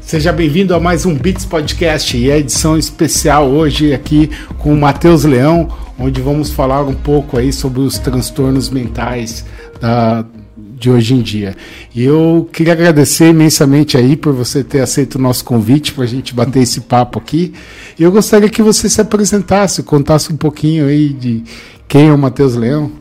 Seja 0.00 0.32
bem-vindo 0.32 0.72
a 0.72 0.78
mais 0.78 1.04
um 1.04 1.14
Beats 1.14 1.44
Podcast 1.44 2.16
e 2.16 2.30
a 2.30 2.38
edição 2.38 2.78
especial 2.78 3.48
hoje 3.50 3.92
aqui 3.92 4.30
com 4.56 4.72
o 4.72 4.76
Matheus 4.76 5.24
Leão, 5.24 5.68
onde 5.98 6.20
vamos 6.20 6.48
falar 6.50 6.82
um 6.84 6.94
pouco 6.94 7.36
aí 7.36 7.52
sobre 7.52 7.80
os 7.80 7.98
transtornos 7.98 8.70
mentais 8.70 9.44
da, 9.80 10.24
de 10.56 10.88
hoje 10.88 11.12
em 11.12 11.20
dia. 11.20 11.56
E 11.92 12.04
eu 12.04 12.48
queria 12.52 12.72
agradecer 12.72 13.30
imensamente 13.30 13.96
aí 13.96 14.16
por 14.16 14.32
você 14.32 14.62
ter 14.62 14.80
aceito 14.80 15.16
o 15.16 15.20
nosso 15.20 15.44
convite 15.44 15.92
para 15.92 16.04
a 16.04 16.06
gente 16.06 16.32
bater 16.32 16.62
esse 16.62 16.82
papo 16.82 17.18
aqui. 17.18 17.52
E 17.98 18.02
eu 18.04 18.12
gostaria 18.12 18.48
que 18.48 18.62
você 18.62 18.88
se 18.88 19.00
apresentasse, 19.00 19.82
contasse 19.82 20.32
um 20.32 20.36
pouquinho 20.36 20.86
aí 20.86 21.08
de 21.08 21.42
quem 21.88 22.08
é 22.08 22.12
o 22.12 22.18
Matheus 22.18 22.54
Leão. 22.54 22.92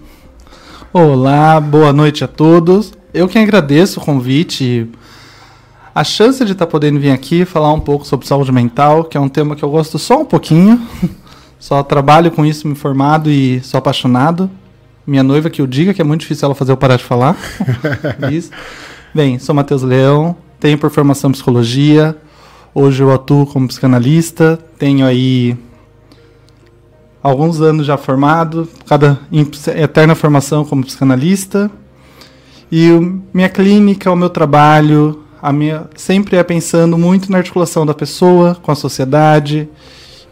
Olá, 0.91 1.61
boa 1.61 1.93
noite 1.93 2.23
a 2.23 2.27
todos. 2.27 2.93
Eu 3.15 3.29
que 3.29 3.39
agradeço 3.39 4.01
o 4.01 4.03
convite 4.03 4.89
a 5.95 6.03
chance 6.03 6.43
de 6.43 6.51
estar 6.51 6.65
tá 6.65 6.69
podendo 6.69 6.99
vir 6.99 7.11
aqui 7.11 7.45
falar 7.45 7.71
um 7.71 7.79
pouco 7.79 8.05
sobre 8.05 8.27
saúde 8.27 8.51
mental, 8.51 9.05
que 9.05 9.15
é 9.15 9.19
um 9.21 9.29
tema 9.29 9.55
que 9.55 9.63
eu 9.63 9.69
gosto 9.69 9.97
só 9.97 10.19
um 10.19 10.25
pouquinho. 10.25 10.85
Só 11.57 11.81
trabalho 11.81 12.29
com 12.29 12.45
isso, 12.45 12.67
me 12.67 12.75
formado 12.75 13.31
e 13.31 13.59
sou 13.61 13.77
apaixonado. 13.77 14.51
Minha 15.07 15.23
noiva 15.23 15.49
que 15.49 15.61
eu 15.61 15.65
diga 15.65 15.93
que 15.93 16.01
é 16.01 16.03
muito 16.03 16.21
difícil 16.21 16.45
ela 16.45 16.53
fazer 16.53 16.73
eu 16.73 16.77
parar 16.77 16.97
de 16.97 17.03
falar. 17.03 17.35
isso. 18.29 18.51
Bem, 19.13 19.39
sou 19.39 19.55
Matheus 19.55 19.81
Leão, 19.81 20.35
tenho 20.59 20.77
por 20.77 20.91
formação 20.91 21.31
psicologia. 21.31 22.15
Hoje 22.73 23.01
eu 23.01 23.11
atuo 23.11 23.47
como 23.47 23.67
psicanalista, 23.69 24.59
tenho 24.77 25.07
aí 25.07 25.57
alguns 27.23 27.61
anos 27.61 27.87
já 27.87 27.97
formado, 27.97 28.69
cada 28.85 29.17
eterna 29.75 30.13
formação 30.13 30.65
como 30.65 30.83
psicanalista. 30.83 31.71
E 32.71 32.91
o, 32.91 33.21
minha 33.33 33.49
clínica, 33.49 34.11
o 34.11 34.15
meu 34.15 34.29
trabalho, 34.29 35.23
a 35.41 35.51
minha 35.51 35.87
sempre 35.95 36.37
é 36.37 36.43
pensando 36.43 36.97
muito 36.97 37.31
na 37.31 37.37
articulação 37.37 37.85
da 37.85 37.93
pessoa 37.93 38.55
com 38.55 38.71
a 38.71 38.75
sociedade 38.75 39.69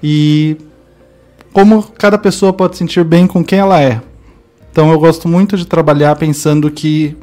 e 0.02 0.58
como 1.52 1.84
cada 1.84 2.18
pessoa 2.18 2.52
pode 2.52 2.78
sentir 2.78 3.04
bem 3.04 3.28
com 3.28 3.44
quem 3.44 3.60
ela 3.60 3.80
é. 3.80 4.02
Então 4.72 4.92
eu 4.92 5.00
gosto 5.00 5.28
muito 5.28 5.56
de 5.56 5.68
trabalhar 5.68 6.16
pensando 6.16 6.72
que 6.72 7.16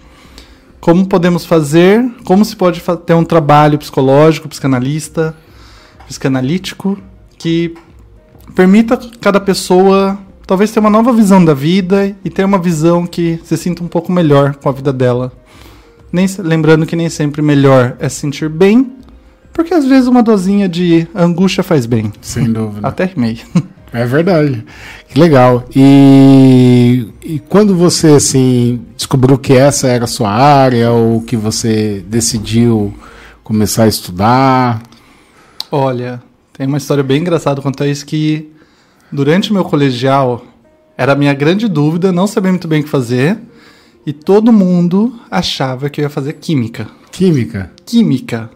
como 0.81 1.07
podemos 1.07 1.45
fazer, 1.45 2.03
como 2.25 2.45
se 2.45 2.55
pode 2.55 2.81
ter 3.05 3.15
um 3.15 3.25
trabalho 3.25 3.77
psicológico, 3.77 4.49
psicanalista, 4.49 5.37
psicanalítico 6.07 6.97
que 7.37 7.75
permita 8.55 8.99
cada 9.21 9.41
pessoa 9.41 10.19
talvez 10.51 10.73
ter 10.73 10.81
uma 10.81 10.91
nova 10.91 11.13
visão 11.13 11.45
da 11.45 11.55
vida 11.55 12.13
e 12.25 12.29
ter 12.29 12.45
uma 12.45 12.59
visão 12.59 13.07
que 13.07 13.39
se 13.45 13.57
sinta 13.57 13.85
um 13.85 13.87
pouco 13.87 14.11
melhor 14.11 14.57
com 14.57 14.69
a 14.69 14.73
vida 14.73 14.93
dela. 14.93 15.31
Nem, 16.13 16.27
lembrando 16.41 16.85
que 16.85 16.97
nem 16.97 17.09
sempre 17.09 17.41
melhor 17.41 17.97
é 18.01 18.09
se 18.09 18.17
sentir 18.17 18.49
bem, 18.49 18.97
porque 19.53 19.73
às 19.73 19.85
vezes 19.87 20.09
uma 20.09 20.25
dosinha 20.25 20.69
de 20.69 21.07
angústia 21.15 21.63
faz 21.63 21.87
bem. 21.87 22.13
Sem 22.21 22.53
dúvida. 22.53 22.89
Até 22.89 23.05
rimei. 23.05 23.39
É 23.93 24.07
verdade. 24.07 24.65
Que 25.09 25.19
legal. 25.19 25.65
E, 25.75 27.09
e 27.25 27.41
quando 27.41 27.75
você 27.75 28.13
assim 28.13 28.83
descobriu 28.97 29.37
que 29.37 29.53
essa 29.53 29.89
era 29.89 30.05
a 30.05 30.07
sua 30.07 30.31
área 30.31 30.93
ou 30.93 31.23
que 31.23 31.37
você 31.37 32.05
decidiu 32.07 32.95
começar 33.43 33.83
a 33.83 33.89
estudar? 33.89 34.81
Olha, 35.73 36.23
tem 36.53 36.69
uma 36.69 36.79
história 36.79 37.03
bem 37.03 37.21
engraçada 37.21 37.61
quanto 37.61 37.83
a 37.83 37.89
isso 37.89 38.07
que 38.07 38.49
durante 39.13 39.53
meu 39.53 39.65
colegial 39.65 40.45
era 40.97 41.13
a 41.13 41.17
minha 41.17 41.33
grande 41.33 41.67
dúvida, 41.67 42.13
não 42.13 42.27
sabia 42.27 42.51
muito 42.51 42.69
bem 42.69 42.81
o 42.81 42.85
que 42.85 42.91
fazer. 42.91 43.39
E 44.07 44.13
todo 44.13 44.53
mundo 44.53 45.15
achava 45.31 45.91
que 45.91 46.01
eu 46.01 46.05
ia 46.05 46.11
fazer 46.11 46.35
química. 46.35 46.89
Química? 47.11 47.71
Química. 47.85 48.51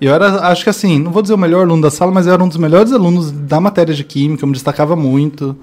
Eu 0.00 0.12
era, 0.12 0.48
acho 0.48 0.62
que 0.62 0.70
assim, 0.70 0.98
não 0.98 1.10
vou 1.10 1.22
dizer 1.22 1.34
o 1.34 1.38
melhor 1.38 1.62
aluno 1.62 1.82
da 1.82 1.90
sala, 1.90 2.12
mas 2.12 2.26
eu 2.26 2.32
era 2.32 2.42
um 2.42 2.48
dos 2.48 2.56
melhores 2.56 2.92
alunos 2.92 3.30
da 3.30 3.60
matéria 3.60 3.94
de 3.94 4.04
química, 4.04 4.44
eu 4.44 4.46
me 4.46 4.52
destacava 4.52 4.94
muito. 4.94 5.56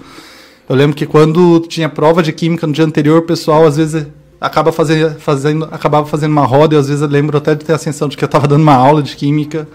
Eu 0.67 0.75
lembro 0.75 0.95
que 0.95 1.05
quando 1.05 1.59
tinha 1.61 1.87
prova 1.87 2.23
de 2.23 2.33
química 2.33 2.65
no 2.65 2.73
dia 2.73 2.85
anterior, 2.85 3.19
o 3.19 3.25
pessoal 3.25 3.65
às 3.65 3.77
vezes 3.77 4.07
acaba 4.41 4.71
fazendo, 4.71 5.19
fazendo, 5.19 5.65
acabava 5.71 6.05
fazendo 6.05 6.31
uma 6.31 6.45
roda, 6.45 6.75
e 6.75 6.77
às 6.77 6.87
vezes 6.87 7.01
eu 7.01 7.07
lembro 7.07 7.37
até 7.37 7.53
de 7.53 7.63
ter 7.63 7.73
a 7.73 7.77
sensação 7.77 8.07
de 8.07 8.17
que 8.17 8.23
eu 8.23 8.27
estava 8.27 8.47
dando 8.47 8.61
uma 8.61 8.75
aula 8.75 9.03
de 9.03 9.15
química. 9.15 9.67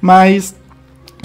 Mas 0.00 0.54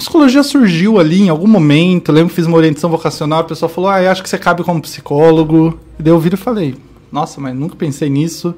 psicologia 0.00 0.42
surgiu 0.42 0.98
ali 0.98 1.22
em 1.22 1.28
algum 1.28 1.46
momento. 1.46 2.10
Eu 2.10 2.14
lembro 2.14 2.30
que 2.30 2.36
fiz 2.36 2.46
uma 2.46 2.56
orientação 2.56 2.90
vocacional, 2.90 3.40
a 3.40 3.44
pessoa 3.44 3.68
falou: 3.68 3.90
Ah, 3.90 4.10
acho 4.10 4.22
que 4.22 4.28
você 4.28 4.38
cabe 4.38 4.64
como 4.64 4.80
psicólogo. 4.80 5.78
E 5.98 6.02
daí 6.02 6.12
eu 6.12 6.18
vi 6.18 6.30
e 6.32 6.36
falei: 6.36 6.74
Nossa, 7.12 7.40
mas 7.40 7.54
nunca 7.54 7.76
pensei 7.76 8.08
nisso. 8.08 8.54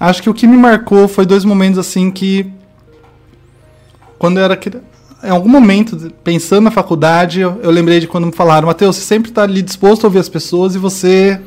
Acho 0.00 0.22
que 0.22 0.30
o 0.30 0.34
que 0.34 0.46
me 0.46 0.56
marcou 0.56 1.06
foi 1.06 1.24
dois 1.24 1.44
momentos 1.44 1.78
assim 1.78 2.10
que. 2.10 2.50
Quando 4.18 4.38
eu 4.38 4.44
era. 4.44 4.58
Em 5.22 5.30
algum 5.30 5.48
momento, 5.48 6.12
pensando 6.22 6.62
na 6.62 6.70
faculdade, 6.70 7.40
eu, 7.40 7.58
eu 7.60 7.70
lembrei 7.70 8.00
de 8.00 8.08
quando 8.08 8.26
me 8.26 8.32
falaram: 8.32 8.66
Matheus, 8.66 8.96
você 8.96 9.02
sempre 9.02 9.30
está 9.30 9.42
ali 9.42 9.62
disposto 9.62 10.04
a 10.04 10.06
ouvir 10.08 10.18
as 10.18 10.28
pessoas 10.28 10.74
e 10.74 10.78
você. 10.78 11.40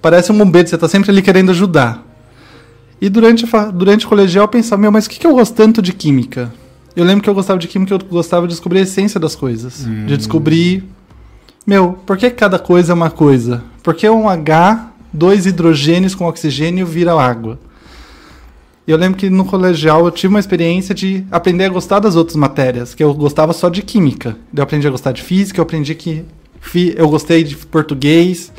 Parece 0.00 0.30
um 0.30 0.38
bombeiro, 0.38 0.68
você 0.68 0.74
está 0.74 0.86
sempre 0.86 1.10
ali 1.10 1.22
querendo 1.22 1.50
ajudar. 1.50 2.04
E 3.00 3.08
durante, 3.08 3.46
durante 3.72 4.06
o 4.06 4.08
colegial 4.08 4.44
eu 4.44 4.48
pensava: 4.48 4.80
Meu, 4.80 4.92
mas 4.92 5.06
o 5.06 5.10
que, 5.10 5.18
que 5.18 5.26
eu 5.26 5.34
gosto 5.34 5.54
tanto 5.54 5.82
de 5.82 5.92
química? 5.92 6.52
Eu 6.96 7.04
lembro 7.04 7.22
que 7.22 7.28
eu 7.30 7.34
gostava 7.34 7.58
de 7.58 7.66
química, 7.66 7.94
eu 7.94 7.98
gostava 7.98 8.46
de 8.46 8.52
descobrir 8.52 8.80
a 8.80 8.82
essência 8.82 9.18
das 9.18 9.34
coisas. 9.34 9.84
Hum. 9.86 10.06
De 10.06 10.16
descobrir, 10.16 10.84
meu, 11.66 11.94
por 12.06 12.16
que 12.16 12.30
cada 12.30 12.58
coisa 12.58 12.92
é 12.92 12.94
uma 12.94 13.10
coisa? 13.10 13.62
Por 13.82 13.94
que 13.94 14.08
um 14.08 14.28
H, 14.28 14.92
dois 15.12 15.46
hidrogênios 15.46 16.14
com 16.14 16.26
oxigênio 16.26 16.86
vira 16.86 17.12
água? 17.14 17.58
E 18.86 18.90
eu 18.90 18.98
lembro 18.98 19.18
que 19.18 19.30
no 19.30 19.46
colegial 19.46 20.04
eu 20.04 20.10
tive 20.10 20.28
uma 20.28 20.40
experiência 20.40 20.94
de 20.94 21.24
aprender 21.30 21.64
a 21.64 21.68
gostar 21.70 22.00
das 22.00 22.16
outras 22.16 22.36
matérias, 22.36 22.94
que 22.94 23.02
eu 23.02 23.14
gostava 23.14 23.52
só 23.54 23.70
de 23.70 23.82
química. 23.82 24.36
Eu 24.54 24.62
aprendi 24.62 24.86
a 24.86 24.90
gostar 24.90 25.12
de 25.12 25.22
física, 25.22 25.58
eu 25.58 25.62
aprendi 25.62 25.94
que 25.94 26.24
eu 26.96 27.08
gostei 27.08 27.42
de 27.44 27.56
português. 27.56 28.52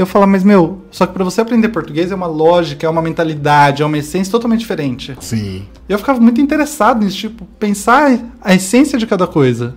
Eu 0.00 0.06
falo, 0.06 0.26
mas 0.26 0.42
meu, 0.42 0.80
só 0.90 1.06
que 1.06 1.12
para 1.12 1.22
você 1.22 1.42
aprender 1.42 1.68
português 1.68 2.10
é 2.10 2.14
uma 2.14 2.26
lógica, 2.26 2.86
é 2.86 2.88
uma 2.88 3.02
mentalidade, 3.02 3.82
é 3.82 3.84
uma 3.84 3.98
essência 3.98 4.30
totalmente 4.30 4.60
diferente. 4.60 5.14
Sim. 5.20 5.66
Eu 5.86 5.98
ficava 5.98 6.18
muito 6.18 6.40
interessado 6.40 7.04
nisso, 7.04 7.18
tipo, 7.18 7.44
pensar 7.58 8.18
a 8.40 8.54
essência 8.54 8.98
de 8.98 9.06
cada 9.06 9.26
coisa. 9.26 9.74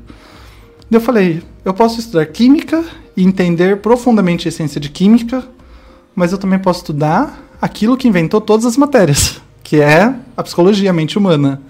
Eu 0.90 1.02
falei, 1.02 1.44
eu 1.66 1.74
posso 1.74 2.00
estudar 2.00 2.26
química 2.28 2.86
e 3.18 3.24
entender 3.26 3.82
profundamente 3.82 4.48
a 4.48 4.50
essência 4.50 4.80
de 4.80 4.88
química, 4.88 5.44
mas 6.16 6.32
eu 6.32 6.38
também 6.38 6.58
posso 6.58 6.80
estudar 6.80 7.44
aquilo 7.62 7.98
que 7.98 8.08
inventou 8.08 8.40
todas 8.40 8.66
as 8.66 8.78
matérias, 8.78 9.42
que 9.62 9.82
é 9.82 10.16
a 10.38 10.42
psicologia, 10.42 10.90
a 10.90 10.94
mente 10.94 11.18
humana. 11.18 11.62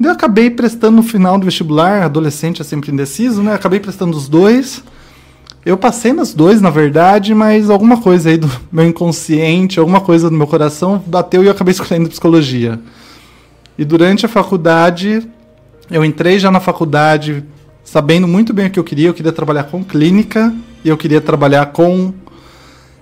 Eu 0.00 0.12
acabei 0.12 0.48
prestando 0.48 0.98
no 0.98 1.02
final 1.02 1.40
do 1.40 1.44
vestibular, 1.44 2.04
adolescente 2.04 2.62
é 2.62 2.64
sempre 2.64 2.92
indeciso, 2.92 3.42
né? 3.42 3.52
Acabei 3.52 3.80
prestando 3.80 4.16
os 4.16 4.28
dois. 4.28 4.80
Eu 5.64 5.78
passei 5.78 6.12
nas 6.12 6.34
dois, 6.34 6.60
na 6.60 6.68
verdade, 6.68 7.34
mas 7.34 7.70
alguma 7.70 7.98
coisa 7.98 8.28
aí 8.28 8.36
do 8.36 8.50
meu 8.70 8.84
inconsciente, 8.84 9.80
alguma 9.80 10.00
coisa 10.00 10.28
do 10.28 10.36
meu 10.36 10.46
coração 10.46 11.02
bateu 11.06 11.42
e 11.42 11.46
eu 11.46 11.52
acabei 11.52 11.72
escolhendo 11.72 12.10
psicologia. 12.10 12.78
E 13.78 13.84
durante 13.84 14.26
a 14.26 14.28
faculdade, 14.28 15.26
eu 15.90 16.04
entrei 16.04 16.38
já 16.38 16.50
na 16.50 16.60
faculdade 16.60 17.42
sabendo 17.82 18.28
muito 18.28 18.52
bem 18.52 18.66
o 18.66 18.70
que 18.70 18.78
eu 18.78 18.84
queria. 18.84 19.08
Eu 19.08 19.14
queria 19.14 19.32
trabalhar 19.32 19.64
com 19.64 19.82
clínica 19.82 20.54
e 20.84 20.90
eu 20.90 20.98
queria 20.98 21.20
trabalhar 21.20 21.66
com 21.66 22.12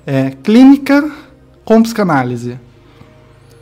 é, 0.06 0.30
clínica 0.42 1.10
com 1.64 1.82
psicanálise. 1.82 2.60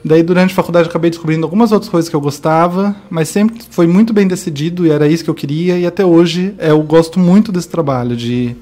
Daí, 0.05 0.23
durante 0.23 0.53
a 0.53 0.55
faculdade, 0.55 0.89
acabei 0.89 1.11
descobrindo 1.11 1.45
algumas 1.45 1.73
outras 1.73 1.91
coisas 1.91 2.09
que 2.09 2.17
eu 2.17 2.21
gostava, 2.21 2.95
mas 3.09 3.29
sempre 3.31 3.63
foi 3.71 3.87
muito 3.87 4.13
bem 4.13 4.27
decidido 4.27 4.87
e 4.87 4.91
era 4.91 5.09
isso 5.09 5.25
que 5.25 5.31
eu 5.31 5.35
queria. 5.35 5.79
E 5.79 5.87
até 5.87 6.05
hoje 6.05 6.55
é, 6.59 6.71
eu 6.71 6.83
gosto 6.83 7.19
muito 7.19 7.51
desse 7.51 7.69
trabalho 7.69 8.15
de 8.15 8.55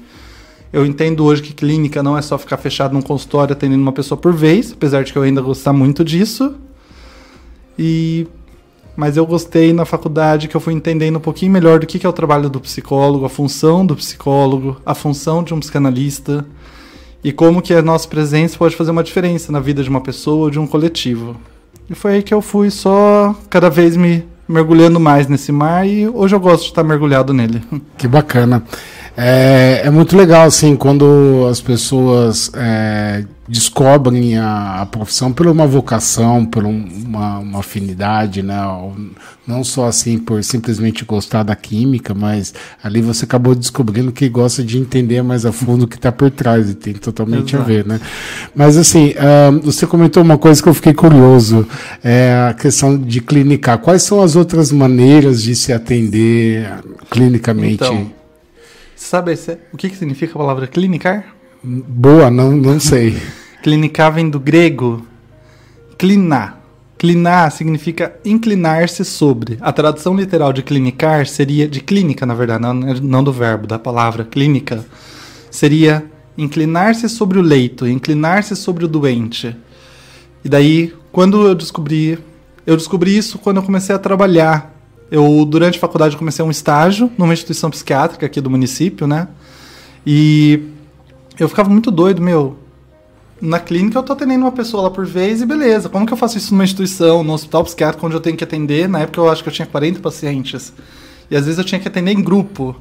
eu 0.71 0.85
entendo 0.85 1.25
hoje 1.25 1.41
que 1.41 1.53
clínica 1.53 2.03
não 2.03 2.17
é 2.17 2.21
só 2.21 2.37
ficar 2.37 2.57
fechado 2.57 2.93
num 2.93 3.01
consultório 3.01 3.53
atendendo 3.53 3.81
uma 3.81 3.91
pessoa 3.91 4.19
por 4.19 4.33
vez, 4.33 4.71
apesar 4.71 5.03
de 5.03 5.11
que 5.11 5.17
eu 5.17 5.23
ainda 5.23 5.41
gostar 5.41 5.73
muito 5.73 6.03
disso. 6.03 6.55
E 7.77 8.27
mas 8.95 9.15
eu 9.15 9.25
gostei 9.25 9.71
na 9.71 9.85
faculdade 9.85 10.49
que 10.49 10.55
eu 10.57 10.59
fui 10.59 10.73
entendendo 10.73 11.15
um 11.15 11.21
pouquinho 11.21 11.53
melhor 11.53 11.79
do 11.79 11.87
que 11.87 12.05
é 12.05 12.09
o 12.09 12.11
trabalho 12.11 12.49
do 12.49 12.59
psicólogo, 12.59 13.23
a 13.23 13.29
função 13.29 13.85
do 13.85 13.95
psicólogo, 13.95 14.75
a 14.85 14.93
função 14.93 15.41
de 15.41 15.53
um 15.53 15.59
psicanalista 15.61 16.45
e 17.23 17.31
como 17.31 17.61
que 17.61 17.73
a 17.73 17.81
nossa 17.81 18.05
presença 18.09 18.57
pode 18.57 18.75
fazer 18.75 18.91
uma 18.91 19.01
diferença 19.01 19.53
na 19.53 19.61
vida 19.61 19.81
de 19.81 19.89
uma 19.89 20.01
pessoa 20.01 20.43
ou 20.43 20.49
de 20.49 20.59
um 20.59 20.67
coletivo. 20.67 21.37
E 21.89 21.95
foi 21.95 22.15
aí 22.15 22.23
que 22.23 22.33
eu 22.33 22.41
fui 22.41 22.69
só 22.69 23.33
cada 23.49 23.69
vez 23.69 23.95
me 23.95 24.25
mergulhando 24.45 24.99
mais 24.99 25.27
nesse 25.27 25.51
mar 25.51 25.87
e 25.87 26.05
hoje 26.09 26.35
eu 26.35 26.39
gosto 26.39 26.63
de 26.63 26.69
estar 26.69 26.83
mergulhado 26.83 27.33
nele. 27.33 27.61
Que 27.97 28.05
bacana. 28.07 28.63
É, 29.21 29.81
é 29.83 29.89
muito 29.89 30.15
legal, 30.15 30.45
assim, 30.45 30.77
quando 30.77 31.45
as 31.51 31.59
pessoas 31.59 32.49
é, 32.55 33.25
descobrem 33.49 34.37
a, 34.37 34.81
a, 34.81 34.85
profissão 34.85 35.33
por 35.33 35.45
uma 35.45 35.67
vocação, 35.67 36.45
por 36.45 36.63
um, 36.63 36.87
uma, 37.05 37.39
uma, 37.39 37.59
afinidade, 37.59 38.41
né? 38.41 38.55
Não 39.45 39.61
só 39.61 39.87
assim 39.87 40.17
por 40.17 40.41
simplesmente 40.41 41.03
gostar 41.03 41.43
da 41.43 41.53
química, 41.53 42.13
mas 42.13 42.53
ali 42.81 43.01
você 43.01 43.25
acabou 43.25 43.53
descobrindo 43.53 44.09
que 44.13 44.29
gosta 44.29 44.63
de 44.63 44.77
entender 44.77 45.21
mais 45.21 45.45
a 45.45 45.51
fundo 45.51 45.83
o 45.83 45.87
que 45.87 45.97
está 45.97 46.13
por 46.13 46.31
trás 46.31 46.69
e 46.69 46.73
tem 46.73 46.93
totalmente 46.93 47.55
Exato. 47.55 47.69
a 47.69 47.73
ver, 47.73 47.85
né? 47.85 47.99
Mas 48.55 48.77
assim, 48.77 49.09
uh, 49.09 49.59
você 49.61 49.85
comentou 49.85 50.23
uma 50.23 50.37
coisa 50.37 50.63
que 50.63 50.69
eu 50.69 50.73
fiquei 50.73 50.93
curioso, 50.93 51.67
é 52.01 52.47
a 52.49 52.53
questão 52.53 52.97
de 52.97 53.19
clinicar. 53.19 53.79
Quais 53.79 54.01
são 54.01 54.21
as 54.21 54.37
outras 54.37 54.71
maneiras 54.71 55.43
de 55.43 55.55
se 55.55 55.73
atender 55.73 56.71
clinicamente? 57.09 57.83
Então, 57.83 58.18
sabe 59.03 59.33
o 59.73 59.77
que, 59.77 59.89
que 59.89 59.95
significa 59.95 60.33
a 60.33 60.37
palavra 60.37 60.67
clinicar? 60.67 61.35
Boa, 61.63 62.29
não, 62.29 62.51
não 62.51 62.79
sei. 62.79 63.17
clinicar 63.63 64.13
vem 64.13 64.29
do 64.29 64.39
grego 64.39 65.05
clinar. 65.97 66.57
Clinar 66.97 67.51
significa 67.51 68.13
inclinar-se 68.25 69.05
sobre. 69.05 69.57
A 69.61 69.71
tradução 69.71 70.15
literal 70.15 70.51
de 70.51 70.63
clinicar 70.63 71.25
seria 71.27 71.67
de 71.67 71.81
clínica, 71.81 72.25
na 72.25 72.33
verdade, 72.33 72.61
não, 72.61 72.73
não 72.73 73.23
do 73.23 73.31
verbo, 73.31 73.67
da 73.67 73.79
palavra 73.79 74.25
clínica. 74.25 74.85
Seria 75.51 76.03
inclinar-se 76.37 77.07
sobre 77.07 77.37
o 77.37 77.41
leito, 77.41 77.87
inclinar-se 77.87 78.55
sobre 78.55 78.85
o 78.85 78.87
doente. 78.87 79.55
E 80.43 80.49
daí, 80.49 80.93
quando 81.11 81.47
eu 81.47 81.55
descobri, 81.55 82.17
eu 82.65 82.75
descobri 82.75 83.17
isso 83.17 83.37
quando 83.37 83.57
eu 83.57 83.63
comecei 83.63 83.93
a 83.93 83.99
trabalhar. 83.99 84.68
Eu 85.11 85.45
durante 85.45 85.77
a 85.77 85.81
faculdade 85.81 86.15
comecei 86.17 86.43
um 86.43 86.51
estágio 86.51 87.11
numa 87.17 87.33
instituição 87.33 87.69
psiquiátrica 87.69 88.25
aqui 88.25 88.39
do 88.39 88.49
município, 88.49 89.07
né? 89.07 89.27
E 90.05 90.61
eu 91.39 91.49
ficava 91.49 91.69
muito 91.69 91.89
doido, 91.89 92.21
meu. 92.21 92.57
Na 93.41 93.59
clínica 93.59 93.97
eu 93.97 94.03
tô 94.03 94.13
atendendo 94.13 94.43
uma 94.43 94.51
pessoa 94.51 94.83
lá 94.83 94.89
por 94.89 95.05
vez 95.05 95.41
e 95.41 95.45
beleza. 95.45 95.87
Como 95.87 96.05
que 96.05 96.11
eu 96.11 96.17
faço 96.17 96.37
isso 96.37 96.53
numa 96.53 96.63
instituição, 96.63 97.23
no 97.23 97.33
hospital 97.33 97.63
psiquiátrico 97.63 98.05
onde 98.05 98.15
eu 98.15 98.19
tenho 98.19 98.35
que 98.35 98.43
atender? 98.43 98.87
Na 98.87 98.99
época 98.99 99.19
eu 99.19 99.29
acho 99.29 99.41
que 99.41 99.49
eu 99.49 99.53
tinha 99.53 99.65
40 99.65 99.99
pacientes. 99.99 100.73
E 101.31 101.35
às 101.35 101.45
vezes 101.45 101.57
eu 101.57 101.63
tinha 101.63 101.79
que 101.79 101.87
atender 101.87 102.11
em 102.11 102.21
grupo. 102.21 102.75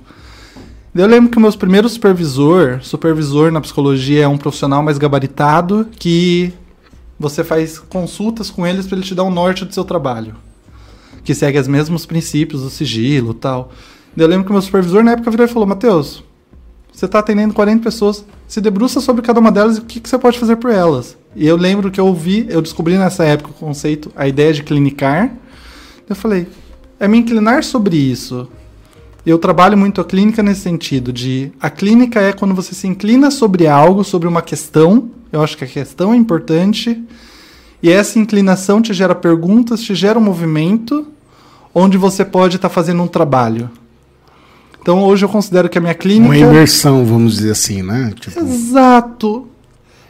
Eu 0.94 1.06
lembro 1.06 1.30
que 1.30 1.38
o 1.38 1.40
meu 1.40 1.52
primeiro 1.52 1.88
supervisor, 1.88 2.80
supervisor 2.82 3.52
na 3.52 3.60
psicologia 3.60 4.24
é 4.24 4.28
um 4.28 4.36
profissional 4.36 4.82
mais 4.82 4.98
gabaritado 4.98 5.86
que 5.96 6.52
você 7.18 7.44
faz 7.44 7.78
consultas 7.78 8.50
com 8.50 8.66
eles 8.66 8.86
para 8.86 8.96
ele 8.96 9.06
te 9.06 9.14
dar 9.14 9.24
um 9.24 9.30
norte 9.30 9.64
do 9.64 9.72
seu 9.72 9.84
trabalho. 9.84 10.34
Que 11.28 11.34
segue 11.34 11.58
os 11.58 11.68
mesmos 11.68 12.06
princípios 12.06 12.62
do 12.62 12.70
sigilo 12.70 13.34
tal. 13.34 13.70
Eu 14.16 14.26
lembro 14.26 14.46
que 14.46 14.50
o 14.50 14.54
meu 14.54 14.62
supervisor 14.62 15.04
na 15.04 15.12
época 15.12 15.30
virou 15.30 15.44
e 15.44 15.50
falou: 15.50 15.68
Matheus, 15.68 16.24
você 16.90 17.04
está 17.04 17.18
atendendo 17.18 17.52
40 17.52 17.82
pessoas, 17.84 18.24
se 18.46 18.62
debruça 18.62 18.98
sobre 18.98 19.20
cada 19.20 19.38
uma 19.38 19.52
delas 19.52 19.76
e 19.76 19.80
o 19.80 19.84
que, 19.84 20.00
que 20.00 20.08
você 20.08 20.16
pode 20.16 20.38
fazer 20.38 20.56
por 20.56 20.70
elas. 20.70 21.18
E 21.36 21.46
eu 21.46 21.54
lembro 21.54 21.90
que 21.90 22.00
eu 22.00 22.06
ouvi, 22.06 22.46
eu 22.48 22.62
descobri 22.62 22.96
nessa 22.96 23.26
época 23.26 23.50
o 23.50 23.52
conceito, 23.52 24.10
a 24.16 24.26
ideia 24.26 24.54
de 24.54 24.62
clinicar. 24.62 25.30
Eu 26.08 26.16
falei, 26.16 26.46
é 26.98 27.06
me 27.06 27.18
inclinar 27.18 27.62
sobre 27.62 27.98
isso. 27.98 28.48
Eu 29.26 29.38
trabalho 29.38 29.76
muito 29.76 30.00
a 30.00 30.06
clínica 30.06 30.42
nesse 30.42 30.62
sentido, 30.62 31.12
de 31.12 31.52
a 31.60 31.68
clínica 31.68 32.22
é 32.22 32.32
quando 32.32 32.54
você 32.54 32.74
se 32.74 32.86
inclina 32.86 33.30
sobre 33.30 33.66
algo, 33.66 34.02
sobre 34.02 34.26
uma 34.26 34.40
questão. 34.40 35.10
Eu 35.30 35.42
acho 35.42 35.58
que 35.58 35.64
a 35.64 35.68
questão 35.68 36.14
é 36.14 36.16
importante. 36.16 37.04
E 37.82 37.90
essa 37.90 38.18
inclinação 38.18 38.80
te 38.80 38.94
gera 38.94 39.14
perguntas, 39.14 39.82
te 39.82 39.94
gera 39.94 40.18
um 40.18 40.22
movimento 40.22 41.06
onde 41.78 41.96
você 41.96 42.24
pode 42.24 42.56
estar 42.56 42.68
tá 42.68 42.74
fazendo 42.74 43.02
um 43.02 43.06
trabalho. 43.06 43.70
Então 44.80 45.02
hoje 45.02 45.24
eu 45.24 45.28
considero 45.28 45.68
que 45.68 45.78
a 45.78 45.80
minha 45.80 45.94
clínica. 45.94 46.26
Uma 46.26 46.36
imersão, 46.36 47.04
vamos 47.04 47.34
dizer 47.34 47.52
assim, 47.52 47.82
né? 47.82 48.12
Tipo... 48.18 48.40
Exato. 48.40 49.46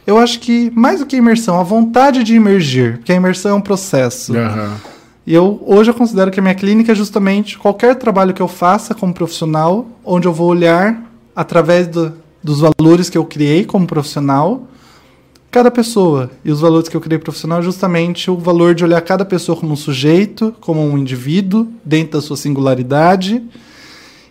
Eu 0.07 0.17
acho 0.17 0.39
que 0.39 0.71
mais 0.75 0.99
do 0.99 1.05
que 1.05 1.17
imersão, 1.17 1.59
a 1.59 1.63
vontade 1.63 2.23
de 2.23 2.33
emergir, 2.35 2.97
porque 2.97 3.11
a 3.11 3.15
imersão 3.15 3.51
é 3.51 3.53
um 3.53 3.61
processo. 3.61 4.33
Uhum. 4.33 4.73
E 5.27 5.33
eu 5.33 5.61
hoje 5.65 5.91
eu 5.91 5.93
considero 5.93 6.31
que 6.31 6.39
a 6.39 6.41
minha 6.41 6.55
clínica 6.55 6.93
é 6.93 6.95
justamente 6.95 7.57
qualquer 7.57 7.95
trabalho 7.95 8.33
que 8.33 8.41
eu 8.41 8.47
faça 8.47 8.95
como 8.95 9.13
profissional, 9.13 9.85
onde 10.03 10.27
eu 10.27 10.33
vou 10.33 10.47
olhar 10.47 11.03
através 11.35 11.87
do, 11.87 12.13
dos 12.43 12.59
valores 12.59 13.09
que 13.09 13.17
eu 13.17 13.25
criei 13.25 13.65
como 13.65 13.85
profissional, 13.85 14.63
cada 15.51 15.71
pessoa. 15.71 16.29
E 16.43 16.51
os 16.51 16.61
valores 16.61 16.89
que 16.89 16.95
eu 16.95 17.01
criei 17.01 17.19
profissional 17.19 17.59
é 17.59 17.63
justamente 17.63 18.29
o 18.29 18.37
valor 18.37 18.75
de 18.75 18.83
olhar 18.83 19.01
cada 19.01 19.25
pessoa 19.25 19.57
como 19.57 19.73
um 19.73 19.75
sujeito, 19.75 20.53
como 20.59 20.81
um 20.81 20.97
indivíduo, 20.97 21.67
dentro 21.83 22.19
da 22.19 22.21
sua 22.21 22.37
singularidade. 22.37 23.43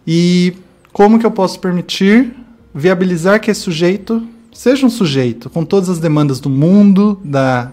E 0.06 0.55
como 0.93 1.19
que 1.19 1.26
eu 1.26 1.31
posso 1.31 1.61
permitir 1.61 2.35
viabilizar 2.75 3.41
que 3.41 3.50
esse 3.50 3.61
sujeito 3.61 4.26
seja 4.53 4.87
um 4.87 4.91
sujeito 4.91 5.49
com 5.49 5.65
todas 5.65 5.88
as 5.88 5.99
demandas 5.99 6.41
do 6.41 6.50
mundo, 6.50 7.21
da, 7.25 7.73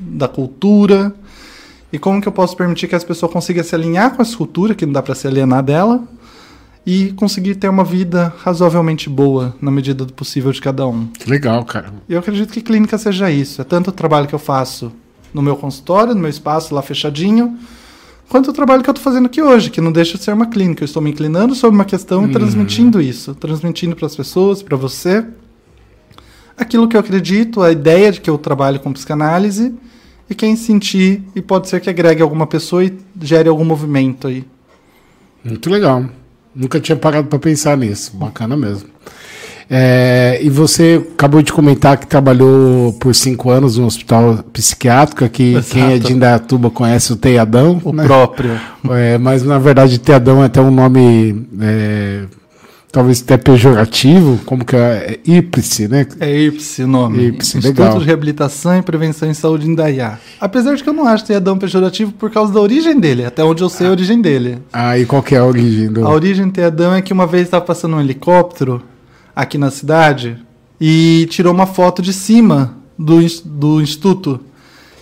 da 0.00 0.28
cultura, 0.28 1.14
e 1.92 1.98
como 1.98 2.20
que 2.20 2.26
eu 2.26 2.32
posso 2.32 2.56
permitir 2.56 2.88
que 2.88 2.94
as 2.94 3.04
pessoas 3.04 3.30
consigam 3.30 3.62
se 3.62 3.74
alinhar 3.74 4.16
com 4.16 4.22
essa 4.22 4.36
cultura, 4.36 4.74
que 4.74 4.86
não 4.86 4.92
dá 4.92 5.02
para 5.02 5.14
se 5.14 5.26
alienar 5.26 5.62
dela, 5.62 6.02
e 6.84 7.12
conseguir 7.12 7.54
ter 7.54 7.68
uma 7.68 7.84
vida 7.84 8.32
razoavelmente 8.38 9.08
boa 9.08 9.54
na 9.60 9.70
medida 9.70 10.04
do 10.04 10.12
possível 10.12 10.50
de 10.50 10.60
cada 10.60 10.86
um. 10.86 11.08
Legal, 11.26 11.64
cara. 11.64 11.92
Eu 12.08 12.18
acredito 12.18 12.52
que 12.52 12.60
clínica 12.60 12.98
seja 12.98 13.30
isso. 13.30 13.60
É 13.60 13.64
tanto 13.64 13.88
o 13.88 13.92
trabalho 13.92 14.26
que 14.26 14.34
eu 14.34 14.38
faço 14.38 14.92
no 15.32 15.40
meu 15.40 15.56
consultório, 15.56 16.14
no 16.14 16.20
meu 16.20 16.30
espaço 16.30 16.74
lá 16.74 16.82
fechadinho, 16.82 17.56
quanto 18.28 18.50
o 18.50 18.52
trabalho 18.52 18.82
que 18.82 18.90
eu 18.90 18.92
estou 18.92 19.04
fazendo 19.04 19.26
aqui 19.26 19.40
hoje, 19.40 19.70
que 19.70 19.80
não 19.80 19.92
deixa 19.92 20.18
de 20.18 20.24
ser 20.24 20.32
uma 20.32 20.46
clínica. 20.46 20.82
Eu 20.82 20.86
estou 20.86 21.00
me 21.00 21.10
inclinando 21.10 21.54
sobre 21.54 21.76
uma 21.76 21.84
questão 21.84 22.22
e 22.22 22.26
uhum. 22.26 22.32
transmitindo 22.32 23.00
isso, 23.00 23.34
transmitindo 23.34 23.94
para 23.94 24.06
as 24.06 24.16
pessoas, 24.16 24.62
para 24.62 24.76
você, 24.76 25.24
aquilo 26.56 26.88
que 26.88 26.96
eu 26.96 27.00
acredito, 27.00 27.62
a 27.62 27.70
ideia 27.70 28.10
de 28.10 28.20
que 28.20 28.28
eu 28.28 28.36
trabalho 28.36 28.80
com 28.80 28.92
psicanálise 28.92 29.74
e 30.28 30.34
quem 30.34 30.56
sentir 30.56 31.22
e 31.34 31.40
pode 31.40 31.68
ser 31.68 31.80
que 31.80 31.88
agregue 31.88 32.22
alguma 32.22 32.46
pessoa 32.46 32.84
e 32.84 32.96
gere 33.20 33.48
algum 33.48 33.64
movimento 33.64 34.26
aí. 34.26 34.44
Muito 35.44 35.70
legal. 35.70 36.06
Nunca 36.54 36.80
tinha 36.80 36.96
parado 36.96 37.28
para 37.28 37.38
pensar 37.38 37.76
nisso. 37.76 38.16
Bacana 38.16 38.56
mesmo. 38.56 38.88
É, 39.74 40.38
e 40.42 40.50
você 40.50 41.02
acabou 41.14 41.40
de 41.40 41.50
comentar 41.50 41.96
que 41.96 42.06
trabalhou 42.06 42.92
por 42.94 43.14
cinco 43.14 43.48
anos 43.48 43.78
no 43.78 43.86
hospital 43.86 44.44
psiquiátrico, 44.52 45.26
que 45.30 45.54
Exato. 45.54 45.68
quem 45.72 45.94
é 45.94 45.98
de 45.98 46.12
Indaiatuba 46.12 46.70
conhece 46.70 47.12
o 47.12 47.16
Teiadão. 47.16 47.80
O 47.82 47.92
né? 47.92 48.04
próprio. 48.04 48.60
É, 48.90 49.16
mas 49.16 49.42
na 49.42 49.58
verdade 49.58 49.98
Teiadão 49.98 50.42
é 50.42 50.46
até 50.46 50.60
um 50.60 50.70
nome 50.70 51.46
é, 51.58 52.24
talvez 52.92 53.22
até 53.22 53.38
pejorativo, 53.38 54.38
como 54.44 54.66
que 54.66 54.76
é, 54.76 55.18
é 55.26 55.30
IPSE, 55.30 55.88
né? 55.88 56.06
É 56.20 56.38
IPSE 56.42 56.84
o 56.84 56.86
nome. 56.86 57.28
IPSE, 57.28 57.58
Instituto 57.58 57.80
legal. 57.80 57.98
de 57.98 58.04
Reabilitação 58.04 58.78
e 58.78 58.82
Prevenção 58.82 59.30
em 59.30 59.34
Saúde 59.34 59.66
em 59.66 59.72
Indaiá. 59.72 60.18
Apesar 60.38 60.76
de 60.76 60.82
que 60.84 60.88
eu 60.88 60.92
não 60.92 61.08
acho 61.08 61.24
Teiadão 61.24 61.58
pejorativo 61.58 62.12
por 62.12 62.30
causa 62.30 62.52
da 62.52 62.60
origem 62.60 63.00
dele, 63.00 63.24
até 63.24 63.42
onde 63.42 63.62
eu 63.62 63.70
sei 63.70 63.86
a 63.86 63.90
origem 63.90 64.20
dele. 64.20 64.58
Ah, 64.70 64.98
e 64.98 65.06
qual 65.06 65.22
que 65.22 65.34
é 65.34 65.38
a 65.38 65.44
origem 65.44 65.90
do... 65.90 66.06
A 66.06 66.10
origem 66.10 66.46
do 66.46 66.52
Teiadão 66.52 66.94
é 66.94 67.00
que 67.00 67.14
uma 67.14 67.26
vez 67.26 67.44
estava 67.44 67.64
passando 67.64 67.96
um 67.96 68.00
helicóptero 68.00 68.82
aqui 69.34 69.56
na 69.56 69.70
cidade 69.70 70.36
e 70.78 71.26
tirou 71.30 71.54
uma 71.54 71.66
foto 71.66 72.02
de 72.02 72.12
cima 72.12 72.76
do, 72.98 73.18
do 73.46 73.80
instituto. 73.80 74.38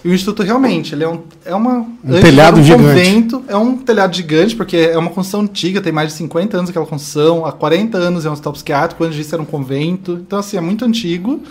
E 0.04 0.08
o 0.08 0.14
instituto 0.14 0.42
realmente, 0.42 0.94
ele 0.94 1.04
é 1.04 1.08
um 1.08 1.22
é 1.44 1.54
uma 1.54 1.86
um 2.02 2.20
telhado 2.20 2.58
um 2.58 2.62
gigante. 2.62 2.82
Convento, 2.82 3.44
é 3.46 3.56
um 3.56 3.76
telhado 3.76 4.16
gigante 4.16 4.56
porque 4.56 4.76
é 4.76 4.96
uma 4.96 5.10
construção 5.10 5.42
antiga, 5.42 5.80
tem 5.80 5.92
mais 5.92 6.08
de 6.08 6.14
50 6.14 6.56
anos 6.56 6.70
aquela 6.70 6.86
construção, 6.86 7.44
há 7.44 7.52
40 7.52 7.98
anos 7.98 8.24
é 8.24 8.30
um 8.30 8.32
hospital 8.32 8.52
psiquiátrico, 8.54 9.04
antes 9.04 9.16
disso 9.16 9.34
era 9.34 9.42
um 9.42 9.46
convento. 9.46 10.12
Então 10.12 10.38
assim, 10.38 10.56
é 10.56 10.60
muito 10.60 10.84
antigo. 10.84 11.42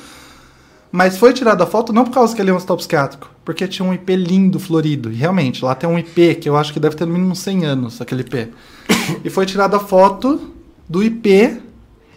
Mas 0.92 1.18
foi 1.18 1.34
tirada 1.34 1.64
a 1.64 1.68
foto 1.68 1.94
não 1.94 2.04
por 2.04 2.12
causa 2.12 2.36
que 2.36 2.42
ele 2.42 2.50
é 2.50 2.54
um 2.54 2.56
hospital 2.56 2.78
psiquiátrico, 2.78 3.30
porque 3.46 3.68
tinha 3.68 3.88
um 3.88 3.94
IP 3.94 4.16
lindo, 4.16 4.60
florido. 4.60 5.12
E 5.12 5.16
realmente, 5.16 5.64
lá 5.64 5.76
tem 5.76 5.88
um 5.88 6.00
IP 6.00 6.36
que 6.36 6.50
eu 6.50 6.58
acho 6.58 6.74
que 6.74 6.80
deve 6.80 6.96
ter 6.96 7.06
no 7.06 7.14
mínimo 7.14 7.36
100 7.36 7.66
anos, 7.66 8.02
aquele 8.02 8.22
IP. 8.22 8.48
e 9.24 9.30
foi 9.30 9.46
tirada 9.46 9.78
a 9.78 9.80
foto 9.80 10.52
do 10.88 11.04
IP 11.04 11.62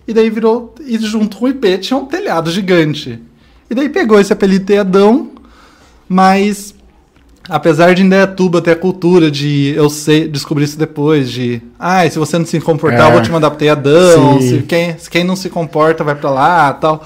e 0.09 0.15
daí 0.15 0.31
virou. 0.31 0.75
E 0.81 0.99
junto 0.99 1.37
com 1.37 1.45
o 1.45 1.49
IP 1.49 1.79
tinha 1.79 1.99
um 1.99 2.07
telhado 2.07 2.51
gigante. 2.51 3.21
E 3.69 3.75
daí 3.75 3.91
pegou 3.91 4.19
esse 4.19 4.33
apelido 4.33 4.65
Teadão, 4.65 5.31
mas 6.13 6.75
apesar 7.49 7.95
de 7.95 8.03
Indaiatuba 8.03 8.61
ter 8.61 8.73
a 8.73 8.77
cultura 8.77 9.31
de 9.31 9.73
eu 9.75 9.89
sei, 9.89 10.29
descobrir 10.29 10.65
isso 10.65 10.79
depois, 10.79 11.31
de 11.31 11.63
ah, 11.79 12.09
se 12.09 12.19
você 12.19 12.39
não 12.39 12.45
se 12.45 12.61
comportar, 12.61 13.07
é. 13.07 13.09
eu 13.09 13.13
vou 13.13 13.23
te 13.23 13.31
mandar 13.31 13.49
pro 13.49 13.59
Teadão, 13.59 14.39
se 14.39 14.63
quem, 14.69 14.97
se 14.99 15.09
quem 15.09 15.25
não 15.25 15.35
se 15.35 15.49
comporta 15.49 16.05
vai 16.05 16.15
para 16.15 16.29
lá 16.29 16.73
tal. 16.75 17.03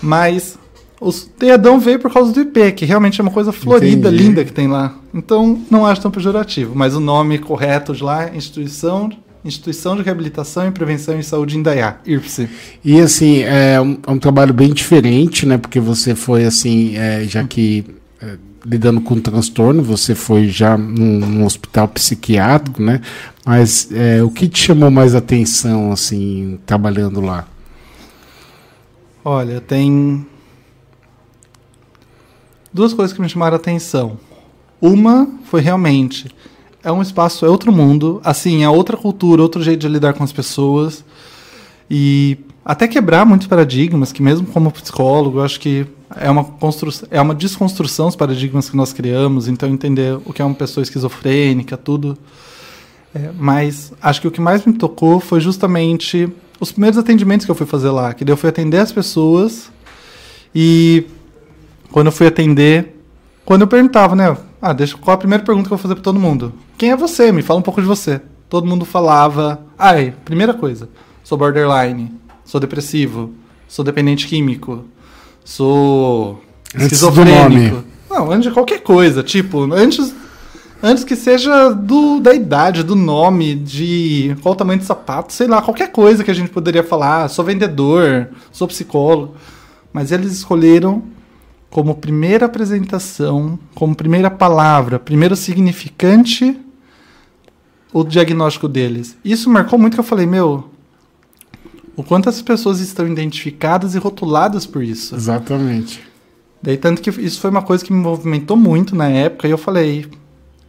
Mas 0.00 0.56
o 1.00 1.12
Teadão 1.12 1.80
veio 1.80 1.98
por 1.98 2.12
causa 2.12 2.32
do 2.32 2.40
IP, 2.40 2.70
que 2.72 2.84
realmente 2.84 3.20
é 3.20 3.22
uma 3.22 3.32
coisa 3.32 3.50
florida, 3.50 4.08
Entendi. 4.10 4.22
linda 4.22 4.44
que 4.44 4.52
tem 4.52 4.68
lá. 4.68 4.94
Então 5.12 5.60
não 5.68 5.84
acho 5.84 6.00
tão 6.00 6.10
pejorativo, 6.12 6.72
mas 6.76 6.94
o 6.94 7.00
nome 7.00 7.38
correto 7.38 7.92
de 7.92 8.04
lá 8.04 8.26
é 8.26 8.36
Instituição 8.36 9.10
Instituição 9.44 9.96
de 9.96 10.02
Reabilitação 10.02 10.66
e 10.66 10.70
Prevenção 10.70 11.16
em 11.16 11.22
Saúde 11.22 11.56
Indaiá, 11.56 11.98
IRPSE. 12.04 12.48
E 12.84 13.00
assim, 13.00 13.42
é 13.42 13.80
um, 13.80 13.96
é 14.06 14.10
um, 14.10 14.18
trabalho 14.18 14.52
bem 14.52 14.72
diferente, 14.72 15.46
né? 15.46 15.56
Porque 15.56 15.78
você 15.78 16.14
foi 16.14 16.44
assim, 16.44 16.96
é, 16.96 17.24
já 17.24 17.44
que 17.44 17.84
é, 17.84 18.04
lidando 18.68 19.00
com 19.00 19.20
transtorno, 19.20 19.82
você 19.82 20.14
foi 20.14 20.48
já 20.48 20.76
num, 20.76 21.20
num 21.20 21.44
hospital 21.44 21.86
psiquiátrico, 21.88 22.82
né? 22.82 23.00
Mas 23.44 23.88
é, 23.92 24.22
o 24.22 24.30
que 24.30 24.48
te 24.48 24.58
chamou 24.58 24.90
mais 24.90 25.14
atenção, 25.14 25.92
assim, 25.92 26.58
trabalhando 26.66 27.20
lá? 27.20 27.46
Olha, 29.24 29.60
tem 29.60 30.26
duas 32.72 32.92
coisas 32.92 33.14
que 33.14 33.22
me 33.22 33.28
chamaram 33.28 33.54
a 33.54 33.58
atenção. 33.58 34.18
Uma 34.80 35.28
foi 35.44 35.60
realmente 35.60 36.26
é 36.82 36.92
um 36.92 37.02
espaço, 37.02 37.44
é 37.44 37.48
outro 37.48 37.72
mundo, 37.72 38.20
assim, 38.22 38.62
é 38.62 38.68
outra 38.68 38.96
cultura, 38.96 39.42
outro 39.42 39.60
jeito 39.60 39.80
de 39.80 39.88
lidar 39.88 40.12
com 40.12 40.22
as 40.22 40.30
pessoas 40.30 41.04
e 41.90 42.38
até 42.64 42.86
quebrar 42.86 43.24
muitos 43.26 43.48
paradigmas 43.48 44.12
que 44.12 44.22
mesmo 44.22 44.46
como 44.46 44.70
psicólogo, 44.70 45.38
eu 45.38 45.44
acho 45.44 45.58
que 45.58 45.84
é 46.14 46.30
uma 46.30 46.44
construção, 46.44 47.08
é 47.10 47.20
uma 47.20 47.34
desconstrução 47.34 48.06
dos 48.06 48.16
paradigmas 48.16 48.70
que 48.70 48.76
nós 48.76 48.92
criamos, 48.92 49.48
então 49.48 49.68
entender 49.68 50.18
o 50.24 50.32
que 50.32 50.40
é 50.40 50.44
uma 50.44 50.54
pessoa 50.54 50.82
esquizofrênica, 50.82 51.76
tudo. 51.76 52.16
É, 53.14 53.30
mas 53.38 53.92
acho 54.00 54.20
que 54.20 54.28
o 54.28 54.30
que 54.30 54.40
mais 54.40 54.64
me 54.64 54.74
tocou 54.74 55.18
foi 55.18 55.40
justamente 55.40 56.28
os 56.60 56.70
primeiros 56.70 56.98
atendimentos 56.98 57.44
que 57.44 57.50
eu 57.50 57.54
fui 57.54 57.66
fazer 57.66 57.90
lá, 57.90 58.14
que 58.14 58.30
eu 58.30 58.36
fui 58.36 58.48
atender 58.48 58.78
as 58.78 58.92
pessoas 58.92 59.70
e 60.54 61.06
quando 61.90 62.06
eu 62.06 62.12
fui 62.12 62.26
atender, 62.26 62.94
quando 63.44 63.62
eu 63.62 63.66
perguntava, 63.66 64.14
né, 64.14 64.36
ah, 64.60 64.72
deixa 64.72 64.96
qual 64.96 65.14
a 65.14 65.18
primeira 65.18 65.44
pergunta 65.44 65.68
que 65.68 65.72
eu 65.72 65.76
vou 65.76 65.82
fazer 65.82 65.94
para 65.94 66.04
todo 66.04 66.18
mundo? 66.18 66.52
Quem 66.76 66.90
é 66.90 66.96
você? 66.96 67.32
Me 67.32 67.42
fala 67.42 67.60
um 67.60 67.62
pouco 67.62 67.80
de 67.80 67.86
você. 67.86 68.20
Todo 68.48 68.66
mundo 68.66 68.84
falava, 68.84 69.60
ai, 69.78 70.14
primeira 70.24 70.54
coisa, 70.54 70.88
sou 71.24 71.36
borderline, 71.36 72.12
sou 72.44 72.60
depressivo, 72.60 73.32
sou 73.66 73.84
dependente 73.84 74.26
químico, 74.26 74.84
sou 75.46 76.42
esquizofrênico. 76.74 77.84
Não, 78.10 78.30
antes 78.30 78.48
de 78.48 78.50
qualquer 78.50 78.80
coisa, 78.80 79.22
tipo, 79.22 79.72
antes 79.72 80.12
antes 80.82 81.04
que 81.04 81.16
seja 81.16 81.70
do, 81.70 82.20
da 82.20 82.34
idade, 82.34 82.82
do 82.82 82.94
nome, 82.94 83.54
de 83.54 84.36
qual 84.42 84.54
o 84.54 84.56
tamanho 84.56 84.80
de 84.80 84.84
sapato, 84.84 85.32
sei 85.32 85.46
lá, 85.46 85.62
qualquer 85.62 85.90
coisa 85.90 86.22
que 86.22 86.30
a 86.30 86.34
gente 86.34 86.50
poderia 86.50 86.82
falar, 86.82 87.28
sou 87.28 87.44
vendedor, 87.44 88.28
sou 88.52 88.68
psicólogo. 88.68 89.34
Mas 89.92 90.12
eles 90.12 90.32
escolheram 90.32 91.04
como 91.70 91.94
primeira 91.94 92.46
apresentação, 92.46 93.58
como 93.74 93.94
primeira 93.94 94.30
palavra, 94.30 94.98
primeiro 94.98 95.36
significante, 95.36 96.58
o 97.92 98.04
diagnóstico 98.04 98.68
deles. 98.68 99.16
Isso 99.24 99.48
marcou 99.48 99.78
muito 99.78 99.94
que 99.94 100.00
eu 100.00 100.04
falei, 100.04 100.26
meu, 100.26 100.68
o 101.96 102.04
quanto 102.04 102.28
as 102.28 102.42
pessoas 102.42 102.80
estão 102.80 103.08
identificadas 103.08 103.94
e 103.94 103.98
rotuladas 103.98 104.66
por 104.66 104.82
isso. 104.82 105.14
Exatamente. 105.14 106.00
Daí, 106.62 106.76
tanto 106.76 107.00
que 107.00 107.10
isso 107.10 107.40
foi 107.40 107.50
uma 107.50 107.62
coisa 107.62 107.84
que 107.84 107.92
me 107.92 107.98
movimentou 107.98 108.56
muito 108.56 108.94
na 108.94 109.08
época, 109.08 109.48
e 109.48 109.50
eu 109.50 109.58
falei 109.58 110.06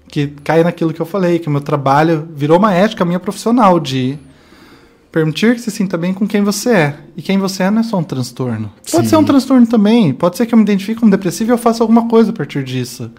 que 0.08 0.28
cai 0.44 0.64
naquilo 0.64 0.94
que 0.94 1.02
eu 1.02 1.06
falei, 1.06 1.38
que 1.40 1.48
o 1.48 1.52
meu 1.52 1.60
trabalho 1.60 2.28
virou 2.34 2.58
uma 2.58 2.74
ética 2.74 3.04
minha 3.04 3.20
profissional 3.20 3.80
de 3.80 4.18
permitir 5.12 5.56
que 5.56 5.62
se 5.62 5.72
sinta 5.72 5.98
bem 5.98 6.14
com 6.14 6.28
quem 6.28 6.44
você 6.44 6.70
é. 6.70 7.00
E 7.16 7.22
quem 7.22 7.38
você 7.38 7.64
é 7.64 7.72
não 7.72 7.82
é 7.82 7.84
só 7.84 7.98
um 7.98 8.04
transtorno. 8.04 8.72
Pode 8.90 9.06
Sim. 9.06 9.10
ser 9.10 9.18
um 9.18 9.24
transtorno 9.24 9.68
também, 9.68 10.14
pode 10.14 10.38
ser 10.38 10.46
que 10.46 10.54
eu 10.54 10.58
me 10.58 10.64
identifique 10.64 11.00
como 11.00 11.12
depressivo 11.12 11.52
e 11.52 11.54
eu 11.54 11.58
faça 11.58 11.84
alguma 11.84 12.08
coisa 12.08 12.32
a 12.32 12.34
partir 12.34 12.64
disso. 12.64 13.12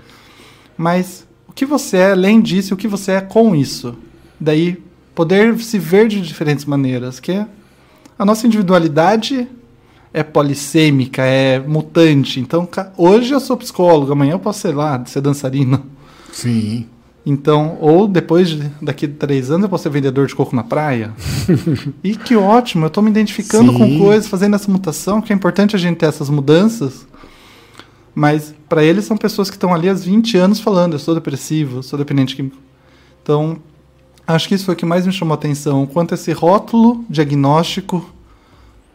Mas 0.76 1.26
o 1.46 1.52
que 1.52 1.66
você 1.66 1.98
é 1.98 2.12
além 2.12 2.40
disso 2.40 2.72
e 2.72 2.74
o 2.74 2.76
que 2.76 2.88
você 2.88 3.12
é 3.12 3.20
com 3.20 3.54
isso. 3.54 3.96
Daí 4.40 4.82
poder 5.14 5.58
se 5.58 5.78
ver 5.78 6.08
de 6.08 6.20
diferentes 6.20 6.64
maneiras, 6.64 7.18
que 7.18 7.32
é 7.32 7.46
a 8.18 8.24
nossa 8.24 8.46
individualidade 8.46 9.46
é 10.12 10.22
polissêmica, 10.22 11.22
é 11.22 11.58
mutante. 11.60 12.40
Então, 12.40 12.68
hoje 12.96 13.32
eu 13.32 13.40
sou 13.40 13.56
psicólogo, 13.56 14.12
amanhã 14.12 14.32
eu 14.32 14.38
posso, 14.38 14.60
sei 14.60 14.72
lá, 14.72 15.02
ser 15.06 15.20
dançarino. 15.20 15.84
Sim. 16.32 16.86
Então, 17.24 17.76
ou 17.80 18.08
depois, 18.08 18.48
de, 18.48 18.70
daqui 18.80 19.04
a 19.04 19.08
três 19.08 19.50
anos, 19.50 19.64
eu 19.64 19.68
posso 19.68 19.82
ser 19.82 19.90
vendedor 19.90 20.26
de 20.26 20.34
coco 20.34 20.56
na 20.56 20.64
praia. 20.64 21.12
e 22.02 22.16
que 22.16 22.34
ótimo, 22.34 22.84
eu 22.84 22.88
estou 22.88 23.02
me 23.02 23.10
identificando 23.10 23.70
Sim. 23.70 23.78
com 23.78 23.98
coisas, 23.98 24.26
fazendo 24.26 24.56
essa 24.56 24.70
mutação, 24.70 25.20
que 25.20 25.32
é 25.32 25.36
importante 25.36 25.76
a 25.76 25.78
gente 25.78 25.98
ter 25.98 26.06
essas 26.06 26.30
mudanças. 26.30 27.06
Mas, 28.14 28.54
para 28.68 28.82
eles, 28.82 29.04
são 29.04 29.16
pessoas 29.16 29.50
que 29.50 29.56
estão 29.56 29.74
ali 29.74 29.88
há 29.88 29.94
20 29.94 30.38
anos 30.38 30.58
falando: 30.58 30.94
eu 30.94 30.98
sou 30.98 31.14
depressivo, 31.14 31.78
eu 31.78 31.82
sou 31.82 31.98
dependente 31.98 32.34
químico. 32.34 32.56
Então, 33.22 33.58
Acho 34.28 34.46
que 34.46 34.54
isso 34.54 34.66
foi 34.66 34.74
o 34.74 34.76
que 34.76 34.84
mais 34.84 35.06
me 35.06 35.12
chamou 35.12 35.32
a 35.32 35.36
atenção. 35.36 35.86
Quanto 35.86 36.14
esse 36.14 36.32
rótulo 36.32 37.02
diagnóstico 37.08 38.06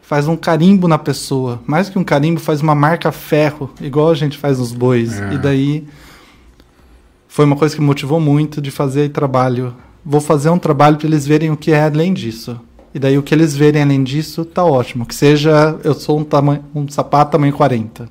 faz 0.00 0.28
um 0.28 0.36
carimbo 0.36 0.86
na 0.86 0.96
pessoa. 0.96 1.60
Mais 1.66 1.88
que 1.88 1.98
um 1.98 2.04
carimbo, 2.04 2.38
faz 2.38 2.60
uma 2.60 2.72
marca 2.72 3.10
ferro, 3.10 3.68
igual 3.80 4.10
a 4.10 4.14
gente 4.14 4.38
faz 4.38 4.60
nos 4.60 4.72
bois. 4.72 5.20
É. 5.20 5.34
E 5.34 5.38
daí 5.38 5.88
foi 7.26 7.44
uma 7.44 7.56
coisa 7.56 7.74
que 7.74 7.80
me 7.80 7.86
motivou 7.88 8.20
muito 8.20 8.62
de 8.62 8.70
fazer 8.70 9.08
trabalho. 9.08 9.74
Vou 10.06 10.20
fazer 10.20 10.50
um 10.50 10.58
trabalho 10.58 10.98
para 10.98 11.08
eles 11.08 11.26
verem 11.26 11.50
o 11.50 11.56
que 11.56 11.72
é 11.72 11.82
além 11.82 12.14
disso. 12.14 12.56
E 12.94 13.00
daí 13.00 13.18
o 13.18 13.22
que 13.22 13.34
eles 13.34 13.56
verem 13.56 13.82
além 13.82 14.04
disso 14.04 14.44
tá 14.44 14.64
ótimo. 14.64 15.04
Que 15.04 15.16
seja 15.16 15.76
eu 15.82 15.94
sou 15.94 16.16
um, 16.16 16.22
tamanho, 16.22 16.64
um 16.72 16.86
sapato 16.86 17.32
tamanho 17.32 17.52
40. 17.52 18.08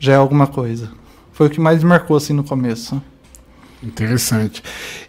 Já 0.00 0.14
é 0.14 0.16
alguma 0.16 0.48
coisa. 0.48 0.90
Foi 1.30 1.46
o 1.46 1.50
que 1.50 1.60
mais 1.60 1.80
me 1.84 1.90
marcou 1.90 2.16
assim 2.16 2.32
no 2.32 2.42
começo. 2.42 3.00
Interessante. 3.82 4.62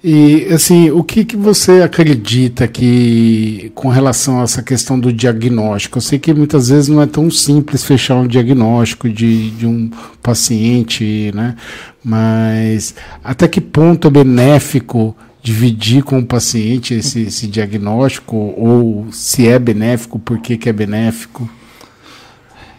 E 0.03 0.47
assim, 0.53 0.91
o 0.91 1.03
que, 1.03 1.23
que 1.23 1.37
você 1.37 1.81
acredita 1.81 2.67
que 2.67 3.71
com 3.73 3.87
relação 3.87 4.41
a 4.41 4.43
essa 4.43 4.61
questão 4.61 4.99
do 4.99 5.13
diagnóstico? 5.13 5.97
Eu 5.97 6.01
sei 6.01 6.19
que 6.19 6.33
muitas 6.33 6.67
vezes 6.67 6.89
não 6.89 7.01
é 7.01 7.05
tão 7.05 7.31
simples 7.31 7.83
fechar 7.83 8.15
um 8.15 8.27
diagnóstico 8.27 9.09
de, 9.09 9.51
de 9.51 9.65
um 9.65 9.89
paciente, 10.21 11.31
né? 11.33 11.55
Mas 12.03 12.95
até 13.23 13.47
que 13.47 13.61
ponto 13.61 14.07
é 14.07 14.11
benéfico 14.11 15.15
dividir 15.41 16.03
com 16.03 16.19
o 16.19 16.25
paciente 16.25 16.95
esse, 16.95 17.21
esse 17.21 17.47
diagnóstico? 17.47 18.35
Ou 18.35 19.07
se 19.11 19.47
é 19.47 19.57
benéfico, 19.57 20.19
por 20.19 20.39
que, 20.39 20.57
que 20.57 20.67
é 20.67 20.73
benéfico? 20.73 21.49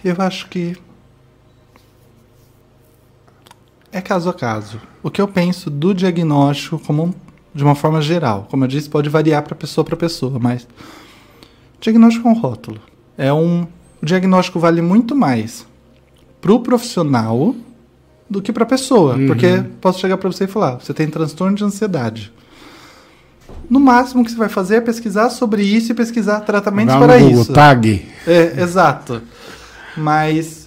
Eu 0.04 0.16
acho 0.18 0.48
que 0.48 0.76
é 3.92 4.00
caso 4.00 4.28
a 4.28 4.34
caso. 4.34 4.80
O 5.06 5.10
que 5.10 5.20
eu 5.20 5.28
penso 5.28 5.70
do 5.70 5.94
diagnóstico 5.94 6.80
como 6.80 7.14
de 7.54 7.62
uma 7.62 7.76
forma 7.76 8.02
geral, 8.02 8.48
como 8.50 8.64
eu 8.64 8.68
disse, 8.68 8.90
pode 8.90 9.08
variar 9.08 9.40
para 9.44 9.54
pessoa 9.54 9.84
para 9.84 9.96
pessoa, 9.96 10.36
mas 10.40 10.66
diagnóstico 11.80 12.26
é 12.26 12.30
um 12.32 12.34
rótulo. 12.34 12.80
É 13.16 13.32
um 13.32 13.68
o 14.02 14.04
diagnóstico 14.04 14.58
vale 14.58 14.82
muito 14.82 15.14
mais 15.14 15.64
para 16.40 16.52
o 16.52 16.58
profissional 16.58 17.54
do 18.28 18.42
que 18.42 18.52
para 18.52 18.64
a 18.64 18.66
pessoa, 18.66 19.14
uhum. 19.14 19.28
porque 19.28 19.62
posso 19.80 20.00
chegar 20.00 20.16
para 20.16 20.28
você 20.28 20.42
e 20.42 20.48
falar, 20.48 20.80
você 20.80 20.92
tem 20.92 21.06
transtorno 21.06 21.56
de 21.56 21.62
ansiedade. 21.62 22.32
No 23.70 23.78
máximo 23.78 24.24
que 24.24 24.32
você 24.32 24.36
vai 24.36 24.48
fazer 24.48 24.78
é 24.78 24.80
pesquisar 24.80 25.30
sobre 25.30 25.62
isso 25.62 25.92
e 25.92 25.94
pesquisar 25.94 26.40
tratamentos 26.40 26.96
para 26.96 27.16
isso. 27.16 27.52
Tag. 27.52 28.04
É, 28.26 28.60
exato. 28.60 29.22
Mas 29.96 30.65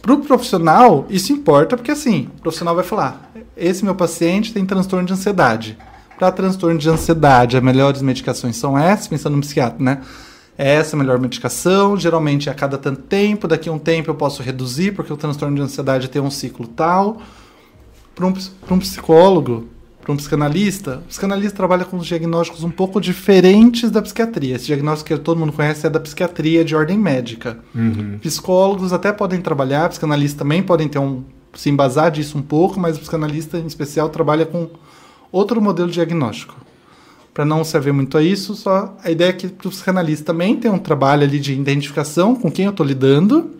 para 0.00 0.14
o 0.14 0.24
profissional, 0.24 1.06
isso 1.10 1.32
importa 1.32 1.76
porque 1.76 1.90
assim, 1.90 2.28
o 2.38 2.40
profissional 2.40 2.74
vai 2.74 2.84
falar: 2.84 3.32
esse 3.56 3.84
meu 3.84 3.94
paciente 3.94 4.52
tem 4.52 4.64
transtorno 4.64 5.06
de 5.06 5.12
ansiedade. 5.12 5.76
Para 6.18 6.30
transtorno 6.32 6.78
de 6.78 6.88
ansiedade, 6.88 7.56
as 7.56 7.62
melhores 7.62 8.02
medicações 8.02 8.56
são 8.56 8.78
essas, 8.78 9.08
pensando 9.08 9.36
no 9.36 9.40
psiquiatra, 9.40 9.82
né? 9.82 10.02
É 10.56 10.74
essa 10.74 10.94
a 10.94 10.98
melhor 10.98 11.18
medicação, 11.18 11.96
geralmente 11.96 12.50
é 12.50 12.52
a 12.52 12.54
cada 12.54 12.76
tanto 12.76 13.00
tempo, 13.02 13.48
daqui 13.48 13.70
a 13.70 13.72
um 13.72 13.78
tempo 13.78 14.10
eu 14.10 14.14
posso 14.14 14.42
reduzir, 14.42 14.92
porque 14.92 15.10
o 15.10 15.16
transtorno 15.16 15.56
de 15.56 15.62
ansiedade 15.62 16.08
tem 16.08 16.20
um 16.20 16.30
ciclo 16.30 16.66
tal. 16.66 17.22
Para 18.14 18.26
um, 18.26 18.34
um 18.70 18.78
psicólogo, 18.78 19.68
para 20.10 20.14
um 20.14 20.16
psicanalista, 20.16 21.02
o 21.04 21.08
psicanalista 21.08 21.56
trabalha 21.56 21.84
com 21.84 21.96
diagnósticos 21.98 22.64
um 22.64 22.70
pouco 22.70 23.00
diferentes 23.00 23.90
da 23.90 24.02
psiquiatria. 24.02 24.56
Esse 24.56 24.66
diagnóstico 24.66 25.16
que 25.16 25.18
todo 25.22 25.38
mundo 25.38 25.52
conhece 25.52 25.86
é 25.86 25.90
da 25.90 26.00
psiquiatria 26.00 26.64
de 26.64 26.74
ordem 26.74 26.98
médica. 26.98 27.58
Uhum. 27.74 28.18
Psicólogos 28.20 28.92
até 28.92 29.12
podem 29.12 29.40
trabalhar, 29.40 29.88
psicanalistas 29.88 30.38
também 30.38 30.62
podem 30.62 30.88
ter 30.88 30.98
um 30.98 31.22
se 31.54 31.68
embasar 31.68 32.12
disso 32.12 32.38
um 32.38 32.42
pouco, 32.42 32.78
mas 32.78 32.96
o 32.96 33.00
psicanalista 33.00 33.58
em 33.58 33.66
especial 33.66 34.08
trabalha 34.08 34.46
com 34.46 34.68
outro 35.32 35.60
modelo 35.60 35.88
de 35.88 35.94
diagnóstico. 35.94 36.54
Para 37.34 37.44
não 37.44 37.64
se 37.64 37.76
haver 37.76 37.92
muito 37.92 38.16
a 38.16 38.22
isso, 38.22 38.54
só 38.54 38.96
a 39.02 39.10
ideia 39.10 39.30
é 39.30 39.32
que 39.32 39.46
o 39.46 39.70
psicanalista 39.70 40.26
também 40.26 40.56
tem 40.56 40.70
um 40.70 40.78
trabalho 40.78 41.22
ali 41.22 41.38
de 41.38 41.52
identificação 41.52 42.34
com 42.34 42.50
quem 42.50 42.66
eu 42.66 42.70
estou 42.70 42.86
lidando. 42.86 43.50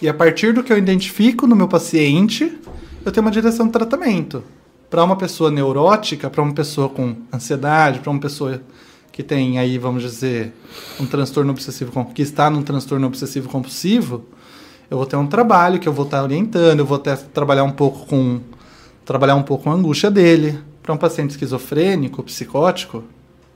E 0.00 0.08
a 0.08 0.14
partir 0.14 0.52
do 0.52 0.62
que 0.62 0.72
eu 0.72 0.78
identifico 0.78 1.46
no 1.46 1.56
meu 1.56 1.68
paciente, 1.68 2.52
eu 3.04 3.12
tenho 3.12 3.24
uma 3.24 3.32
direção 3.32 3.66
de 3.66 3.72
tratamento 3.72 4.42
para 4.94 5.02
uma 5.02 5.16
pessoa 5.16 5.50
neurótica, 5.50 6.30
para 6.30 6.40
uma 6.40 6.54
pessoa 6.54 6.88
com 6.88 7.16
ansiedade, 7.32 7.98
para 7.98 8.12
uma 8.12 8.20
pessoa 8.20 8.62
que 9.10 9.24
tem 9.24 9.58
aí, 9.58 9.76
vamos 9.76 10.04
dizer, 10.04 10.54
um 11.00 11.04
transtorno 11.04 11.50
obsessivo 11.50 12.04
que 12.14 12.22
está 12.22 12.48
num 12.48 12.62
transtorno 12.62 13.04
obsessivo 13.04 13.48
compulsivo, 13.48 14.24
eu 14.88 14.96
vou 14.96 15.04
ter 15.04 15.16
um 15.16 15.26
trabalho 15.26 15.80
que 15.80 15.88
eu 15.88 15.92
vou 15.92 16.04
estar 16.04 16.22
orientando, 16.22 16.78
eu 16.78 16.86
vou 16.86 16.96
até 16.96 17.16
trabalhar 17.16 17.64
um 17.64 17.72
pouco 17.72 18.06
com 18.06 18.38
trabalhar 19.04 19.34
um 19.34 19.42
pouco 19.42 19.64
com 19.64 19.72
a 19.72 19.74
angústia 19.74 20.12
dele. 20.12 20.60
Para 20.80 20.94
um 20.94 20.96
paciente 20.96 21.30
esquizofrênico, 21.30 22.22
psicótico, 22.22 23.02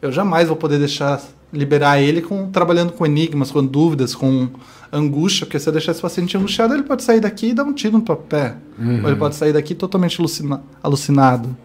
eu 0.02 0.10
jamais 0.10 0.48
vou 0.48 0.56
poder 0.56 0.80
deixar 0.80 1.22
liberar 1.52 2.00
ele 2.00 2.20
com 2.20 2.50
trabalhando 2.50 2.92
com 2.92 3.06
enigmas, 3.06 3.50
com 3.50 3.64
dúvidas, 3.64 4.14
com 4.14 4.48
angústia, 4.92 5.46
porque 5.46 5.58
se 5.58 5.68
eu 5.68 5.72
deixar 5.72 5.92
esse 5.92 6.00
paciente 6.00 6.36
angustiado, 6.36 6.74
ele 6.74 6.82
pode 6.82 7.02
sair 7.02 7.20
daqui 7.20 7.48
e 7.48 7.54
dar 7.54 7.64
um 7.64 7.72
tiro 7.72 7.98
no 7.98 8.02
próprio 8.02 8.26
pé. 8.26 8.56
Uhum. 8.78 9.02
Ou 9.02 9.08
ele 9.08 9.16
pode 9.16 9.34
sair 9.36 9.52
daqui 9.52 9.74
totalmente 9.74 10.18
alucina 10.20 10.62
alucinado. 10.82 11.56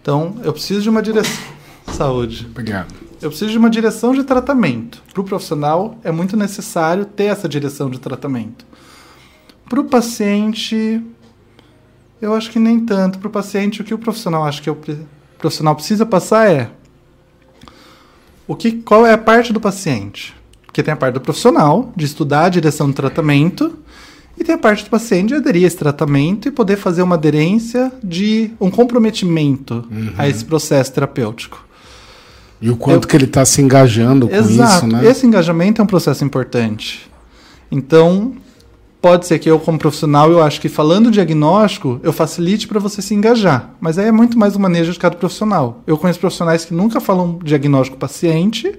Então, 0.00 0.36
eu 0.42 0.52
preciso 0.52 0.82
de 0.82 0.90
uma 0.90 1.02
direção. 1.02 1.44
Saúde. 1.92 2.46
Obrigado. 2.50 2.94
Eu 3.20 3.28
preciso 3.28 3.50
de 3.50 3.58
uma 3.58 3.70
direção 3.70 4.12
de 4.12 4.24
tratamento. 4.24 5.02
Para 5.12 5.20
o 5.20 5.24
profissional, 5.24 5.96
é 6.02 6.10
muito 6.10 6.36
necessário 6.36 7.04
ter 7.04 7.24
essa 7.24 7.48
direção 7.48 7.88
de 7.88 8.00
tratamento. 8.00 8.64
Para 9.68 9.80
o 9.80 9.84
paciente, 9.84 11.00
eu 12.20 12.34
acho 12.34 12.50
que 12.50 12.58
nem 12.58 12.80
tanto. 12.80 13.18
Para 13.18 13.28
o 13.28 13.30
paciente, 13.30 13.80
o 13.80 13.84
que 13.84 13.94
o 13.94 13.98
profissional 13.98 14.44
acha 14.44 14.60
que 14.60 14.70
o 14.70 14.76
profissional 15.38 15.74
precisa 15.74 16.04
passar 16.04 16.50
é 16.50 16.70
o 18.46 18.56
que, 18.56 18.72
qual 18.72 19.06
é 19.06 19.12
a 19.12 19.18
parte 19.18 19.52
do 19.52 19.60
paciente? 19.60 20.34
Porque 20.66 20.82
tem 20.82 20.92
a 20.92 20.96
parte 20.96 21.14
do 21.14 21.20
profissional, 21.20 21.92
de 21.94 22.04
estudar 22.04 22.46
a 22.46 22.48
direção 22.48 22.88
do 22.88 22.94
tratamento, 22.94 23.78
e 24.38 24.44
tem 24.44 24.54
a 24.54 24.58
parte 24.58 24.84
do 24.84 24.90
paciente 24.90 25.28
de 25.28 25.34
aderir 25.34 25.64
a 25.64 25.66
esse 25.66 25.76
tratamento 25.76 26.48
e 26.48 26.50
poder 26.50 26.76
fazer 26.76 27.02
uma 27.02 27.14
aderência 27.16 27.92
de 28.02 28.50
um 28.60 28.70
comprometimento 28.70 29.84
uhum. 29.90 30.12
a 30.16 30.28
esse 30.28 30.44
processo 30.44 30.92
terapêutico. 30.92 31.64
E 32.60 32.70
o 32.70 32.76
quanto 32.76 33.04
Eu, 33.04 33.08
que 33.08 33.16
ele 33.16 33.24
está 33.24 33.44
se 33.44 33.60
engajando 33.60 34.28
com 34.28 34.34
exato, 34.34 34.86
isso, 34.86 34.86
né? 34.86 35.06
Esse 35.06 35.26
engajamento 35.26 35.80
é 35.80 35.84
um 35.84 35.86
processo 35.86 36.24
importante. 36.24 37.10
Então, 37.70 38.34
pode 39.02 39.26
ser 39.26 39.40
que 39.40 39.50
eu, 39.50 39.58
como 39.58 39.80
profissional, 39.80 40.30
eu 40.30 40.40
acho 40.40 40.60
que 40.60 40.68
falando 40.68 41.10
diagnóstico, 41.10 42.00
eu 42.04 42.12
facilite 42.12 42.68
para 42.68 42.78
você 42.78 43.02
se 43.02 43.12
engajar. 43.12 43.74
Mas 43.80 43.98
aí 43.98 44.06
é 44.06 44.12
muito 44.12 44.38
mais 44.38 44.54
o 44.54 44.60
manejo 44.60 44.92
de 44.92 44.98
cada 44.98 45.16
profissional. 45.16 45.82
Eu 45.84 45.98
conheço 45.98 46.20
profissionais 46.20 46.64
que 46.64 46.72
nunca 46.72 47.00
falam 47.00 47.40
diagnóstico 47.42 47.98
paciente 47.98 48.72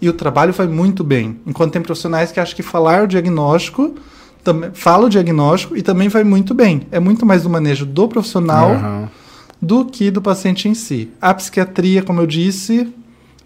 e 0.00 0.08
o 0.08 0.12
trabalho 0.12 0.52
vai 0.52 0.68
muito 0.68 1.02
bem. 1.02 1.40
Enquanto 1.44 1.72
tem 1.72 1.82
profissionais 1.82 2.30
que 2.30 2.38
acham 2.38 2.54
que 2.54 2.62
falar 2.62 3.02
o 3.02 3.06
diagnóstico 3.08 3.96
também 4.44 4.70
fala 4.72 5.06
o 5.06 5.10
diagnóstico 5.10 5.76
e 5.76 5.82
também 5.82 6.08
vai 6.08 6.22
muito 6.22 6.54
bem. 6.54 6.86
É 6.92 7.00
muito 7.00 7.26
mais 7.26 7.44
o 7.44 7.50
manejo 7.50 7.84
do 7.84 8.08
profissional 8.08 8.70
uhum. 8.70 9.08
do 9.60 9.84
que 9.84 10.10
do 10.12 10.22
paciente 10.22 10.68
em 10.68 10.74
si. 10.74 11.10
A 11.20 11.34
psiquiatria, 11.34 12.02
como 12.02 12.20
eu 12.20 12.26
disse, 12.26 12.88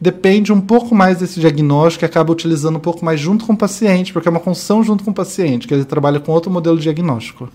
depende 0.04 0.52
um 0.52 0.60
pouco 0.60 0.94
mais 0.94 1.18
desse 1.18 1.40
diagnóstico 1.40 2.04
e 2.04 2.06
acaba 2.06 2.30
utilizando 2.30 2.76
um 2.76 2.80
pouco 2.80 3.02
mais 3.02 3.18
junto 3.18 3.46
com 3.46 3.54
o 3.54 3.56
paciente, 3.56 4.12
porque 4.12 4.28
é 4.28 4.30
uma 4.30 4.38
construção 4.38 4.82
junto 4.82 5.02
com 5.02 5.10
o 5.10 5.14
paciente, 5.14 5.66
que 5.66 5.72
ele 5.72 5.84
trabalha 5.84 6.20
com 6.20 6.30
outro 6.30 6.50
modelo 6.50 6.76
de 6.76 6.82
diagnóstico. 6.82 7.48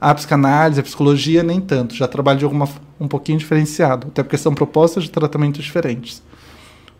A 0.00 0.12
psicanálise, 0.12 0.80
a 0.80 0.82
psicologia, 0.82 1.44
nem 1.44 1.60
tanto, 1.60 1.94
já 1.94 2.08
trabalha 2.08 2.40
de 2.40 2.44
alguma 2.44 2.68
um 2.98 3.06
pouquinho 3.06 3.38
diferenciado, 3.38 4.08
até 4.08 4.24
porque 4.24 4.36
são 4.36 4.52
propostas 4.52 5.04
de 5.04 5.10
tratamento 5.10 5.60
diferentes 5.62 6.20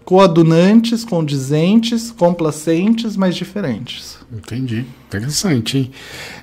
coadunantes, 0.06 1.04
condizentes, 1.04 2.12
complacentes, 2.12 3.16
mas 3.16 3.34
diferentes. 3.34 4.16
Entendi. 4.32 4.86
Interessante, 5.08 5.78
hein? 5.78 5.90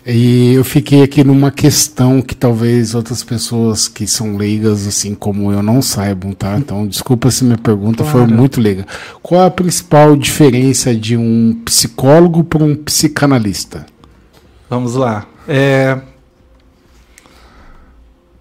E 0.05 0.53
eu 0.53 0.65
fiquei 0.65 1.01
aqui 1.01 1.24
numa 1.24 1.50
questão 1.50 2.22
que 2.22 2.36
talvez 2.36 2.93
outras 2.93 3.24
pessoas 3.24 3.88
que 3.88 4.05
são 4.05 4.36
leigas, 4.36 4.86
assim 4.86 5.15
como 5.15 5.50
eu, 5.50 5.63
não 5.63 5.82
saibam, 5.82 6.34
tá? 6.34 6.58
Então, 6.58 6.86
desculpa 6.86 7.32
se 7.32 7.46
minha 7.46 7.58
pergunta 7.58 8.03
claro. 8.03 8.27
foi 8.27 8.27
muito 8.27 8.60
leiga. 8.60 8.86
Qual 9.22 9.41
a 9.41 9.50
principal 9.50 10.17
diferença 10.17 10.93
de 10.93 11.15
um 11.15 11.58
psicólogo 11.63 12.43
para 12.43 12.65
um 12.65 12.75
psicanalista? 12.75 13.86
Vamos 14.70 14.96
lá. 14.96 15.25
É, 15.48 16.00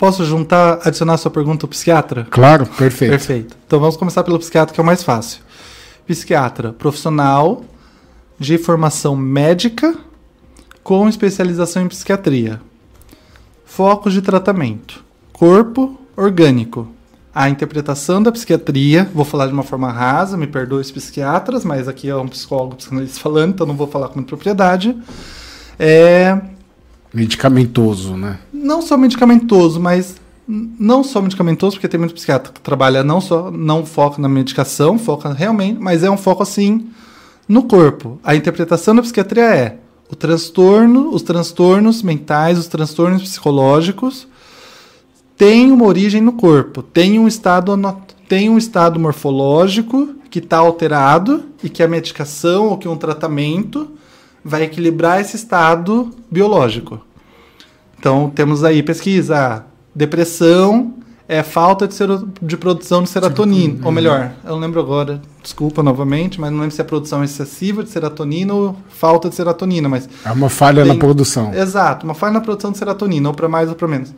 Posso 0.03 0.25
juntar, 0.25 0.81
adicionar 0.83 1.15
a 1.15 1.17
sua 1.17 1.31
pergunta 1.31 1.65
ao 1.65 1.69
psiquiatra? 1.69 2.27
Claro, 2.29 2.67
perfeito. 2.67 3.11
Perfeito. 3.13 3.57
Então 3.65 3.79
vamos 3.79 3.97
começar 3.97 4.25
pelo 4.25 4.37
psiquiatra, 4.37 4.75
que 4.75 4.81
é 4.81 4.83
o 4.83 4.85
mais 4.85 5.05
fácil. 5.05 5.41
Psiquiatra, 6.05 6.73
profissional 6.73 7.63
de 8.37 8.59
formação 8.59 9.15
médica 9.15 9.95
com 10.83 11.09
especialização 11.09 11.85
em 11.85 11.87
psiquiatria. 11.87 12.61
Focos 13.65 14.13
de 14.13 14.21
tratamento: 14.21 15.05
corpo 15.33 15.97
orgânico. 16.17 16.89
A 17.33 17.49
interpretação 17.49 18.21
da 18.21 18.33
psiquiatria, 18.33 19.09
vou 19.15 19.25
falar 19.25 19.47
de 19.47 19.53
uma 19.53 19.63
forma 19.63 19.93
rasa, 19.93 20.37
me 20.37 20.49
perdoe 20.49 20.81
os 20.81 20.91
psiquiatras, 20.91 21.65
mas 21.65 21.87
aqui 21.87 22.09
é 22.09 22.17
um 22.17 22.27
psicólogo 22.27 22.75
psicanalista 22.75 23.21
falando, 23.21 23.53
então 23.53 23.69
não 23.69 23.77
vou 23.77 23.87
falar 23.87 24.09
com 24.09 24.21
propriedade. 24.21 25.01
É 25.79 26.41
Medicamentoso, 27.13 28.17
né? 28.17 28.39
Não 28.53 28.81
só 28.81 28.97
medicamentoso, 28.97 29.81
mas 29.81 30.17
não 30.47 31.05
só 31.05 31.21
medicamentoso, 31.21 31.77
porque 31.77 31.89
tem 31.89 31.99
muito 31.99 32.15
psiquiatra 32.15 32.53
que 32.53 32.61
trabalha 32.61 33.05
não 33.05 33.21
só 33.21 33.51
não 33.51 33.87
foca 33.87 34.21
na 34.21 34.29
medicação, 34.29 34.99
foca 34.99 35.33
realmente, 35.33 35.79
mas 35.81 36.03
é 36.03 36.11
um 36.11 36.17
foco 36.17 36.43
assim 36.43 36.89
no 37.49 37.63
corpo. 37.65 38.19
A 38.25 38.35
interpretação 38.35 38.95
da 38.95 39.03
psiquiatria 39.03 39.45
é 39.45 39.77
o 40.11 40.17
transtorno, 40.17 41.11
os 41.15 41.23
transtornos 41.23 42.03
mentais, 42.03 42.59
os 42.59 42.67
transtornos 42.67 43.23
psicológicos 43.23 44.27
têm 45.37 45.73
uma 45.73 45.87
origem 45.87 46.21
no 46.21 46.33
corpo, 46.33 46.83
tem 46.83 47.19
um 47.19 47.27
estado 47.27 47.73
tem 48.29 48.49
um 48.49 48.57
estado 48.57 48.99
morfológico 48.99 50.15
que 50.31 50.39
está 50.39 50.59
alterado 50.59 51.45
e 51.63 51.69
que 51.69 51.83
a 51.83 51.89
medicação 51.89 52.69
ou 52.69 52.79
que 52.79 52.89
um 52.89 52.97
tratamento 52.97 53.91
vai 54.45 54.63
equilibrar 54.63 55.21
esse 55.21 55.37
estado 55.37 56.11
biológico. 56.31 57.01
Então, 57.99 58.31
temos 58.35 58.65
aí 58.65 58.83
pesquisa, 58.83 59.65
depressão 59.95 60.95
é 61.29 61.43
falta 61.43 61.87
de, 61.87 61.97
de 62.43 62.57
produção 62.57 63.03
de 63.03 63.09
serotonina, 63.09 63.79
ou 63.85 63.93
melhor, 63.93 64.33
eu 64.45 64.51
não 64.51 64.59
lembro 64.59 64.81
agora, 64.81 65.23
desculpa 65.43 65.83
novamente, 65.83 66.41
mas 66.41 66.51
não 66.51 66.59
lembro 66.59 66.75
se 66.75 66.81
é 66.81 66.85
produção 66.85 67.23
excessiva 67.23 67.83
de 67.83 67.91
serotonina 67.91 68.53
ou 68.53 68.77
falta 68.89 69.29
de 69.29 69.35
serotonina, 69.35 69.89
mas... 69.89 70.09
É 70.25 70.33
uma 70.33 70.49
falha 70.49 70.83
tem, 70.83 70.93
na 70.93 70.99
produção. 70.99 71.55
Exato, 71.55 72.05
uma 72.05 72.15
falha 72.15 72.35
na 72.35 72.41
produção 72.41 72.73
de 72.73 72.79
serotonina, 72.79 73.29
ou 73.29 73.35
para 73.35 73.49
mais 73.49 73.69
ou 73.69 73.75
para 73.75 73.89
menos. 73.89 74.13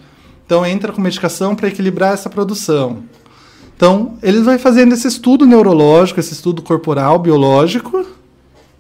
Então, 0.44 0.64
entra 0.66 0.92
com 0.92 1.00
medicação 1.00 1.54
para 1.54 1.68
equilibrar 1.68 2.14
essa 2.14 2.28
produção. 2.28 3.04
Então, 3.76 4.14
eles 4.22 4.44
vão 4.44 4.58
fazendo 4.58 4.92
esse 4.94 5.06
estudo 5.06 5.44
neurológico, 5.46 6.20
esse 6.20 6.32
estudo 6.32 6.62
corporal, 6.62 7.18
biológico, 7.18 8.04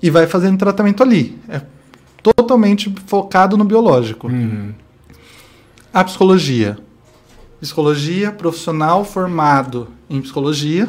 e 0.04 0.10
vai 0.10 0.26
fazendo 0.26 0.58
tratamento 0.58 1.02
ali. 1.02 1.34
É 1.48 1.62
totalmente 2.22 2.94
focado 3.06 3.56
no 3.56 3.64
biológico. 3.64 4.26
Uhum. 4.26 4.74
A 5.90 6.04
psicologia. 6.04 6.76
Psicologia, 7.58 8.30
profissional 8.30 9.02
formado 9.02 9.88
em 10.10 10.20
psicologia, 10.20 10.86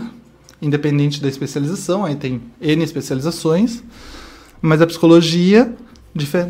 independente 0.62 1.22
da 1.22 1.30
especialização, 1.30 2.04
aí 2.04 2.18
tem 2.18 2.42
N 2.60 2.84
especializações, 2.84 3.82
mas 4.62 4.82
a 4.82 4.88
psicologia 4.88 5.74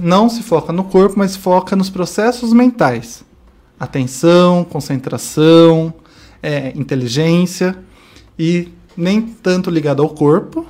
não 0.01 0.27
se 0.27 0.41
foca 0.41 0.73
no 0.73 0.85
corpo, 0.85 1.19
mas 1.19 1.35
foca 1.35 1.75
nos 1.75 1.91
processos 1.91 2.51
mentais. 2.51 3.23
Atenção, 3.79 4.63
concentração, 4.63 5.93
é, 6.41 6.73
inteligência, 6.75 7.77
e 8.39 8.69
nem 8.97 9.21
tanto 9.21 9.69
ligado 9.69 10.01
ao 10.01 10.09
corpo, 10.09 10.65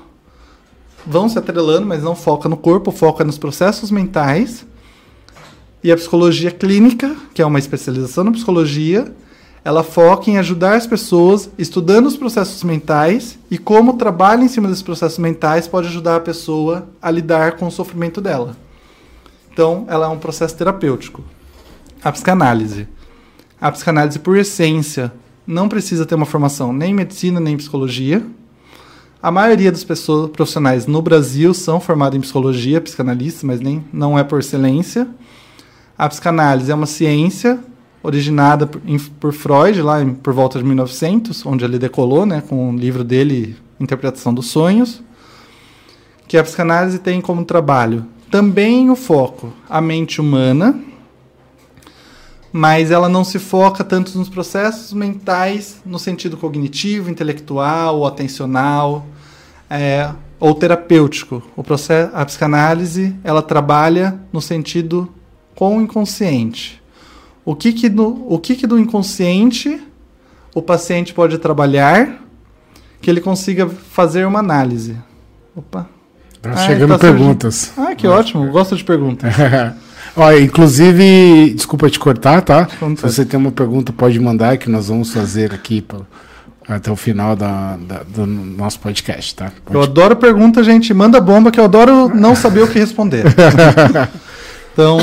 vão 1.06 1.30
se 1.30 1.38
atrelando, 1.38 1.86
mas 1.86 2.04
não 2.04 2.16
foca 2.16 2.50
no 2.50 2.58
corpo, 2.58 2.92
foca 2.92 3.24
nos 3.24 3.38
processos 3.38 3.92
mentais. 3.92 4.66
E 5.84 5.92
a 5.92 5.96
psicologia 5.96 6.50
clínica, 6.50 7.16
que 7.34 7.42
é 7.42 7.46
uma 7.46 7.60
especialização 7.60 8.24
na 8.24 8.32
psicologia, 8.32 9.14
ela 9.64 9.84
foca 9.84 10.30
em 10.30 10.38
ajudar 10.38 10.76
as 10.76 10.88
pessoas 10.88 11.50
estudando 11.58 12.08
os 12.08 12.18
processos 12.18 12.64
mentais 12.64 13.38
e 13.50 13.58
como 13.58 13.92
o 13.92 13.98
trabalho 13.98 14.44
em 14.44 14.48
cima 14.48 14.68
desses 14.68 14.84
processos 14.84 15.20
mentais 15.20 15.68
pode 15.68 15.88
ajudar 15.88 16.18
a 16.18 16.20
pessoa 16.20 16.88
a 17.02 17.10
lidar 17.10 17.54
com 17.58 17.68
o 17.68 17.72
sofrimento 17.72 18.20
dela. 18.20 18.56
Então, 19.52 19.86
ela 19.88 20.08
é 20.08 20.10
um 20.10 20.20
processo 20.20 20.56
terapêutico. 20.56 21.24
A 22.04 22.12
psicanálise. 22.12 22.88
A 23.60 23.72
psicanálise, 23.72 24.20
por 24.20 24.38
essência, 24.38 25.12
não 25.48 25.70
precisa 25.70 26.06
ter 26.06 26.16
uma 26.16 26.26
formação 26.26 26.74
nem 26.74 26.92
em 26.92 26.96
medicina 26.96 27.40
nem 27.40 27.54
em 27.54 27.58
psicologia 27.58 28.26
a 29.26 29.32
maioria 29.32 29.72
das 29.72 29.84
pessoas 29.84 30.30
profissionais 30.30 30.86
no 30.86 31.02
Brasil 31.02 31.52
são 31.52 31.80
formadas 31.80 32.16
em 32.16 32.22
psicologia, 32.22 32.80
psicanalistas, 32.80 33.42
mas 33.42 33.60
nem 33.60 33.84
não 33.92 34.20
é 34.20 34.24
por 34.24 34.40
excelência. 34.40 35.08
A 35.98 36.08
psicanálise 36.08 36.72
é 36.72 36.76
uma 36.76 36.86
ciência 36.86 37.60
originada 38.04 38.68
por, 38.68 38.80
em, 38.86 39.00
por 39.00 39.34
Freud 39.34 39.82
lá 39.82 40.00
em, 40.00 40.14
por 40.14 40.32
volta 40.32 40.60
de 40.60 40.66
1900, 40.66 41.44
onde 41.44 41.66
ele 41.66 41.80
decolou, 41.80 42.24
né, 42.24 42.44
com 42.48 42.70
o 42.70 42.78
livro 42.78 43.04
dele 43.04 43.56
Interpretação 43.80 44.32
dos 44.32 44.46
Sonhos, 44.46 45.02
que 46.28 46.38
a 46.38 46.44
psicanálise 46.44 47.00
tem 47.00 47.20
como 47.20 47.44
trabalho 47.44 48.06
também 48.30 48.92
o 48.92 48.96
foco 48.96 49.52
a 49.68 49.82
mente 49.82 50.22
humana, 50.22 50.80
mas 52.54 52.92
ela 52.92 53.10
não 53.10 53.24
se 53.24 53.40
foca 53.40 53.84
tanto 53.84 54.16
nos 54.20 54.30
processos 54.30 54.94
mentais 54.94 55.82
no 55.84 55.98
sentido 55.98 56.38
cognitivo, 56.38 57.10
intelectual 57.10 58.06
atencional 58.06 59.08
é, 59.70 60.10
ou 60.40 60.54
terapêutico. 60.54 61.42
O 61.56 61.64
processo, 61.64 62.12
a 62.14 62.26
psicanálise 62.26 63.16
ela 63.24 63.42
trabalha 63.42 64.20
no 64.32 64.42
sentido 64.42 65.10
com 65.56 65.78
o 65.78 65.82
inconsciente. 65.82 66.82
O 67.44 67.56
que 67.56 67.72
que, 67.74 67.88
do, 67.90 68.26
o 68.28 68.40
que 68.40 68.56
que 68.56 68.66
do 68.68 68.78
inconsciente 68.80 69.82
o 70.54 70.62
paciente 70.62 71.14
pode 71.14 71.38
trabalhar 71.38 72.22
que 73.02 73.10
ele 73.10 73.22
consiga 73.22 73.68
fazer 73.68 74.26
uma 74.26 74.40
análise. 74.40 74.98
Opa. 75.56 75.88
Tá 76.42 76.52
Ah, 76.52 76.58
chegando 76.58 76.92
tá 76.94 77.00
perguntas. 77.00 77.56
surgindo. 77.56 77.88
Ah, 77.92 77.96
que 77.96 78.08
ótimo. 78.08 78.50
Gosto 78.52 78.76
de 78.76 78.84
perguntas. 78.84 79.34
Olha, 80.18 80.40
inclusive, 80.40 81.54
desculpa 81.54 81.90
te 81.90 82.00
cortar, 82.00 82.42
tá? 82.42 82.68
Se 82.96 83.02
você 83.02 83.26
tem 83.26 83.38
uma 83.40 83.52
pergunta, 83.52 83.92
pode 83.92 84.18
mandar 84.20 84.58
que 84.58 84.70
nós 84.70 84.88
vamos 84.88 85.12
fazer 85.12 85.54
aqui 85.54 85.82
pra- 85.82 86.00
até 86.68 86.92
o 86.92 86.96
final 86.96 87.36
da, 87.36 87.78
da- 87.78 88.04
do 88.04 88.26
nosso 88.26 88.80
podcast, 88.80 89.36
tá? 89.36 89.52
Eu 89.68 89.74
Pode- 89.74 89.90
adoro 89.90 90.16
pergunta, 90.16 90.64
gente. 90.64 90.94
Manda 90.94 91.22
bomba 91.22 91.52
que 91.52 91.60
eu 91.60 91.66
adoro 91.66 92.10
não 92.10 92.36
saber 92.36 92.62
o 92.64 92.68
que 92.68 92.80
responder. 92.80 93.24
então, 94.74 94.98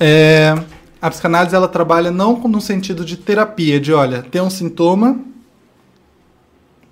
é, 0.00 0.54
a 1.00 1.10
psicanálise 1.10 1.54
ela 1.54 1.68
trabalha 1.68 2.10
não 2.10 2.36
no 2.48 2.60
sentido 2.60 3.04
de 3.04 3.16
terapia, 3.16 3.78
de 3.80 3.92
olha, 3.92 4.22
tem 4.22 4.40
um 4.40 4.50
sintoma, 4.50 5.18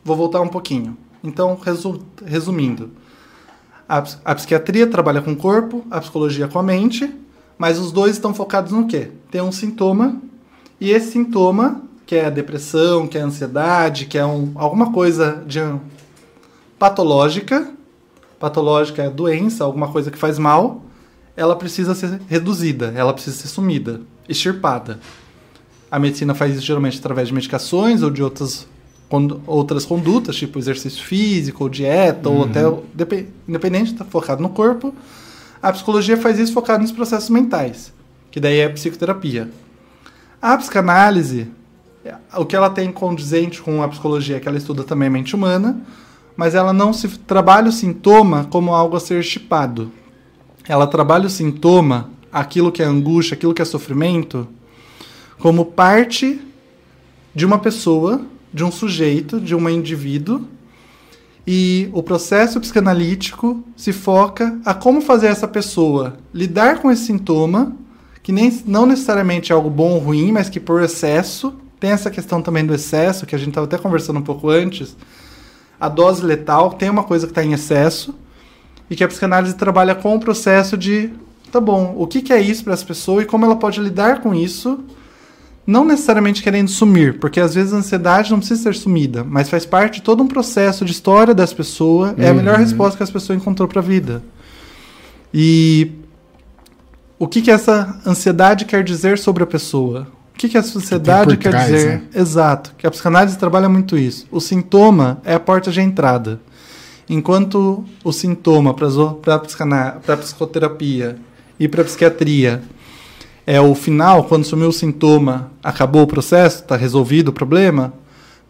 vou 0.05 0.17
voltar 0.17 0.41
um 0.41 0.49
pouquinho. 0.49 0.97
Então, 1.23 1.59
resu- 1.65 2.03
resumindo, 2.25 2.91
a, 3.89 4.05
a 4.25 4.35
psiquiatria 4.35 4.87
trabalha 4.87 5.21
com 5.21 5.33
o 5.33 5.37
corpo, 5.37 5.85
a 5.91 6.01
psicologia 6.01 6.49
com 6.49 6.59
a 6.59 6.63
mente, 6.63 7.13
mas 7.59 7.79
os 7.79 7.93
dois 7.93 8.13
estão 8.13 8.33
focados 8.33 8.73
no 8.73 8.87
quê? 8.87 9.11
Tem 9.31 9.41
um 9.41 9.53
sintoma 9.53 10.17
e 10.81 10.91
esse 10.91 11.13
sintoma, 11.13 11.83
que 12.11 12.17
é 12.17 12.27
a 12.27 12.31
depressão, 12.31 13.07
que 13.07 13.17
é 13.17 13.23
a 13.23 13.25
ansiedade, 13.25 14.07
que 14.07 14.19
é 14.19 14.27
um, 14.27 14.51
alguma 14.57 14.91
coisa 14.91 15.45
de 15.47 15.61
patológica, 16.77 17.71
patológica 18.41 19.05
é 19.05 19.09
doença, 19.09 19.63
alguma 19.63 19.93
coisa 19.93 20.11
que 20.11 20.19
faz 20.19 20.37
mal, 20.37 20.83
ela 21.37 21.55
precisa 21.55 21.95
ser 21.95 22.21
reduzida, 22.27 22.93
ela 22.97 23.13
precisa 23.13 23.37
ser 23.37 23.47
sumida, 23.47 24.01
extirpada. 24.29 24.99
A 25.89 26.01
medicina 26.01 26.35
faz 26.35 26.57
isso 26.57 26.67
geralmente 26.67 26.99
através 26.99 27.29
de 27.29 27.35
medicações 27.35 28.03
ou 28.03 28.11
de 28.11 28.25
outras, 28.25 28.67
outras 29.47 29.85
condutas, 29.85 30.35
tipo 30.35 30.59
exercício 30.59 31.05
físico, 31.05 31.63
ou 31.63 31.71
dieta, 31.71 32.29
ou 32.29 32.43
até 32.43 32.63
depe- 32.93 33.29
independente, 33.47 33.93
está 33.93 34.05
focado 34.05 34.43
no 34.43 34.49
corpo. 34.49 34.93
A 35.63 35.71
psicologia 35.71 36.17
faz 36.17 36.41
isso 36.41 36.53
focado 36.53 36.83
nos 36.83 36.91
processos 36.91 37.31
mentais, 37.31 37.93
que 38.33 38.41
daí 38.41 38.59
é 38.59 38.65
a 38.65 38.71
psicoterapia. 38.71 39.49
A 40.43 40.57
psicanálise, 40.57 41.47
o 42.37 42.45
que 42.45 42.57
ela 42.57 42.71
tem 42.71 42.91
condizente 42.93 43.61
com 43.61 43.83
a 43.83 43.89
psicologia 43.89 44.37
é 44.37 44.41
que 44.41 44.49
ela 44.49 44.59
estuda 44.59 44.85
também 44.85 45.09
a 45.09 45.11
mente 45.11 45.35
humana, 45.35 45.81
mas 46.37 46.55
ela 46.55 46.73
não 46.73 46.93
se 46.93 47.09
trabalha 47.09 47.69
o 47.69 47.73
sintoma 47.73 48.47
como 48.51 48.75
algo 48.75 48.97
a 48.97 49.01
ser 49.01 49.21
estipado. 49.21 49.91
Ela 50.67 50.87
trabalha 50.87 51.27
o 51.27 51.31
sintoma, 51.31 52.11
aquilo 52.33 52.73
que 52.73 52.83
é 52.83 52.87
angústia, 52.87 53.35
aquilo 53.35 53.53
que 53.53 53.63
é 53.63 53.65
sofrimento, 53.65 54.47
como 55.39 55.65
parte 55.67 56.41
de 57.35 57.45
uma 57.45 57.59
pessoa, 57.59 58.21
de 58.53 58.65
um 58.65 58.71
sujeito, 58.71 59.41
de 59.41 59.55
um 59.55 59.69
indivíduo, 59.69 60.47
e 61.47 61.89
o 61.93 62.03
processo 62.03 62.61
psicanalítico 62.61 63.65
se 63.77 63.93
foca 63.93 64.59
a 64.65 64.75
como 64.75 65.01
fazer 65.01 65.29
essa 65.29 65.49
pessoa 65.49 66.17
lidar 66.33 66.81
com 66.81 66.91
esse 66.91 67.07
sintoma, 67.07 67.77
que 68.23 68.33
nem, 68.33 68.63
não 68.67 68.87
necessariamente 68.87 69.51
é 69.51 69.55
algo 69.55 69.71
bom 69.71 69.93
ou 69.93 69.99
ruim, 69.99 70.31
mas 70.31 70.49
que 70.49 70.61
por 70.61 70.83
excesso, 70.83 71.55
tem 71.81 71.91
essa 71.91 72.11
questão 72.11 72.43
também 72.43 72.65
do 72.65 72.75
excesso, 72.75 73.25
que 73.27 73.35
a 73.35 73.39
gente 73.39 73.49
estava 73.49 73.67
até 73.67 73.79
conversando 73.79 74.19
um 74.19 74.23
pouco 74.23 74.51
antes, 74.51 74.95
a 75.81 75.89
dose 75.89 76.23
letal 76.23 76.75
tem 76.75 76.91
uma 76.91 77.03
coisa 77.03 77.27
que 77.27 77.31
está 77.31 77.43
em 77.43 77.53
excesso, 77.55 78.15
e 78.89 78.95
que 78.95 79.03
a 79.03 79.09
psicanálise 79.09 79.55
trabalha 79.55 79.95
com 79.95 80.15
o 80.15 80.21
processo 80.21 80.77
de, 80.77 81.11
tá 81.51 81.61
bom, 81.61 81.95
o 81.97 82.07
que, 82.07 82.21
que 82.21 82.33
é 82.33 82.41
isso 82.41 82.63
para 82.65 82.75
essa 82.75 82.85
pessoa 82.85 83.23
e 83.23 83.25
como 83.25 83.45
ela 83.47 83.57
pode 83.57 83.81
lidar 83.81 84.21
com 84.21 84.35
isso, 84.35 84.81
não 85.67 85.85
necessariamente 85.85 86.43
querendo 86.43 86.69
sumir, 86.69 87.19
porque 87.21 87.39
às 87.39 87.55
vezes 87.55 87.73
a 87.73 87.77
ansiedade 87.77 88.31
não 88.33 88.39
precisa 88.39 88.63
ser 88.65 88.75
sumida, 88.75 89.23
mas 89.23 89.49
faz 89.49 89.65
parte 89.65 89.95
de 89.95 90.03
todo 90.03 90.23
um 90.23 90.27
processo 90.27 90.85
de 90.85 90.91
história 90.91 91.33
dessa 91.33 91.55
pessoa, 91.55 92.15
é 92.19 92.29
a 92.29 92.35
melhor 92.35 92.55
Uhum. 92.57 92.61
resposta 92.61 92.97
que 92.97 93.03
essa 93.03 93.13
pessoa 93.13 93.37
encontrou 93.37 93.69
para 93.69 93.81
a 93.81 93.85
vida. 93.85 94.23
E 95.33 95.93
o 97.19 97.29
que, 97.29 97.41
que 97.41 97.51
essa 97.51 98.01
ansiedade 98.05 98.65
quer 98.65 98.83
dizer 98.83 99.19
sobre 99.19 99.45
a 99.45 99.47
pessoa? 99.47 100.09
O 100.41 100.43
que, 100.43 100.49
que 100.49 100.57
essa 100.57 100.79
ansiedade 100.79 101.37
por 101.37 101.37
quer 101.37 101.51
trás, 101.51 101.71
dizer? 101.71 101.99
né? 101.99 102.03
Exato, 102.15 102.73
que 102.79 102.87
a 102.87 102.91
psicanálise 102.91 103.37
trabalha 103.37 103.69
muito 103.69 103.99
isso. 103.99 104.27
O 104.31 104.41
sintoma 104.41 105.21
é 105.23 105.35
a 105.35 105.39
porta 105.39 105.71
de 105.71 105.83
entrada. 105.83 106.41
Enquanto 107.07 107.85
o 108.03 108.11
sintoma 108.11 108.73
para 108.73 108.87
a 108.87 110.17
psicoterapia 110.17 111.19
e 111.59 111.69
para 111.69 111.83
a 111.83 111.85
psiquiatria 111.85 112.63
é 113.47 113.61
o 113.61 113.75
final, 113.75 114.25
quando 114.25 114.45
sumiu 114.45 114.71
o 114.71 114.73
sintoma, 114.73 115.51
acabou 115.63 116.05
o 116.05 116.07
processo, 116.07 116.63
está 116.63 116.75
resolvido 116.75 117.29
o 117.29 117.33
problema, 117.35 117.93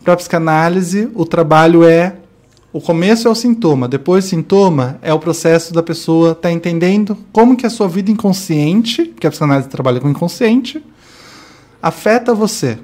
para 0.04 0.12
a 0.12 0.16
psicanálise 0.16 1.10
o 1.12 1.26
trabalho 1.26 1.82
é 1.82 2.14
o 2.72 2.80
começo 2.80 3.26
é 3.26 3.30
o 3.32 3.34
sintoma, 3.34 3.88
depois 3.88 4.26
sintoma 4.26 5.00
é 5.02 5.12
o 5.12 5.18
processo 5.18 5.74
da 5.74 5.82
pessoa 5.82 6.30
estar 6.30 6.52
entendendo 6.52 7.18
como 7.32 7.56
que 7.56 7.66
a 7.66 7.70
sua 7.70 7.88
vida 7.88 8.12
inconsciente, 8.12 9.06
que 9.18 9.26
a 9.26 9.30
psicanálise 9.30 9.68
trabalha 9.68 9.98
com 9.98 10.06
o 10.06 10.10
inconsciente, 10.12 10.80
afeta 11.82 12.34
você. 12.34 12.78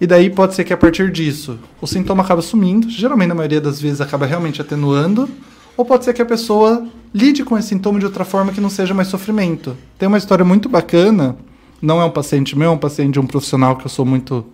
E 0.00 0.06
daí 0.06 0.30
pode 0.30 0.54
ser 0.54 0.64
que 0.64 0.72
a 0.72 0.76
partir 0.76 1.10
disso 1.10 1.58
o 1.80 1.86
sintoma 1.86 2.22
acaba 2.22 2.40
sumindo, 2.40 2.88
geralmente 2.88 3.28
na 3.28 3.34
maioria 3.34 3.60
das 3.60 3.80
vezes 3.80 4.00
acaba 4.00 4.24
realmente 4.24 4.60
atenuando, 4.60 5.28
ou 5.76 5.84
pode 5.84 6.04
ser 6.04 6.14
que 6.14 6.22
a 6.22 6.26
pessoa 6.26 6.86
lide 7.12 7.44
com 7.44 7.58
esse 7.58 7.68
sintoma 7.68 7.98
de 7.98 8.06
outra 8.06 8.24
forma 8.24 8.52
que 8.52 8.60
não 8.60 8.70
seja 8.70 8.94
mais 8.94 9.08
sofrimento. 9.08 9.76
Tem 9.98 10.08
uma 10.08 10.18
história 10.18 10.44
muito 10.44 10.68
bacana, 10.68 11.36
não 11.82 12.00
é 12.00 12.04
um 12.04 12.10
paciente 12.10 12.56
meu, 12.56 12.70
é 12.70 12.74
um 12.74 12.78
paciente 12.78 13.14
de 13.14 13.20
um 13.20 13.26
profissional 13.26 13.76
que 13.76 13.84
eu 13.84 13.90
sou 13.90 14.06
muito 14.06 14.46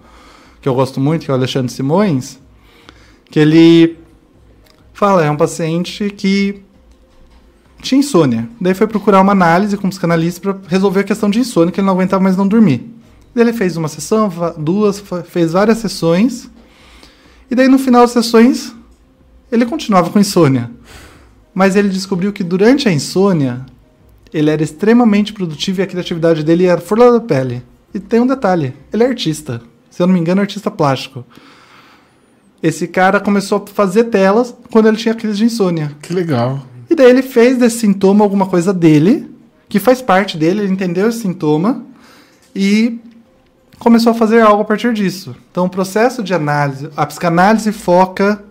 que 0.61 0.69
eu 0.69 0.75
gosto 0.75 0.99
muito, 0.99 1.25
que 1.25 1.31
é 1.31 1.35
o 1.35 1.37
Alexandre 1.37 1.71
Simões, 1.71 2.41
que 3.31 3.39
ele 3.39 3.97
fala, 4.93 5.25
é 5.25 5.31
um 5.31 5.37
paciente 5.37 6.11
que 6.11 6.61
tinha 7.81 8.01
insônia. 8.01 8.49
Daí 8.61 8.75
foi 8.75 8.89
procurar 8.89 9.21
uma 9.21 9.31
análise 9.31 9.77
com 9.77 9.87
um 9.87 9.91
psicanalista 9.91 10.41
para 10.41 10.57
resolver 10.69 11.01
a 11.01 11.05
questão 11.05 11.31
de 11.31 11.39
insônia, 11.39 11.71
que 11.71 11.79
ele 11.79 11.87
não 11.87 11.95
aguentava 11.95 12.21
mais 12.21 12.37
não 12.37 12.49
dormir. 12.49 12.96
Daí 13.37 13.45
ele 13.45 13.53
fez 13.53 13.77
uma 13.77 13.87
sessão, 13.87 14.33
duas, 14.57 14.99
fez 15.27 15.53
várias 15.53 15.77
sessões. 15.77 16.49
E 17.51 17.55
daí 17.55 17.69
no 17.69 17.79
final 17.79 18.01
das 18.01 18.13
sessões, 18.13 18.75
ele 19.53 19.67
continuava 19.67 20.09
com 20.09 20.19
insônia. 20.19 20.71
Mas 21.53 21.77
ele 21.77 21.91
descobriu 21.91 22.33
que 22.33 22.43
durante 22.43 22.89
a 22.89 22.93
insônia, 22.93 23.67
ele 24.33 24.49
era 24.49 24.63
extremamente 24.63 25.35
produtivo 25.35 25.81
e 25.81 25.83
a 25.83 25.87
criatividade 25.87 26.43
dele 26.43 26.65
era 26.65 26.81
flor 26.81 27.13
da 27.13 27.21
pele. 27.21 27.63
E 27.93 28.01
tem 28.01 28.21
um 28.21 28.27
detalhe, 28.27 28.73
ele 28.91 29.05
é 29.05 29.07
artista. 29.07 29.61
Se 29.91 30.03
eu 30.03 30.07
não 30.07 30.15
me 30.15 30.21
engano, 30.21 30.41
é 30.41 30.45
artista 30.45 30.71
plástico. 30.71 31.23
Esse 32.63 32.89
cara 32.89 33.21
começou 33.21 33.63
a 33.63 33.71
fazer 33.71 34.05
telas 34.05 34.57
quando 34.71 34.89
ele 34.89 34.97
tinha 34.97 35.15
crise 35.15 35.37
de 35.37 35.45
insônia. 35.45 35.95
Que 36.01 36.15
legal. 36.15 36.67
E 36.89 36.95
daí 36.95 37.11
ele 37.11 37.23
fez 37.23 37.59
desse 37.59 37.81
sintoma 37.81 38.25
alguma 38.25 38.47
coisa 38.47 38.73
dele, 38.73 39.31
que 39.69 39.79
faz 39.79 40.01
parte 40.01 40.39
dele, 40.39 40.63
ele 40.63 40.73
entendeu 40.73 41.07
esse 41.11 41.19
sintoma 41.19 41.85
e 42.55 42.99
começou 43.79 44.13
a 44.13 44.15
fazer 44.15 44.41
algo 44.41 44.63
a 44.63 44.65
partir 44.65 44.93
disso. 44.93 45.35
Então 45.51 45.67
o 45.67 45.71
processo 45.71 46.23
de 46.23 46.35
análise, 46.35 46.89
a 46.97 47.07
psicanálise 47.07 47.73
foca 47.73 48.43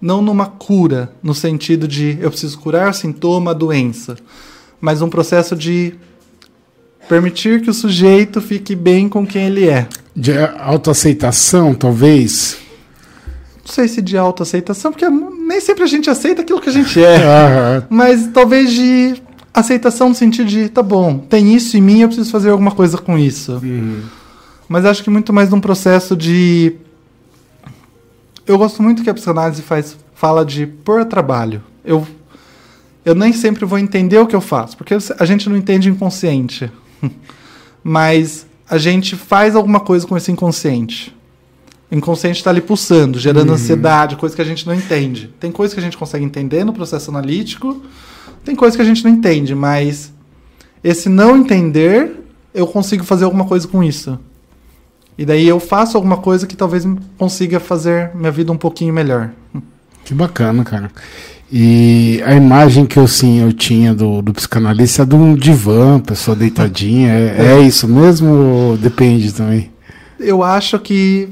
não 0.00 0.20
numa 0.20 0.46
cura, 0.46 1.12
no 1.22 1.34
sentido 1.34 1.86
de 1.86 2.18
eu 2.20 2.28
preciso 2.28 2.58
curar 2.58 2.90
o 2.90 2.94
sintoma, 2.94 3.52
a 3.52 3.54
doença, 3.54 4.16
mas 4.80 5.00
um 5.00 5.08
processo 5.08 5.54
de 5.54 5.94
permitir 7.08 7.62
que 7.62 7.70
o 7.70 7.74
sujeito 7.74 8.40
fique 8.40 8.74
bem 8.74 9.08
com 9.08 9.24
quem 9.24 9.46
ele 9.46 9.68
é. 9.68 9.86
De 10.14 10.32
autoaceitação, 10.58 11.72
talvez. 11.72 12.58
Não 13.64 13.72
sei 13.72 13.86
se 13.86 14.02
de 14.02 14.16
autoaceitação, 14.16 14.90
porque 14.90 15.08
nem 15.08 15.60
sempre 15.60 15.84
a 15.84 15.86
gente 15.86 16.10
aceita 16.10 16.42
aquilo 16.42 16.60
que 16.60 16.68
a 16.68 16.72
gente 16.72 17.02
é. 17.02 17.84
Mas 17.88 18.28
talvez 18.32 18.72
de 18.72 19.22
aceitação 19.54 20.08
no 20.08 20.14
sentido 20.14 20.48
de, 20.48 20.68
tá 20.68 20.82
bom, 20.82 21.18
tem 21.18 21.54
isso 21.54 21.76
em 21.76 21.80
mim, 21.80 22.00
eu 22.00 22.08
preciso 22.08 22.30
fazer 22.30 22.50
alguma 22.50 22.72
coisa 22.72 22.98
com 22.98 23.16
isso. 23.16 23.60
Uhum. 23.62 24.02
Mas 24.68 24.84
acho 24.84 25.02
que 25.02 25.10
muito 25.10 25.32
mais 25.32 25.50
num 25.50 25.60
processo 25.60 26.16
de. 26.16 26.74
Eu 28.46 28.58
gosto 28.58 28.82
muito 28.82 29.02
que 29.02 29.10
a 29.10 29.14
psicanálise 29.14 29.62
faz, 29.62 29.96
fala 30.14 30.44
de 30.44 30.66
por 30.66 31.04
trabalho. 31.04 31.62
Eu, 31.84 32.06
eu 33.04 33.14
nem 33.14 33.32
sempre 33.32 33.64
vou 33.64 33.78
entender 33.78 34.18
o 34.18 34.26
que 34.26 34.34
eu 34.34 34.40
faço, 34.40 34.76
porque 34.76 34.96
a 35.18 35.24
gente 35.24 35.48
não 35.48 35.56
entende 35.56 35.88
inconsciente. 35.88 36.70
Mas 37.82 38.46
a 38.68 38.78
gente 38.78 39.16
faz 39.16 39.54
alguma 39.54 39.80
coisa 39.80 40.06
com 40.06 40.16
esse 40.16 40.30
inconsciente. 40.30 41.14
O 41.90 41.94
inconsciente 41.94 42.38
está 42.38 42.50
ali 42.50 42.62
pulsando, 42.62 43.18
gerando 43.18 43.52
ansiedade, 43.52 44.16
coisa 44.16 44.34
que 44.34 44.40
a 44.40 44.44
gente 44.46 44.66
não 44.66 44.74
entende. 44.74 45.28
Tem 45.38 45.52
coisa 45.52 45.74
que 45.74 45.80
a 45.80 45.82
gente 45.82 45.98
consegue 45.98 46.24
entender 46.24 46.64
no 46.64 46.72
processo 46.72 47.10
analítico, 47.10 47.82
tem 48.42 48.56
coisa 48.56 48.74
que 48.74 48.82
a 48.82 48.84
gente 48.84 49.04
não 49.04 49.10
entende, 49.10 49.54
mas 49.54 50.10
esse 50.82 51.08
não 51.08 51.36
entender, 51.36 52.24
eu 52.54 52.66
consigo 52.66 53.04
fazer 53.04 53.24
alguma 53.24 53.44
coisa 53.44 53.68
com 53.68 53.84
isso. 53.84 54.18
E 55.16 55.24
daí 55.24 55.46
eu 55.46 55.60
faço 55.60 55.96
alguma 55.96 56.16
coisa 56.16 56.46
que 56.46 56.56
talvez 56.56 56.86
consiga 57.18 57.60
fazer 57.60 58.10
minha 58.14 58.30
vida 58.30 58.50
um 58.50 58.56
pouquinho 58.56 58.94
melhor. 58.94 59.30
Que 60.04 60.14
bacana, 60.14 60.64
cara. 60.64 60.90
E 61.50 62.22
a 62.24 62.34
imagem 62.34 62.86
que 62.86 62.98
eu 62.98 63.06
sim 63.06 63.40
eu 63.40 63.52
tinha 63.52 63.92
do, 63.92 64.22
do 64.22 64.32
psicanalista 64.32 65.02
é 65.02 65.06
de 65.06 65.14
um 65.14 65.34
divã, 65.34 66.00
pessoa 66.00 66.34
deitadinha. 66.34 67.12
É, 67.12 67.56
é 67.58 67.60
isso 67.60 67.86
mesmo 67.86 68.30
ou 68.32 68.76
depende 68.76 69.32
também? 69.32 69.70
Eu 70.18 70.42
acho 70.42 70.78
que 70.78 71.28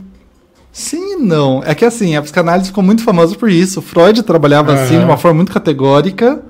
Sim 0.72 1.14
e 1.14 1.16
não. 1.16 1.62
É 1.64 1.74
que 1.74 1.84
assim, 1.84 2.16
a 2.16 2.22
psicanálise 2.22 2.68
ficou 2.68 2.82
muito 2.82 3.02
famosa 3.02 3.34
por 3.34 3.50
isso. 3.50 3.82
Freud 3.82 4.22
trabalhava 4.22 4.72
assim 4.72 4.98
de 4.98 5.04
uma 5.04 5.16
forma 5.16 5.36
muito 5.36 5.52
categórica. 5.52 6.40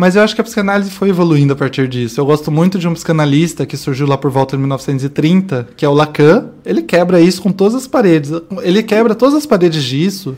Mas 0.00 0.16
eu 0.16 0.22
acho 0.22 0.34
que 0.34 0.40
a 0.40 0.44
psicanálise 0.44 0.90
foi 0.90 1.10
evoluindo 1.10 1.52
a 1.52 1.56
partir 1.56 1.86
disso. 1.86 2.18
Eu 2.18 2.24
gosto 2.24 2.50
muito 2.50 2.78
de 2.78 2.88
um 2.88 2.94
psicanalista 2.94 3.66
que 3.66 3.76
surgiu 3.76 4.06
lá 4.06 4.16
por 4.16 4.30
volta 4.30 4.56
de 4.56 4.60
1930, 4.60 5.68
que 5.76 5.84
é 5.84 5.88
o 5.90 5.92
Lacan. 5.92 6.48
Ele 6.64 6.80
quebra 6.80 7.20
isso 7.20 7.42
com 7.42 7.52
todas 7.52 7.74
as 7.74 7.86
paredes. 7.86 8.32
Ele 8.62 8.82
quebra 8.82 9.14
todas 9.14 9.34
as 9.34 9.44
paredes 9.44 9.84
disso. 9.84 10.34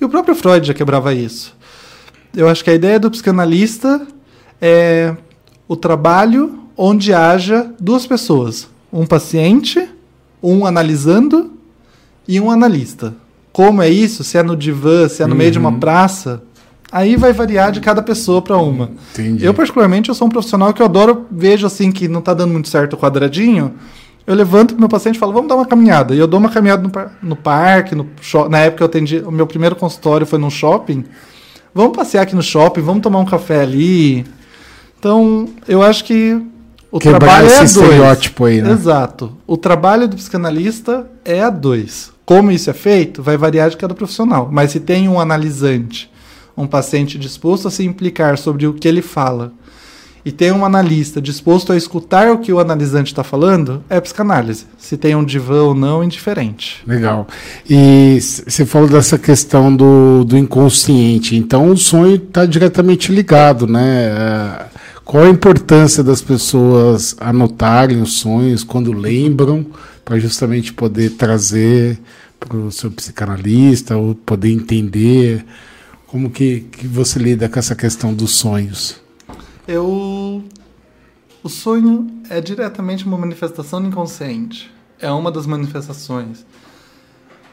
E 0.00 0.04
o 0.04 0.08
próprio 0.08 0.36
Freud 0.36 0.64
já 0.64 0.72
quebrava 0.72 1.12
isso. 1.12 1.56
Eu 2.36 2.48
acho 2.48 2.62
que 2.62 2.70
a 2.70 2.72
ideia 2.72 3.00
do 3.00 3.10
psicanalista 3.10 4.06
é 4.62 5.16
o 5.66 5.74
trabalho 5.74 6.60
onde 6.76 7.12
haja 7.12 7.68
duas 7.80 8.06
pessoas: 8.06 8.68
um 8.92 9.04
paciente, 9.04 9.88
um 10.40 10.64
analisando 10.64 11.50
e 12.28 12.40
um 12.40 12.48
analista. 12.48 13.12
Como 13.52 13.82
é 13.82 13.88
isso? 13.88 14.22
Se 14.22 14.38
é 14.38 14.42
no 14.44 14.56
divã, 14.56 15.08
se 15.08 15.20
é 15.20 15.26
no 15.26 15.32
uhum. 15.32 15.38
meio 15.38 15.50
de 15.50 15.58
uma 15.58 15.70
uhum. 15.70 15.80
praça, 15.80 16.44
Aí 16.92 17.16
vai 17.16 17.32
variar 17.32 17.70
de 17.70 17.80
cada 17.80 18.02
pessoa 18.02 18.42
para 18.42 18.56
uma. 18.56 18.90
Entendi. 19.12 19.44
Eu, 19.44 19.54
particularmente, 19.54 20.08
eu 20.08 20.14
sou 20.14 20.26
um 20.26 20.30
profissional 20.30 20.72
que 20.74 20.82
eu 20.82 20.86
adoro, 20.86 21.26
vejo 21.30 21.66
assim 21.66 21.92
que 21.92 22.08
não 22.08 22.18
está 22.18 22.34
dando 22.34 22.52
muito 22.52 22.68
certo 22.68 22.94
o 22.94 22.96
quadradinho. 22.96 23.74
Eu 24.26 24.34
levanto 24.34 24.74
pro 24.74 24.80
meu 24.80 24.88
paciente 24.88 25.16
e 25.16 25.18
falo, 25.18 25.32
vamos 25.32 25.48
dar 25.48 25.56
uma 25.56 25.66
caminhada. 25.66 26.14
E 26.14 26.18
eu 26.18 26.26
dou 26.26 26.40
uma 26.40 26.48
caminhada 26.48 26.82
no, 26.82 26.90
par 26.90 27.12
no 27.22 27.36
parque, 27.36 27.94
no 27.94 28.06
na 28.48 28.58
época 28.58 28.82
eu 28.82 28.86
atendi, 28.86 29.18
o 29.18 29.30
meu 29.30 29.46
primeiro 29.46 29.76
consultório 29.76 30.26
foi 30.26 30.38
num 30.38 30.50
shopping. 30.50 31.04
Vamos 31.72 31.96
passear 31.96 32.22
aqui 32.22 32.34
no 32.34 32.42
shopping, 32.42 32.80
vamos 32.80 33.02
tomar 33.02 33.20
um 33.20 33.24
café 33.24 33.62
ali. 33.62 34.26
Então, 34.98 35.48
eu 35.68 35.82
acho 35.82 36.04
que 36.04 36.42
o 36.90 36.98
Quebrar 36.98 37.20
trabalho 37.20 37.46
esse 37.46 37.54
é 37.54 37.56
a 37.56 37.60
dois. 37.60 37.76
estereótipo 37.76 38.44
aí, 38.44 38.60
né? 38.60 38.72
Exato. 38.72 39.36
O 39.46 39.56
trabalho 39.56 40.08
do 40.08 40.16
psicanalista 40.16 41.06
é 41.24 41.40
a 41.40 41.50
dois. 41.50 42.10
Como 42.26 42.50
isso 42.50 42.68
é 42.68 42.72
feito, 42.72 43.22
vai 43.22 43.36
variar 43.36 43.70
de 43.70 43.76
cada 43.76 43.94
profissional. 43.94 44.48
Mas 44.50 44.72
se 44.72 44.80
tem 44.80 45.08
um 45.08 45.20
analisante 45.20 46.09
um 46.60 46.66
paciente 46.66 47.18
disposto 47.18 47.68
a 47.68 47.70
se 47.70 47.84
implicar 47.84 48.38
sobre 48.38 48.66
o 48.66 48.74
que 48.74 48.86
ele 48.86 49.02
fala 49.02 49.52
e 50.24 50.30
tem 50.30 50.52
um 50.52 50.64
analista 50.64 51.20
disposto 51.20 51.72
a 51.72 51.76
escutar 51.76 52.30
o 52.30 52.38
que 52.38 52.52
o 52.52 52.58
analisante 52.58 53.10
está 53.12 53.24
falando, 53.24 53.82
é 53.88 53.98
psicanálise. 54.00 54.66
Se 54.76 54.96
tem 54.96 55.14
um 55.14 55.24
divã 55.24 55.62
ou 55.62 55.74
não, 55.74 56.04
indiferente. 56.04 56.82
Legal. 56.86 57.26
E 57.68 58.18
você 58.20 58.66
falou 58.66 58.88
dessa 58.88 59.18
questão 59.18 59.74
do, 59.74 60.24
do 60.24 60.36
inconsciente. 60.36 61.36
Então 61.36 61.70
o 61.70 61.76
sonho 61.76 62.16
está 62.16 62.44
diretamente 62.44 63.12
ligado, 63.12 63.66
né? 63.66 64.04
É, 64.06 64.66
qual 65.04 65.24
a 65.24 65.30
importância 65.30 66.04
das 66.04 66.20
pessoas 66.20 67.16
anotarem 67.18 68.02
os 68.02 68.18
sonhos 68.18 68.62
quando 68.62 68.92
lembram, 68.92 69.66
para 70.04 70.18
justamente 70.18 70.72
poder 70.72 71.10
trazer 71.10 71.98
para 72.38 72.56
o 72.56 72.70
seu 72.70 72.90
psicanalista 72.90 73.96
ou 73.96 74.14
poder 74.14 74.50
entender 74.50 75.44
como 76.10 76.28
que, 76.28 76.62
que 76.62 76.88
você 76.88 77.20
lida 77.20 77.48
com 77.48 77.56
essa 77.56 77.76
questão 77.76 78.12
dos 78.12 78.34
sonhos? 78.34 79.00
Eu. 79.66 80.42
O 81.40 81.48
sonho 81.48 82.22
é 82.28 82.40
diretamente 82.40 83.06
uma 83.06 83.16
manifestação 83.16 83.80
inconsciente. 83.86 84.74
É 84.98 85.10
uma 85.12 85.30
das 85.30 85.46
manifestações. 85.46 86.44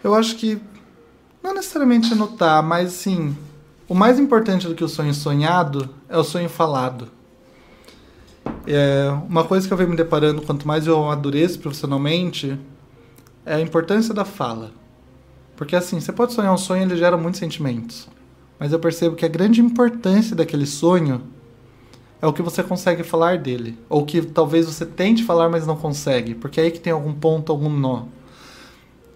Eu 0.03 0.15
acho 0.15 0.35
que. 0.37 0.59
Não 1.43 1.53
necessariamente 1.53 2.11
anotar, 2.11 2.63
mas 2.63 2.93
sim. 2.93 3.37
O 3.87 3.93
mais 3.93 4.19
importante 4.19 4.67
do 4.67 4.73
que 4.73 4.83
o 4.83 4.89
sonho 4.89 5.13
sonhado 5.13 5.87
é 6.09 6.17
o 6.17 6.23
sonho 6.23 6.49
falado. 6.49 7.09
É, 8.65 9.07
uma 9.29 9.43
coisa 9.43 9.67
que 9.67 9.73
eu 9.73 9.77
venho 9.77 9.91
me 9.91 9.95
deparando 9.95 10.41
quanto 10.41 10.67
mais 10.67 10.87
eu 10.87 10.97
amadureço 10.97 11.59
profissionalmente 11.59 12.59
é 13.45 13.55
a 13.55 13.61
importância 13.61 14.15
da 14.15 14.25
fala. 14.25 14.71
Porque 15.55 15.75
assim, 15.75 15.99
você 15.99 16.11
pode 16.11 16.33
sonhar 16.33 16.51
um 16.51 16.57
sonho 16.57 16.81
ele 16.81 16.97
gera 16.97 17.15
muitos 17.15 17.39
sentimentos. 17.39 18.09
Mas 18.59 18.71
eu 18.71 18.79
percebo 18.79 19.15
que 19.15 19.25
a 19.25 19.29
grande 19.29 19.61
importância 19.61 20.35
daquele 20.35 20.65
sonho 20.65 21.21
é 22.21 22.25
o 22.25 22.33
que 22.33 22.41
você 22.41 22.63
consegue 22.63 23.03
falar 23.03 23.37
dele. 23.37 23.77
Ou 23.87 24.05
que 24.05 24.21
talvez 24.21 24.65
você 24.65 24.85
tente 24.85 25.23
falar, 25.23 25.49
mas 25.49 25.67
não 25.67 25.75
consegue. 25.75 26.33
Porque 26.33 26.59
é 26.59 26.63
aí 26.63 26.71
que 26.71 26.79
tem 26.79 26.91
algum 26.91 27.13
ponto, 27.13 27.51
algum 27.51 27.69
nó. 27.69 28.03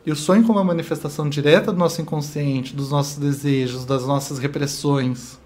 E 0.06 0.12
o 0.12 0.16
sonho 0.16 0.44
como 0.44 0.58
uma 0.58 0.64
manifestação 0.64 1.30
direta 1.30 1.72
do 1.72 1.78
nosso 1.78 2.02
inconsciente, 2.02 2.76
dos 2.76 2.90
nossos 2.90 3.18
desejos, 3.18 3.86
das 3.86 4.06
nossas 4.06 4.40
repressões. 4.40 5.40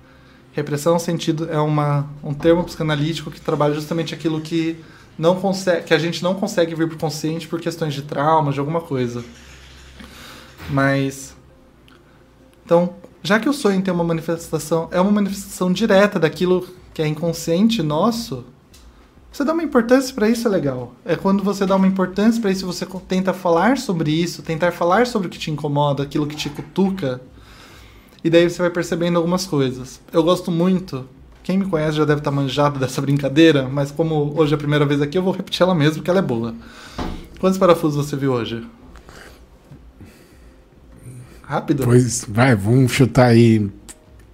Repressão 0.54 0.96
é 0.96 1.00
sentido 1.00 1.50
é 1.50 1.60
uma, 1.60 2.08
um 2.24 2.34
termo 2.34 2.64
psicanalítico 2.64 3.30
que 3.30 3.42
trabalha 3.42 3.74
justamente 3.74 4.14
aquilo 4.14 4.40
que 4.40 4.78
não 5.18 5.36
consegue, 5.36 5.84
que 5.84 5.94
a 5.94 5.98
gente 5.98 6.24
não 6.24 6.34
consegue 6.36 6.74
vir 6.76 6.88
para 6.88 6.96
o 6.96 7.00
consciente 7.00 7.48
por 7.48 7.60
questões 7.60 7.94
de 7.94 8.02
trauma, 8.02 8.54
de 8.54 8.60
alguma 8.60 8.80
coisa. 8.80 9.24
Mas 10.70 11.36
então, 12.66 12.96
já 13.26 13.40
que 13.40 13.50
o 13.50 13.54
sonho 13.54 13.82
tem 13.82 13.92
uma 13.92 14.04
manifestação, 14.04 14.88
é 14.92 15.02
uma 15.02 15.12
manifestação 15.12 15.74
direta 15.74 16.20
daquilo 16.20 16.68
que 16.94 17.02
é 17.02 17.08
inconsciente 17.08 17.82
nosso, 17.82 18.46
você 19.32 19.44
dá 19.44 19.52
uma 19.52 19.64
importância 19.64 20.14
para 20.14 20.30
isso 20.30 20.48
é 20.48 20.52
legal. 20.52 20.94
É 21.04 21.16
quando 21.16 21.44
você 21.44 21.66
dá 21.66 21.76
uma 21.76 21.88
importância 21.88 22.40
para 22.40 22.52
isso, 22.52 22.66
você 22.66 22.86
tenta 23.08 23.34
falar 23.34 23.80
sobre 23.80 24.12
isso, 24.12 24.44
tentar 24.44 24.72
falar 24.72 25.08
sobre 25.08 25.28
o 25.28 25.32
que 25.32 25.40
te 25.40 25.50
incomoda, 25.50 26.04
aquilo 26.04 26.28
que 26.28 26.36
te 26.36 26.50
cutuca, 26.50 27.20
e 28.24 28.30
daí 28.30 28.48
você 28.48 28.62
vai 28.62 28.70
percebendo 28.70 29.18
algumas 29.18 29.46
coisas. 29.46 30.00
Eu 30.14 30.24
gosto 30.24 30.52
muito. 30.52 31.06
Quem 31.44 31.58
me 31.58 31.66
conhece 31.66 31.98
já 31.98 32.06
deve 32.06 32.22
estar 32.22 32.32
manjado 32.32 32.80
dessa 32.80 33.02
brincadeira, 33.02 33.68
mas 33.68 33.92
como 33.92 34.34
hoje 34.40 34.54
é 34.54 34.56
a 34.56 34.58
primeira 34.60 34.86
vez 34.86 35.02
aqui, 35.02 35.18
eu 35.18 35.24
vou 35.24 35.34
repetir 35.34 35.64
ela 35.64 35.74
mesmo, 35.74 35.96
porque 35.96 36.10
ela 36.10 36.20
é 36.20 36.24
boa. 36.24 36.54
Quantos 37.40 37.58
parafusos 37.58 38.06
você 38.06 38.16
viu 38.16 38.34
hoje? 38.34 38.64
Rápido? 41.48 41.84
Pois, 41.84 42.26
vai, 42.28 42.56
vamos 42.56 42.92
chutar 42.92 43.28
aí. 43.28 43.70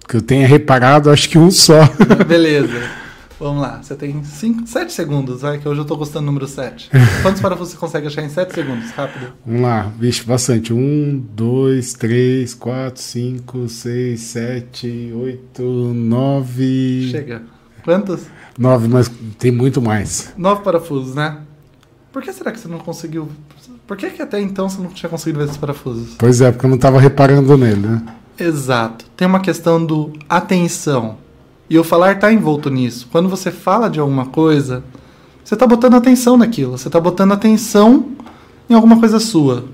Que 0.08 0.16
eu 0.16 0.22
tenha 0.22 0.46
reparado, 0.46 1.10
acho 1.10 1.28
que 1.28 1.38
um 1.38 1.50
só. 1.50 1.80
Beleza. 2.26 3.02
Vamos 3.38 3.60
lá. 3.60 3.82
Você 3.82 3.94
tem 3.96 4.22
7 4.22 4.92
segundos, 4.92 5.42
vai, 5.42 5.58
que 5.58 5.68
hoje 5.68 5.80
eu 5.80 5.84
tô 5.84 5.96
gostando 5.96 6.24
do 6.24 6.26
número 6.26 6.46
7. 6.46 6.90
Quantos 7.22 7.40
parafusos 7.42 7.72
você 7.72 7.78
consegue 7.78 8.06
achar 8.06 8.22
em 8.22 8.28
7 8.28 8.54
segundos? 8.54 8.90
Rápido. 8.92 9.32
Vamos 9.44 9.62
lá. 9.62 9.92
Vixe, 9.98 10.24
bastante. 10.24 10.72
1, 10.72 11.26
2, 11.34 11.92
3, 11.94 12.54
4, 12.54 13.02
5, 13.02 13.68
6, 13.68 14.20
7, 14.20 15.12
8, 15.14 15.62
9. 15.62 17.08
Chega. 17.10 17.42
Quantos? 17.84 18.22
9, 18.56 18.88
mas 18.88 19.10
tem 19.38 19.50
muito 19.50 19.82
mais. 19.82 20.32
9 20.36 20.62
parafusos, 20.62 21.14
né? 21.14 21.38
Por 22.12 22.22
que 22.22 22.32
será 22.32 22.52
que 22.52 22.60
você 22.60 22.68
não 22.68 22.78
conseguiu 22.78 23.28
por 23.86 23.96
que, 23.96 24.10
que 24.10 24.22
até 24.22 24.40
então 24.40 24.68
você 24.68 24.80
não 24.80 24.90
tinha 24.90 25.10
conseguido 25.10 25.38
ver 25.38 25.46
esses 25.46 25.56
parafusos? 25.56 26.14
Pois 26.18 26.40
é, 26.40 26.50
porque 26.50 26.66
eu 26.66 26.70
não 26.70 26.76
estava 26.76 27.00
reparando 27.00 27.56
nele, 27.56 27.86
né? 27.86 28.02
Exato. 28.38 29.04
Tem 29.16 29.26
uma 29.26 29.40
questão 29.40 29.84
do 29.84 30.12
atenção. 30.28 31.16
E 31.68 31.78
o 31.78 31.84
falar 31.84 32.12
está 32.12 32.32
envolto 32.32 32.70
nisso. 32.70 33.08
Quando 33.10 33.28
você 33.28 33.50
fala 33.50 33.88
de 33.88 34.00
alguma 34.00 34.26
coisa, 34.26 34.82
você 35.44 35.54
está 35.54 35.66
botando 35.66 35.94
atenção 35.94 36.36
naquilo. 36.36 36.72
Você 36.76 36.88
está 36.88 37.00
botando 37.00 37.32
atenção 37.32 38.10
em 38.68 38.74
alguma 38.74 38.98
coisa 38.98 39.18
sua. 39.18 39.64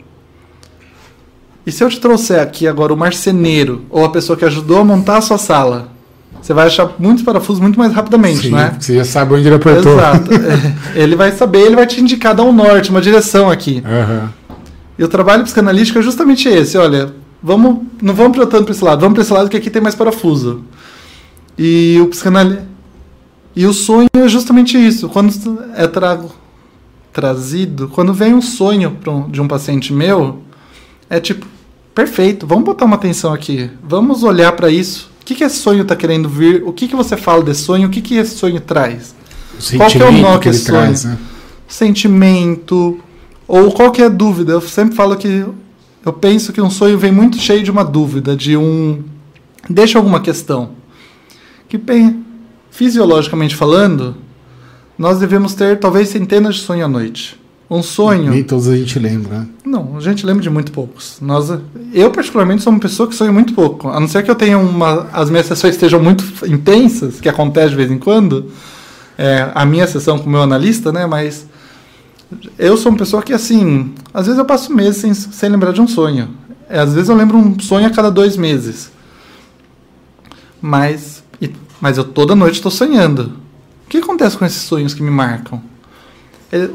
E 1.66 1.72
se 1.72 1.84
eu 1.84 1.88
te 1.88 2.00
trouxer 2.00 2.40
aqui 2.40 2.66
agora 2.66 2.94
o 2.94 2.96
marceneiro, 2.96 3.84
ou 3.90 4.04
a 4.04 4.10
pessoa 4.10 4.38
que 4.38 4.44
ajudou 4.44 4.78
a 4.78 4.84
montar 4.84 5.18
a 5.18 5.20
sua 5.20 5.38
sala, 5.38 5.88
você 6.40 6.52
vai 6.52 6.66
achar 6.66 6.94
muitos 6.98 7.22
parafusos 7.22 7.60
muito 7.60 7.78
mais 7.78 7.92
rapidamente, 7.92 8.48
Sim, 8.48 8.52
né? 8.52 8.76
Você 8.78 8.94
já 8.94 9.04
sabe 9.04 9.34
onde 9.34 9.46
ele 9.46 9.56
apertou. 9.56 9.94
Exato. 9.94 10.30
É, 10.94 11.02
ele 11.02 11.16
vai 11.16 11.32
saber, 11.32 11.60
ele 11.60 11.76
vai 11.76 11.86
te 11.86 12.00
indicar, 12.00 12.34
dar 12.34 12.44
um 12.44 12.52
norte, 12.52 12.90
uma 12.90 13.00
direção 13.00 13.50
aqui. 13.50 13.82
Uhum. 13.84 14.28
E 14.98 15.04
o 15.04 15.08
trabalho 15.08 15.44
psicanalítico 15.44 15.98
é 15.98 16.02
justamente 16.02 16.48
esse, 16.48 16.76
olha, 16.78 17.12
vamos, 17.42 17.78
não 18.00 18.14
vamos 18.14 18.36
tanto 18.38 18.64
para 18.64 18.72
esse 18.72 18.84
lado, 18.84 19.00
vamos 19.00 19.14
para 19.14 19.22
esse 19.22 19.32
lado 19.32 19.48
que 19.48 19.56
aqui 19.56 19.70
tem 19.70 19.82
mais 19.82 19.94
parafuso. 19.94 20.62
E 21.56 21.98
o 22.00 22.08
psicanalista 22.08 22.66
e 23.58 23.66
o 23.66 23.72
sonho 23.72 24.08
é 24.14 24.28
justamente 24.28 24.78
isso. 24.78 25.08
Quando 25.08 25.32
é 25.74 25.88
trago, 25.88 26.30
trazido, 27.12 27.88
quando 27.88 28.14
vem 28.14 28.32
um 28.32 28.40
sonho 28.40 28.96
de 29.30 29.40
um 29.40 29.48
paciente 29.48 29.92
meu, 29.92 30.42
é 31.10 31.18
tipo, 31.18 31.44
perfeito, 31.92 32.46
vamos 32.46 32.64
botar 32.64 32.84
uma 32.84 32.94
atenção 32.94 33.32
aqui, 33.32 33.68
vamos 33.82 34.22
olhar 34.22 34.52
para 34.52 34.70
isso 34.70 35.10
que, 35.28 35.34
que 35.34 35.44
esse 35.44 35.58
sonho 35.58 35.82
está 35.82 35.94
querendo 35.94 36.26
vir? 36.26 36.62
O 36.64 36.72
que, 36.72 36.88
que 36.88 36.96
você 36.96 37.14
fala 37.14 37.42
desse 37.42 37.60
sonho? 37.60 37.88
O 37.88 37.90
que, 37.90 38.00
que 38.00 38.16
esse 38.16 38.34
sonho 38.34 38.60
traz? 38.60 39.14
O 39.74 39.76
qual 39.76 39.90
que 39.90 40.02
é 40.02 40.08
o 40.08 40.12
nó 40.12 40.38
que 40.38 40.48
esse 40.48 40.64
sonho? 40.64 40.78
Traz, 40.78 41.04
né? 41.04 41.18
Sentimento. 41.66 42.98
Ou 43.46 43.70
qual 43.70 43.92
que 43.92 44.00
é 44.00 44.06
a 44.06 44.08
dúvida? 44.08 44.52
Eu 44.52 44.60
sempre 44.62 44.96
falo 44.96 45.14
que 45.16 45.44
eu 46.06 46.12
penso 46.14 46.50
que 46.50 46.62
um 46.62 46.70
sonho 46.70 46.96
vem 46.96 47.12
muito 47.12 47.36
cheio 47.36 47.62
de 47.62 47.70
uma 47.70 47.84
dúvida, 47.84 48.34
de 48.34 48.56
um. 48.56 49.02
Deixa 49.68 49.98
alguma 49.98 50.20
questão. 50.20 50.70
Que, 51.68 51.76
bem, 51.76 52.24
fisiologicamente 52.70 53.54
falando, 53.54 54.16
nós 54.96 55.18
devemos 55.18 55.52
ter 55.52 55.78
talvez 55.78 56.08
centenas 56.08 56.54
de 56.54 56.62
sonhos 56.62 56.86
à 56.86 56.88
noite. 56.88 57.38
Um 57.70 57.82
sonho. 57.82 58.30
Nem 58.30 58.42
todos 58.42 58.66
a 58.68 58.76
gente 58.76 58.98
lembra. 58.98 59.40
Né? 59.40 59.46
Não, 59.64 59.96
a 59.96 60.00
gente 60.00 60.24
lembra 60.24 60.42
de 60.42 60.48
muito 60.48 60.72
poucos. 60.72 61.18
Nós, 61.20 61.50
eu, 61.92 62.10
particularmente, 62.10 62.62
sou 62.62 62.72
uma 62.72 62.80
pessoa 62.80 63.06
que 63.08 63.14
sonha 63.14 63.30
muito 63.30 63.52
pouco. 63.52 63.88
A 63.88 64.00
não 64.00 64.08
ser 64.08 64.22
que 64.22 64.30
eu 64.30 64.34
tenha 64.34 64.56
uma. 64.58 65.06
As 65.12 65.28
minhas 65.28 65.46
sessões 65.46 65.74
estejam 65.74 66.00
muito 66.02 66.24
intensas, 66.46 67.20
que 67.20 67.28
acontece 67.28 67.70
de 67.70 67.76
vez 67.76 67.90
em 67.90 67.98
quando. 67.98 68.50
É, 69.18 69.50
a 69.54 69.66
minha 69.66 69.86
sessão 69.86 70.18
com 70.18 70.26
o 70.26 70.30
meu 70.30 70.42
analista, 70.42 70.90
né? 70.92 71.04
Mas 71.06 71.46
Eu 72.58 72.76
sou 72.76 72.92
uma 72.92 72.98
pessoa 72.98 73.22
que, 73.22 73.32
assim, 73.32 73.92
às 74.14 74.26
vezes 74.26 74.38
eu 74.38 74.44
passo 74.44 74.72
meses 74.72 75.00
sem, 75.00 75.12
sem 75.14 75.48
lembrar 75.48 75.72
de 75.72 75.80
um 75.80 75.88
sonho. 75.88 76.28
É, 76.68 76.78
às 76.78 76.92
vezes 76.94 77.08
eu 77.08 77.16
lembro 77.16 77.36
um 77.38 77.58
sonho 77.58 77.86
a 77.86 77.90
cada 77.90 78.10
dois 78.10 78.36
meses. 78.36 78.90
Mas, 80.60 81.22
e- 81.40 81.50
mas 81.80 81.96
eu 81.98 82.04
toda 82.04 82.34
noite 82.34 82.54
estou 82.56 82.70
sonhando. 82.70 83.32
O 83.86 83.88
que 83.88 83.98
acontece 83.98 84.36
com 84.36 84.44
esses 84.44 84.62
sonhos 84.62 84.92
que 84.94 85.02
me 85.02 85.10
marcam? 85.10 85.62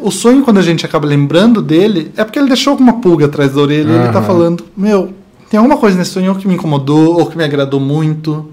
O 0.01 0.11
sonho, 0.11 0.43
quando 0.43 0.59
a 0.59 0.61
gente 0.61 0.85
acaba 0.85 1.07
lembrando 1.07 1.61
dele, 1.61 2.11
é 2.15 2.23
porque 2.23 2.37
ele 2.37 2.47
deixou 2.47 2.71
alguma 2.71 3.01
pulga 3.01 3.25
atrás 3.25 3.53
da 3.53 3.61
orelha 3.61 3.91
e 3.91 3.95
ele 3.95 4.13
tá 4.13 4.21
falando: 4.21 4.65
Meu, 4.77 5.13
tem 5.49 5.57
alguma 5.57 5.77
coisa 5.77 5.97
nesse 5.97 6.11
sonho 6.11 6.35
que 6.35 6.47
me 6.47 6.53
incomodou 6.53 7.19
ou 7.19 7.25
que 7.25 7.35
me 7.35 7.43
agradou 7.43 7.79
muito. 7.79 8.49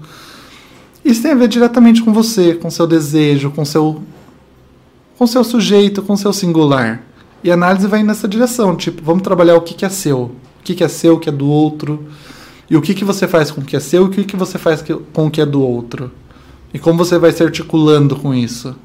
Isso 1.05 1.21
tem 1.21 1.31
a 1.31 1.35
ver 1.35 1.47
diretamente 1.47 2.01
com 2.01 2.11
você, 2.11 2.55
com 2.55 2.69
seu 2.71 2.87
desejo, 2.87 3.51
com 3.51 3.63
seu 3.63 4.01
com 5.17 5.27
seu 5.27 5.43
sujeito, 5.43 6.01
com 6.01 6.17
seu 6.17 6.33
singular. 6.33 7.03
E 7.43 7.51
a 7.51 7.53
análise 7.53 7.85
vai 7.85 8.01
nessa 8.01 8.27
direção, 8.27 8.75
tipo, 8.75 9.03
vamos 9.03 9.21
trabalhar 9.21 9.55
o 9.55 9.61
que, 9.61 9.75
que 9.75 9.85
é 9.85 9.89
seu, 9.89 10.19
o 10.19 10.31
que, 10.63 10.73
que 10.73 10.83
é 10.83 10.87
seu, 10.87 11.15
o 11.15 11.19
que 11.19 11.29
é 11.29 11.31
do 11.31 11.47
outro, 11.47 12.07
e 12.69 12.75
o 12.75 12.81
que, 12.81 12.93
que 12.95 13.03
você 13.03 13.27
faz 13.27 13.51
com 13.51 13.61
o 13.61 13.63
que 13.63 13.75
é 13.75 13.79
seu 13.79 14.03
e 14.03 14.05
o 14.05 14.09
que, 14.09 14.23
que 14.23 14.35
você 14.35 14.57
faz 14.57 14.83
com 15.13 15.27
o 15.27 15.29
que 15.29 15.41
é 15.41 15.45
do 15.45 15.61
outro. 15.61 16.11
E 16.73 16.79
como 16.79 16.97
você 16.97 17.19
vai 17.19 17.31
se 17.31 17.43
articulando 17.43 18.15
com 18.15 18.33
isso. 18.33 18.75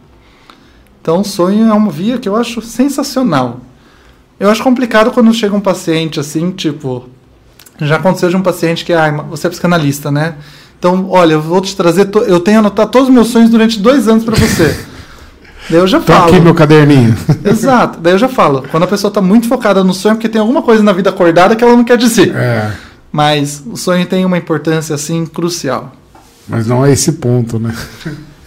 Então, 1.06 1.20
o 1.20 1.24
sonho 1.24 1.70
é 1.70 1.72
uma 1.72 1.88
via 1.88 2.18
que 2.18 2.28
eu 2.28 2.34
acho 2.34 2.60
sensacional. 2.60 3.60
Eu 4.40 4.50
acho 4.50 4.60
complicado 4.60 5.12
quando 5.12 5.32
chega 5.32 5.54
um 5.54 5.60
paciente 5.60 6.18
assim, 6.18 6.50
tipo, 6.50 7.04
já 7.80 7.94
aconteceu 7.94 8.28
de 8.28 8.34
um 8.36 8.42
paciente 8.42 8.84
que, 8.84 8.92
ah, 8.92 9.12
você 9.30 9.46
é 9.46 9.50
psicanalista, 9.50 10.10
né? 10.10 10.34
Então, 10.76 11.08
olha, 11.08 11.34
eu 11.34 11.40
vou 11.40 11.60
te 11.60 11.76
trazer, 11.76 12.06
to- 12.06 12.24
eu 12.24 12.40
tenho 12.40 12.58
anotado 12.58 12.90
todos 12.90 13.06
os 13.08 13.14
meus 13.14 13.28
sonhos 13.28 13.50
durante 13.50 13.78
dois 13.78 14.08
anos 14.08 14.24
para 14.24 14.34
você. 14.34 14.76
Daí 15.70 15.78
eu 15.78 15.86
já 15.86 16.00
Tô 16.00 16.12
falo. 16.12 16.32
aqui 16.32 16.40
meu 16.40 16.56
caderninho. 16.56 17.14
Exato. 17.46 18.00
Daí 18.00 18.14
eu 18.14 18.18
já 18.18 18.28
falo. 18.28 18.64
Quando 18.68 18.82
a 18.82 18.88
pessoa 18.88 19.08
está 19.08 19.20
muito 19.20 19.46
focada 19.46 19.84
no 19.84 19.94
sonho, 19.94 20.14
é 20.14 20.16
porque 20.16 20.28
tem 20.28 20.40
alguma 20.40 20.60
coisa 20.62 20.82
na 20.82 20.92
vida 20.92 21.10
acordada 21.10 21.54
que 21.54 21.62
ela 21.62 21.76
não 21.76 21.84
quer 21.84 21.96
dizer. 21.98 22.34
É, 22.34 22.72
Mas 23.12 23.62
o 23.64 23.76
sonho 23.76 24.04
tem 24.06 24.24
uma 24.24 24.36
importância, 24.38 24.92
assim, 24.92 25.24
crucial. 25.24 25.92
mas 26.48 26.66
não 26.66 26.84
é 26.84 26.90
esse 26.90 27.12
ponto, 27.12 27.60
né? 27.60 27.72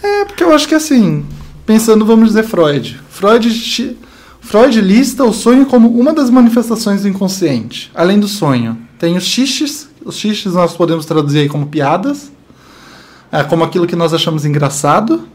É 0.02 0.26
porque 0.26 0.44
eu 0.44 0.52
acho 0.52 0.68
que, 0.68 0.74
assim, 0.74 1.24
pensando, 1.70 2.04
vamos 2.04 2.30
dizer, 2.30 2.42
Freud. 2.42 3.00
Freud, 3.08 3.96
Freud 4.40 4.80
lista 4.80 5.22
o 5.22 5.32
sonho 5.32 5.66
como 5.66 5.88
uma 5.88 6.12
das 6.12 6.28
manifestações 6.28 7.02
do 7.02 7.08
inconsciente. 7.08 7.92
Além 7.94 8.18
do 8.18 8.26
sonho. 8.26 8.76
Tem 8.98 9.16
os 9.16 9.22
xixes. 9.22 9.88
Os 10.04 10.16
xixes 10.16 10.54
nós 10.54 10.72
podemos 10.72 11.06
traduzir 11.06 11.38
aí 11.38 11.48
como 11.48 11.66
piadas. 11.66 12.32
é, 13.30 13.44
como 13.44 13.62
aquilo 13.62 13.86
que 13.86 13.94
nós 13.94 14.12
achamos 14.12 14.44
engraçado. 14.44 15.28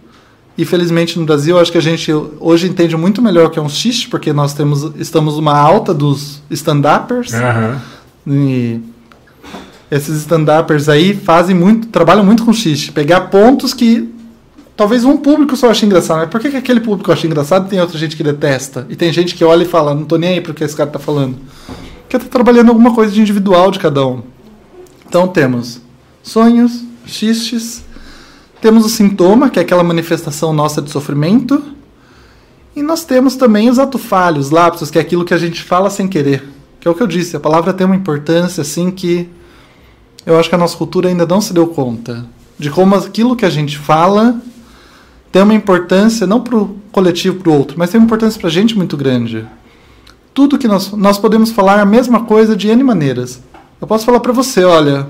E 0.58 0.66
felizmente 0.66 1.18
no 1.18 1.26
Brasil, 1.26 1.58
acho 1.58 1.72
que 1.72 1.78
a 1.78 1.82
gente 1.82 2.12
hoje 2.12 2.68
entende 2.68 2.98
muito 2.98 3.22
melhor 3.22 3.46
o 3.46 3.50
que 3.50 3.58
é 3.58 3.62
um 3.62 3.70
xixi, 3.70 4.10
porque 4.10 4.34
nós 4.34 4.54
temos, 4.54 4.92
estamos 4.98 5.36
numa 5.38 5.58
alta 5.58 5.94
dos 5.94 6.42
stand-uppers. 6.50 7.32
E 8.28 8.82
esses 9.90 10.18
stand-uppers 10.18 10.90
aí 10.90 11.14
fazem 11.14 11.56
muito, 11.56 11.88
trabalham 11.88 12.26
muito 12.26 12.44
com 12.44 12.52
xixi. 12.52 12.92
Pegar 12.92 13.22
pontos 13.30 13.74
que 13.74 14.14
talvez 14.76 15.04
um 15.06 15.18
público 15.18 15.56
só 15.56 15.70
ache 15.70 15.86
engraçado. 15.86 16.20
Mas 16.20 16.30
por 16.30 16.40
que, 16.40 16.50
que 16.50 16.58
aquele 16.58 16.80
público 16.80 17.12
acha 17.12 17.26
engraçado 17.26 17.68
e 17.68 17.70
tem 17.70 17.80
outra 17.80 17.98
gente 17.98 18.16
que 18.16 18.24
detesta? 18.24 18.86
E 18.90 18.96
tem 18.96 19.12
gente 19.12 19.36
que 19.36 19.44
olha 19.44 19.64
e 19.64 19.68
fala, 19.68 19.94
não 19.94 20.06
tô 20.06 20.18
nem 20.18 20.32
aí 20.32 20.42
pro 20.42 20.54
que 20.54 20.64
esse 20.64 20.76
cara 20.76 20.90
tá 20.90 21.00
falando. 21.00 21.38
Porque 22.02 22.20
tá 22.20 22.26
trabalhando 22.30 22.70
alguma 22.70 22.94
coisa 22.94 23.12
de 23.12 23.22
individual 23.22 23.72
de 23.72 23.80
cada 23.80 24.06
um. 24.06 24.22
Então 25.08 25.28
temos 25.28 25.82
sonhos, 26.22 26.84
xixes, 27.06 27.84
temos 28.62 28.86
o 28.86 28.90
sintoma, 28.90 29.50
que 29.50 29.60
é 29.60 29.62
aquela 29.62 29.84
manifestação 29.84 30.52
nossa 30.54 30.82
de 30.82 30.90
sofrimento. 30.90 31.64
E 32.76 32.82
nós 32.82 33.06
temos 33.06 33.36
também 33.36 33.70
os 33.70 33.80
atufalhos, 33.80 34.50
lapsos, 34.50 34.92
que 34.92 34.98
é 34.98 35.02
aquilo 35.02 35.24
que 35.24 35.34
a 35.34 35.38
gente 35.38 35.64
fala 35.64 35.90
sem 35.90 36.08
querer. 36.08 36.44
Que 36.80 36.88
é 36.88 36.92
o 36.92 36.94
que 36.94 37.02
eu 37.02 37.08
disse, 37.08 37.36
a 37.36 37.40
palavra 37.40 37.74
tem 37.74 37.86
uma 37.86 37.96
importância 37.96 38.62
assim 38.62 38.92
que 38.92 39.30
eu 40.26 40.38
acho 40.40 40.50
que 40.50 40.56
a 40.56 40.58
nossa 40.58 40.76
cultura 40.76 41.08
ainda 41.08 41.26
não 41.26 41.40
se 41.40 41.54
deu 41.54 41.68
conta 41.68 42.26
de 42.58 42.70
como 42.70 42.96
aquilo 42.96 43.36
que 43.36 43.46
a 43.46 43.50
gente 43.50 43.78
fala 43.78 44.40
tem 45.36 45.44
uma 45.44 45.54
importância 45.54 46.26
não 46.26 46.40
para 46.40 46.56
o 46.56 46.78
coletivo, 46.94 47.36
para 47.42 47.50
o 47.50 47.58
outro, 47.58 47.78
mas 47.78 47.90
tem 47.90 48.00
uma 48.00 48.06
importância 48.06 48.40
para 48.40 48.48
a 48.48 48.52
gente 48.52 48.74
muito 48.78 48.96
grande. 48.96 49.46
Tudo 50.34 50.58
que 50.58 50.66
nós, 50.66 50.94
nós 50.94 51.18
podemos 51.18 51.52
falar 51.52 51.82
a 51.82 51.86
mesma 51.86 52.24
coisa 52.24 52.56
de 52.56 52.70
N 52.70 52.82
maneiras. 52.86 53.42
Eu 53.82 53.86
posso 53.86 54.06
falar 54.06 54.22
para 54.22 54.32
você, 54.32 54.64
olha, 54.64 55.08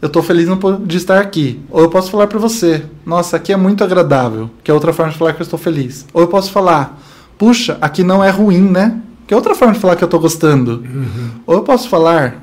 eu 0.00 0.06
estou 0.06 0.22
feliz 0.22 0.48
de 0.86 0.96
estar 0.96 1.20
aqui. 1.20 1.60
Ou 1.68 1.82
eu 1.82 1.90
posso 1.90 2.10
falar 2.10 2.28
para 2.28 2.38
você, 2.38 2.82
nossa, 3.04 3.36
aqui 3.36 3.52
é 3.52 3.58
muito 3.58 3.84
agradável, 3.84 4.48
que 4.64 4.70
é 4.70 4.74
outra 4.74 4.90
forma 4.90 5.12
de 5.12 5.18
falar 5.18 5.34
que 5.34 5.42
eu 5.42 5.44
estou 5.44 5.58
feliz. 5.58 6.06
Ou 6.14 6.22
eu 6.22 6.28
posso 6.28 6.50
falar, 6.50 6.98
puxa, 7.36 7.76
aqui 7.78 8.02
não 8.02 8.24
é 8.24 8.30
ruim, 8.30 8.62
né? 8.62 9.02
Que 9.26 9.34
é 9.34 9.36
outra 9.36 9.54
forma 9.54 9.74
de 9.74 9.80
falar 9.80 9.96
que 9.96 10.02
eu 10.02 10.06
estou 10.06 10.18
gostando. 10.18 10.82
Ou 11.46 11.56
eu 11.56 11.62
posso 11.62 11.90
falar, 11.90 12.42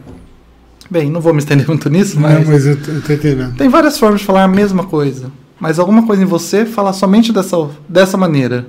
bem, 0.92 1.10
não 1.10 1.22
vou 1.22 1.34
me 1.34 1.40
estender 1.40 1.68
muito 1.68 1.90
nisso, 1.90 2.20
mas, 2.20 2.46
Não, 2.46 2.54
mas 2.54 2.68
eu 2.68 2.80
tô, 2.80 2.92
eu 2.92 3.02
tô 3.02 3.14
entendendo. 3.14 3.56
tem 3.56 3.68
várias 3.68 3.98
formas 3.98 4.20
de 4.20 4.28
falar 4.28 4.44
a 4.44 4.48
mesma 4.48 4.84
coisa. 4.84 5.32
Mas 5.60 5.80
alguma 5.80 6.06
coisa 6.06 6.22
em 6.22 6.26
você 6.26 6.66
fala 6.66 6.94
somente 6.94 7.32
dessa, 7.32 7.58
dessa 7.90 8.18
maneira. 8.18 8.68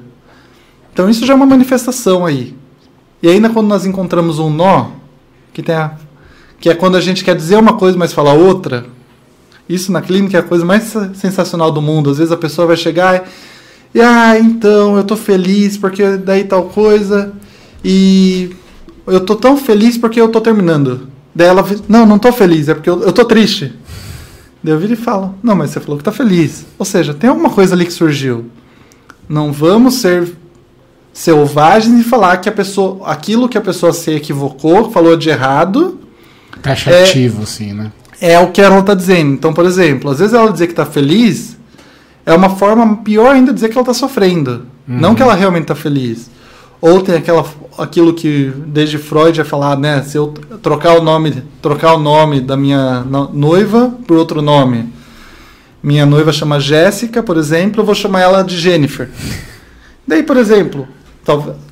Então 0.92 1.08
isso 1.08 1.26
já 1.26 1.32
é 1.32 1.36
uma 1.36 1.46
manifestação 1.46 2.24
aí. 2.24 2.54
E 3.22 3.28
ainda 3.28 3.50
quando 3.50 3.68
nós 3.68 3.84
encontramos 3.84 4.38
um 4.38 4.48
nó, 4.50 4.86
que, 5.52 5.62
tem 5.62 5.74
a, 5.74 5.92
que 6.60 6.70
é 6.70 6.74
quando 6.74 6.96
a 6.96 7.00
gente 7.00 7.24
quer 7.24 7.36
dizer 7.36 7.56
uma 7.56 7.74
coisa, 7.74 7.98
mas 7.98 8.12
fala 8.12 8.32
outra, 8.32 8.86
isso 9.68 9.92
na 9.92 10.00
clínica 10.00 10.38
é 10.38 10.40
a 10.40 10.42
coisa 10.42 10.64
mais 10.64 10.84
sen- 10.84 11.14
sensacional 11.14 11.70
do 11.70 11.82
mundo. 11.82 12.10
Às 12.10 12.18
vezes 12.18 12.32
a 12.32 12.36
pessoa 12.36 12.66
vai 12.66 12.76
chegar 12.76 13.28
e, 13.94 14.00
ah, 14.00 14.38
então 14.38 14.96
eu 14.96 15.04
tô 15.04 15.16
feliz 15.16 15.76
porque 15.76 16.16
daí 16.16 16.44
tal 16.44 16.64
coisa, 16.64 17.32
e 17.84 18.50
eu 19.06 19.20
tô 19.20 19.36
tão 19.36 19.56
feliz 19.56 19.96
porque 19.98 20.20
eu 20.20 20.28
tô 20.28 20.40
terminando. 20.40 21.08
Daí 21.34 21.48
ela, 21.48 21.64
não, 21.88 22.06
não 22.06 22.18
tô 22.18 22.32
feliz, 22.32 22.68
é 22.68 22.74
porque 22.74 22.88
eu, 22.90 23.02
eu 23.02 23.12
tô 23.12 23.24
triste. 23.24 23.72
Daí 24.68 24.74
eu 24.74 24.78
viro 24.78 24.92
e 24.92 24.96
falo, 24.96 25.34
não, 25.42 25.56
mas 25.56 25.70
você 25.70 25.80
falou 25.80 25.96
que 25.96 26.04
tá 26.04 26.12
feliz. 26.12 26.66
Ou 26.78 26.84
seja, 26.84 27.14
tem 27.14 27.30
alguma 27.30 27.48
coisa 27.48 27.74
ali 27.74 27.86
que 27.86 27.92
surgiu. 27.92 28.50
Não 29.26 29.50
vamos 29.50 29.94
ser 29.94 30.30
selvagens 31.10 31.98
e 31.98 32.04
falar 32.04 32.36
que 32.36 32.50
a 32.50 32.52
pessoa, 32.52 33.08
aquilo 33.08 33.48
que 33.48 33.56
a 33.56 33.62
pessoa 33.62 33.94
se 33.94 34.10
equivocou, 34.10 34.90
falou 34.90 35.16
de 35.16 35.30
errado, 35.30 35.98
Taxativo, 36.60 37.44
assim, 37.44 37.72
né? 37.72 37.92
é 38.20 38.38
o 38.38 38.50
que 38.52 38.60
ela 38.60 38.80
está 38.80 38.92
dizendo. 38.92 39.32
Então, 39.32 39.54
por 39.54 39.64
exemplo, 39.64 40.10
às 40.10 40.18
vezes 40.18 40.34
ela 40.34 40.52
dizer 40.52 40.66
que 40.66 40.74
está 40.74 40.84
feliz 40.84 41.56
é 42.26 42.34
uma 42.34 42.50
forma 42.50 42.98
pior 42.98 43.34
ainda 43.34 43.52
de 43.52 43.54
dizer 43.54 43.70
que 43.70 43.78
ela 43.78 43.90
está 43.90 43.94
sofrendo. 43.94 44.66
Não 44.86 45.14
que 45.14 45.22
ela 45.22 45.34
realmente 45.34 45.62
está 45.62 45.74
feliz. 45.74 46.30
Ou 46.78 47.00
tem 47.00 47.14
aquela, 47.14 47.42
aquilo 47.78 48.12
que 48.12 48.52
desde 48.66 48.98
Freud 48.98 49.40
é 49.40 49.44
falar, 49.44 49.76
né? 49.78 50.02
Se 50.02 50.16
eu 50.16 50.28
trocar 50.62 50.98
o 50.98 51.02
nome, 51.02 51.42
trocar 51.62 51.94
o 51.94 51.98
nome 51.98 52.40
da 52.40 52.56
minha 52.56 53.00
no- 53.00 53.30
noiva 53.32 53.94
por 54.06 54.16
outro 54.16 54.42
nome. 54.42 54.92
Minha 55.82 56.04
noiva 56.04 56.32
chama 56.32 56.58
Jéssica, 56.58 57.22
por 57.22 57.36
exemplo, 57.36 57.80
eu 57.82 57.86
vou 57.86 57.94
chamar 57.94 58.20
ela 58.20 58.42
de 58.42 58.56
Jennifer. 58.58 59.08
Daí, 60.06 60.22
por 60.22 60.36
exemplo, 60.36 60.88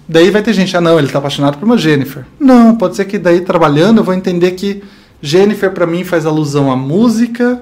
daí 0.08 0.30
vai 0.30 0.42
ter 0.42 0.52
gente, 0.52 0.76
ah 0.76 0.80
não, 0.80 0.96
ele 0.98 1.06
está 1.08 1.18
apaixonado 1.18 1.58
por 1.58 1.64
uma 1.64 1.76
Jennifer. 1.76 2.24
Não, 2.38 2.76
pode 2.76 2.94
ser 2.96 3.04
que 3.06 3.18
daí 3.18 3.40
trabalhando 3.40 3.98
eu 3.98 4.04
vou 4.04 4.14
entender 4.14 4.52
que 4.52 4.82
Jennifer 5.20 5.70
para 5.72 5.86
mim 5.86 6.04
faz 6.04 6.24
alusão 6.24 6.70
à 6.70 6.76
música 6.76 7.60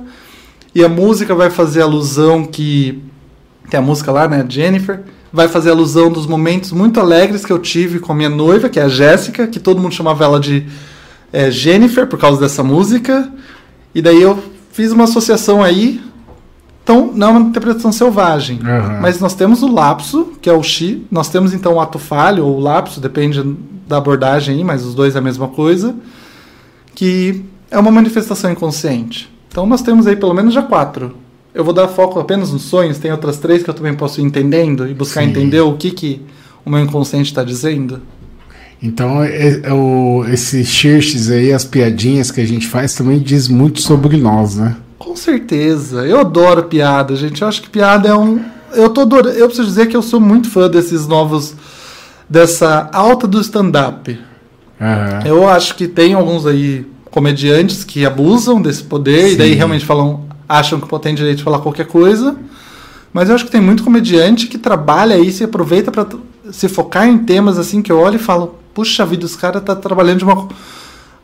e 0.74 0.84
a 0.84 0.88
música 0.88 1.34
vai 1.34 1.48
fazer 1.50 1.80
alusão 1.82 2.44
que 2.44 3.02
tem 3.70 3.78
a 3.78 3.82
música 3.82 4.12
lá, 4.12 4.28
né, 4.28 4.44
Jennifer, 4.48 5.00
vai 5.34 5.48
fazer 5.48 5.70
alusão 5.70 6.12
dos 6.12 6.28
momentos 6.28 6.70
muito 6.70 7.00
alegres 7.00 7.44
que 7.44 7.52
eu 7.52 7.58
tive 7.58 7.98
com 7.98 8.12
a 8.12 8.14
minha 8.14 8.30
noiva, 8.30 8.68
que 8.68 8.78
é 8.78 8.84
a 8.84 8.88
Jéssica, 8.88 9.48
que 9.48 9.58
todo 9.58 9.80
mundo 9.80 9.92
chamava 9.92 10.24
ela 10.24 10.38
de 10.38 10.64
é, 11.32 11.50
Jennifer 11.50 12.06
por 12.06 12.20
causa 12.20 12.40
dessa 12.40 12.62
música. 12.62 13.28
E 13.92 14.00
daí 14.00 14.22
eu 14.22 14.40
fiz 14.70 14.92
uma 14.92 15.04
associação 15.04 15.60
aí. 15.60 16.00
Então, 16.84 17.10
não 17.12 17.26
é 17.26 17.30
uma 17.30 17.40
interpretação 17.48 17.90
selvagem. 17.90 18.60
Aham. 18.64 19.00
Mas 19.00 19.18
nós 19.18 19.34
temos 19.34 19.60
o 19.64 19.72
lapso, 19.72 20.34
que 20.40 20.48
é 20.48 20.52
o 20.52 20.62
chi. 20.62 21.04
Nós 21.10 21.28
temos 21.28 21.52
então 21.52 21.74
o 21.74 21.80
ato 21.80 21.98
falho 21.98 22.46
ou 22.46 22.56
o 22.56 22.60
lapso, 22.60 23.00
depende 23.00 23.42
da 23.88 23.96
abordagem 23.96 24.54
aí, 24.54 24.62
mas 24.62 24.84
os 24.84 24.94
dois 24.94 25.16
é 25.16 25.18
a 25.18 25.22
mesma 25.22 25.48
coisa. 25.48 25.96
Que 26.94 27.44
é 27.72 27.78
uma 27.78 27.90
manifestação 27.90 28.52
inconsciente. 28.52 29.28
Então 29.48 29.66
nós 29.66 29.82
temos 29.82 30.06
aí 30.06 30.14
pelo 30.14 30.32
menos 30.32 30.54
já 30.54 30.62
quatro. 30.62 31.23
Eu 31.54 31.64
vou 31.64 31.72
dar 31.72 31.86
foco 31.86 32.18
apenas 32.18 32.52
nos 32.52 32.62
sonhos, 32.62 32.98
tem 32.98 33.12
outras 33.12 33.38
três 33.38 33.62
que 33.62 33.70
eu 33.70 33.74
também 33.74 33.94
posso 33.94 34.20
ir 34.20 34.24
entendendo 34.24 34.88
e 34.88 34.92
buscar 34.92 35.22
Sim. 35.22 35.28
entender 35.28 35.60
o 35.60 35.74
que, 35.74 35.92
que 35.92 36.20
o 36.64 36.70
meu 36.70 36.80
inconsciente 36.80 37.30
está 37.30 37.44
dizendo. 37.44 38.02
Então, 38.82 39.22
é, 39.22 39.60
é 39.62 39.72
o, 39.72 40.24
esses 40.28 40.68
xerxes 40.68 41.30
aí, 41.30 41.52
as 41.52 41.64
piadinhas 41.64 42.30
que 42.30 42.40
a 42.40 42.46
gente 42.46 42.66
faz, 42.66 42.94
também 42.94 43.18
diz 43.18 43.48
muito 43.48 43.80
sobre 43.80 44.16
nós, 44.16 44.56
né? 44.56 44.76
Com 44.98 45.14
certeza. 45.14 46.04
Eu 46.04 46.20
adoro 46.20 46.64
piada, 46.64 47.14
gente. 47.14 47.40
Eu 47.40 47.48
acho 47.48 47.62
que 47.62 47.70
piada 47.70 48.08
é 48.08 48.14
um. 48.14 48.40
Eu 48.72 48.90
tô 48.90 49.02
adorando. 49.02 49.38
Eu 49.38 49.46
preciso 49.46 49.68
dizer 49.68 49.86
que 49.86 49.96
eu 49.96 50.02
sou 50.02 50.18
muito 50.18 50.50
fã 50.50 50.68
desses 50.68 51.06
novos. 51.06 51.54
dessa 52.28 52.90
alta 52.92 53.26
do 53.26 53.40
stand-up. 53.40 54.18
Eu 55.24 55.48
acho 55.48 55.76
que 55.76 55.86
tem 55.86 56.14
alguns 56.14 56.46
aí 56.46 56.86
comediantes 57.10 57.84
que 57.84 58.04
abusam 58.04 58.60
desse 58.60 58.82
poder 58.82 59.32
e 59.32 59.36
daí 59.36 59.50
Sim. 59.50 59.56
realmente 59.56 59.86
falam, 59.86 60.23
acham 60.48 60.80
que 60.80 60.98
tem 61.00 61.14
direito 61.14 61.38
de 61.38 61.44
falar 61.44 61.58
qualquer 61.58 61.86
coisa. 61.86 62.36
Mas 63.12 63.28
eu 63.28 63.34
acho 63.34 63.44
que 63.44 63.50
tem 63.50 63.60
muito 63.60 63.84
comediante 63.84 64.46
que 64.48 64.58
trabalha 64.58 65.16
isso 65.18 65.42
e 65.42 65.44
aproveita 65.44 65.90
para 65.92 66.06
se 66.50 66.68
focar 66.68 67.06
em 67.08 67.18
temas 67.18 67.58
assim 67.58 67.80
que 67.80 67.90
eu 67.92 67.98
olho 68.00 68.16
e 68.16 68.18
falo, 68.18 68.56
puxa 68.74 69.06
vida, 69.06 69.24
os 69.24 69.36
caras 69.36 69.62
tá 69.62 69.74
trabalhando 69.76 70.18
de 70.18 70.24
uma 70.24 70.48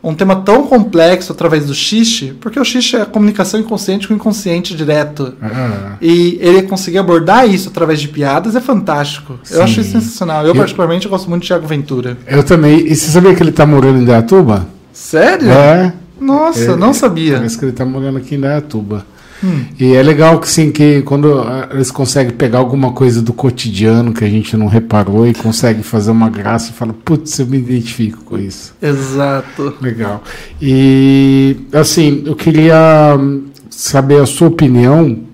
um 0.02 0.14
tema 0.14 0.34
tão 0.36 0.62
complexo 0.66 1.30
através 1.30 1.66
do 1.66 1.74
xixi, 1.74 2.32
porque 2.40 2.58
o 2.58 2.64
xixi 2.64 2.96
é 2.96 3.02
a 3.02 3.04
comunicação 3.04 3.60
inconsciente 3.60 4.08
com 4.08 4.14
o 4.14 4.16
inconsciente 4.16 4.74
direto. 4.74 5.34
Ah, 5.42 5.96
E 6.00 6.38
ele 6.40 6.62
conseguir 6.62 6.96
abordar 6.96 7.46
isso 7.46 7.68
através 7.68 8.00
de 8.00 8.08
piadas 8.08 8.56
é 8.56 8.62
fantástico. 8.62 9.38
Sim. 9.42 9.56
Eu 9.56 9.62
acho 9.62 9.78
isso 9.82 9.90
sensacional. 9.92 10.40
Eu, 10.42 10.48
Eu- 10.48 10.54
particularmente, 10.54 11.06
gosto 11.06 11.28
muito 11.28 11.42
de 11.42 11.48
Thiago 11.48 11.66
Ventura. 11.66 12.16
eu 12.26 12.42
também. 12.42 12.78
E 12.86 12.96
você 12.96 13.10
sabia 13.10 13.34
que 13.34 13.42
ele 13.42 13.52
tá 13.52 13.66
morando 13.66 13.98
em 14.00 14.04
Dayatuba? 14.06 14.66
Sério? 14.90 15.50
É. 15.50 15.92
Nossa, 16.20 16.72
É, 16.72 16.76
não 16.76 16.92
sabia. 16.92 17.36
Parece 17.36 17.58
que 17.58 17.64
ele 17.64 17.72
tá 17.72 17.84
morando 17.84 18.18
aqui 18.18 18.34
em 18.34 18.40
Dayatuba. 18.40 19.04
Hum. 19.42 19.64
E 19.78 19.94
é 19.94 20.02
legal 20.02 20.38
que 20.38 20.48
sim, 20.48 20.70
que 20.70 21.00
quando 21.02 21.40
ah, 21.40 21.68
eles 21.72 21.90
conseguem 21.90 22.32
pegar 22.32 22.58
alguma 22.58 22.92
coisa 22.92 23.22
do 23.22 23.32
cotidiano 23.32 24.12
que 24.12 24.22
a 24.22 24.28
gente 24.28 24.54
não 24.56 24.66
reparou 24.66 25.26
e 25.26 25.32
conseguem 25.32 25.82
fazer 25.82 26.10
uma 26.10 26.28
graça 26.28 26.70
e 26.70 26.74
fala, 26.74 26.92
putz, 26.92 27.38
eu 27.38 27.46
me 27.46 27.58
identifico 27.58 28.22
com 28.24 28.38
isso. 28.38 28.74
Exato. 28.82 29.74
Legal. 29.80 30.22
E 30.60 31.56
assim, 31.72 32.22
eu 32.26 32.36
queria 32.36 33.16
hum, 33.18 33.46
saber 33.70 34.20
a 34.20 34.26
sua 34.26 34.48
opinião 34.48 35.29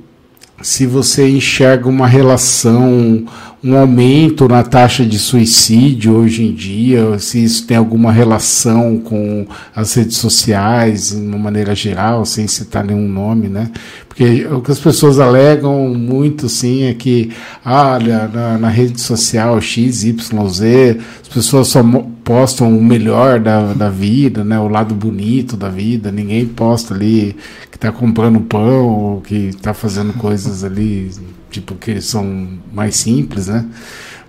se 0.66 0.84
você 0.84 1.28
enxerga 1.28 1.88
uma 1.88 2.08
relação, 2.08 3.24
um 3.62 3.76
aumento 3.76 4.48
na 4.48 4.64
taxa 4.64 5.06
de 5.06 5.16
suicídio 5.16 6.12
hoje 6.12 6.44
em 6.44 6.52
dia, 6.52 7.20
se 7.20 7.44
isso 7.44 7.64
tem 7.68 7.76
alguma 7.76 8.10
relação 8.10 8.98
com 8.98 9.46
as 9.76 9.94
redes 9.94 10.16
sociais, 10.16 11.10
de 11.10 11.18
uma 11.18 11.38
maneira 11.38 11.72
geral, 11.72 12.24
sem 12.24 12.48
citar 12.48 12.82
nenhum 12.82 13.06
nome, 13.06 13.46
né? 13.46 13.70
Porque 14.08 14.44
o 14.46 14.60
que 14.60 14.72
as 14.72 14.80
pessoas 14.80 15.20
alegam 15.20 15.94
muito, 15.94 16.48
sim, 16.48 16.82
é 16.82 16.94
que, 16.94 17.30
ah, 17.64 18.00
na, 18.32 18.58
na 18.58 18.68
rede 18.68 19.00
social 19.00 19.60
X, 19.60 20.02
Y, 20.02 20.48
Z, 20.48 20.98
as 21.22 21.28
pessoas 21.28 21.68
só 21.68 21.80
postam 22.24 22.76
o 22.76 22.82
melhor 22.82 23.38
da, 23.38 23.72
da 23.72 23.88
vida, 23.88 24.42
né? 24.42 24.58
O 24.58 24.66
lado 24.66 24.96
bonito 24.96 25.56
da 25.56 25.68
vida. 25.68 26.10
Ninguém 26.10 26.44
posta 26.44 26.92
ali 26.92 27.36
que 27.76 27.78
tá 27.78 27.92
comprando 27.92 28.40
pão 28.40 28.88
ou 28.88 29.20
que 29.20 29.54
tá 29.60 29.74
fazendo 29.74 30.14
coisas 30.14 30.64
ali, 30.64 31.10
tipo, 31.50 31.74
que 31.74 32.00
são 32.00 32.48
mais 32.72 32.96
simples, 32.96 33.48
né? 33.48 33.68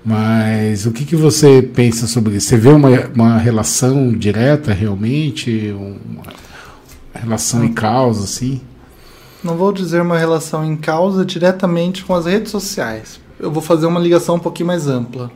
Mas 0.03 0.85
o 0.85 0.91
que, 0.91 1.05
que 1.05 1.15
você 1.15 1.61
pensa 1.61 2.07
sobre 2.07 2.35
isso? 2.35 2.49
Você 2.49 2.57
vê 2.57 2.69
uma, 2.69 2.89
uma 3.15 3.37
relação 3.37 4.11
direta 4.11 4.73
realmente? 4.73 5.73
Uma 5.73 6.23
relação 7.13 7.63
em 7.63 7.71
causa, 7.71 8.25
assim? 8.25 8.59
Não 9.41 9.55
vou 9.55 9.71
dizer 9.71 10.01
uma 10.01 10.17
relação 10.17 10.65
em 10.65 10.75
causa 10.75 11.25
diretamente 11.25 12.03
com 12.03 12.13
as 12.13 12.25
redes 12.25 12.51
sociais. 12.51 13.17
Eu 13.39 13.49
vou 13.49 13.63
fazer 13.63 13.85
uma 13.85 13.99
ligação 13.99 14.35
um 14.35 14.39
pouquinho 14.39 14.67
mais 14.67 14.87
ampla. 14.87 15.31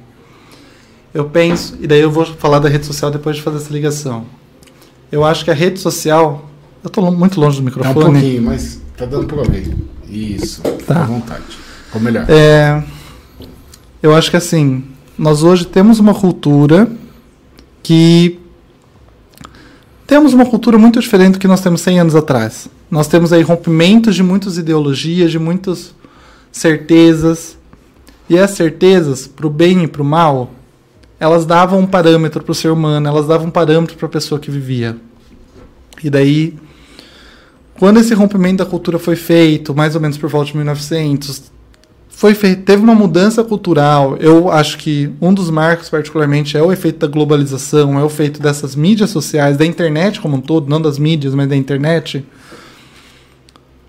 Eu 1.14 1.30
penso, 1.30 1.78
e 1.80 1.88
daí 1.88 2.02
eu 2.02 2.12
vou 2.12 2.26
falar 2.26 2.60
da 2.60 2.68
rede 2.68 2.86
social 2.86 3.10
depois 3.10 3.38
de 3.38 3.42
fazer 3.42 3.58
essa 3.58 3.72
ligação. 3.72 4.26
Eu 5.10 5.24
acho 5.24 5.46
que 5.46 5.52
a 5.52 5.54
rede 5.54 5.80
social. 5.80 6.51
Eu 6.84 6.88
estou 6.88 7.12
muito 7.12 7.40
longe 7.40 7.62
do 7.62 7.72
Tá 7.72 7.80
um 7.80 7.84
microfone. 7.84 8.20
pouquinho, 8.20 8.42
mas 8.44 8.82
tá 8.98 9.06
dando 9.06 9.28
pra 9.28 9.44
ver. 9.44 9.76
Isso, 10.10 10.62
Tá. 10.86 11.02
à 11.04 11.06
vontade. 11.06 11.44
Ficou 11.86 12.02
melhor. 12.02 12.26
É, 12.30 12.84
eu 14.02 14.14
acho 14.16 14.30
que 14.32 14.38
assim, 14.38 14.84
nós 15.18 15.44
hoje 15.44 15.66
temos 15.66 16.00
uma 16.00 16.14
cultura 16.14 16.90
que 17.84 18.40
temos 20.08 20.34
uma 20.34 20.46
cultura 20.46 20.78
muito 20.78 21.00
diferente 21.00 21.34
do 21.34 21.40
que 21.40 21.48
nós 21.48 21.62
temos 21.62 21.82
100 21.82 22.00
anos 22.02 22.16
atrás. 22.16 22.68
Nós 22.90 23.08
temos 23.08 23.32
aí 23.32 23.42
rompimentos 23.42 24.16
de 24.16 24.24
muitas 24.24 24.58
ideologias, 24.58 25.32
de 25.32 25.40
muitas 25.40 25.94
certezas. 26.52 27.58
E 28.30 28.38
as 28.38 28.52
certezas, 28.52 29.28
para 29.28 29.48
o 29.48 29.50
bem 29.50 29.84
e 29.84 29.88
para 29.88 30.02
o 30.02 30.06
mal, 30.06 30.52
elas 31.20 31.46
davam 31.46 31.80
um 31.80 31.86
parâmetro 31.88 32.44
para 32.44 32.52
o 32.52 32.56
ser 32.56 32.70
humano, 32.70 33.08
elas 33.08 33.28
davam 33.28 33.48
um 33.48 33.52
parâmetro 33.52 33.96
para 33.98 34.08
a 34.08 34.10
pessoa 34.10 34.40
que 34.40 34.50
vivia. 34.52 34.98
E 36.04 36.10
daí, 36.10 36.56
quando 37.80 38.00
esse 38.00 38.14
rompimento 38.14 38.64
da 38.64 38.66
cultura 38.66 39.00
foi 39.00 39.16
feito, 39.16 39.74
mais 39.74 39.96
ou 39.96 40.02
menos 40.02 40.18
por 40.18 40.30
volta 40.30 40.52
de 40.52 40.58
1900, 40.58 41.52
foi 42.22 42.36
teve 42.36 42.84
uma 42.84 42.94
mudança 42.94 43.44
cultural. 43.44 44.16
Eu 44.18 44.52
acho 44.52 44.78
que 44.78 45.12
um 45.20 45.34
dos 45.34 45.50
marcos, 45.50 45.90
particularmente, 45.90 46.56
é 46.56 46.62
o 46.62 46.72
efeito 46.72 47.00
da 47.00 47.08
globalização, 47.08 47.98
é 47.98 48.04
o 48.04 48.06
efeito 48.06 48.40
dessas 48.40 48.76
mídias 48.76 49.10
sociais, 49.10 49.58
da 49.58 49.66
internet 49.66 50.22
como 50.22 50.38
um 50.38 50.42
todo, 50.42 50.70
não 50.70 50.80
das 50.80 51.00
mídias, 51.00 51.34
mas 51.34 51.50
da 51.50 51.56
internet. 51.56 52.24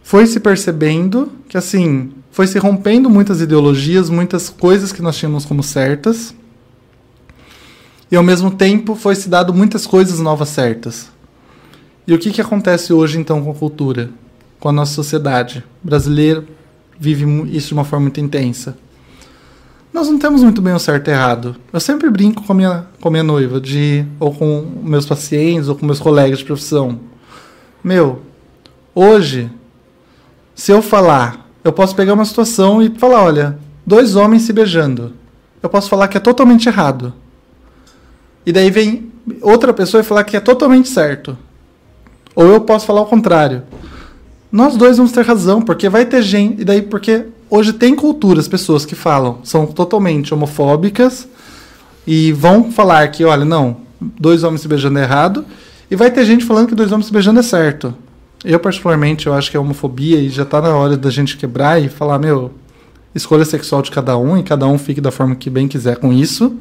Foi 0.03 0.27
se 0.27 0.41
percebendo 0.41 1.31
que, 1.47 1.59
assim, 1.59 2.11
foi 2.31 2.47
se 2.47 2.59
rompendo 2.59 3.11
muitas 3.11 3.43
ideologias, 3.43 4.09
muitas 4.09 4.49
coisas 4.49 4.93
que 4.93 5.03
nós 5.03 5.15
tínhamos 5.15 5.45
como 5.45 5.63
certas. 5.63 6.35
E, 8.11 8.17
ao 8.17 8.23
mesmo 8.23 8.51
tempo, 8.51 8.95
foi 8.95 9.15
se 9.15 9.29
dado 9.29 9.53
muitas 9.53 9.87
coisas 9.87 10.19
novas 10.19 10.49
certas. 10.49 11.12
E 12.07 12.15
o 12.15 12.19
que, 12.19 12.31
que 12.31 12.41
acontece 12.41 12.93
hoje, 12.93 13.19
então, 13.19 13.43
com 13.43 13.51
a 13.51 13.55
cultura? 13.55 14.11
Com 14.59 14.69
a 14.69 14.73
nossa 14.73 14.93
sociedade 14.95 15.65
brasileira, 15.83 16.45
vive 16.99 17.25
mu- 17.27 17.47
isso 17.47 17.69
de 17.69 17.75
uma 17.75 17.85
forma 17.85 18.05
muito 18.05 18.21
intensa. 18.21 18.77
Nós 19.93 20.09
não 20.09 20.19
temos 20.19 20.43
muito 20.43 20.63
bem 20.63 20.73
o 20.73 20.79
certo 20.79 21.09
e 21.09 21.11
errado. 21.11 21.55
Eu 21.73 21.79
sempre 21.79 22.09
brinco 22.11 22.43
com 22.43 22.53
a 22.53 22.57
minha, 22.57 22.87
com 23.01 23.09
a 23.09 23.11
minha 23.11 23.23
noiva, 23.23 23.61
de, 23.61 24.05
ou 24.19 24.33
com 24.33 24.67
meus 24.83 25.05
pacientes, 25.05 25.69
ou 25.69 25.77
com 25.77 25.85
meus 25.85 26.01
colegas 26.01 26.39
de 26.39 26.45
profissão. 26.45 26.99
Meu, 27.85 28.23
hoje, 28.95 29.51
se 30.55 30.73
eu 30.73 30.81
falar, 30.81 31.47
eu 31.63 31.73
posso 31.73 31.95
pegar 31.95 32.15
uma 32.15 32.25
situação 32.25 32.83
e 32.83 32.91
falar: 32.99 33.23
olha, 33.23 33.59
dois 33.87 34.17
homens 34.17 34.43
se 34.43 34.53
beijando. 34.53 35.13
Eu 35.63 35.69
posso 35.69 35.89
falar 35.89 36.09
que 36.09 36.17
é 36.17 36.21
totalmente 36.21 36.67
errado. 36.69 37.13
E 38.47 38.51
daí 38.51 38.71
vem 38.71 39.13
outra 39.41 39.73
pessoa 39.73 40.01
e 40.01 40.05
falar 40.05 40.25
que 40.25 40.37
é 40.37 40.41
totalmente 40.41 40.89
certo. 40.89 41.37
Ou 42.35 42.47
eu 42.47 42.61
posso 42.61 42.87
falar 42.87 43.03
o 43.03 43.07
contrário 43.07 43.63
nós 44.53 44.77
dois 44.77 44.99
vamos 44.99 45.13
ter 45.13 45.25
razão, 45.25 45.63
porque 45.63 45.89
vai 45.89 46.05
ter 46.05 46.21
gente. 46.21 46.61
E 46.61 46.65
daí, 46.65 46.83
porque 46.83 47.25
hoje 47.49 47.73
tem 47.73 47.97
culturas, 47.97 48.47
pessoas 48.47 48.85
que 48.85 48.95
falam, 48.95 49.39
são 49.43 49.65
totalmente 49.65 50.35
homofóbicas 50.35 51.27
e 52.07 52.33
vão 52.33 52.71
falar 52.71 53.09
que, 53.09 53.25
olha, 53.25 53.47
não, 53.47 53.79
dois 53.99 54.45
homens 54.45 54.61
se 54.61 54.69
beijando 54.69 54.99
é 54.99 55.03
errado. 55.03 55.47
E 55.91 55.97
vai 55.97 56.11
ter 56.11 56.25
gente 56.27 56.45
falando 56.45 56.69
que 56.69 56.75
dois 56.75 56.93
homens 56.93 57.07
se 57.07 57.13
beijando 57.13 57.41
é 57.41 57.43
certo. 57.43 57.95
Eu, 58.45 58.61
particularmente, 58.61 59.27
eu 59.27 59.33
acho 59.33 59.51
que 59.51 59.57
é 59.57 59.61
homofobia 59.61 60.19
e 60.19 60.29
já 60.29 60.45
tá 60.45 60.61
na 60.61 60.77
hora 60.77 60.99
da 60.99 61.09
gente 61.11 61.37
quebrar 61.39 61.81
e 61.81 61.89
falar, 61.89 62.19
meu, 62.19 62.51
escolha 63.15 63.47
sexual 63.47 63.81
de 63.81 63.91
cada 63.91 64.19
um 64.19 64.37
e 64.37 64.43
cada 64.43 64.67
um 64.67 64.77
fique 64.77 65.01
da 65.01 65.11
forma 65.11 65.35
que 65.35 65.49
bem 65.49 65.67
quiser 65.67 65.97
com 65.97 66.13
isso. 66.13 66.55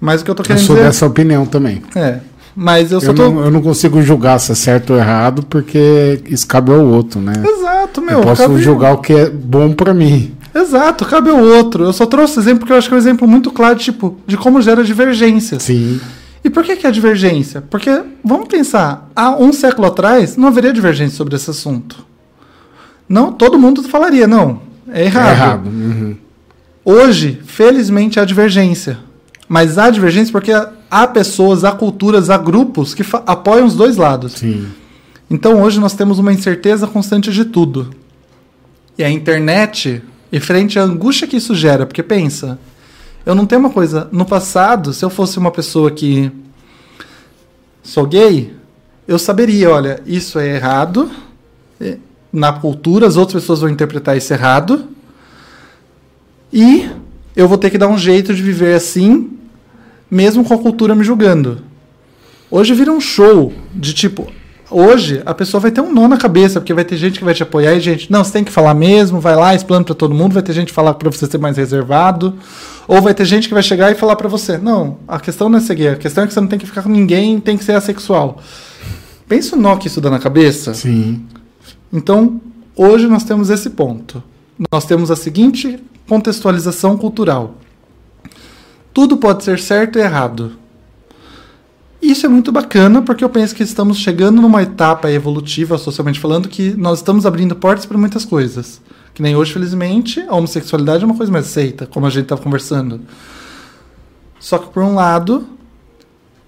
Mas 0.00 0.20
o 0.20 0.24
que 0.24 0.30
eu 0.30 0.34
tô 0.34 0.42
Eu 0.42 0.46
querendo 0.46 0.64
sou 0.64 0.76
dizer. 0.76 0.86
dessa 0.86 1.06
opinião 1.06 1.44
também. 1.44 1.82
É. 1.96 2.20
Mas 2.60 2.90
eu 2.90 3.00
só 3.00 3.08
Eu 3.10 3.14
tô. 3.14 3.30
não, 3.30 3.44
eu 3.44 3.50
não 3.52 3.62
consigo 3.62 4.02
julgar 4.02 4.40
se 4.40 4.50
é 4.50 4.54
certo 4.56 4.92
ou 4.94 4.98
errado, 4.98 5.44
porque 5.48 6.20
isso 6.28 6.44
cabe 6.44 6.72
ao 6.72 6.84
outro, 6.84 7.20
né? 7.20 7.32
Exato, 7.46 8.02
meu. 8.02 8.18
eu 8.18 8.22
posso 8.24 8.42
cabe- 8.42 8.60
julgar 8.60 8.94
o 8.94 8.98
que 8.98 9.12
é 9.12 9.30
bom 9.30 9.72
pra 9.72 9.94
mim. 9.94 10.34
Exato, 10.52 11.04
cabe 11.04 11.30
ao 11.30 11.38
outro. 11.38 11.84
Eu 11.84 11.92
só 11.92 12.04
trouxe 12.04 12.40
exemplo 12.40 12.60
porque 12.60 12.72
eu 12.72 12.76
acho 12.76 12.88
que 12.88 12.94
é 12.94 12.96
um 12.96 12.98
exemplo 12.98 13.28
muito 13.28 13.52
claro, 13.52 13.78
tipo, 13.78 14.16
de 14.26 14.36
como 14.36 14.60
gera 14.60 14.82
divergências. 14.82 15.62
Sim. 15.62 16.00
E 16.42 16.50
por 16.50 16.64
que, 16.64 16.74
que 16.74 16.84
é 16.86 16.90
divergência? 16.90 17.62
Porque, 17.70 17.90
vamos 18.24 18.48
pensar, 18.48 19.08
há 19.14 19.36
um 19.36 19.52
século 19.52 19.86
atrás 19.86 20.36
não 20.36 20.48
haveria 20.48 20.72
divergência 20.72 21.16
sobre 21.16 21.36
esse 21.36 21.48
assunto. 21.48 22.04
Não, 23.08 23.30
todo 23.32 23.56
mundo 23.56 23.84
falaria, 23.84 24.26
não, 24.26 24.60
é 24.92 25.04
errado. 25.04 25.28
É 25.28 25.30
errado. 25.32 25.66
Uhum. 25.68 26.16
Hoje, 26.84 27.40
felizmente, 27.46 28.18
há 28.18 28.24
divergência. 28.24 28.98
Mas 29.48 29.78
há 29.78 29.88
divergência 29.88 30.30
porque 30.30 30.52
há 30.90 31.06
pessoas, 31.06 31.64
há 31.64 31.72
culturas, 31.72 32.28
há 32.28 32.36
grupos 32.36 32.92
que 32.92 33.02
apoiam 33.26 33.66
os 33.66 33.74
dois 33.74 33.96
lados. 33.96 34.32
Sim. 34.32 34.68
Então 35.30 35.62
hoje 35.62 35.80
nós 35.80 35.94
temos 35.94 36.18
uma 36.18 36.32
incerteza 36.32 36.86
constante 36.86 37.32
de 37.32 37.44
tudo. 37.46 37.90
E 38.98 39.04
a 39.04 39.10
internet, 39.10 40.02
e 40.30 40.40
frente 40.40 40.78
à 40.78 40.82
angústia 40.82 41.26
que 41.26 41.36
isso 41.36 41.54
gera, 41.54 41.86
porque 41.86 42.02
pensa, 42.02 42.58
eu 43.24 43.34
não 43.34 43.46
tenho 43.46 43.60
uma 43.60 43.70
coisa. 43.70 44.08
No 44.12 44.26
passado, 44.26 44.92
se 44.92 45.04
eu 45.04 45.08
fosse 45.08 45.38
uma 45.38 45.50
pessoa 45.50 45.90
que 45.90 46.30
sou 47.82 48.06
gay, 48.06 48.52
eu 49.06 49.18
saberia, 49.18 49.70
olha, 49.70 50.02
isso 50.06 50.38
é 50.38 50.56
errado. 50.56 51.10
Na 52.30 52.52
cultura, 52.52 53.06
as 53.06 53.16
outras 53.16 53.42
pessoas 53.42 53.60
vão 53.60 53.70
interpretar 53.70 54.16
isso 54.16 54.32
errado. 54.32 54.88
E 56.52 56.90
eu 57.36 57.46
vou 57.46 57.56
ter 57.56 57.70
que 57.70 57.78
dar 57.78 57.88
um 57.88 57.96
jeito 57.96 58.34
de 58.34 58.42
viver 58.42 58.74
assim, 58.74 59.37
mesmo 60.10 60.44
com 60.44 60.54
a 60.54 60.58
cultura 60.58 60.94
me 60.94 61.04
julgando. 61.04 61.62
Hoje 62.50 62.74
vira 62.74 62.92
um 62.92 63.00
show 63.00 63.52
de 63.74 63.92
tipo. 63.92 64.26
Hoje 64.70 65.22
a 65.24 65.32
pessoa 65.32 65.60
vai 65.60 65.70
ter 65.70 65.80
um 65.80 65.92
nó 65.92 66.06
na 66.06 66.18
cabeça, 66.18 66.60
porque 66.60 66.74
vai 66.74 66.84
ter 66.84 66.96
gente 66.98 67.18
que 67.18 67.24
vai 67.24 67.32
te 67.32 67.42
apoiar 67.42 67.74
e 67.74 67.80
gente, 67.80 68.12
não, 68.12 68.22
você 68.22 68.32
tem 68.32 68.44
que 68.44 68.52
falar 68.52 68.74
mesmo, 68.74 69.18
vai 69.18 69.34
lá, 69.34 69.54
explana 69.54 69.84
pra 69.84 69.94
todo 69.94 70.14
mundo, 70.14 70.34
vai 70.34 70.42
ter 70.42 70.52
gente 70.52 70.68
que 70.68 70.74
falar 70.74 70.92
pra 70.94 71.10
você 71.10 71.26
ser 71.26 71.38
mais 71.38 71.56
reservado, 71.56 72.34
ou 72.86 73.00
vai 73.00 73.14
ter 73.14 73.24
gente 73.24 73.48
que 73.48 73.54
vai 73.54 73.62
chegar 73.62 73.90
e 73.90 73.94
falar 73.94 74.16
pra 74.16 74.28
você, 74.28 74.58
não, 74.58 74.98
a 75.08 75.18
questão 75.18 75.48
não 75.48 75.56
é 75.58 75.60
ser 75.62 75.74
gay, 75.74 75.88
a 75.88 75.96
questão 75.96 76.24
é 76.24 76.26
que 76.26 76.34
você 76.34 76.40
não 76.40 76.48
tem 76.48 76.58
que 76.58 76.66
ficar 76.66 76.82
com 76.82 76.90
ninguém, 76.90 77.40
tem 77.40 77.56
que 77.56 77.64
ser 77.64 77.72
assexual. 77.72 78.42
Pensa 79.26 79.56
o 79.56 79.58
nó 79.58 79.76
que 79.76 79.88
isso 79.88 80.02
dá 80.02 80.10
na 80.10 80.18
cabeça. 80.18 80.74
Sim. 80.74 81.24
Então, 81.92 82.40
hoje 82.76 83.06
nós 83.06 83.24
temos 83.24 83.48
esse 83.50 83.70
ponto. 83.70 84.22
Nós 84.70 84.84
temos 84.84 85.10
a 85.10 85.16
seguinte 85.16 85.78
contextualização 86.08 86.96
cultural. 86.96 87.54
Tudo 88.92 89.16
pode 89.16 89.44
ser 89.44 89.58
certo 89.58 89.98
e 89.98 90.02
errado. 90.02 90.52
Isso 92.00 92.26
é 92.26 92.28
muito 92.28 92.52
bacana 92.52 93.02
porque 93.02 93.24
eu 93.24 93.28
penso 93.28 93.54
que 93.54 93.62
estamos 93.62 93.98
chegando 93.98 94.40
numa 94.40 94.62
etapa 94.62 95.10
evolutiva, 95.10 95.76
socialmente 95.76 96.20
falando, 96.20 96.48
que 96.48 96.70
nós 96.76 96.98
estamos 96.98 97.26
abrindo 97.26 97.56
portas 97.56 97.84
para 97.84 97.98
muitas 97.98 98.24
coisas. 98.24 98.80
Que 99.12 99.20
nem 99.20 99.34
hoje, 99.34 99.52
felizmente, 99.52 100.20
a 100.28 100.34
homossexualidade 100.36 101.02
é 101.02 101.06
uma 101.06 101.16
coisa 101.16 101.32
mais 101.32 101.46
aceita, 101.46 101.86
como 101.86 102.06
a 102.06 102.10
gente 102.10 102.22
estava 102.22 102.40
conversando. 102.40 103.00
Só 104.38 104.58
que, 104.58 104.68
por 104.68 104.82
um 104.84 104.94
lado, 104.94 105.44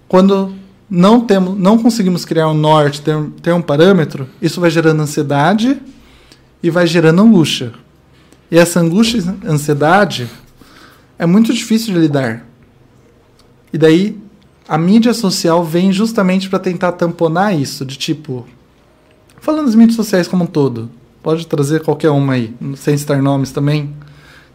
quando 0.07 0.55
não, 0.89 1.21
temos, 1.21 1.59
não 1.59 1.79
conseguimos 1.79 2.25
criar 2.25 2.49
um 2.49 2.55
norte, 2.55 3.03
ter, 3.03 3.17
ter 3.43 3.53
um 3.53 3.63
parâmetro, 3.63 4.29
isso 4.41 4.61
vai 4.61 4.71
gerando 4.71 5.03
ansiedade 5.03 5.81
e 6.63 6.71
vai 6.71 6.87
gerando 6.87 7.23
angústia. 7.23 7.73
E 8.51 8.59
essa 8.59 8.79
angústia 8.79 9.19
e 9.19 9.47
ansiedade 9.47 10.29
é 11.21 11.27
muito 11.27 11.53
difícil 11.53 11.93
de 11.93 12.01
lidar. 12.01 12.47
E 13.71 13.77
daí 13.77 14.19
a 14.67 14.79
mídia 14.79 15.13
social 15.13 15.63
vem 15.63 15.93
justamente 15.93 16.49
para 16.49 16.59
tentar 16.59 16.93
tamponar 16.93 17.55
isso, 17.55 17.85
de 17.85 17.99
tipo. 17.99 18.47
Falando 19.39 19.67
das 19.67 19.75
mídias 19.75 19.97
sociais 19.97 20.27
como 20.27 20.45
um 20.45 20.47
todo, 20.47 20.91
pode 21.23 21.47
trazer 21.47 21.83
qualquer 21.83 22.09
uma 22.09 22.33
aí, 22.33 22.55
sem 22.75 22.97
citar 22.97 23.21
nomes 23.21 23.53
também. 23.53 23.95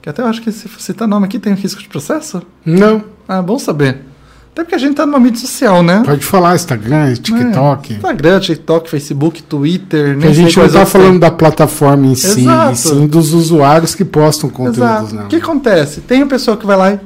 Que 0.01 0.09
até 0.09 0.23
eu 0.23 0.25
acho 0.25 0.41
que 0.41 0.51
se 0.51 0.67
citar 0.79 1.07
nome 1.07 1.27
aqui 1.27 1.37
tem 1.37 1.53
um 1.53 1.55
risco 1.55 1.83
de 1.83 1.87
processo? 1.87 2.41
Não. 2.65 3.03
Ah, 3.27 3.43
bom 3.43 3.59
saber. 3.59 4.01
Até 4.55 4.63
porque 4.63 4.75
a 4.75 4.77
gente 4.77 4.95
tá 4.95 5.05
numa 5.05 5.19
mídia 5.19 5.41
social, 5.41 5.83
né? 5.83 6.01
Pode 6.05 6.25
falar 6.25 6.55
Instagram, 6.55 7.13
TikTok. 7.15 7.91
É, 7.91 7.95
Instagram, 7.97 8.39
TikTok, 8.39 8.89
Facebook, 8.89 9.43
Twitter. 9.43 10.17
Que 10.17 10.27
a 10.27 10.31
gente 10.31 10.57
não 10.57 10.69
tá 10.69 10.85
falando 10.85 11.19
da 11.19 11.29
plataforma 11.29 12.07
em 12.07 12.15
si, 12.15 12.45
e 12.47 12.75
sim 12.77 13.05
dos 13.05 13.33
usuários 13.33 13.93
que 13.93 14.05
postam 14.05 14.49
conteúdos. 14.49 15.11
Exato. 15.11 15.25
O 15.25 15.27
que 15.27 15.35
acontece? 15.35 15.99
Tem 15.99 16.21
a 16.21 16.25
pessoa 16.25 16.55
que 16.55 16.65
vai 16.65 16.77
lá 16.77 16.93
e 16.93 16.99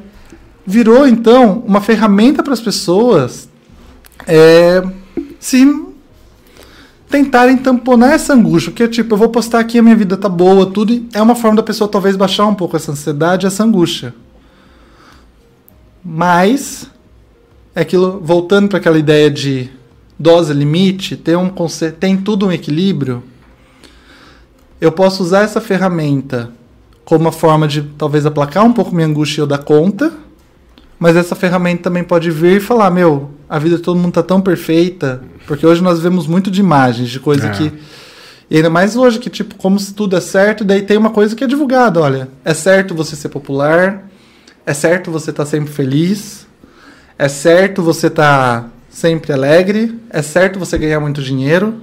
virou 0.63 1.07
então 1.07 1.63
uma 1.65 1.81
ferramenta 1.81 2.43
para 2.43 2.53
as 2.53 2.61
pessoas 2.61 3.49
é, 4.27 4.83
se 5.39 5.65
tentarem 7.09 7.57
tamponar 7.57 8.13
essa 8.13 8.31
angústia, 8.31 8.69
porque 8.71 8.87
tipo, 8.87 9.15
eu 9.15 9.17
vou 9.17 9.29
postar 9.29 9.57
aqui 9.57 9.79
a 9.79 9.81
minha 9.81 9.95
vida 9.95 10.15
tá 10.15 10.29
boa, 10.29 10.67
tudo, 10.67 11.03
é 11.11 11.19
uma 11.19 11.33
forma 11.33 11.57
da 11.57 11.63
pessoa 11.63 11.89
talvez 11.89 12.15
baixar 12.15 12.45
um 12.45 12.53
pouco 12.53 12.75
essa 12.75 12.91
ansiedade, 12.91 13.47
essa 13.47 13.63
angústia. 13.63 14.13
Mas 16.05 16.87
é 17.75 17.81
aquilo, 17.81 18.19
voltando 18.23 18.67
para 18.67 18.79
aquela 18.79 18.97
ideia 18.97 19.29
de 19.29 19.69
dose 20.17 20.53
limite, 20.53 21.15
tem 21.15 21.35
um 21.35 21.51
tem 21.99 22.17
tudo 22.17 22.47
um 22.47 22.51
equilíbrio. 22.51 23.23
Eu 24.79 24.91
posso 24.91 25.23
usar 25.23 25.43
essa 25.43 25.61
ferramenta 25.61 26.51
como 27.05 27.25
uma 27.25 27.31
forma 27.31 27.67
de 27.67 27.81
talvez 27.97 28.25
aplacar 28.25 28.65
um 28.65 28.73
pouco 28.73 28.93
minha 28.93 29.07
angústia 29.07 29.41
e 29.41 29.43
eu 29.43 29.47
dar 29.47 29.59
conta 29.59 30.13
mas 30.99 31.15
essa 31.15 31.33
ferramenta 31.33 31.83
também 31.83 32.03
pode 32.03 32.29
vir 32.29 32.57
e 32.57 32.59
falar, 32.59 32.91
meu, 32.91 33.31
a 33.47 33.57
vida 33.57 33.77
de 33.77 33.81
todo 33.81 33.97
mundo 33.97 34.11
tá 34.11 34.21
tão 34.21 34.41
perfeita, 34.41 35.21
porque 35.47 35.65
hoje 35.65 35.81
nós 35.81 36.01
vemos 36.01 36.27
muito 36.27 36.51
de 36.51 36.59
imagens, 36.59 37.09
de 37.09 37.19
coisa 37.21 37.47
é. 37.47 37.51
que 37.51 37.71
e 38.51 38.57
ainda 38.57 38.69
mais 38.69 38.95
hoje 38.95 39.19
que 39.19 39.29
tipo, 39.29 39.55
como 39.55 39.79
se 39.79 39.93
tudo 39.93 40.17
é 40.17 40.19
certo, 40.19 40.65
daí 40.65 40.81
tem 40.81 40.97
uma 40.97 41.11
coisa 41.11 41.35
que 41.35 41.43
é 41.43 41.47
divulgada, 41.47 42.01
olha, 42.01 42.27
é 42.43 42.53
certo 42.53 42.95
você 42.95 43.15
ser 43.15 43.29
popular, 43.29 44.09
é 44.65 44.73
certo 44.73 45.11
você 45.11 45.29
estar 45.29 45.45
tá 45.45 45.49
sempre 45.49 45.71
feliz, 45.71 46.47
é 47.19 47.27
certo 47.27 47.83
você 47.83 48.07
estar 48.07 48.61
tá 48.61 48.69
sempre 48.89 49.33
alegre, 49.33 49.99
é 50.09 50.21
certo 50.21 50.57
você 50.57 50.77
ganhar 50.77 51.01
muito 51.01 51.21
dinheiro, 51.21 51.81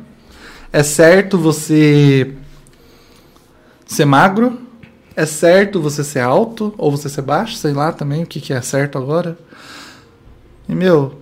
é 0.73 0.83
certo 0.83 1.37
você 1.37 2.33
ser 3.85 4.07
magro, 4.07 4.59
é 5.15 5.27
certo 5.27 5.79
você 5.79 6.03
ser 6.03 6.21
alto 6.21 6.75
ou 6.79 6.91
você 6.91 7.11
ser 7.11 7.21
baixo, 7.21 7.55
sei 7.57 7.75
lá 7.75 7.93
também 7.93 8.23
o 8.23 8.27
que, 8.27 8.41
que 8.41 8.55
é 8.55 8.63
certo 8.63 8.97
agora. 8.97 9.39
E 10.67 10.75
meu, 10.75 11.21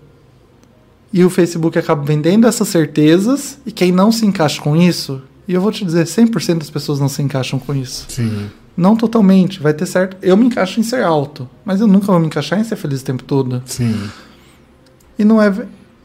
e 1.12 1.24
o 1.24 1.28
Facebook 1.28 1.76
acaba 1.76 2.04
vendendo 2.04 2.46
essas 2.46 2.68
certezas 2.68 3.58
e 3.66 3.72
quem 3.72 3.90
não 3.90 4.12
se 4.12 4.24
encaixa 4.24 4.62
com 4.62 4.76
isso, 4.76 5.20
e 5.48 5.54
eu 5.54 5.60
vou 5.60 5.72
te 5.72 5.84
dizer, 5.84 6.06
100% 6.06 6.58
das 6.58 6.70
pessoas 6.70 7.00
não 7.00 7.08
se 7.08 7.20
encaixam 7.20 7.58
com 7.58 7.74
isso. 7.74 8.06
Sim. 8.08 8.48
Não 8.76 8.96
totalmente, 8.96 9.60
vai 9.60 9.72
ter 9.72 9.86
certo. 9.86 10.16
Eu 10.20 10.36
me 10.36 10.46
encaixo 10.46 10.80
em 10.80 10.82
ser 10.82 11.02
alto, 11.02 11.48
mas 11.64 11.80
eu 11.80 11.86
nunca 11.86 12.06
vou 12.06 12.18
me 12.18 12.26
encaixar 12.26 12.58
em 12.58 12.64
ser 12.64 12.76
feliz 12.76 13.02
o 13.02 13.04
tempo 13.04 13.22
todo. 13.22 13.62
Sim. 13.66 14.10
E 15.18 15.24
não 15.24 15.40
é 15.40 15.52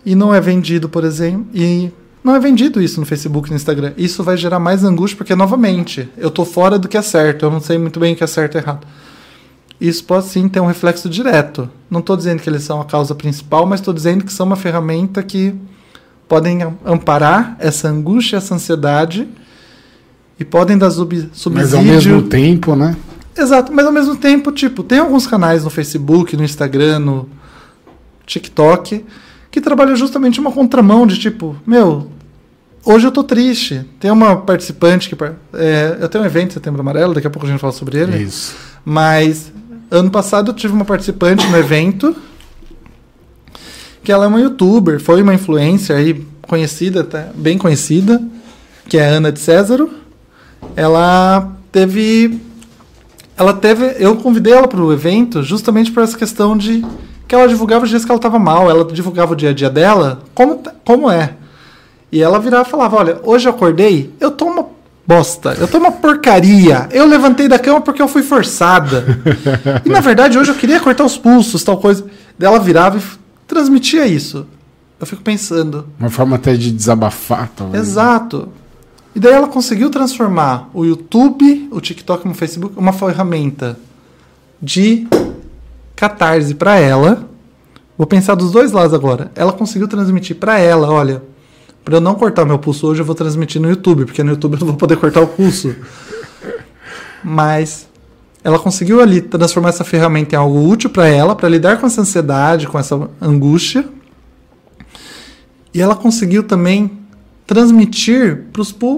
e 0.06 0.16
não 0.16 0.34
é 0.34 0.40
vendido, 0.40 0.88
por 0.88 1.04
exemplo, 1.04 1.48
e 1.54 1.92
não 2.24 2.36
é 2.36 2.40
vendido 2.40 2.82
isso 2.82 3.00
no 3.00 3.06
Facebook 3.06 3.48
e 3.48 3.52
no 3.52 3.58
Instagram. 3.58 3.94
Isso 3.98 4.24
vai 4.24 4.38
gerar 4.38 4.60
mais 4.60 4.84
angústia, 4.84 5.18
porque, 5.18 5.36
novamente, 5.36 6.10
eu 6.18 6.30
estou 6.30 6.46
fora 6.46 6.80
do 6.80 6.88
que 6.88 6.98
é 6.98 7.02
certo. 7.02 7.46
Eu 7.46 7.52
não 7.52 7.60
sei 7.60 7.78
muito 7.78 8.00
bem 8.00 8.14
o 8.14 8.16
que 8.16 8.24
é 8.24 8.28
certo 8.28 8.56
e 8.56 8.58
errado. 8.58 8.88
Isso 9.80 10.04
pode 10.04 10.26
sim 10.26 10.48
ter 10.50 10.60
um 10.60 10.66
reflexo 10.66 11.10
direto. 11.10 11.70
Não 11.90 12.00
estou 12.00 12.18
dizendo 12.18 12.42
que 12.42 12.50
eles 12.50 12.64
são 12.64 12.82
a 12.82 12.86
causa 12.86 13.16
principal, 13.16 13.66
mas 13.66 13.80
estou 13.80 13.94
dizendo 13.94 14.26
que 14.26 14.34
são 14.34 14.46
uma 14.46 14.56
ferramenta 14.56 15.24
que 15.24 15.56
podem 16.28 16.60
amparar 16.86 17.56
essa 17.60 17.88
angústia, 17.88 18.38
essa 18.38 18.56
ansiedade 18.56 19.28
e 20.40 20.46
podem 20.46 20.78
dar 20.78 20.90
sub 20.92 21.30
subsídio. 21.34 21.52
Mas 21.54 21.74
ao 21.74 21.84
mesmo 21.84 22.22
tempo, 22.24 22.76
né? 22.76 22.96
Exato, 23.38 23.72
mas 23.72 23.86
ao 23.86 23.92
mesmo 23.92 24.16
tempo, 24.16 24.52
tipo, 24.52 24.84
tem 24.84 25.00
alguns 25.00 25.26
canais 25.28 25.64
no 25.64 25.70
Facebook, 25.70 26.36
no 26.36 26.44
Instagram, 26.44 27.00
no 27.00 27.30
TikTok 28.26 29.04
que 29.52 29.60
trabalha 29.60 29.96
justamente 29.96 30.40
uma 30.40 30.52
contramão 30.52 31.08
de 31.08 31.18
tipo, 31.18 31.56
meu, 31.66 32.10
hoje 32.86 33.08
eu 33.08 33.12
tô 33.12 33.24
triste. 33.24 33.86
Tem 34.00 34.12
uma 34.12 34.38
participante 34.38 35.10
que. 35.10 35.24
É, 35.54 35.98
eu 36.00 36.08
tenho 36.08 36.24
um 36.24 36.28
evento 36.28 36.52
em 36.52 36.54
Setembro 36.54 36.82
Amarelo, 36.82 37.14
daqui 37.14 37.28
a 37.28 37.30
pouco 37.30 37.48
a 37.48 37.50
gente 37.50 37.60
fala 37.60 37.74
sobre 37.74 38.00
ele. 38.00 38.24
Isso. 38.24 38.56
Mas 38.86 39.52
ano 39.90 40.12
passado 40.12 40.52
eu 40.52 40.56
tive 40.56 40.74
uma 40.74 40.86
participante 40.86 41.46
no 41.48 41.58
evento 41.58 42.16
que 44.04 44.12
ela 44.12 44.26
é 44.26 44.28
uma 44.28 44.40
youtuber, 44.40 45.00
foi 45.00 45.22
uma 45.22 45.34
influencer 45.34 45.96
aí 45.96 46.26
conhecida, 46.44 47.04
tá, 47.04 47.30
bem 47.36 47.58
conhecida, 47.58 48.22
que 48.88 48.98
é 48.98 49.06
a 49.06 49.10
Ana 49.10 49.32
de 49.32 49.40
Césaro. 49.40 49.90
Ela 50.76 51.52
teve 51.72 52.40
ela 53.40 53.54
teve, 53.54 53.96
eu 54.00 54.18
convidei 54.18 54.52
ela 54.52 54.68
para 54.68 54.82
o 54.82 54.92
evento 54.92 55.42
justamente 55.42 55.94
por 55.94 56.04
essa 56.04 56.18
questão 56.18 56.58
de 56.58 56.86
que 57.26 57.34
ela 57.34 57.48
divulgava 57.48 57.86
os 57.86 57.90
dias 57.90 58.04
que 58.04 58.12
ela 58.12 58.18
estava 58.18 58.38
mal, 58.38 58.70
ela 58.70 58.84
divulgava 58.84 59.32
o 59.32 59.36
dia 59.36 59.52
a 59.52 59.54
dia 59.54 59.70
dela, 59.70 60.24
como, 60.36 60.62
como 60.84 61.10
é. 61.10 61.36
E 62.12 62.22
ela 62.22 62.38
virava 62.38 62.68
e 62.68 62.72
falava: 62.72 62.98
Olha, 62.98 63.20
hoje 63.24 63.48
eu 63.48 63.54
acordei, 63.54 64.14
eu 64.20 64.32
tô 64.32 64.46
uma 64.46 64.66
bosta, 65.08 65.56
eu 65.58 65.70
tô 65.70 65.78
uma 65.78 65.92
porcaria. 65.92 66.90
Eu 66.92 67.06
levantei 67.06 67.48
da 67.48 67.58
cama 67.58 67.80
porque 67.80 68.02
eu 68.02 68.10
fui 68.10 68.24
forçada. 68.24 69.06
e 69.86 69.90
na 69.90 70.02
verdade, 70.02 70.38
hoje 70.38 70.52
eu 70.52 70.56
queria 70.56 70.80
cortar 70.82 71.06
os 71.06 71.18
pulsos, 71.18 71.64
tal 71.64 71.78
coisa. 71.78 72.06
Ela 72.38 72.60
virava 72.60 72.98
e 72.98 73.02
transmitia 73.48 74.06
isso. 74.06 74.46
Eu 75.00 75.08
fico 75.08 75.22
pensando. 75.22 75.88
Uma 75.98 76.10
forma 76.10 76.36
até 76.36 76.56
de 76.56 76.72
desabafar, 76.72 77.50
talvez. 77.56 77.88
Exato. 77.88 78.50
E 79.20 79.22
daí 79.22 79.34
ela 79.34 79.50
conseguiu 79.50 79.90
transformar 79.90 80.70
o 80.74 80.86
YouTube, 80.86 81.68
o 81.74 81.82
TikTok 81.82 82.26
e 82.26 82.32
o 82.32 82.34
Facebook 82.34 82.80
uma 82.80 82.94
ferramenta 82.94 83.78
de 84.62 85.06
catarse 85.94 86.56
para 86.56 86.80
ela. 86.80 87.28
Vou 87.98 88.08
pensar 88.08 88.36
dos 88.36 88.50
dois 88.50 88.72
lados 88.72 88.94
agora. 88.94 89.30
Ela 89.36 89.52
conseguiu 89.52 89.90
transmitir 89.90 90.38
para 90.38 90.58
ela, 90.58 90.90
olha, 90.90 91.22
para 91.84 91.98
eu 91.98 92.00
não 92.00 92.16
cortar 92.16 92.46
meu 92.46 92.58
pulso 92.58 92.88
hoje, 92.88 93.02
eu 93.02 93.06
vou 93.06 93.14
transmitir 93.14 93.62
no 93.62 93.68
YouTube, 93.68 94.06
porque 94.06 94.24
no 94.24 94.32
YouTube 94.32 94.54
eu 94.54 94.60
não 94.62 94.68
vou 94.68 94.78
poder 94.78 94.96
cortar 94.96 95.20
o 95.20 95.28
pulso. 95.28 95.76
Mas 97.22 97.90
ela 98.42 98.58
conseguiu 98.58 99.02
ali 99.02 99.20
transformar 99.20 99.68
essa 99.68 99.84
ferramenta 99.84 100.34
em 100.34 100.40
algo 100.40 100.66
útil 100.66 100.90
para 100.90 101.10
ela, 101.10 101.36
para 101.36 101.50
lidar 101.50 101.78
com 101.78 101.86
essa 101.86 102.00
ansiedade, 102.00 102.68
com 102.68 102.80
essa 102.80 103.10
angústia. 103.22 103.84
E 105.74 105.82
ela 105.82 105.94
conseguiu 105.94 106.42
também 106.42 107.00
transmitir 107.50 108.44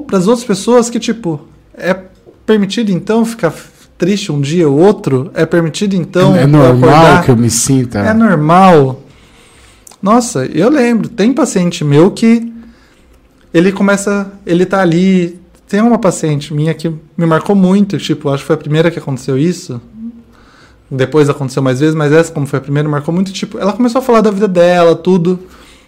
para 0.06 0.18
as 0.18 0.28
outras 0.28 0.44
pessoas 0.44 0.90
que, 0.90 1.00
tipo, 1.00 1.40
é 1.74 1.98
permitido 2.46 2.92
então 2.92 3.24
ficar 3.24 3.54
triste 3.98 4.30
um 4.30 4.42
dia 4.42 4.68
ou 4.68 4.78
outro, 4.78 5.32
é 5.34 5.46
permitido 5.46 5.96
então. 5.96 6.36
É 6.36 6.46
normal 6.46 7.24
que 7.24 7.32
eu 7.32 7.38
me 7.38 7.50
sinta. 7.50 8.00
É 8.00 8.14
normal. 8.14 9.04
Nossa, 10.02 10.46
eu 10.48 10.70
lembro, 10.70 11.08
tem 11.08 11.32
paciente 11.32 11.86
meu 11.86 12.12
que 12.12 12.52
ele 13.54 13.72
começa, 13.72 14.30
ele 14.46 14.66
tá 14.66 14.82
ali, 14.82 15.40
tem 15.66 15.80
uma 15.80 15.98
paciente 15.98 16.54
minha 16.54 16.74
que 16.74 16.90
me 17.18 17.26
marcou 17.26 17.56
muito, 17.56 17.98
tipo, 18.00 18.28
acho 18.28 18.44
que 18.44 18.48
foi 18.48 18.56
a 18.56 18.60
primeira 18.60 18.92
que 18.92 19.00
aconteceu 19.00 19.38
isso. 19.38 19.80
Depois 20.90 21.30
aconteceu 21.30 21.64
mais 21.64 21.80
vezes, 21.80 21.96
mas 21.96 22.12
essa 22.12 22.34
como 22.34 22.46
foi 22.46 22.60
a 22.60 22.62
primeira, 22.62 22.90
marcou 22.90 23.14
muito, 23.14 23.32
tipo, 23.32 23.58
ela 23.58 23.72
começou 23.72 24.00
a 24.00 24.02
falar 24.02 24.20
da 24.20 24.30
vida 24.30 24.50
dela, 24.50 24.94
tudo. 24.94 25.40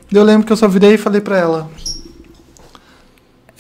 Eu 0.10 0.24
lembro 0.24 0.48
que 0.48 0.54
eu 0.54 0.58
só 0.58 0.70
virei 0.70 0.94
e 0.94 0.98
falei 0.98 1.20
para 1.20 1.38
ela: 1.38 1.70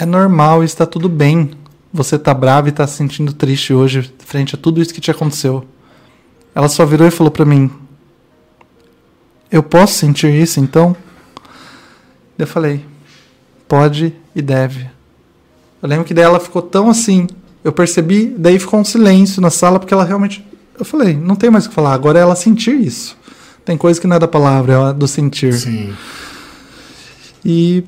"É 0.03 0.05
normal, 0.05 0.63
está 0.63 0.85
tudo 0.85 1.07
bem 1.09 1.51
você 1.93 2.17
tá 2.17 2.33
brava 2.33 2.67
e 2.67 2.71
tá 2.71 2.87
se 2.87 2.95
sentindo 2.95 3.31
triste 3.31 3.71
hoje 3.71 4.11
frente 4.25 4.55
a 4.55 4.57
tudo 4.57 4.81
isso 4.81 4.93
que 4.93 4.99
te 4.99 5.11
aconteceu. 5.11 5.63
Ela 6.55 6.67
só 6.67 6.85
virou 6.85 7.07
e 7.07 7.11
falou 7.11 7.29
para 7.29 7.45
mim: 7.45 7.69
Eu 9.51 9.61
posso 9.61 9.93
sentir 9.93 10.33
isso 10.33 10.59
então? 10.59 10.95
Eu 12.37 12.47
falei: 12.47 12.83
Pode 13.67 14.13
e 14.35 14.41
deve. 14.41 14.89
Eu 15.81 15.87
lembro 15.87 16.05
que 16.05 16.15
dela 16.15 16.39
ficou 16.39 16.63
tão 16.63 16.89
assim. 16.89 17.27
Eu 17.63 17.71
percebi, 17.71 18.33
daí 18.37 18.57
ficou 18.59 18.79
um 18.79 18.83
silêncio 18.83 19.41
na 19.41 19.49
sala 19.49 19.79
porque 19.79 19.93
ela 19.93 20.03
realmente 20.03 20.45
eu 20.77 20.83
falei, 20.83 21.15
não 21.15 21.35
tem 21.35 21.49
mais 21.49 21.65
o 21.65 21.69
que 21.69 21.75
falar, 21.75 21.93
agora 21.93 22.19
é 22.19 22.21
ela 22.23 22.35
sentir 22.35 22.75
isso. 22.75 23.15
Tem 23.63 23.77
coisa 23.77 24.01
que 24.01 24.07
não 24.07 24.15
é 24.17 24.19
da 24.19 24.27
palavra, 24.27 24.89
é 24.89 24.93
do 24.93 25.07
sentir. 25.07 25.53
Sim. 25.53 25.93
E 27.45 27.83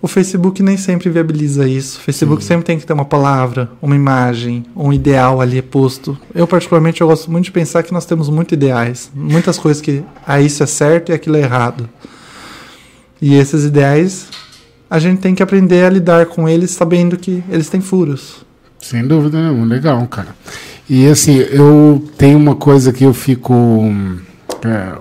o 0.00 0.06
Facebook 0.06 0.62
nem 0.62 0.76
sempre 0.76 1.10
viabiliza 1.10 1.66
isso. 1.66 1.98
O 1.98 2.02
Facebook 2.02 2.42
Sim. 2.42 2.48
sempre 2.48 2.64
tem 2.64 2.78
que 2.78 2.86
ter 2.86 2.92
uma 2.92 3.04
palavra, 3.04 3.70
uma 3.82 3.96
imagem, 3.96 4.64
um 4.76 4.92
ideal 4.92 5.40
ali 5.40 5.60
posto. 5.60 6.16
Eu, 6.34 6.46
particularmente, 6.46 7.00
eu 7.00 7.08
gosto 7.08 7.30
muito 7.30 7.46
de 7.46 7.52
pensar 7.52 7.82
que 7.82 7.92
nós 7.92 8.06
temos 8.06 8.28
muitos 8.28 8.52
ideais. 8.52 9.10
Muitas 9.14 9.58
coisas 9.58 9.82
que 9.82 10.04
ah, 10.26 10.40
isso 10.40 10.62
é 10.62 10.66
certo 10.66 11.10
e 11.10 11.12
aquilo 11.12 11.36
é 11.36 11.40
errado. 11.40 11.88
E 13.20 13.34
esses 13.34 13.64
ideais, 13.64 14.28
a 14.88 15.00
gente 15.00 15.20
tem 15.20 15.34
que 15.34 15.42
aprender 15.42 15.84
a 15.84 15.90
lidar 15.90 16.26
com 16.26 16.48
eles 16.48 16.70
sabendo 16.70 17.16
que 17.16 17.42
eles 17.50 17.68
têm 17.68 17.80
furos. 17.80 18.46
Sem 18.78 19.04
dúvida 19.04 19.42
nenhuma, 19.42 19.66
legal, 19.66 20.06
cara. 20.06 20.28
E 20.88 21.06
assim, 21.06 21.36
eu 21.36 22.08
tenho 22.16 22.38
uma 22.38 22.54
coisa 22.54 22.92
que 22.92 23.04
eu 23.04 23.12
fico. 23.12 23.52
É, 24.64 24.96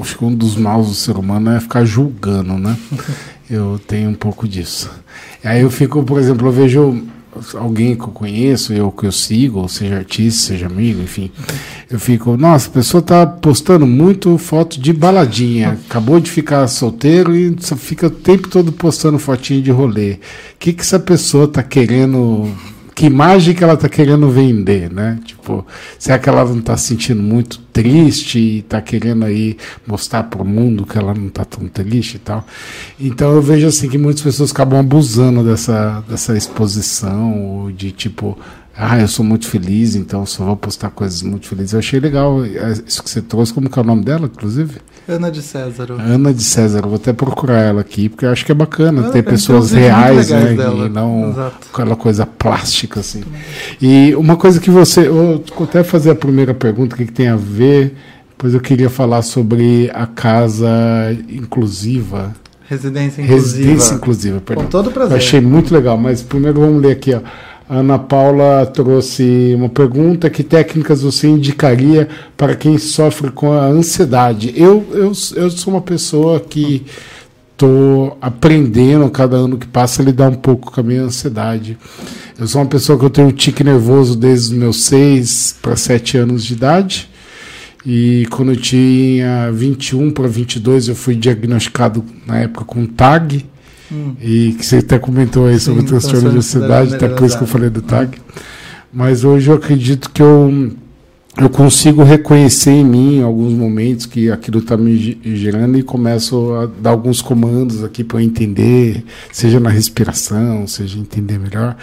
acho 0.00 0.16
que 0.16 0.24
um 0.24 0.32
dos 0.32 0.56
maus 0.56 0.88
do 0.88 0.94
ser 0.94 1.16
humano 1.16 1.50
é 1.50 1.60
ficar 1.60 1.84
julgando, 1.84 2.56
né? 2.56 2.76
Eu 3.50 3.80
tenho 3.86 4.10
um 4.10 4.14
pouco 4.14 4.46
disso. 4.46 4.90
Aí 5.42 5.62
eu 5.62 5.70
fico, 5.70 6.02
por 6.02 6.20
exemplo, 6.20 6.48
eu 6.48 6.52
vejo 6.52 7.02
alguém 7.54 7.94
que 7.94 8.02
eu 8.02 8.08
conheço, 8.08 8.72
eu 8.72 8.90
que 8.90 9.06
eu 9.06 9.12
sigo, 9.12 9.68
seja 9.68 9.96
artista, 9.96 10.48
seja 10.48 10.66
amigo, 10.66 11.00
enfim. 11.00 11.30
Eu 11.88 11.98
fico, 11.98 12.36
nossa, 12.36 12.68
a 12.68 12.72
pessoa 12.72 13.02
tá 13.02 13.26
postando 13.26 13.86
muito 13.86 14.36
foto 14.38 14.80
de 14.80 14.92
baladinha, 14.92 15.78
acabou 15.88 16.20
de 16.20 16.30
ficar 16.30 16.66
solteiro 16.66 17.34
e 17.34 17.56
fica 17.76 18.08
o 18.08 18.10
tempo 18.10 18.48
todo 18.48 18.72
postando 18.72 19.18
fotinho 19.18 19.62
de 19.62 19.70
rolê. 19.70 20.12
O 20.12 20.18
que 20.58 20.72
que 20.72 20.82
essa 20.82 20.98
pessoa 20.98 21.48
tá 21.48 21.62
querendo 21.62 22.50
que 22.98 23.06
imagem 23.06 23.54
que 23.54 23.62
ela 23.62 23.76
tá 23.76 23.88
querendo 23.88 24.28
vender, 24.28 24.90
né? 24.90 25.20
Tipo, 25.24 25.64
será 25.96 26.18
que 26.18 26.28
ela 26.28 26.44
não 26.44 26.60
tá 26.60 26.76
se 26.76 26.88
sentindo 26.88 27.22
muito 27.22 27.60
triste 27.72 28.40
e 28.40 28.62
tá 28.62 28.80
querendo 28.82 29.24
aí 29.24 29.56
mostrar 29.86 30.24
pro 30.24 30.44
mundo 30.44 30.84
que 30.84 30.98
ela 30.98 31.14
não 31.14 31.28
tá 31.28 31.44
tão 31.44 31.68
triste 31.68 32.16
e 32.16 32.18
tal? 32.18 32.44
Então 32.98 33.32
eu 33.32 33.40
vejo 33.40 33.68
assim 33.68 33.88
que 33.88 33.96
muitas 33.96 34.20
pessoas 34.20 34.50
acabam 34.50 34.80
abusando 34.80 35.44
dessa, 35.44 36.02
dessa 36.08 36.36
exposição, 36.36 37.40
ou 37.40 37.70
de 37.70 37.92
tipo, 37.92 38.36
ah, 38.76 38.98
eu 38.98 39.06
sou 39.06 39.24
muito 39.24 39.46
feliz, 39.46 39.94
então 39.94 40.26
só 40.26 40.44
vou 40.44 40.56
postar 40.56 40.90
coisas 40.90 41.22
muito 41.22 41.46
felizes. 41.46 41.74
Eu 41.74 41.78
achei 41.78 42.00
legal 42.00 42.44
eh, 42.44 42.82
isso 42.84 43.00
que 43.00 43.08
você 43.08 43.22
trouxe, 43.22 43.54
como 43.54 43.70
que 43.70 43.78
é 43.78 43.82
o 43.82 43.84
nome 43.84 44.02
dela, 44.02 44.26
inclusive? 44.26 44.80
Ana 45.08 45.30
de 45.30 45.40
César. 45.40 45.88
Ana 45.98 46.34
de 46.34 46.44
César, 46.44 46.82
vou 46.82 46.96
até 46.96 47.14
procurar 47.14 47.62
ela 47.62 47.80
aqui, 47.80 48.10
porque 48.10 48.26
eu 48.26 48.30
acho 48.30 48.44
que 48.44 48.52
é 48.52 48.54
bacana 48.54 49.10
ter 49.10 49.22
pessoas 49.22 49.72
reais, 49.72 50.28
né? 50.28 50.52
dela. 50.52 50.84
E 50.84 50.88
não 50.90 51.30
Exato. 51.30 51.68
aquela 51.72 51.96
coisa 51.96 52.26
plástica, 52.26 53.00
assim. 53.00 53.24
E 53.80 54.14
uma 54.16 54.36
coisa 54.36 54.60
que 54.60 54.70
você. 54.70 55.08
Eu 55.08 55.42
vou 55.56 55.64
até 55.64 55.82
fazer 55.82 56.10
a 56.10 56.14
primeira 56.14 56.52
pergunta, 56.52 56.94
o 56.94 56.98
que, 56.98 57.06
que 57.06 57.12
tem 57.12 57.28
a 57.28 57.36
ver. 57.36 57.96
Depois 58.30 58.52
eu 58.52 58.60
queria 58.60 58.90
falar 58.90 59.22
sobre 59.22 59.90
a 59.94 60.06
casa 60.06 60.68
inclusiva. 61.28 62.34
Residência 62.68 63.22
inclusiva. 63.22 63.42
Residência 63.42 63.94
inclusiva, 63.94 64.40
perdão. 64.40 64.64
Com 64.64 64.70
todo 64.70 64.90
prazer. 64.90 65.12
Eu 65.12 65.16
achei 65.16 65.40
muito 65.40 65.72
legal, 65.72 65.96
mas 65.96 66.22
primeiro 66.22 66.60
vamos 66.60 66.82
ler 66.82 66.92
aqui, 66.92 67.14
ó. 67.14 67.20
A 67.68 67.76
Ana 67.76 67.98
Paula 67.98 68.64
trouxe 68.64 69.52
uma 69.54 69.68
pergunta: 69.68 70.30
que 70.30 70.42
técnicas 70.42 71.02
você 71.02 71.28
indicaria 71.28 72.08
para 72.36 72.56
quem 72.56 72.78
sofre 72.78 73.30
com 73.30 73.52
a 73.52 73.66
ansiedade? 73.66 74.54
Eu, 74.56 74.86
eu, 74.92 75.12
eu 75.36 75.50
sou 75.50 75.74
uma 75.74 75.82
pessoa 75.82 76.40
que 76.40 76.86
estou 77.52 78.16
aprendendo 78.22 79.10
cada 79.10 79.36
ano 79.36 79.58
que 79.58 79.66
passa 79.66 80.00
a 80.00 80.04
lidar 80.04 80.30
um 80.30 80.36
pouco 80.36 80.72
com 80.72 80.80
a 80.80 80.82
minha 80.82 81.02
ansiedade. 81.02 81.76
Eu 82.38 82.46
sou 82.46 82.62
uma 82.62 82.68
pessoa 82.68 82.98
que 82.98 83.04
eu 83.04 83.10
tenho 83.10 83.28
um 83.28 83.32
tique 83.32 83.62
nervoso 83.62 84.16
desde 84.16 84.52
os 84.52 84.58
meus 84.58 84.84
6 84.84 85.56
para 85.60 85.76
7 85.76 86.18
anos 86.18 86.44
de 86.44 86.54
idade. 86.54 87.10
E 87.84 88.26
quando 88.30 88.52
eu 88.52 88.56
tinha 88.56 89.50
21 89.52 90.10
para 90.12 90.28
22, 90.28 90.88
eu 90.88 90.94
fui 90.94 91.16
diagnosticado 91.16 92.04
na 92.26 92.38
época 92.38 92.64
com 92.64 92.86
TAG. 92.86 93.44
E 94.20 94.54
que 94.58 94.64
você 94.66 94.76
até 94.76 94.98
comentou 94.98 95.46
aí 95.46 95.58
sobre 95.58 95.80
o 95.80 95.82
Sim, 95.82 95.88
transtorno 95.88 96.30
de 96.30 96.36
ansiedade, 96.38 96.94
até 96.94 97.08
por 97.08 97.26
isso 97.26 97.36
que 97.38 97.44
eu 97.44 97.48
falei 97.48 97.70
do 97.70 97.80
TAG. 97.82 98.18
Mas 98.92 99.24
hoje 99.24 99.48
eu 99.50 99.54
acredito 99.54 100.10
que 100.10 100.22
eu, 100.22 100.72
eu 101.38 101.50
consigo 101.50 102.02
reconhecer 102.02 102.70
em 102.70 102.84
mim 102.84 103.22
alguns 103.22 103.52
momentos 103.52 104.06
que 104.06 104.30
aquilo 104.30 104.58
está 104.58 104.76
me 104.76 104.96
ge- 104.96 105.18
gerando 105.36 105.78
e 105.78 105.82
começo 105.82 106.52
a 106.54 106.66
dar 106.66 106.90
alguns 106.90 107.20
comandos 107.22 107.84
aqui 107.84 108.02
para 108.02 108.18
eu 108.18 108.24
entender, 108.24 109.04
seja 109.32 109.60
na 109.60 109.70
respiração, 109.70 110.66
seja 110.66 110.98
entender 110.98 111.38
melhor. 111.38 111.76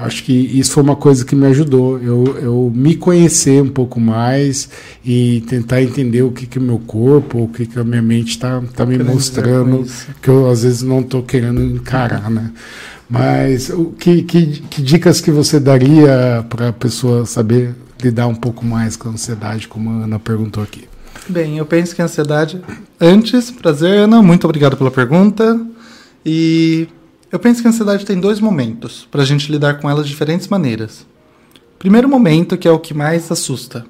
Acho 0.00 0.24
que 0.24 0.32
isso 0.32 0.72
foi 0.72 0.82
uma 0.82 0.96
coisa 0.96 1.26
que 1.26 1.36
me 1.36 1.46
ajudou. 1.46 1.98
Eu, 1.98 2.38
eu 2.40 2.72
me 2.74 2.96
conhecer 2.96 3.62
um 3.62 3.68
pouco 3.68 4.00
mais 4.00 4.70
e 5.04 5.42
tentar 5.46 5.82
entender 5.82 6.22
o 6.22 6.32
que, 6.32 6.46
que 6.46 6.58
o 6.58 6.62
meu 6.62 6.78
corpo, 6.78 7.42
o 7.42 7.48
que, 7.48 7.66
que 7.66 7.78
a 7.78 7.84
minha 7.84 8.00
mente 8.00 8.30
está 8.30 8.62
tá 8.74 8.86
me 8.86 8.92
Querendo 8.92 9.06
dizer 9.06 9.12
mostrando 9.12 9.86
que 10.22 10.28
eu 10.28 10.50
às 10.50 10.62
vezes 10.62 10.80
não 10.80 11.00
estou 11.00 11.22
querendo 11.22 11.60
encarar, 11.60 12.30
né? 12.30 12.50
Mas 13.10 13.68
o 13.68 13.86
que, 13.86 14.22
que, 14.22 14.46
que 14.70 14.80
dicas 14.80 15.20
que 15.20 15.30
você 15.30 15.60
daria 15.60 16.46
para 16.48 16.68
a 16.68 16.72
pessoa 16.72 17.26
saber 17.26 17.74
lidar 18.02 18.26
um 18.26 18.34
pouco 18.34 18.64
mais 18.64 18.96
com 18.96 19.08
a 19.08 19.12
ansiedade, 19.12 19.68
como 19.68 19.90
a 19.90 20.04
Ana 20.04 20.18
perguntou 20.18 20.62
aqui? 20.62 20.88
Bem, 21.28 21.58
eu 21.58 21.66
penso 21.66 21.94
que 21.94 22.00
a 22.00 22.06
ansiedade. 22.06 22.62
Antes, 22.98 23.50
prazer, 23.50 23.98
Ana, 23.98 24.22
muito 24.22 24.44
obrigado 24.44 24.78
pela 24.78 24.90
pergunta. 24.90 25.60
E 26.24 26.88
eu 27.30 27.38
penso 27.38 27.60
que 27.62 27.68
a 27.68 27.70
ansiedade 27.70 28.04
tem 28.04 28.18
dois 28.18 28.40
momentos 28.40 29.06
para 29.10 29.22
a 29.22 29.24
gente 29.24 29.50
lidar 29.50 29.80
com 29.80 29.88
ela 29.88 30.02
de 30.02 30.08
diferentes 30.08 30.48
maneiras. 30.48 31.06
Primeiro 31.78 32.08
momento, 32.08 32.58
que 32.58 32.66
é 32.66 32.70
o 32.70 32.78
que 32.78 32.92
mais 32.92 33.30
assusta, 33.30 33.86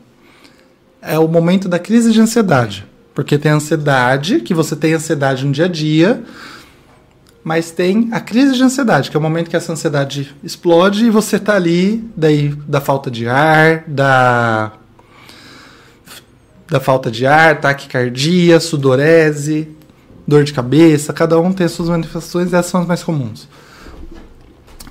é 1.02 1.18
o 1.18 1.26
momento 1.26 1.68
da 1.68 1.78
crise 1.78 2.12
de 2.12 2.20
ansiedade. 2.20 2.86
Porque 3.14 3.38
tem 3.38 3.50
a 3.50 3.56
ansiedade, 3.56 4.40
que 4.40 4.54
você 4.54 4.76
tem 4.76 4.94
ansiedade 4.94 5.44
no 5.44 5.52
dia 5.52 5.64
a 5.64 5.68
dia, 5.68 6.22
mas 7.42 7.70
tem 7.70 8.08
a 8.12 8.20
crise 8.20 8.54
de 8.54 8.62
ansiedade, 8.62 9.10
que 9.10 9.16
é 9.16 9.20
o 9.20 9.22
momento 9.22 9.48
que 9.48 9.56
essa 9.56 9.72
ansiedade 9.72 10.34
explode 10.44 11.06
e 11.06 11.10
você 11.10 11.38
tá 11.38 11.56
ali, 11.56 12.04
daí 12.14 12.48
da 12.68 12.80
falta 12.80 13.10
de 13.10 13.26
ar, 13.26 13.84
da 13.86 14.72
da 16.68 16.78
falta 16.78 17.10
de 17.10 17.26
ar, 17.26 17.60
taquicardia, 17.60 18.60
sudorese, 18.60 19.68
dor 20.30 20.44
de 20.44 20.52
cabeça, 20.52 21.12
cada 21.12 21.38
um 21.38 21.52
tem 21.52 21.66
as 21.66 21.72
suas 21.72 21.88
manifestações 21.88 22.52
e 22.52 22.56
essas 22.56 22.70
são 22.70 22.80
as 22.80 22.86
mais 22.86 23.02
comuns. 23.02 23.48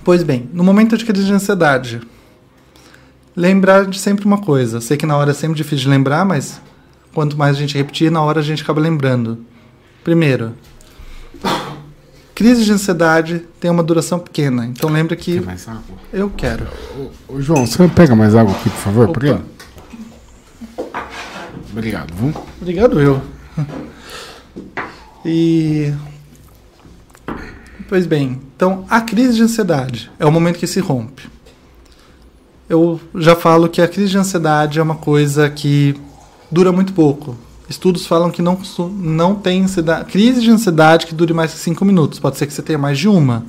Pois 0.04 0.22
bem, 0.22 0.50
no 0.54 0.64
momento 0.64 0.98
de 0.98 1.06
crise 1.06 1.26
de 1.26 1.34
ansiedade, 1.34 2.02
lembrar 3.36 3.86
de 3.86 3.98
sempre 3.98 4.26
uma 4.26 4.38
coisa. 4.40 4.82
Sei 4.82 4.98
que 4.98 5.06
na 5.06 5.16
hora 5.16 5.32
é 5.32 5.34
sempre 5.34 5.56
difícil 5.56 5.86
de 5.86 5.90
lembrar, 5.90 6.26
mas 6.26 6.60
quanto 7.14 7.38
mais 7.38 7.56
a 7.56 7.60
gente 7.60 7.78
repetir, 7.78 8.12
na 8.12 8.22
hora 8.22 8.40
a 8.42 8.44
gente 8.44 8.62
acaba 8.64 8.82
lembrando. 8.82 9.46
Primeiro, 10.04 10.54
crise 12.36 12.66
de 12.66 12.72
ansiedade 12.72 13.46
tem 13.60 13.72
uma 13.72 13.84
duração 13.84 14.20
pequena, 14.20 14.66
então 14.66 14.90
lembra 14.90 15.16
que 15.16 15.36
Quer 15.40 15.46
mais 15.46 15.68
água? 15.68 15.98
eu 16.12 16.30
quero. 16.30 16.68
Ô, 16.98 17.36
ô, 17.36 17.42
João, 17.42 17.66
você 17.66 17.88
pega 17.88 18.16
mais 18.16 18.36
água 18.36 18.54
aqui, 18.54 18.70
por 18.70 18.80
favor? 18.80 19.04
Opa. 19.06 19.14
Por 19.14 19.24
ele? 19.24 19.40
Obrigado, 21.72 22.14
viu? 22.14 22.34
Obrigado, 22.62 23.00
eu. 23.00 23.22
E. 25.26 25.94
Pois 27.88 28.06
bem, 28.06 28.40
então 28.56 28.86
a 28.90 29.02
crise 29.02 29.36
de 29.36 29.44
ansiedade 29.44 30.12
é 30.20 30.26
o 30.26 30.32
momento 30.32 30.60
que 30.60 30.68
se 30.68 30.80
rompe. 30.80 31.28
Eu 32.70 33.02
já 33.16 33.36
falo 33.36 33.68
que 33.68 33.82
a 33.82 33.88
crise 33.88 34.12
de 34.12 34.18
ansiedade 34.18 34.78
é 34.78 34.84
uma 34.84 34.96
coisa 34.96 35.50
que 35.50 35.96
dura 36.52 36.72
muito 36.72 36.94
pouco. 36.94 37.36
Estudos 37.68 38.06
falam 38.06 38.32
que 38.32 38.42
não, 38.42 38.60
não 38.98 39.36
tem 39.36 39.64
ansiedade, 39.64 40.12
crise 40.12 40.42
de 40.42 40.50
ansiedade 40.50 41.06
que 41.08 41.16
dure 41.16 41.34
mais 41.34 41.54
que 41.54 41.60
cinco 41.60 41.84
minutos. 41.84 42.20
Pode 42.20 42.38
ser 42.38 42.46
que 42.46 42.54
você 42.54 42.62
tenha 42.62 42.78
mais 42.78 42.98
de 42.98 43.08
uma. 43.08 43.46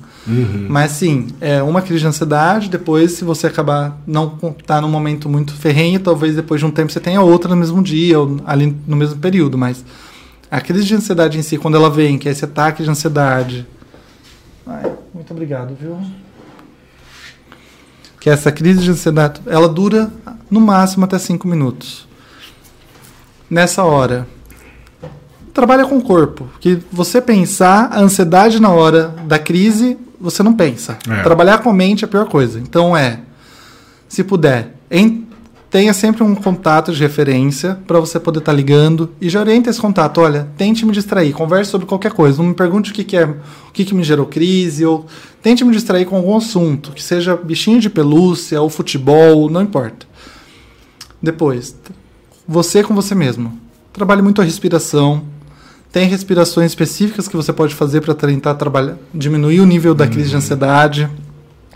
Mas 0.69 0.93
sim, 0.93 1.29
é 1.41 1.63
uma 1.63 1.81
crise 1.83 2.01
de 2.01 2.07
ansiedade, 2.07 2.69
depois, 2.69 3.13
se 3.13 3.25
você 3.25 3.47
acabar 3.47 4.01
não 4.07 4.29
tá 4.67 4.81
num 4.81 4.89
momento 4.89 5.29
muito 5.29 5.55
ferrenho, 5.55 5.99
talvez 6.01 6.37
depois 6.37 6.61
de 6.61 6.67
um 6.67 6.71
tempo 6.71 6.93
você 6.93 7.01
tenha 7.01 7.21
outra 7.21 7.51
no 7.51 7.57
mesmo 7.57 7.83
dia, 7.83 8.21
ou 8.21 8.39
ali 8.47 8.77
no 8.87 8.97
mesmo 8.97 9.19
período, 9.19 9.57
mas 9.57 9.85
a 10.51 10.61
crise 10.61 10.85
de 10.85 10.95
ansiedade 10.95 11.39
em 11.39 11.43
si, 11.43 11.57
quando 11.59 11.77
ela 11.77 11.89
vem, 11.91 12.19
que 12.19 12.29
é 12.29 12.33
esse 12.33 12.45
ataque 12.45 12.83
de 12.83 12.91
ansiedade. 12.91 13.67
Ai, 14.67 14.93
muito 15.15 15.31
obrigado, 15.33 15.77
viu? 15.81 15.99
Que 18.19 18.29
essa 18.29 18.53
crise 18.53 18.81
de 18.81 18.91
ansiedade, 18.91 19.41
ela 19.47 19.69
dura 19.69 20.13
no 20.51 20.61
máximo 20.61 21.05
até 21.05 21.19
cinco 21.19 21.49
minutos. 21.49 22.07
Nessa 23.49 23.83
hora, 23.83 24.27
trabalha 25.55 25.87
com 25.87 25.97
o 25.99 26.03
corpo. 26.03 26.49
Que 26.61 26.81
você 26.93 27.21
pensar 27.21 27.87
a 27.93 28.01
ansiedade 28.01 28.61
na 28.61 28.71
hora 28.71 29.09
da 29.27 29.39
crise, 29.39 29.97
você 30.21 30.43
não 30.43 30.55
pensa. 30.55 30.99
É. 31.09 31.23
Trabalhar 31.23 31.59
com 31.59 31.71
a 31.71 31.73
mente 31.73 32.05
é 32.05 32.07
a 32.07 32.09
pior 32.11 32.27
coisa. 32.29 32.59
Então 32.61 32.97
é, 32.97 33.21
se 34.09 34.23
puder, 34.23 34.75
em- 34.91 35.27
tenha 35.71 35.95
sempre 35.95 36.25
um 36.25 36.35
contato 36.35 36.93
de 36.93 37.01
referência 37.01 37.79
para 37.87 38.01
você 38.01 38.19
poder 38.19 38.41
estar 38.41 38.53
ligando 38.53 39.11
e 39.21 39.31
já 39.31 39.39
orienta 39.39 39.71
esse 39.71 39.81
contato. 39.81 40.21
Olha, 40.21 40.49
tente 40.57 40.85
me 40.85 40.91
distrair, 40.91 41.33
converse 41.33 41.71
sobre 41.71 41.87
qualquer 41.87 42.13
coisa. 42.13 42.43
Não 42.43 42.49
me 42.49 42.55
pergunte 42.55 42.91
o 42.91 42.95
que, 42.95 43.05
que 43.05 43.17
é, 43.17 43.25
o 43.25 43.73
que, 43.73 43.85
que 43.85 43.95
me 43.95 44.03
gerou 44.03 44.27
crise 44.27 44.85
ou 44.85 45.07
tente 45.41 45.65
me 45.65 45.71
distrair 45.71 46.07
com 46.07 46.17
algum 46.17 46.37
assunto, 46.37 46.91
que 46.91 47.03
seja 47.03 47.37
bichinho 47.37 47.81
de 47.81 47.89
pelúcia 47.89 48.61
ou 48.61 48.69
futebol, 48.69 49.49
não 49.49 49.63
importa. 49.63 50.07
Depois, 51.23 51.77
você 52.49 52.83
com 52.83 52.93
você 52.93 53.15
mesmo. 53.15 53.57
Trabalhe 53.93 54.23
muito 54.23 54.41
a 54.41 54.45
respiração. 54.45 55.23
Tem 55.93 56.09
respirações 56.09 56.73
específicas 56.73 57.29
que 57.29 57.37
você 57.37 57.53
pode 57.53 57.77
fazer 57.77 58.01
para 58.01 58.15
tentar 58.15 58.55
trabalhar, 58.55 58.97
diminuir 59.15 59.61
o 59.61 59.67
nível 59.67 59.95
da 59.95 60.09
crise 60.09 60.31
de 60.31 60.37
ansiedade. 60.37 61.09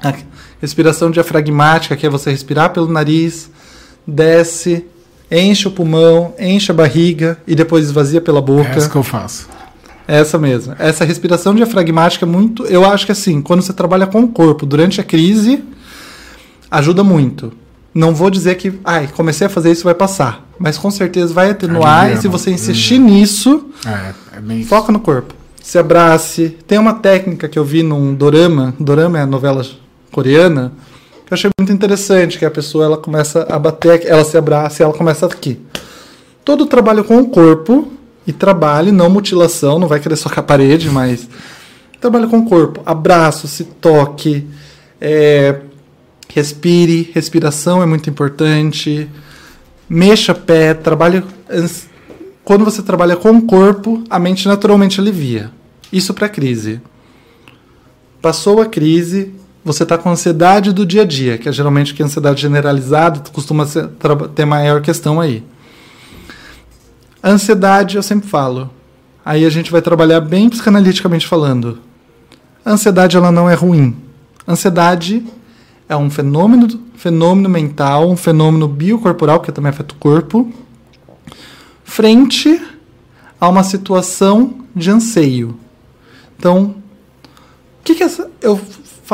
A 0.02 0.14
respiração 0.60 1.12
diafragmática, 1.12 1.96
que 1.96 2.06
é 2.06 2.10
você 2.10 2.30
respirar 2.30 2.72
pelo 2.72 2.88
nariz, 2.88 3.50
desce, 4.06 4.84
enche 5.30 5.68
o 5.68 5.70
pulmão, 5.70 6.34
enche 6.38 6.70
a 6.70 6.74
barriga 6.74 7.38
e 7.46 7.54
depois 7.54 7.84
esvazia 7.84 8.20
pela 8.20 8.40
boca. 8.40 8.68
É 8.68 8.76
essa 8.76 8.88
que 8.88 8.96
eu 8.96 9.02
faço. 9.02 9.48
Essa 10.06 10.38
mesmo. 10.38 10.74
Essa 10.78 11.04
respiração 11.04 11.54
diafragmática 11.54 12.24
é 12.24 12.28
muito. 12.28 12.64
Eu 12.66 12.84
acho 12.84 13.06
que 13.06 13.12
assim, 13.12 13.40
quando 13.40 13.62
você 13.62 13.72
trabalha 13.72 14.06
com 14.06 14.22
o 14.22 14.28
corpo 14.28 14.66
durante 14.66 15.00
a 15.00 15.04
crise, 15.04 15.64
ajuda 16.70 17.02
muito. 17.02 17.52
Não 17.94 18.14
vou 18.14 18.28
dizer 18.28 18.56
que, 18.56 18.72
ai, 18.84 19.08
comecei 19.14 19.46
a 19.46 19.50
fazer 19.50 19.70
isso 19.70 19.84
vai 19.84 19.94
passar, 19.94 20.46
mas 20.58 20.76
com 20.76 20.90
certeza 20.90 21.32
vai 21.32 21.50
atenuar 21.50 22.12
e 22.12 22.16
se 22.16 22.26
você 22.26 22.50
insistir 22.50 23.00
hum. 23.00 23.04
nisso, 23.04 23.70
é, 23.86 24.12
é 24.36 24.64
foca 24.64 24.90
no 24.90 24.98
corpo. 24.98 25.32
Se 25.62 25.78
abrace. 25.78 26.58
Tem 26.66 26.76
uma 26.76 26.94
técnica 26.94 27.48
que 27.48 27.58
eu 27.58 27.64
vi 27.64 27.82
num 27.82 28.14
dorama, 28.14 28.74
dorama 28.78 29.18
é 29.18 29.22
a 29.22 29.26
novela 29.26 29.64
coreana, 30.10 30.72
eu 31.34 31.36
achei 31.36 31.50
muito 31.58 31.72
interessante, 31.72 32.38
que 32.38 32.44
a 32.44 32.50
pessoa 32.50 32.84
ela 32.84 32.96
começa 32.96 33.44
a 33.50 33.58
bater, 33.58 34.06
ela 34.06 34.24
se 34.24 34.38
abraça 34.38 34.80
e 34.80 34.84
ela 34.84 34.94
começa 34.94 35.26
aqui. 35.26 35.60
Todo 36.44 36.64
trabalho 36.64 37.02
com 37.02 37.18
o 37.18 37.28
corpo 37.28 37.92
e 38.26 38.32
trabalhe, 38.32 38.92
não 38.92 39.10
mutilação, 39.10 39.78
não 39.78 39.88
vai 39.88 39.98
querer 39.98 40.16
socar 40.16 40.40
a 40.40 40.42
parede, 40.42 40.88
mas 40.88 41.28
trabalho 42.00 42.28
com 42.28 42.38
o 42.38 42.44
corpo, 42.44 42.82
abraço, 42.86 43.48
se 43.48 43.64
toque, 43.64 44.46
é, 45.00 45.60
respire, 46.28 47.10
respiração 47.12 47.82
é 47.82 47.86
muito 47.86 48.08
importante, 48.08 49.08
mexa 49.88 50.34
pé, 50.34 50.72
trabalhe. 50.72 51.24
Quando 52.44 52.64
você 52.64 52.82
trabalha 52.82 53.16
com 53.16 53.30
o 53.30 53.42
corpo, 53.42 54.04
a 54.08 54.18
mente 54.18 54.46
naturalmente 54.46 55.00
alivia. 55.00 55.50
Isso 55.92 56.12
para 56.14 56.28
crise. 56.28 56.80
Passou 58.20 58.60
a 58.60 58.66
crise, 58.66 59.32
você 59.64 59.82
está 59.82 59.96
com 59.96 60.10
ansiedade 60.10 60.72
do 60.72 60.84
dia 60.84 61.02
a 61.02 61.04
dia, 61.06 61.38
que 61.38 61.48
é 61.48 61.52
geralmente 61.52 61.94
que 61.94 62.02
a 62.02 62.06
ansiedade 62.06 62.42
generalizada 62.42 63.20
costuma 63.32 63.64
ser, 63.64 63.88
ter 64.34 64.44
maior 64.44 64.82
questão 64.82 65.20
aí. 65.20 65.42
Ansiedade, 67.22 67.96
eu 67.96 68.02
sempre 68.02 68.28
falo. 68.28 68.70
Aí 69.24 69.46
a 69.46 69.50
gente 69.50 69.72
vai 69.72 69.80
trabalhar 69.80 70.20
bem 70.20 70.50
psicanaliticamente 70.50 71.26
falando. 71.26 71.78
A 72.62 72.72
ansiedade 72.72 73.16
ela 73.16 73.32
não 73.32 73.48
é 73.48 73.54
ruim. 73.54 73.96
A 74.46 74.52
ansiedade 74.52 75.24
é 75.88 75.96
um 75.96 76.10
fenômeno, 76.10 76.68
fenômeno 76.96 77.48
mental, 77.48 78.10
um 78.10 78.16
fenômeno 78.16 78.68
biocorporal 78.68 79.40
que 79.40 79.50
também 79.50 79.70
afeta 79.70 79.94
o 79.94 79.98
corpo, 79.98 80.52
frente 81.82 82.60
a 83.40 83.48
uma 83.48 83.62
situação 83.62 84.66
de 84.76 84.90
anseio. 84.90 85.58
Então, 86.38 86.74
o 87.80 87.84
que, 87.84 87.94
que 87.94 88.02
essa, 88.02 88.30
eu 88.42 88.60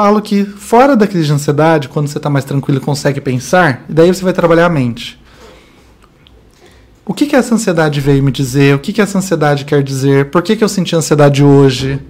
falo 0.01 0.23
que 0.23 0.47
fora 0.47 0.97
da 0.97 1.07
crise 1.07 1.27
de 1.27 1.33
ansiedade, 1.35 1.87
quando 1.87 2.09
você 2.09 2.17
está 2.17 2.31
mais 2.31 2.47
tranquilo 2.47 2.79
e 2.79 2.81
consegue 2.81 3.21
pensar, 3.21 3.85
e 3.87 3.93
daí 3.93 4.09
você 4.09 4.25
vai 4.25 4.33
trabalhar 4.33 4.65
a 4.65 4.69
mente. 4.71 5.21
O 7.05 7.13
que, 7.13 7.27
que 7.27 7.37
essa 7.37 7.55
ansiedade 7.55 8.01
veio 8.01 8.23
me 8.23 8.33
dizer? 8.33 8.75
O 8.75 8.79
que, 8.79 8.95
que 8.95 9.03
essa 9.03 9.19
ansiedade 9.19 9.67
quer 9.67 9.83
dizer? 9.83 10.31
Por 10.31 10.41
que, 10.41 10.57
que 10.57 10.65
eu 10.65 10.71
senti 10.71 10.97
ansiedade 10.97 11.45
hoje? 11.45 12.01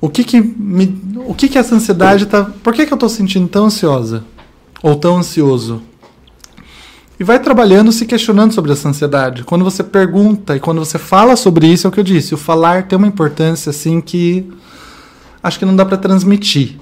O 0.00 0.08
que 0.08 0.24
que, 0.24 0.40
me, 0.40 1.00
o 1.28 1.32
que 1.32 1.48
que 1.48 1.58
essa 1.58 1.76
ansiedade 1.76 2.24
está... 2.24 2.42
Por 2.42 2.74
que, 2.74 2.84
que 2.84 2.92
eu 2.92 2.96
estou 2.96 3.08
sentindo 3.08 3.46
tão 3.46 3.66
ansiosa? 3.66 4.24
Ou 4.82 4.96
tão 4.96 5.18
ansioso? 5.18 5.80
E 7.20 7.22
vai 7.22 7.38
trabalhando, 7.38 7.92
se 7.92 8.04
questionando 8.04 8.52
sobre 8.52 8.72
essa 8.72 8.88
ansiedade. 8.88 9.44
Quando 9.44 9.62
você 9.62 9.84
pergunta 9.84 10.56
e 10.56 10.58
quando 10.58 10.84
você 10.84 10.98
fala 10.98 11.36
sobre 11.36 11.68
isso, 11.68 11.86
é 11.86 11.88
o 11.88 11.92
que 11.92 12.00
eu 12.00 12.04
disse. 12.04 12.34
O 12.34 12.36
falar 12.36 12.88
tem 12.88 12.96
uma 12.96 13.06
importância, 13.06 13.70
assim, 13.70 14.00
que 14.00 14.50
acho 15.40 15.56
que 15.56 15.64
não 15.64 15.76
dá 15.76 15.84
para 15.84 15.96
transmitir. 15.96 16.79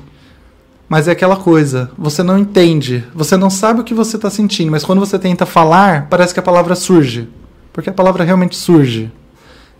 Mas 0.88 1.06
é 1.06 1.10
aquela 1.12 1.36
coisa, 1.36 1.90
você 1.98 2.22
não 2.22 2.38
entende, 2.38 3.04
você 3.14 3.36
não 3.36 3.50
sabe 3.50 3.80
o 3.80 3.84
que 3.84 3.92
você 3.92 4.16
está 4.16 4.30
sentindo, 4.30 4.70
mas 4.70 4.84
quando 4.84 5.00
você 5.00 5.18
tenta 5.18 5.44
falar, 5.44 6.06
parece 6.08 6.32
que 6.32 6.40
a 6.40 6.42
palavra 6.42 6.74
surge. 6.74 7.28
Porque 7.72 7.90
a 7.90 7.92
palavra 7.92 8.24
realmente 8.24 8.56
surge. 8.56 9.12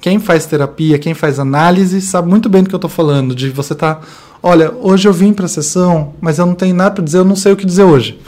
Quem 0.00 0.18
faz 0.20 0.44
terapia, 0.46 0.98
quem 0.98 1.14
faz 1.14 1.40
análise, 1.40 2.00
sabe 2.02 2.28
muito 2.28 2.48
bem 2.48 2.62
do 2.62 2.68
que 2.68 2.74
eu 2.74 2.78
estou 2.78 2.90
falando. 2.90 3.34
De 3.34 3.48
você 3.48 3.74
tá, 3.74 4.00
olha, 4.42 4.70
hoje 4.70 5.08
eu 5.08 5.12
vim 5.12 5.32
para 5.32 5.46
a 5.46 5.48
sessão, 5.48 6.14
mas 6.20 6.38
eu 6.38 6.46
não 6.46 6.54
tenho 6.54 6.74
nada 6.74 6.92
para 6.92 7.04
dizer, 7.04 7.18
eu 7.18 7.24
não 7.24 7.34
sei 7.34 7.52
o 7.52 7.56
que 7.56 7.66
dizer 7.66 7.84
hoje. 7.84 8.20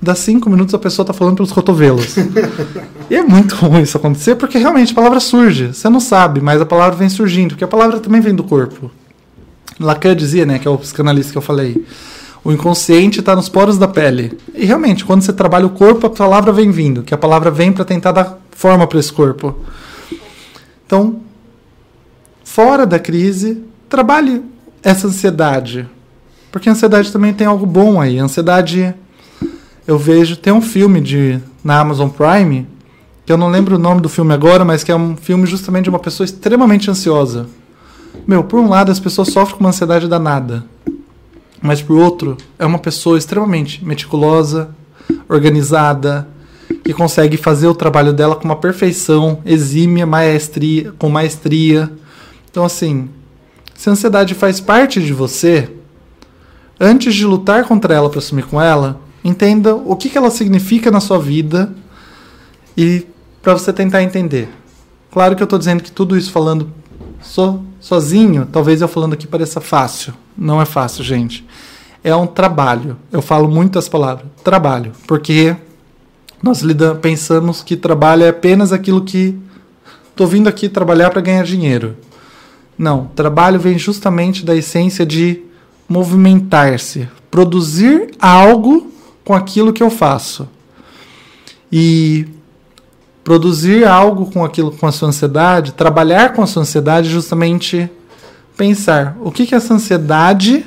Dá 0.00 0.14
cinco 0.14 0.48
minutos 0.48 0.74
a 0.74 0.78
pessoa 0.78 1.02
está 1.02 1.12
falando 1.12 1.36
pelos 1.36 1.52
cotovelos. 1.52 2.16
e 3.10 3.14
é 3.14 3.22
muito 3.22 3.56
ruim 3.56 3.82
isso 3.82 3.96
acontecer, 3.96 4.36
porque 4.36 4.56
realmente 4.56 4.92
a 4.92 4.94
palavra 4.94 5.18
surge. 5.18 5.74
Você 5.74 5.88
não 5.88 6.00
sabe, 6.00 6.40
mas 6.40 6.60
a 6.60 6.66
palavra 6.66 6.96
vem 6.96 7.08
surgindo, 7.08 7.50
porque 7.50 7.64
a 7.64 7.68
palavra 7.68 7.98
também 7.98 8.20
vem 8.20 8.34
do 8.34 8.44
corpo. 8.44 8.90
Lacan 9.80 10.14
dizia, 10.14 10.46
né, 10.46 10.58
que 10.58 10.68
é 10.68 10.70
o 10.70 10.78
psicanalista 10.78 11.32
que 11.32 11.38
eu 11.38 11.42
falei, 11.42 11.84
o 12.44 12.52
inconsciente 12.52 13.20
está 13.20 13.34
nos 13.34 13.48
poros 13.48 13.78
da 13.78 13.88
pele. 13.88 14.38
E 14.54 14.66
realmente, 14.66 15.04
quando 15.04 15.22
você 15.22 15.32
trabalha 15.32 15.66
o 15.66 15.70
corpo, 15.70 16.06
a 16.06 16.10
palavra 16.10 16.52
vem 16.52 16.70
vindo, 16.70 17.02
que 17.02 17.14
a 17.14 17.18
palavra 17.18 17.50
vem 17.50 17.72
para 17.72 17.84
tentar 17.84 18.12
dar 18.12 18.38
forma 18.50 18.86
para 18.86 19.00
esse 19.00 19.12
corpo. 19.12 19.58
Então, 20.86 21.20
fora 22.44 22.86
da 22.86 22.98
crise, 22.98 23.62
trabalhe 23.88 24.42
essa 24.82 25.06
ansiedade. 25.06 25.88
Porque 26.52 26.68
a 26.68 26.72
ansiedade 26.72 27.10
também 27.10 27.32
tem 27.32 27.46
algo 27.46 27.64
bom 27.64 28.00
aí. 28.00 28.20
A 28.20 28.24
ansiedade, 28.24 28.94
eu 29.86 29.98
vejo, 29.98 30.36
tem 30.36 30.52
um 30.52 30.62
filme 30.62 31.00
de 31.00 31.40
na 31.64 31.80
Amazon 31.80 32.10
Prime, 32.10 32.68
que 33.24 33.32
eu 33.32 33.38
não 33.38 33.48
lembro 33.48 33.76
o 33.76 33.78
nome 33.78 34.02
do 34.02 34.08
filme 34.08 34.34
agora, 34.34 34.64
mas 34.64 34.84
que 34.84 34.92
é 34.92 34.94
um 34.94 35.16
filme 35.16 35.46
justamente 35.46 35.84
de 35.84 35.90
uma 35.90 35.98
pessoa 35.98 36.26
extremamente 36.26 36.90
ansiosa. 36.90 37.46
Meu, 38.26 38.42
por 38.42 38.58
um 38.58 38.68
lado, 38.68 38.90
as 38.90 38.98
pessoas 38.98 39.28
sofrem 39.28 39.58
com 39.58 39.64
uma 39.64 39.70
ansiedade 39.70 40.08
danada. 40.08 40.64
Mas 41.60 41.82
por 41.82 41.98
outro, 41.98 42.36
é 42.58 42.64
uma 42.64 42.78
pessoa 42.78 43.18
extremamente 43.18 43.84
meticulosa, 43.84 44.70
organizada, 45.28 46.28
que 46.82 46.92
consegue 46.92 47.36
fazer 47.36 47.66
o 47.66 47.74
trabalho 47.74 48.12
dela 48.12 48.36
com 48.36 48.44
uma 48.44 48.56
perfeição, 48.56 49.40
exímia, 49.44 50.06
maestria, 50.06 50.92
com 50.98 51.08
maestria. 51.08 51.90
Então, 52.50 52.64
assim, 52.64 53.08
se 53.74 53.88
a 53.88 53.92
ansiedade 53.92 54.34
faz 54.34 54.60
parte 54.60 55.02
de 55.02 55.12
você, 55.12 55.70
antes 56.80 57.14
de 57.14 57.26
lutar 57.26 57.64
contra 57.64 57.94
ela 57.94 58.08
para 58.08 58.18
assumir 58.18 58.44
com 58.44 58.60
ela, 58.60 59.00
entenda 59.22 59.74
o 59.74 59.96
que, 59.96 60.08
que 60.08 60.18
ela 60.18 60.30
significa 60.30 60.90
na 60.90 61.00
sua 61.00 61.18
vida 61.18 61.74
e 62.76 63.06
para 63.42 63.54
você 63.54 63.72
tentar 63.72 64.02
entender. 64.02 64.48
Claro 65.10 65.36
que 65.36 65.42
eu 65.42 65.46
estou 65.46 65.58
dizendo 65.58 65.82
que 65.82 65.92
tudo 65.92 66.16
isso 66.16 66.30
falando 66.30 66.70
so, 67.24 67.60
sozinho, 67.80 68.46
talvez 68.50 68.80
eu 68.80 68.88
falando 68.88 69.14
aqui 69.14 69.26
pareça 69.26 69.60
fácil. 69.60 70.14
Não 70.36 70.60
é 70.60 70.64
fácil, 70.64 71.02
gente. 71.02 71.44
É 72.02 72.14
um 72.14 72.26
trabalho. 72.26 72.96
Eu 73.10 73.22
falo 73.22 73.48
muitas 73.48 73.88
palavras. 73.88 74.26
Trabalho. 74.44 74.92
Porque 75.06 75.56
nós 76.42 76.60
lidamos, 76.60 76.98
pensamos 77.00 77.62
que 77.62 77.76
trabalho 77.76 78.24
é 78.24 78.28
apenas 78.28 78.72
aquilo 78.72 79.02
que 79.02 79.36
estou 80.10 80.26
vindo 80.26 80.48
aqui 80.48 80.68
trabalhar 80.68 81.10
para 81.10 81.22
ganhar 81.22 81.44
dinheiro. 81.44 81.96
Não, 82.76 83.06
trabalho 83.06 83.58
vem 83.58 83.78
justamente 83.78 84.44
da 84.44 84.54
essência 84.54 85.06
de 85.06 85.42
movimentar-se, 85.88 87.08
produzir 87.30 88.10
algo 88.18 88.92
com 89.24 89.32
aquilo 89.32 89.72
que 89.72 89.82
eu 89.82 89.90
faço. 89.90 90.48
E 91.72 92.26
produzir 93.24 93.84
algo 93.86 94.30
com 94.30 94.44
aquilo 94.44 94.70
com 94.70 94.86
a 94.86 94.92
sua 94.92 95.08
ansiedade, 95.08 95.72
trabalhar 95.72 96.34
com 96.34 96.42
a 96.42 96.46
sua 96.46 96.62
ansiedade, 96.62 97.08
justamente 97.08 97.90
pensar 98.56 99.16
o 99.20 99.32
que 99.32 99.46
que 99.46 99.54
essa 99.54 99.74
ansiedade 99.74 100.64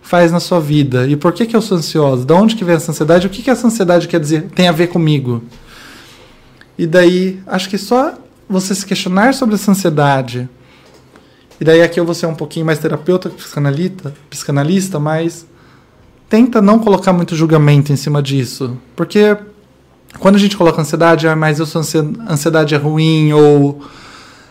faz 0.00 0.32
na 0.32 0.40
sua 0.40 0.58
vida? 0.58 1.06
E 1.06 1.16
por 1.16 1.34
que, 1.34 1.44
que 1.44 1.54
eu 1.54 1.60
sou 1.60 1.76
ansiosa, 1.76 2.24
de 2.24 2.32
onde 2.32 2.56
que 2.56 2.64
vem 2.64 2.76
essa 2.76 2.90
ansiedade, 2.90 3.26
o 3.26 3.30
que, 3.30 3.42
que 3.42 3.50
essa 3.50 3.66
ansiedade 3.66 4.08
quer 4.08 4.18
dizer, 4.18 4.48
tem 4.54 4.66
a 4.66 4.72
ver 4.72 4.86
comigo. 4.86 5.42
E 6.78 6.86
daí, 6.86 7.40
acho 7.46 7.68
que 7.68 7.76
só 7.76 8.14
você 8.48 8.74
se 8.74 8.86
questionar 8.86 9.34
sobre 9.34 9.56
essa 9.56 9.70
ansiedade, 9.70 10.48
e 11.60 11.64
daí 11.64 11.82
aqui 11.82 12.00
eu 12.00 12.06
vou 12.06 12.14
ser 12.14 12.24
um 12.26 12.34
pouquinho 12.34 12.64
mais 12.64 12.78
terapeuta, 12.78 13.28
psicanalista, 13.28 14.14
psicanalista, 14.30 14.98
mas 14.98 15.46
tenta 16.28 16.62
não 16.62 16.78
colocar 16.78 17.12
muito 17.12 17.36
julgamento 17.36 17.92
em 17.92 17.96
cima 17.96 18.22
disso, 18.22 18.78
porque 18.96 19.36
quando 20.18 20.36
a 20.36 20.38
gente 20.38 20.56
coloca 20.56 20.80
ansiedade, 20.80 21.28
ah, 21.28 21.36
mas 21.36 21.58
eu 21.58 21.66
sou 21.66 21.82
ansiedade 22.28 22.74
é 22.74 22.78
ruim, 22.78 23.32
ou 23.32 23.82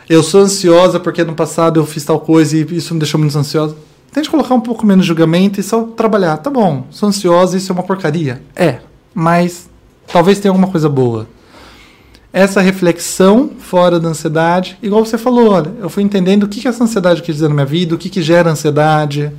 eu 0.10 0.24
sou 0.24 0.41
ansiosa 0.41 0.99
porque 0.99 1.24
no 1.24 1.34
passado 1.34 1.80
eu 1.80 1.86
fiz 1.86 2.03
tal 2.05 2.20
coisa 2.20 2.58
e 2.58 2.62
isso 2.76 2.93
me 2.93 2.99
deixou 2.99 3.20
muito 3.20 3.38
ansiosa 3.38 3.76
Tente 4.12 4.30
colocar 4.30 4.55
um 4.55 4.62
pouco 4.62 4.86
menos 4.86 5.05
de 5.05 5.10
julgamento 5.10 5.60
e 5.60 5.64
só 5.64 5.84
trabalhar. 5.84 6.38
Tá 6.38 6.49
bom, 6.49 6.88
sou 6.89 7.08
ansiosa, 7.10 7.58
isso 7.58 7.72
é 7.72 7.74
uma 7.74 7.84
porcaria. 7.84 8.41
É, 8.55 8.80
mas 9.14 9.70
talvez 10.12 10.39
tenha 10.39 10.51
alguma 10.51 10.68
coisa 10.68 10.89
boa. 10.89 11.28
Essa 12.32 12.62
reflexão 12.62 13.51
fora 13.60 13.99
da 13.99 14.10
ansiedade, 14.10 14.78
igual 14.82 15.05
você 15.05 15.18
falou, 15.18 15.51
olha, 15.51 15.72
eu 15.80 15.89
fui 15.89 16.03
entendendo 16.03 16.43
o 16.43 16.47
que, 16.47 16.62
que 16.62 16.68
essa 16.68 16.84
ansiedade 16.84 17.22
quer 17.22 17.32
dizer 17.32 17.47
na 17.47 17.53
minha 17.53 17.66
vida, 17.66 17.95
o 17.95 17.97
que, 17.97 18.10
que 18.10 18.22
gera 18.22 18.49
ansiedade. 18.49 19.32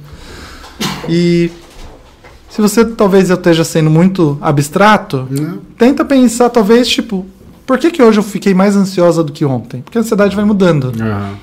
E 1.08 1.50
Se 2.50 2.60
você 2.60 2.84
talvez 2.84 3.30
eu 3.30 3.36
esteja 3.36 3.64
sendo 3.64 3.90
muito 3.90 4.38
abstrato, 4.40 5.26
Não. 5.30 5.58
tenta 5.76 6.04
pensar 6.04 6.48
talvez 6.50 6.88
tipo, 6.88 7.26
por 7.66 7.78
que, 7.78 7.90
que 7.90 8.02
hoje 8.02 8.18
eu 8.18 8.22
fiquei 8.22 8.54
mais 8.54 8.74
ansiosa 8.74 9.22
do 9.22 9.32
que 9.32 9.44
ontem? 9.44 9.82
Porque 9.82 9.98
a 9.98 10.00
ansiedade 10.00 10.34
vai 10.34 10.44
mudando. 10.44 10.92
Aham. 11.00 11.34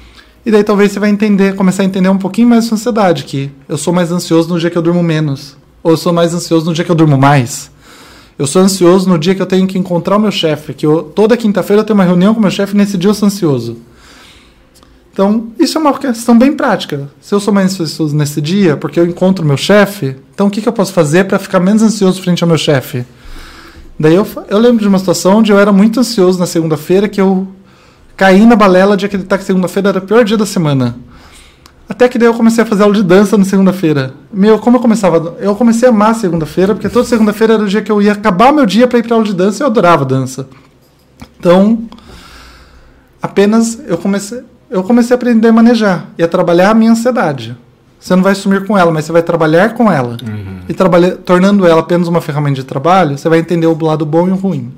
E 0.45 0.51
daí 0.51 0.63
talvez 0.63 0.91
você 0.91 0.99
vai 0.99 1.09
entender, 1.09 1.55
começar 1.55 1.81
a 1.81 1.85
entender 1.85 2.07
um 2.09 2.19
pouquinho 2.19 2.47
mais 2.47 2.65
sua 2.65 2.75
ansiedade, 2.75 3.23
que 3.23 3.49
eu 3.67 3.77
sou 3.77 3.91
mais 3.91 4.11
ansioso 4.11 4.47
no 4.53 4.59
dia 4.59 4.69
que 4.69 4.77
eu 4.77 4.81
durmo 4.81 5.01
menos, 5.01 5.57
ou 5.81 5.91
eu 5.91 5.97
sou 5.97 6.13
mais 6.13 6.35
ansioso 6.35 6.67
no 6.67 6.73
dia 6.73 6.85
que 6.85 6.91
eu 6.91 6.95
durmo 6.95 7.17
mais. 7.17 7.71
Eu 8.37 8.45
sou 8.45 8.61
ansioso 8.61 9.09
no 9.09 9.17
dia 9.17 9.33
que 9.33 9.41
eu 9.41 9.45
tenho 9.45 9.65
que 9.65 9.77
encontrar 9.77 10.17
o 10.17 10.19
meu 10.19 10.29
chefe, 10.31 10.73
que 10.73 10.85
eu, 10.85 11.01
toda 11.01 11.35
quinta-feira 11.35 11.81
eu 11.81 11.85
tenho 11.85 11.97
uma 11.97 12.03
reunião 12.03 12.33
com 12.33 12.39
o 12.39 12.41
meu 12.41 12.51
chefe 12.51 12.73
e 12.75 12.77
nesse 12.77 12.95
dia 12.97 13.09
eu 13.09 13.13
sou 13.15 13.25
ansioso. 13.25 13.77
Então, 15.15 15.47
isso 15.57 15.77
é 15.77 15.81
uma 15.81 15.97
questão 15.97 16.37
bem 16.37 16.51
prática. 16.51 17.09
Se 17.21 17.33
eu 17.33 17.39
sou 17.39 17.53
mais 17.53 17.79
ansioso 17.79 18.13
nesse 18.13 18.41
dia, 18.41 18.75
porque 18.75 18.99
eu 18.99 19.05
encontro 19.05 19.45
meu 19.45 19.55
chefe, 19.55 20.17
então 20.33 20.47
o 20.47 20.51
que, 20.51 20.61
que 20.61 20.67
eu 20.67 20.73
posso 20.73 20.91
fazer 20.91 21.23
para 21.23 21.39
ficar 21.39 21.61
menos 21.61 21.81
ansioso 21.81 22.21
frente 22.21 22.43
ao 22.43 22.49
meu 22.49 22.57
chefe? 22.57 23.05
Daí 23.97 24.13
eu, 24.13 24.27
eu 24.49 24.57
lembro 24.57 24.81
de 24.81 24.89
uma 24.89 24.99
situação 24.99 25.37
onde 25.37 25.53
eu 25.53 25.57
era 25.57 25.71
muito 25.71 26.01
ansioso 26.01 26.37
na 26.37 26.45
segunda-feira, 26.45 27.07
que 27.07 27.21
eu 27.21 27.47
caí 28.17 28.45
na 28.45 28.57
balela 28.57 28.97
de 28.97 29.05
acreditar 29.05 29.37
que 29.37 29.45
segunda-feira 29.45 29.87
era 29.87 29.99
o 29.99 30.01
pior 30.01 30.25
dia 30.25 30.35
da 30.35 30.45
semana. 30.45 30.97
Até 31.87 32.09
que 32.09 32.19
daí 32.19 32.27
eu 32.27 32.33
comecei 32.33 32.65
a 32.65 32.67
fazer 32.67 32.83
aula 32.83 32.95
de 32.95 33.03
dança 33.03 33.37
na 33.37 33.45
segunda-feira. 33.45 34.13
Meu, 34.33 34.59
como 34.59 34.75
eu 34.75 34.81
começava. 34.81 35.37
Eu 35.39 35.55
comecei 35.55 35.87
a 35.87 35.91
amar 35.93 36.13
segunda-feira, 36.15 36.75
porque 36.75 36.89
toda 36.89 37.07
segunda-feira 37.07 37.53
era 37.53 37.63
o 37.63 37.67
dia 37.69 37.81
que 37.81 37.89
eu 37.89 38.01
ia 38.01 38.11
acabar 38.11 38.51
meu 38.51 38.65
dia 38.65 38.85
para 38.85 38.99
ir 38.99 39.03
pra 39.03 39.15
aula 39.15 39.25
de 39.25 39.33
dança 39.33 39.61
e 39.61 39.61
eu 39.63 39.67
adorava 39.67 40.03
dança. 40.03 40.45
Então, 41.39 41.87
apenas 43.21 43.79
eu 43.87 43.97
comecei, 43.97 44.43
eu 44.69 44.83
comecei 44.83 45.13
a 45.13 45.17
aprender 45.17 45.47
a 45.47 45.53
manejar 45.53 46.09
e 46.17 46.23
a 46.23 46.27
trabalhar 46.27 46.71
a 46.71 46.73
minha 46.73 46.91
ansiedade. 46.91 47.55
Você 47.99 48.15
não 48.15 48.21
vai 48.23 48.35
sumir 48.35 48.65
com 48.65 48.77
ela, 48.77 48.91
mas 48.91 49.05
você 49.05 49.11
vai 49.11 49.23
trabalhar 49.23 49.73
com 49.73 49.91
ela. 49.91 50.17
E 50.69 50.73
trabalhar, 50.73 51.15
tornando 51.17 51.65
ela 51.65 51.79
apenas 51.81 52.07
uma 52.07 52.21
ferramenta 52.21 52.55
de 52.55 52.63
trabalho, 52.63 53.17
você 53.17 53.27
vai 53.27 53.39
entender 53.39 53.65
o 53.65 53.77
lado 53.83 54.05
bom 54.05 54.27
e 54.27 54.31
o 54.31 54.35
ruim. 54.35 54.71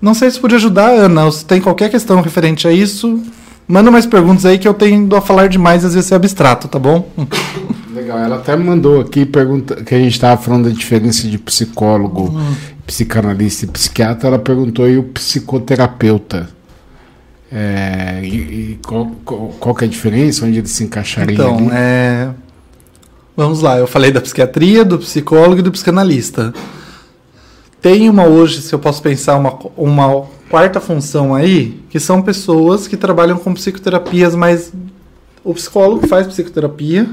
Não 0.00 0.14
sei 0.14 0.30
se 0.30 0.38
podia 0.38 0.56
ajudar, 0.56 0.90
Ana, 0.90 1.24
ou 1.24 1.32
se 1.32 1.44
tem 1.44 1.60
qualquer 1.60 1.90
questão 1.90 2.20
referente 2.20 2.68
a 2.68 2.72
isso. 2.72 3.20
Manda 3.66 3.90
mais 3.90 4.06
perguntas 4.06 4.46
aí 4.46 4.56
que 4.56 4.68
eu 4.68 4.72
tendo 4.72 5.16
a 5.16 5.20
falar 5.20 5.48
demais, 5.48 5.84
às 5.84 5.94
vezes 5.94 6.12
é 6.12 6.14
abstrato, 6.14 6.68
tá 6.68 6.78
bom? 6.78 7.10
Legal, 7.92 8.18
ela 8.18 8.36
até 8.36 8.54
mandou 8.54 9.00
aqui 9.00 9.26
pergunta 9.26 9.82
que 9.82 9.94
a 9.94 9.98
gente 9.98 10.12
estava 10.12 10.40
falando 10.40 10.68
da 10.68 10.74
diferença 10.74 11.26
de 11.26 11.36
psicólogo, 11.36 12.32
psicanalista 12.86 13.64
e 13.64 13.68
psiquiatra. 13.68 14.28
Ela 14.28 14.38
perguntou 14.38 14.88
e 14.88 14.96
o 14.96 15.02
psicoterapeuta. 15.02 16.48
É, 17.50 18.20
e, 18.22 18.26
e 18.26 18.80
qual, 18.86 19.06
qual, 19.24 19.48
qual 19.58 19.74
que 19.74 19.84
é 19.84 19.86
a 19.86 19.90
diferença? 19.90 20.44
Onde 20.44 20.58
ele 20.58 20.68
se 20.68 20.84
encaixaria 20.84 21.34
Então, 21.34 21.56
ali? 21.56 21.68
é... 21.72 22.30
vamos 23.36 23.60
lá. 23.62 23.78
Eu 23.78 23.86
falei 23.86 24.10
da 24.10 24.20
psiquiatria, 24.20 24.84
do 24.84 24.98
psicólogo 24.98 25.60
e 25.60 25.62
do 25.62 25.72
psicanalista. 25.72 26.52
Tem 27.80 28.10
uma 28.10 28.24
hoje, 28.24 28.60
se 28.60 28.74
eu 28.74 28.78
posso 28.78 29.00
pensar, 29.00 29.36
uma, 29.36 29.56
uma 29.76 30.26
quarta 30.50 30.80
função 30.80 31.34
aí, 31.34 31.80
que 31.88 32.00
são 32.00 32.20
pessoas 32.20 32.88
que 32.88 32.96
trabalham 32.96 33.38
com 33.38 33.54
psicoterapias, 33.54 34.34
mas 34.34 34.72
o 35.44 35.54
psicólogo 35.54 36.06
faz 36.06 36.26
psicoterapia, 36.26 37.08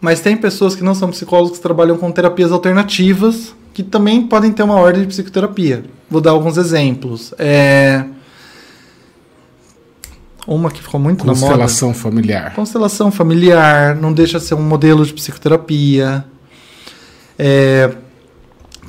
mas 0.00 0.20
tem 0.20 0.36
pessoas 0.36 0.74
que 0.74 0.82
não 0.82 0.94
são 0.94 1.10
psicólogos 1.10 1.58
que 1.58 1.62
trabalham 1.62 1.98
com 1.98 2.10
terapias 2.10 2.50
alternativas, 2.50 3.54
que 3.74 3.82
também 3.82 4.22
podem 4.26 4.50
ter 4.50 4.62
uma 4.62 4.76
ordem 4.76 5.02
de 5.02 5.08
psicoterapia. 5.08 5.84
Vou 6.10 6.20
dar 6.20 6.30
alguns 6.30 6.56
exemplos. 6.56 7.34
É... 7.38 8.04
Uma 10.50 10.70
que 10.70 10.80
ficou 10.82 10.98
muito 10.98 11.26
na 11.26 11.34
moda. 11.34 11.40
Constelação 11.46 11.92
familiar. 11.92 12.54
Constelação 12.54 13.10
familiar, 13.12 13.94
não 13.94 14.12
deixa 14.14 14.38
de 14.38 14.44
ser 14.46 14.54
um 14.54 14.62
modelo 14.62 15.04
de 15.04 15.12
psicoterapia. 15.12 16.24
É, 17.38 17.90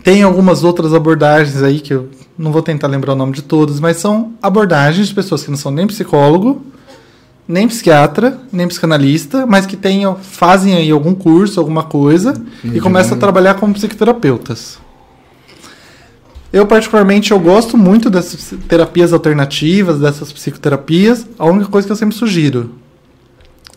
tem 0.03 0.23
algumas 0.23 0.63
outras 0.63 0.93
abordagens 0.93 1.61
aí 1.61 1.81
que 1.81 1.93
eu 1.93 2.09
não 2.37 2.53
vou 2.53 2.61
tentar 2.61 2.87
lembrar 2.87 3.11
o 3.11 3.15
nome 3.17 3.33
de 3.33 3.41
todas, 3.41 3.79
mas 3.81 3.97
são 3.97 4.31
abordagens 4.41 5.09
de 5.09 5.13
pessoas 5.13 5.43
que 5.43 5.49
não 5.51 5.57
são 5.57 5.69
nem 5.71 5.85
psicólogo, 5.85 6.61
nem 7.45 7.67
psiquiatra, 7.67 8.39
nem 8.53 8.65
psicanalista, 8.65 9.45
mas 9.45 9.65
que 9.65 9.75
tenham, 9.75 10.15
fazem 10.15 10.75
aí 10.75 10.89
algum 10.91 11.13
curso, 11.13 11.59
alguma 11.59 11.83
coisa, 11.83 12.41
e 12.63 12.69
Uhum. 12.69 12.79
começam 12.79 13.17
a 13.17 13.19
trabalhar 13.19 13.55
como 13.55 13.73
psicoterapeutas. 13.73 14.79
Eu, 16.51 16.65
particularmente, 16.65 17.31
eu 17.31 17.39
gosto 17.39 17.77
muito 17.77 18.09
dessas 18.09 18.53
terapias 18.67 19.13
alternativas, 19.13 19.99
dessas 19.99 20.31
psicoterapias. 20.33 21.27
A 21.37 21.45
única 21.45 21.69
coisa 21.69 21.87
que 21.87 21.91
eu 21.91 21.95
sempre 21.95 22.15
sugiro. 22.15 22.71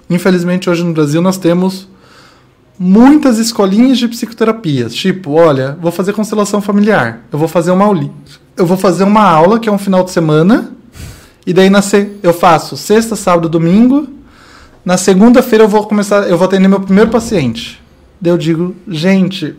Infelizmente, 0.08 0.70
hoje 0.70 0.82
no 0.84 0.92
Brasil, 0.92 1.20
nós 1.20 1.36
temos 1.36 1.86
muitas 2.78 3.38
escolinhas 3.38 3.98
de 3.98 4.08
psicoterapias. 4.08 4.94
Tipo, 4.94 5.32
olha, 5.32 5.76
vou 5.80 5.92
fazer 5.92 6.12
constelação 6.14 6.62
familiar. 6.62 7.20
Eu 7.30 7.38
vou 7.38 7.48
fazer 7.48 7.70
uma 7.70 7.84
aula. 7.84 8.10
Eu 8.56 8.64
vou 8.66 8.76
fazer 8.78 9.04
uma 9.04 9.22
aula, 9.22 9.58
que 9.60 9.68
é 9.68 9.72
um 9.72 9.78
final 9.78 10.02
de 10.02 10.10
semana. 10.10 10.72
E 11.46 11.52
daí 11.52 11.68
na 11.68 11.82
se- 11.82 12.12
eu 12.22 12.32
faço 12.32 12.76
sexta, 12.76 13.16
sábado, 13.16 13.48
domingo. 13.48 14.06
Na 14.84 14.96
segunda-feira 14.96 15.64
eu 15.64 15.68
vou 15.68 15.86
começar, 15.86 16.28
eu 16.28 16.38
vou 16.38 16.46
atender 16.46 16.68
meu 16.68 16.80
primeiro 16.80 17.10
paciente. 17.10 17.80
Daí 18.20 18.32
eu 18.32 18.38
digo, 18.38 18.74
gente, 18.88 19.54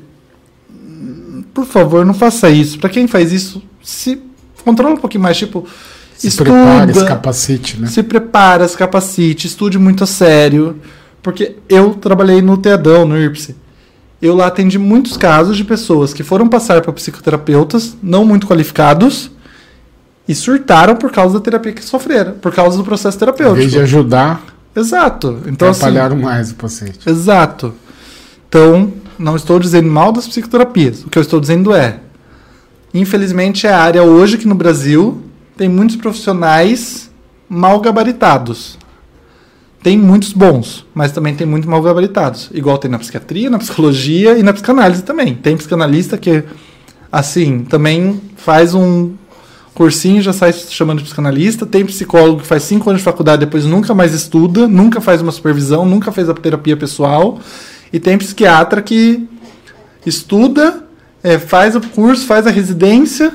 por 1.54 1.66
favor, 1.66 2.06
não 2.06 2.14
faça 2.14 2.50
isso. 2.50 2.80
Pra 2.80 2.90
quem 2.90 3.08
faz 3.08 3.32
isso, 3.32 3.62
se 3.82 4.22
controla 4.64 4.96
um 4.96 4.98
pouquinho 4.98 5.24
mais, 5.24 5.38
tipo, 5.38 5.66
Se 6.16 6.28
estuda, 6.28 6.52
prepare, 6.52 6.92
esse 6.92 7.06
capacite, 7.06 7.80
né? 7.80 7.88
se 7.88 8.04
prepara, 8.04 8.68
se 8.68 8.78
capacite, 8.78 9.48
estude 9.48 9.78
muito 9.78 10.04
a 10.04 10.08
sério. 10.08 10.78
Porque 11.22 11.56
eu 11.70 11.94
trabalhei 11.94 12.42
no 12.42 12.58
Teadão, 12.58 13.06
no 13.06 13.18
IRPSE. 13.18 13.56
Eu 14.22 14.36
lá 14.36 14.48
atendi 14.48 14.78
muitos 14.78 15.18
casos 15.18 15.56
de 15.58 15.64
pessoas 15.64 16.14
que 16.14 16.24
foram 16.24 16.48
passar 16.48 16.82
para 16.82 16.92
psicoterapeutas 16.94 17.96
não 18.02 18.24
muito 18.26 18.48
qualificados 18.48 19.32
e 20.28 20.34
surtaram 20.34 20.96
por 20.96 21.12
causa 21.12 21.36
da 21.36 21.40
terapia 21.42 21.74
que 21.74 21.84
sofreram, 21.84 22.34
por 22.34 22.54
causa 22.54 22.78
do 22.78 22.84
processo 22.84 23.18
Em 23.18 23.20
terapêutico. 23.20 23.56
vez 23.58 23.72
de 23.72 23.80
ajudar, 23.80 24.42
Exato. 24.76 25.40
Então, 25.46 25.70
assim, 25.70 25.82
atrapalharam 25.82 26.16
mais 26.16 26.52
o 26.52 26.56
paciente. 26.56 27.08
Exato. 27.08 27.74
Então, 28.50 28.92
não 29.18 29.36
estou 29.36 29.60
dizendo 29.60 29.90
mal 29.90 30.12
das 30.12 30.28
psicoterapias. 30.28 31.04
O 31.04 31.10
que 31.10 31.18
eu 31.18 31.22
estou 31.22 31.40
dizendo 31.40 31.74
é, 31.74 32.00
infelizmente, 32.94 33.68
é 33.68 33.72
a 33.72 33.82
área 33.82 34.04
hoje 34.04 34.38
que 34.38 34.48
no 34.48 34.56
Brasil 34.56 35.22
tem 35.58 35.70
muitos 35.70 35.96
profissionais 35.96 37.12
mal 37.48 37.80
gabaritados. 37.80 38.78
Tem 39.82 39.98
muitos 39.98 40.32
bons, 40.32 40.86
mas 40.94 41.12
também 41.12 41.36
tem 41.36 41.46
muito 41.46 41.70
mal 41.70 41.82
gabaritados. 41.82 42.50
Igual 42.54 42.78
tem 42.78 42.90
na 42.90 42.98
psiquiatria, 42.98 43.50
na 43.50 43.60
psicologia 43.60 44.38
e 44.38 44.44
na 44.44 44.54
psicanálise 44.54 45.04
também. 45.04 45.36
Tem 45.36 45.58
psicanalista 45.58 46.18
que, 46.18 46.44
assim, 47.12 47.66
também 47.66 48.22
faz 48.38 48.74
um 48.74 49.12
cursinho 49.74 50.22
já 50.22 50.32
sai 50.32 50.54
chamando 50.54 51.00
de 51.00 51.06
psicanalista. 51.06 51.66
Tem 51.66 51.86
psicólogo 51.86 52.42
que 52.42 52.48
faz 52.48 52.64
cinco 52.64 52.90
anos 52.90 53.02
de 53.02 53.06
faculdade, 53.06 53.42
depois 53.42 53.66
nunca 53.66 53.94
mais 53.94 54.14
estuda, 54.14 54.68
nunca 54.68 55.02
faz 55.02 55.22
uma 55.22 55.32
supervisão, 55.32 55.86
nunca 55.86 56.12
fez 56.12 56.30
a 56.30 56.34
terapia 56.34 56.78
pessoal. 56.78 57.40
E 57.94 58.00
tem 58.00 58.18
psiquiatra 58.18 58.82
que 58.82 59.30
estuda, 60.04 60.84
é, 61.24 61.38
faz 61.38 61.76
o 61.76 61.82
curso, 61.82 62.26
faz 62.26 62.48
a 62.48 62.50
residência 62.50 63.32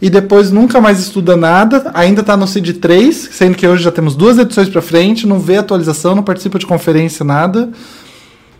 e 0.00 0.08
depois 0.10 0.50
nunca 0.50 0.80
mais 0.80 0.98
estuda 0.98 1.36
nada. 1.36 1.90
Ainda 1.94 2.22
está 2.22 2.36
no 2.36 2.48
CID 2.48 2.74
3, 2.74 3.28
sendo 3.30 3.54
que 3.54 3.68
hoje 3.68 3.84
já 3.84 3.92
temos 3.92 4.16
duas 4.16 4.38
edições 4.38 4.68
para 4.68 4.80
frente, 4.80 5.26
não 5.26 5.38
vê 5.38 5.58
atualização, 5.58 6.14
não 6.14 6.22
participa 6.22 6.58
de 6.58 6.66
conferência, 6.66 7.24
nada. 7.24 7.70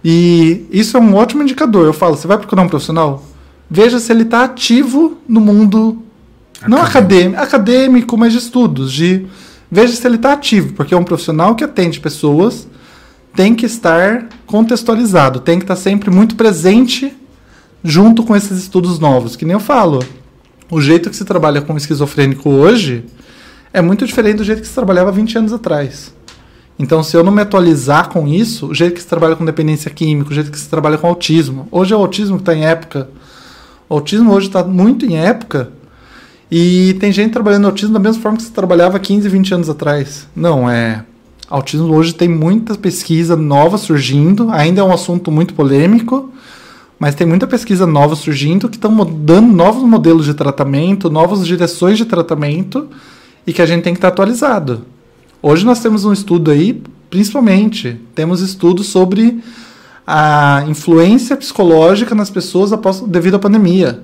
E 0.04 0.66
isso 0.70 0.96
é 0.96 1.00
um 1.00 1.14
ótimo 1.14 1.42
indicador. 1.42 1.86
Eu 1.86 1.92
falo, 1.92 2.16
você 2.16 2.28
vai 2.28 2.36
procurar 2.36 2.62
um 2.62 2.68
profissional? 2.68 3.24
Veja 3.70 3.98
se 3.98 4.12
ele 4.12 4.24
está 4.24 4.44
ativo 4.44 5.18
no 5.26 5.40
mundo 5.40 6.02
não 6.68 6.82
acadêmico, 6.82 7.40
acadêmico, 7.40 8.16
mas 8.16 8.32
de 8.32 8.38
estudos. 8.38 8.92
De, 8.92 9.26
veja 9.70 9.94
se 9.94 10.06
ele 10.06 10.16
está 10.16 10.34
ativo, 10.34 10.74
porque 10.74 10.94
é 10.94 10.96
um 10.96 11.04
profissional 11.04 11.54
que 11.54 11.64
atende 11.64 11.98
pessoas, 11.98 12.68
tem 13.34 13.54
que 13.54 13.66
estar 13.66 14.28
contextualizado, 14.46 15.40
tem 15.40 15.58
que 15.58 15.64
estar 15.64 15.76
sempre 15.76 16.10
muito 16.10 16.36
presente 16.36 17.16
junto 17.82 18.22
com 18.22 18.36
esses 18.36 18.58
estudos 18.58 18.98
novos. 18.98 19.36
Que 19.36 19.44
nem 19.44 19.54
eu 19.54 19.60
falo, 19.60 20.04
o 20.70 20.80
jeito 20.80 21.10
que 21.10 21.16
se 21.16 21.24
trabalha 21.24 21.60
com 21.60 21.76
esquizofrênico 21.76 22.48
hoje 22.50 23.04
é 23.72 23.80
muito 23.80 24.06
diferente 24.06 24.36
do 24.36 24.44
jeito 24.44 24.60
que 24.60 24.68
se 24.68 24.74
trabalhava 24.74 25.10
20 25.10 25.38
anos 25.38 25.52
atrás. 25.52 26.14
Então, 26.78 27.02
se 27.02 27.16
eu 27.16 27.22
não 27.22 27.32
me 27.32 27.42
atualizar 27.42 28.08
com 28.08 28.26
isso, 28.26 28.68
o 28.68 28.74
jeito 28.74 28.94
que 28.94 29.00
se 29.00 29.06
trabalha 29.06 29.36
com 29.36 29.44
dependência 29.44 29.90
química, 29.90 30.30
o 30.30 30.34
jeito 30.34 30.50
que 30.50 30.58
se 30.58 30.68
trabalha 30.68 30.98
com 30.98 31.06
autismo. 31.06 31.68
Hoje 31.70 31.92
é 31.92 31.96
o 31.96 32.00
autismo 32.00 32.36
que 32.36 32.42
está 32.42 32.54
em 32.54 32.64
época. 32.64 33.08
O 33.88 33.94
autismo 33.94 34.32
hoje 34.32 34.48
está 34.48 34.64
muito 34.64 35.06
em 35.06 35.16
época. 35.18 35.70
E 36.50 36.94
tem 36.94 37.12
gente 37.12 37.32
trabalhando 37.32 37.66
autismo 37.66 37.94
da 37.94 38.00
mesma 38.00 38.20
forma 38.20 38.36
que 38.36 38.44
se 38.44 38.50
trabalhava 38.50 38.98
15, 38.98 39.28
20 39.28 39.54
anos 39.54 39.70
atrás. 39.70 40.26
Não, 40.34 40.68
é. 40.68 41.04
Autismo 41.52 41.94
hoje 41.94 42.14
tem 42.14 42.30
muita 42.30 42.74
pesquisa 42.76 43.36
nova 43.36 43.76
surgindo. 43.76 44.50
Ainda 44.50 44.80
é 44.80 44.84
um 44.84 44.90
assunto 44.90 45.30
muito 45.30 45.52
polêmico. 45.52 46.32
Mas 46.98 47.14
tem 47.14 47.26
muita 47.26 47.46
pesquisa 47.46 47.86
nova 47.86 48.16
surgindo 48.16 48.70
que 48.70 48.76
estão 48.76 48.96
dando 49.04 49.52
novos 49.52 49.82
modelos 49.82 50.24
de 50.24 50.32
tratamento, 50.32 51.10
novas 51.10 51.46
direções 51.46 51.98
de 51.98 52.06
tratamento 52.06 52.88
e 53.46 53.52
que 53.52 53.60
a 53.60 53.66
gente 53.66 53.82
tem 53.82 53.92
que 53.92 53.98
estar 53.98 54.08
atualizado. 54.08 54.86
Hoje 55.42 55.66
nós 55.66 55.80
temos 55.80 56.06
um 56.06 56.12
estudo 56.14 56.50
aí, 56.50 56.82
principalmente, 57.10 58.00
temos 58.14 58.40
estudos 58.40 58.86
sobre 58.86 59.42
a 60.06 60.64
influência 60.66 61.36
psicológica 61.36 62.14
nas 62.14 62.30
pessoas 62.30 62.72
após, 62.72 63.00
devido 63.00 63.34
à 63.34 63.38
pandemia. 63.38 64.02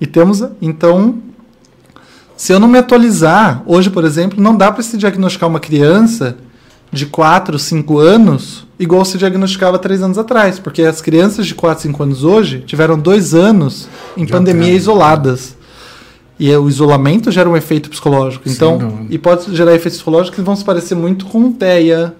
E 0.00 0.06
temos, 0.06 0.42
então, 0.60 1.14
se 2.36 2.52
eu 2.52 2.58
não 2.58 2.66
me 2.66 2.78
atualizar, 2.78 3.62
hoje, 3.66 3.88
por 3.88 4.04
exemplo, 4.04 4.42
não 4.42 4.56
dá 4.56 4.72
para 4.72 4.82
se 4.82 4.96
diagnosticar 4.96 5.48
uma 5.48 5.60
criança 5.60 6.38
de 6.92 7.06
4, 7.06 7.58
5 7.58 7.98
anos 7.98 8.66
igual 8.78 9.04
se 9.04 9.16
diagnosticava 9.16 9.78
3 9.78 10.02
anos 10.02 10.18
atrás, 10.18 10.58
porque 10.58 10.82
as 10.82 11.00
crianças 11.00 11.46
de 11.46 11.54
4, 11.54 11.84
5 11.84 12.02
anos 12.02 12.22
hoje 12.22 12.62
tiveram 12.66 12.98
2 12.98 13.34
anos 13.34 13.88
em 14.16 14.26
Já 14.26 14.36
pandemia 14.36 14.68
tem. 14.68 14.76
isoladas. 14.76 15.56
E 16.38 16.54
o 16.56 16.68
isolamento 16.68 17.30
gera 17.30 17.48
um 17.48 17.56
efeito 17.56 17.88
psicológico. 17.88 18.48
Então, 18.48 19.06
e 19.08 19.16
pode 19.16 19.54
gerar 19.54 19.74
efeitos 19.74 19.98
psicológicos 19.98 20.34
que 20.34 20.44
vão 20.44 20.56
se 20.56 20.64
parecer 20.64 20.96
muito 20.96 21.24
com 21.26 21.52
TEA, 21.52 22.14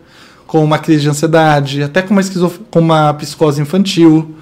com 0.46 0.62
uma 0.62 0.78
crise 0.78 1.02
de 1.02 1.08
ansiedade, 1.08 1.82
até 1.82 2.02
com 2.02 2.10
uma, 2.10 2.20
esquizof... 2.20 2.60
com 2.70 2.78
uma 2.78 3.12
psicose 3.14 3.60
infantil. 3.60 4.36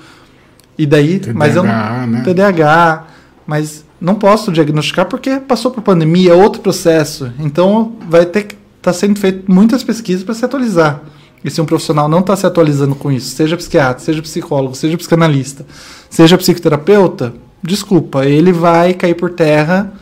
E 0.77 0.85
daí, 0.85 1.19
TDAH, 1.19 1.39
mas 1.39 1.57
eu 1.57 1.63
não, 1.63 2.07
né? 2.07 2.23
TDAH, 2.25 3.07
mas 3.47 3.85
não 3.99 4.15
posso 4.17 4.53
diagnosticar 4.53 5.07
porque 5.07 5.41
passou 5.41 5.71
por 5.71 5.83
pandemia, 5.83 6.33
é 6.33 6.35
outro 6.35 6.61
processo. 6.61 7.33
Então, 7.39 7.93
vai 8.09 8.27
ter 8.27 8.43
que 8.43 8.60
estar 8.81 8.93
tá 8.93 8.93
sendo 8.93 9.19
feito 9.19 9.51
muitas 9.51 9.85
pesquisas 9.85 10.25
para 10.25 10.35
se 10.35 10.45
atualizar. 10.45 11.03
E 11.45 11.51
se 11.51 11.61
um 11.61 11.65
profissional 11.65 12.09
não 12.09 12.21
está 12.21 12.35
se 12.37 12.47
atualizando 12.47 12.95
com 12.95 13.11
isso, 13.11 13.35
seja 13.35 13.57
psiquiatra, 13.57 13.99
seja 14.03 14.21
psicólogo, 14.21 14.75
seja 14.75 14.97
psicanalista, 14.97 15.65
seja 16.11 16.37
psicoterapeuta, 16.37 17.33
desculpa, 17.63 18.27
ele 18.27 18.53
vai 18.53 18.93
cair 18.93 19.15
por 19.15 19.31
terra. 19.31 19.93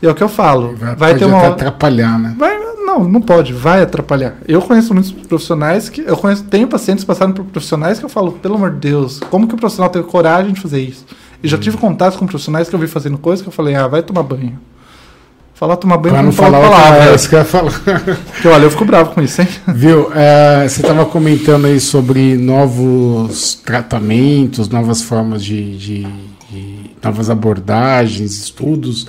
E 0.00 0.06
é 0.06 0.10
o 0.10 0.14
que 0.14 0.22
eu 0.22 0.28
falo. 0.28 0.76
Vai, 0.76 0.94
vai 0.94 1.14
ter 1.16 1.24
uma 1.24 1.48
atrapalhar, 1.48 2.18
né? 2.18 2.34
Vai, 2.38 2.56
não, 2.84 3.04
não 3.04 3.20
pode, 3.20 3.52
vai 3.52 3.82
atrapalhar. 3.82 4.36
Eu 4.46 4.60
conheço 4.60 4.92
muitos 4.92 5.10
profissionais 5.10 5.88
que 5.88 6.02
eu 6.02 6.16
conheço, 6.16 6.44
tenho 6.44 6.68
pacientes 6.68 7.04
passando 7.04 7.34
por 7.34 7.44
profissionais 7.46 7.98
que 7.98 8.04
eu 8.04 8.08
falo, 8.08 8.32
pelo 8.32 8.54
amor 8.54 8.72
de 8.72 8.78
Deus, 8.78 9.20
como 9.30 9.48
que 9.48 9.54
o 9.54 9.58
profissional 9.58 9.90
tem 9.90 10.02
coragem 10.02 10.52
de 10.52 10.60
fazer 10.60 10.80
isso? 10.80 11.04
E 11.42 11.48
já 11.48 11.56
hum. 11.56 11.60
tive 11.60 11.76
contato 11.76 12.18
com 12.18 12.26
profissionais 12.26 12.68
que 12.68 12.74
eu 12.74 12.78
vi 12.78 12.86
fazendo 12.86 13.18
coisas 13.18 13.42
que 13.42 13.48
eu 13.48 13.52
falei, 13.52 13.74
ah, 13.74 13.88
vai 13.88 14.02
tomar 14.02 14.22
banho. 14.22 14.58
Falar 15.54 15.76
tomar 15.76 15.98
banho 15.98 16.14
pra 16.14 16.22
não 16.22 16.32
falar 16.32 16.60
palavra. 16.60 17.04
É, 17.04 17.14
isso 17.14 17.28
que 17.28 17.34
eu 17.36 17.38
ia 17.38 17.44
falar. 17.44 17.70
Porque, 18.32 18.48
olha, 18.48 18.64
eu 18.64 18.70
fico 18.72 18.84
bravo 18.84 19.12
com 19.12 19.22
isso, 19.22 19.40
hein? 19.40 19.48
Viu? 19.72 20.10
É, 20.12 20.66
você 20.68 20.80
estava 20.80 21.06
comentando 21.06 21.66
aí 21.66 21.78
sobre 21.78 22.36
novos 22.36 23.54
tratamentos, 23.64 24.68
novas 24.68 25.00
formas 25.00 25.44
de, 25.44 25.78
de, 25.78 26.06
de, 26.50 26.90
novas 27.02 27.30
abordagens, 27.30 28.32
estudos. 28.32 29.06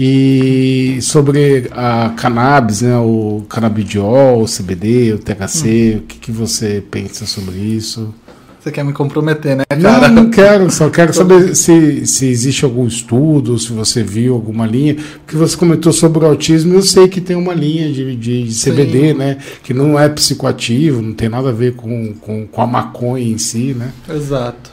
E 0.00 1.00
sobre 1.02 1.68
a 1.72 2.10
cannabis, 2.16 2.82
né, 2.82 2.96
o 2.98 3.44
canabidiol, 3.48 4.42
o 4.42 4.46
CBD, 4.46 5.14
o 5.14 5.18
THC, 5.18 5.94
hum. 5.96 5.98
o 5.98 6.02
que, 6.02 6.18
que 6.18 6.30
você 6.30 6.80
pensa 6.88 7.26
sobre 7.26 7.56
isso? 7.56 8.14
Você 8.60 8.72
quer 8.72 8.84
me 8.84 8.92
comprometer, 8.92 9.56
né, 9.56 9.64
cara? 9.68 10.08
Não, 10.08 10.24
não 10.24 10.30
quero, 10.30 10.68
só 10.70 10.90
quero 10.90 11.12
saber 11.14 11.54
se, 11.54 12.04
se 12.06 12.26
existe 12.26 12.64
algum 12.64 12.86
estudo, 12.86 13.56
se 13.56 13.72
você 13.72 14.02
viu 14.02 14.34
alguma 14.34 14.66
linha. 14.66 14.96
Porque 14.96 15.36
você 15.36 15.56
comentou 15.56 15.92
sobre 15.92 16.24
o 16.24 16.26
autismo, 16.26 16.74
eu 16.74 16.82
sei 16.82 17.06
que 17.06 17.20
tem 17.20 17.36
uma 17.36 17.54
linha 17.54 17.90
de, 17.92 18.16
de 18.16 18.48
CBD, 18.48 19.12
Sim. 19.12 19.14
né? 19.14 19.38
Que 19.62 19.72
não 19.72 19.98
é 19.98 20.08
psicoativo, 20.08 21.00
não 21.00 21.14
tem 21.14 21.28
nada 21.28 21.50
a 21.50 21.52
ver 21.52 21.76
com, 21.76 22.14
com, 22.14 22.46
com 22.48 22.62
a 22.62 22.66
maconha 22.66 23.24
em 23.24 23.38
si, 23.38 23.74
né? 23.74 23.92
Exato. 24.08 24.72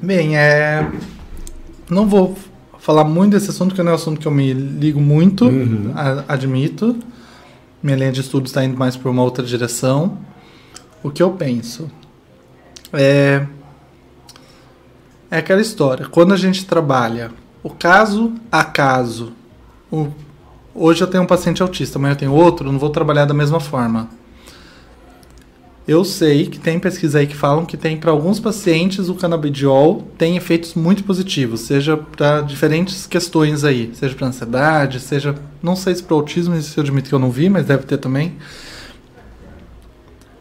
Bem, 0.00 0.36
é. 0.36 0.88
Não 1.90 2.06
vou 2.06 2.36
falar 2.78 3.02
muito 3.02 3.32
desse 3.32 3.50
assunto, 3.50 3.70
porque 3.70 3.82
não 3.82 3.90
é 3.90 3.94
um 3.94 3.96
assunto 3.96 4.20
que 4.20 4.26
eu 4.28 4.32
me 4.32 4.52
ligo 4.52 5.00
muito, 5.00 5.46
uhum. 5.46 5.92
admito. 6.28 6.96
Minha 7.82 7.96
linha 7.96 8.12
de 8.12 8.20
estudos 8.20 8.50
está 8.50 8.64
indo 8.64 8.76
mais 8.76 8.96
para 8.96 9.10
uma 9.10 9.22
outra 9.22 9.44
direção 9.44 10.25
o 11.06 11.10
que 11.10 11.22
eu 11.22 11.30
penso 11.32 11.90
é 12.92 13.46
é 15.30 15.38
aquela 15.38 15.60
história. 15.60 16.06
Quando 16.06 16.32
a 16.32 16.36
gente 16.36 16.64
trabalha 16.64 17.32
o 17.62 17.70
caso 17.70 18.32
a 18.50 18.62
caso, 18.62 19.32
o, 19.90 20.08
hoje 20.72 21.02
eu 21.02 21.06
tenho 21.08 21.24
um 21.24 21.26
paciente 21.26 21.60
autista, 21.62 21.98
amanhã 21.98 22.12
eu 22.12 22.16
tenho 22.16 22.32
outro, 22.32 22.70
não 22.70 22.78
vou 22.78 22.90
trabalhar 22.90 23.24
da 23.24 23.34
mesma 23.34 23.58
forma. 23.58 24.08
Eu 25.86 26.04
sei 26.04 26.46
que 26.46 26.58
tem 26.58 26.78
pesquisa 26.80 27.18
aí 27.18 27.26
que 27.26 27.36
falam 27.36 27.64
que 27.64 27.76
tem 27.76 27.96
para 27.96 28.10
alguns 28.10 28.40
pacientes 28.40 29.08
o 29.08 29.14
canabidiol 29.14 30.02
tem 30.18 30.36
efeitos 30.36 30.74
muito 30.74 31.04
positivos, 31.04 31.60
seja 31.60 31.96
para 31.96 32.40
diferentes 32.40 33.06
questões 33.06 33.62
aí, 33.62 33.92
seja 33.94 34.14
para 34.14 34.26
ansiedade, 34.26 35.00
seja 35.00 35.34
não 35.62 35.76
sei 35.76 35.94
se 35.94 36.02
para 36.02 36.16
autismo, 36.16 36.56
isso 36.56 36.78
eu 36.78 36.82
admito 36.82 37.08
que 37.08 37.14
eu 37.14 37.20
não 37.20 37.30
vi, 37.30 37.48
mas 37.48 37.66
deve 37.66 37.84
ter 37.84 37.98
também. 37.98 38.36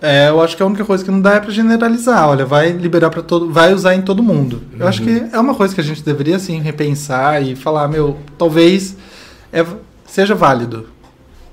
É, 0.05 0.29
eu 0.29 0.39
acho 0.39 0.55
que 0.55 0.61
a 0.61 0.65
única 0.67 0.85
coisa 0.85 1.03
que 1.03 1.09
não 1.09 1.19
dá 1.19 1.33
é 1.33 1.39
para 1.39 1.49
generalizar. 1.49 2.29
Olha, 2.29 2.45
vai 2.45 2.71
liberar 2.71 3.09
para 3.09 3.23
todo, 3.23 3.51
vai 3.51 3.73
usar 3.73 3.95
em 3.95 4.03
todo 4.03 4.21
mundo. 4.21 4.61
Eu 4.73 4.81
uhum. 4.81 4.87
acho 4.87 5.01
que 5.01 5.23
é 5.31 5.39
uma 5.39 5.55
coisa 5.55 5.73
que 5.73 5.81
a 5.81 5.83
gente 5.83 6.03
deveria 6.03 6.35
assim 6.35 6.59
repensar 6.59 7.41
e 7.41 7.55
falar, 7.55 7.87
meu, 7.87 8.15
talvez 8.37 8.95
é, 9.51 9.65
seja 10.05 10.35
válido 10.35 10.87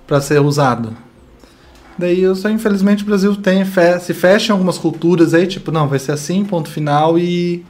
para 0.06 0.20
ser 0.20 0.38
usado. 0.38 0.94
Daí, 1.96 2.20
eu 2.20 2.34
só, 2.34 2.50
infelizmente, 2.50 3.02
o 3.02 3.06
Brasil 3.06 3.34
tem 3.36 3.64
se 4.00 4.12
fecha 4.12 4.48
em 4.48 4.52
algumas 4.52 4.76
culturas 4.76 5.32
aí, 5.32 5.46
tipo, 5.46 5.72
não, 5.72 5.88
vai 5.88 5.98
ser 5.98 6.12
assim, 6.12 6.44
ponto 6.44 6.68
final 6.68 7.18
e 7.18 7.64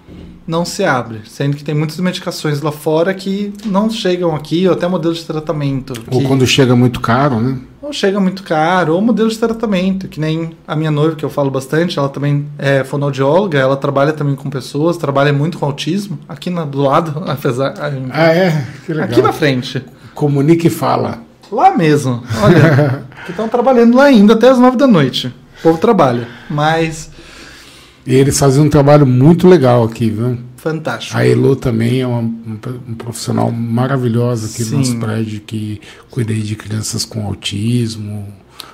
não 0.45 0.65
se 0.65 0.83
abre. 0.83 1.21
Sendo 1.27 1.57
que 1.57 1.63
tem 1.63 1.77
muitas 1.77 1.99
medicações 2.01 2.61
lá 2.61 2.73
fora 2.73 3.15
que 3.15 3.53
não 3.65 3.89
chegam 3.89 4.35
aqui, 4.35 4.67
ou 4.67 4.75
até 4.75 4.89
modelo 4.89 5.15
de 5.15 5.25
tratamento. 5.25 5.93
Ou 6.11 6.21
que... 6.21 6.27
quando 6.27 6.45
chega 6.45 6.75
muito 6.75 7.01
caro, 7.01 7.41
né? 7.41 7.59
Ou 7.93 7.95
chega 7.95 8.19
muito 8.19 8.43
caro, 8.43 8.95
ou 8.95 9.03
modelo 9.03 9.29
de 9.29 9.39
tratamento, 9.39 10.09
que 10.09 10.19
nem 10.19 10.57
a 10.67 10.75
minha 10.75 10.91
noiva, 10.91 11.15
que 11.15 11.23
eu 11.23 11.29
falo 11.29 11.51
bastante, 11.51 11.99
ela 11.99 12.09
também 12.09 12.49
é 12.59 12.83
fonoaudióloga, 12.83 13.59
ela 13.59 13.77
trabalha 13.77 14.15
também 14.15 14.35
com 14.35 14.49
pessoas, 14.49 14.97
trabalha 14.97 15.31
muito 15.31 15.59
com 15.59 15.67
autismo, 15.67 16.19
aqui 16.27 16.49
na, 16.49 16.65
do 16.65 16.81
lado, 16.81 17.23
apesar... 17.29 17.75
Ah, 18.11 18.33
é? 18.33 18.67
Que 18.87 18.95
legal. 18.95 19.11
Aqui 19.11 19.21
na 19.21 19.31
frente. 19.31 19.85
Comunica 20.15 20.67
e 20.67 20.71
fala. 20.71 21.19
Lá 21.51 21.77
mesmo, 21.77 22.23
olha, 22.43 23.05
que 23.27 23.33
estão 23.33 23.47
trabalhando 23.47 23.95
lá 23.95 24.05
ainda 24.05 24.33
até 24.33 24.49
as 24.49 24.59
nove 24.59 24.79
da 24.79 24.87
noite. 24.87 25.27
O 25.59 25.63
povo 25.63 25.77
trabalha, 25.77 26.27
mas 26.49 27.11
e 28.07 28.15
eles 28.15 28.39
fazem 28.39 28.63
um 28.63 28.69
trabalho 28.69 29.07
muito 29.07 29.47
legal 29.47 29.85
aqui, 29.85 30.11
viu? 30.11 30.39
Fantástico. 30.57 31.17
A 31.17 31.27
Elo 31.27 31.57
também 31.57 32.01
é 32.01 32.07
uma, 32.07 32.21
um, 32.21 32.95
profissional 32.97 33.51
maravilhosa 33.51 34.47
aqui 34.47 34.65
Sim. 34.65 34.71
no 34.73 34.79
nosso 34.79 34.97
prédio 34.99 35.41
que 35.41 35.81
cuida 36.11 36.33
de 36.35 36.55
crianças 36.55 37.05
com 37.05 37.27
autismo, 37.27 38.27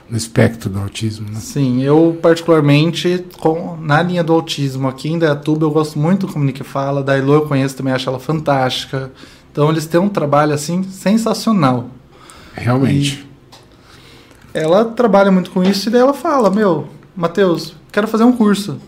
no 0.09 0.17
espectro 0.17 0.71
do 0.71 0.79
autismo, 0.79 1.31
né? 1.31 1.41
Sim, 1.41 1.83
eu 1.83 2.19
particularmente 2.21 3.25
com, 3.39 3.77
na 3.81 4.03
linha 4.03 4.25
do 4.25 4.33
autismo 4.33 4.89
aqui 4.89 5.11
em 5.11 5.19
Dayatuba 5.19 5.67
eu 5.67 5.71
gosto 5.71 5.99
muito 5.99 6.27
do 6.27 6.33
Comunique 6.33 6.65
Fala, 6.65 7.03
da 7.03 7.17
Elo 7.17 7.35
eu 7.35 7.47
conheço 7.47 7.77
também, 7.77 7.93
acho 7.93 8.09
ela 8.09 8.19
fantástica. 8.21 9.11
Então 9.53 9.71
eles 9.71 9.87
têm 9.87 10.01
um 10.01 10.09
trabalho 10.09 10.53
assim 10.53 10.83
sensacional. 10.83 11.89
Realmente. 12.55 13.27
E 14.55 14.59
ela 14.59 14.87
trabalha 14.87 15.31
muito 15.31 15.51
com 15.51 15.63
isso 15.63 15.89
e 15.89 15.93
daí 15.93 16.01
ela 16.01 16.15
fala, 16.15 16.51
meu, 16.51 16.89
Matheus, 17.15 17.75
quero 17.91 18.07
fazer 18.07 18.25
um 18.25 18.33
curso 18.33 18.79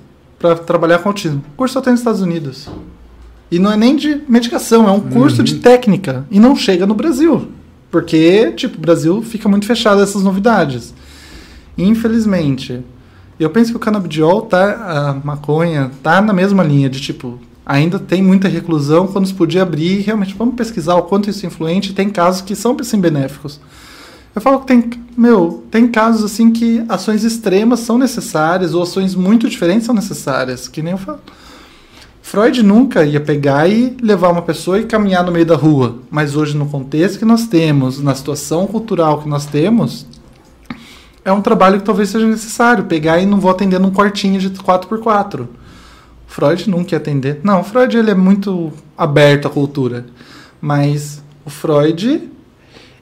para 0.41 0.57
trabalhar 0.57 0.99
com 0.99 1.11
autismo. 1.11 1.45
O 1.53 1.57
curso 1.57 1.75
só 1.75 1.81
tem 1.83 1.93
nos 1.93 2.01
Estados 2.01 2.23
Unidos. 2.23 2.69
E 3.51 3.59
não 3.59 3.71
é 3.71 3.77
nem 3.77 3.95
de 3.95 4.23
medicação, 4.27 4.89
é 4.89 4.91
um 4.91 5.01
curso 5.01 5.39
uhum. 5.39 5.45
de 5.45 5.57
técnica. 5.57 6.27
E 6.31 6.41
não 6.41 6.57
chega 6.57 6.87
no 6.87 6.95
Brasil. 6.95 7.49
Porque, 7.91 8.53
tipo, 8.53 8.79
o 8.79 8.81
Brasil 8.81 9.23
fica 9.23 9.49
muito 9.49 9.67
fechado 9.67 10.01
a 10.01 10.03
essas 10.03 10.23
novidades. 10.23 10.95
Infelizmente. 11.77 12.83
Eu 13.39 13.51
penso 13.51 13.71
que 13.71 13.77
o 13.77 13.81
canabidiol, 13.81 14.43
tá, 14.43 15.13
a 15.21 15.27
maconha, 15.27 15.91
tá 16.03 16.21
na 16.21 16.33
mesma 16.33 16.63
linha 16.63 16.89
de, 16.89 17.01
tipo, 17.01 17.39
ainda 17.65 17.99
tem 17.99 18.23
muita 18.23 18.49
reclusão 18.49 19.07
quando 19.07 19.27
se 19.27 19.35
podia 19.35 19.63
abrir. 19.63 20.01
Realmente, 20.01 20.35
vamos 20.37 20.55
pesquisar 20.55 20.95
o 20.95 21.03
quanto 21.03 21.29
isso 21.29 21.45
é 21.45 21.49
influente. 21.49 21.93
Tem 21.93 22.09
casos 22.09 22.41
que 22.41 22.55
são, 22.55 22.77
sim, 22.83 23.01
benéficos. 23.01 23.61
Eu 24.35 24.41
falo 24.41 24.61
que 24.61 24.67
tem, 24.67 24.91
meu, 25.17 25.65
tem 25.71 25.89
casos 25.89 26.25
assim 26.25 26.53
que 26.53 26.85
ações 26.89 27.25
extremas 27.25 27.81
são 27.81 27.99
necessárias 27.99 28.75
ou 28.75 28.83
ações 28.83 29.15
muito 29.15 29.49
diferentes 29.49 29.87
são 29.87 29.95
necessárias, 29.95 30.69
que 30.69 30.83
nem 30.83 30.93
eu 30.93 30.99
falo. 30.99 31.21
Freud 32.23 32.63
nunca 32.63 33.05
ia 33.05 33.21
pegar 33.21 33.69
e 33.69 33.97
levar 34.01 34.29
uma 34.29 34.43
pessoa 34.43 34.79
e 34.79 34.85
caminhar 34.85 35.25
no 35.25 35.33
meio 35.33 35.45
da 35.45 35.57
rua, 35.57 35.99
mas 36.09 36.37
hoje 36.37 36.57
no 36.57 36.67
contexto 36.67 37.19
que 37.19 37.25
nós 37.25 37.49
temos, 37.49 38.01
na 38.01 38.15
situação 38.15 38.69
cultural 38.69 39.21
que 39.21 39.29
nós 39.29 39.47
temos, 39.47 40.07
é 41.25 41.33
um 41.33 41.43
trabalho 41.43 41.81
que 41.81 41.85
talvez 41.85 42.09
seja 42.09 42.27
necessário 42.27 42.85
pegar 42.85 43.19
e 43.19 43.27
não 43.27 43.41
vou 43.41 43.51
atender 43.51 43.81
num 43.81 43.91
quartinho 43.91 44.39
de 44.39 44.51
4x4. 44.51 45.49
Freud 46.29 46.71
nunca 46.71 46.95
ia 46.95 46.99
atender. 46.99 47.41
Não, 47.43 47.65
Freud 47.65 47.97
ele 47.97 48.13
é 48.13 48.15
muito 48.15 48.73
aberto 48.97 49.49
à 49.49 49.51
cultura, 49.51 50.07
mas 50.61 51.21
o 51.45 51.51
Freud 51.51 52.31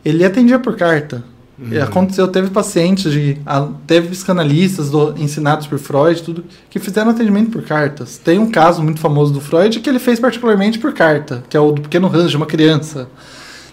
ele 0.04 0.24
atendia 0.24 0.58
por 0.58 0.76
carta. 0.76 1.24
Uhum. 1.58 1.82
Aconteceu, 1.82 2.28
teve 2.28 2.50
pacientes, 2.50 3.10
de, 3.10 3.36
teve 3.84 4.08
psicanalistas 4.08 4.90
do, 4.90 5.12
ensinados 5.18 5.66
por 5.66 5.78
Freud, 5.78 6.22
tudo, 6.22 6.44
que 6.70 6.78
fizeram 6.78 7.10
atendimento 7.10 7.50
por 7.50 7.62
cartas. 7.62 8.16
Tem 8.16 8.38
um 8.38 8.48
caso 8.48 8.80
muito 8.82 9.00
famoso 9.00 9.32
do 9.32 9.40
Freud 9.40 9.80
que 9.80 9.90
ele 9.90 9.98
fez 9.98 10.20
particularmente 10.20 10.78
por 10.78 10.92
carta, 10.92 11.42
que 11.48 11.56
é 11.56 11.60
o 11.60 11.72
do 11.72 11.82
pequeno 11.82 12.06
Hans, 12.14 12.30
de 12.30 12.36
uma 12.36 12.46
criança. 12.46 13.08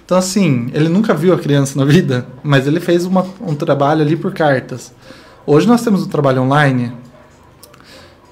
Então, 0.03 0.17
assim, 0.17 0.69
ele 0.73 0.89
nunca 0.89 1.13
viu 1.13 1.33
a 1.33 1.37
criança 1.37 1.77
na 1.77 1.85
vida, 1.85 2.25
mas 2.43 2.65
ele 2.65 2.79
fez 2.79 3.05
uma, 3.05 3.25
um 3.39 3.53
trabalho 3.53 4.01
ali 4.01 4.15
por 4.15 4.33
cartas. 4.33 4.91
Hoje 5.45 5.67
nós 5.67 5.83
temos 5.83 6.03
um 6.03 6.07
trabalho 6.07 6.41
online. 6.41 6.91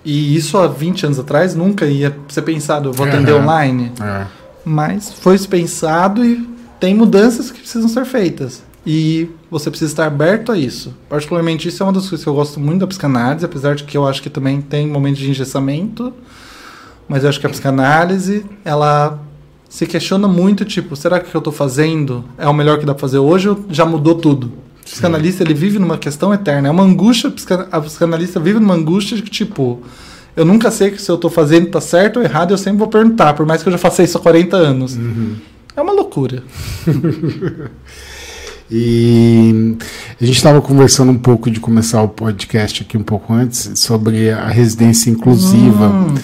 E 0.03 0.35
isso 0.35 0.57
há 0.57 0.67
20 0.67 1.05
anos 1.05 1.19
atrás 1.19 1.55
nunca 1.55 1.85
ia 1.85 2.15
ser 2.27 2.41
pensado, 2.41 2.91
vou 2.91 3.05
atender 3.07 3.31
Aham. 3.33 3.43
online. 3.43 3.91
É. 4.01 4.25
Mas 4.65 5.13
foi 5.13 5.37
pensado 5.39 6.25
e 6.25 6.52
tem 6.83 6.93
mudanças 6.93 7.49
que 7.49 7.61
precisam 7.61 7.87
ser 7.87 8.03
feitas. 8.03 8.61
E 8.85 9.29
você 9.49 9.69
precisa 9.69 9.89
estar 9.89 10.05
aberto 10.05 10.51
a 10.51 10.57
isso. 10.57 10.93
Particularmente, 11.07 11.69
isso 11.69 11.81
é 11.81 11.85
uma 11.85 11.93
das 11.93 12.09
coisas 12.09 12.21
que 12.25 12.29
eu 12.29 12.33
gosto 12.33 12.59
muito 12.59 12.81
da 12.81 12.87
psicanálise, 12.87 13.45
apesar 13.45 13.73
de 13.73 13.85
que 13.85 13.95
eu 13.95 14.05
acho 14.05 14.21
que 14.21 14.29
também 14.29 14.59
tem 14.59 14.85
momentos 14.85 15.21
de 15.21 15.29
engessamento. 15.29 16.11
Mas 17.07 17.23
eu 17.23 17.29
acho 17.29 17.39
que 17.39 17.45
a 17.45 17.49
psicanálise, 17.49 18.45
ela 18.65 19.17
se 19.69 19.85
questiona 19.85 20.27
muito, 20.27 20.65
tipo, 20.65 20.93
será 20.97 21.21
que 21.21 21.27
o 21.27 21.31
que 21.31 21.37
eu 21.37 21.39
estou 21.39 21.53
fazendo 21.53 22.25
é 22.37 22.49
o 22.49 22.53
melhor 22.53 22.77
que 22.77 22.85
dá 22.85 22.93
para 22.93 22.99
fazer 22.99 23.19
hoje 23.19 23.47
ou 23.47 23.63
já 23.69 23.85
mudou 23.85 24.15
tudo? 24.15 24.47
O 24.81 24.83
psicanalista, 24.83 25.41
ele 25.41 25.53
vive 25.53 25.79
numa 25.79 25.97
questão 25.97 26.33
eterna. 26.33 26.67
É 26.67 26.71
uma 26.71 26.83
angústia, 26.83 27.29
a 27.29 27.31
psica- 27.31 27.67
a 27.71 27.79
psicanalista 27.79 28.41
vive 28.41 28.59
numa 28.59 28.73
angústia 28.73 29.15
de 29.15 29.23
que, 29.23 29.31
tipo, 29.31 29.81
eu 30.35 30.43
nunca 30.43 30.69
sei 30.69 30.97
se 30.97 31.09
eu 31.09 31.15
estou 31.15 31.29
fazendo 31.29 31.69
tá 31.71 31.79
certo 31.79 32.17
ou 32.17 32.23
errado, 32.23 32.51
eu 32.51 32.57
sempre 32.57 32.79
vou 32.79 32.89
perguntar, 32.89 33.33
por 33.35 33.45
mais 33.45 33.63
que 33.63 33.69
eu 33.69 33.71
já 33.71 33.77
faça 33.77 34.03
isso 34.03 34.17
há 34.17 34.19
40 34.21 34.57
anos. 34.57 34.97
É 35.75 35.81
uma 35.81 35.93
loucura. 35.93 36.43
E 38.75 39.77
a 40.19 40.25
gente 40.25 40.37
estava 40.37 40.59
conversando 40.59 41.11
um 41.11 41.17
pouco 41.17 41.51
de 41.51 41.59
começar 41.59 42.01
o 42.01 42.09
podcast 42.09 42.81
aqui 42.81 42.97
um 42.97 43.03
pouco 43.03 43.31
antes 43.31 43.71
sobre 43.75 44.31
a 44.31 44.47
residência 44.47 45.11
inclusiva. 45.11 45.89
Hum. 45.89 46.15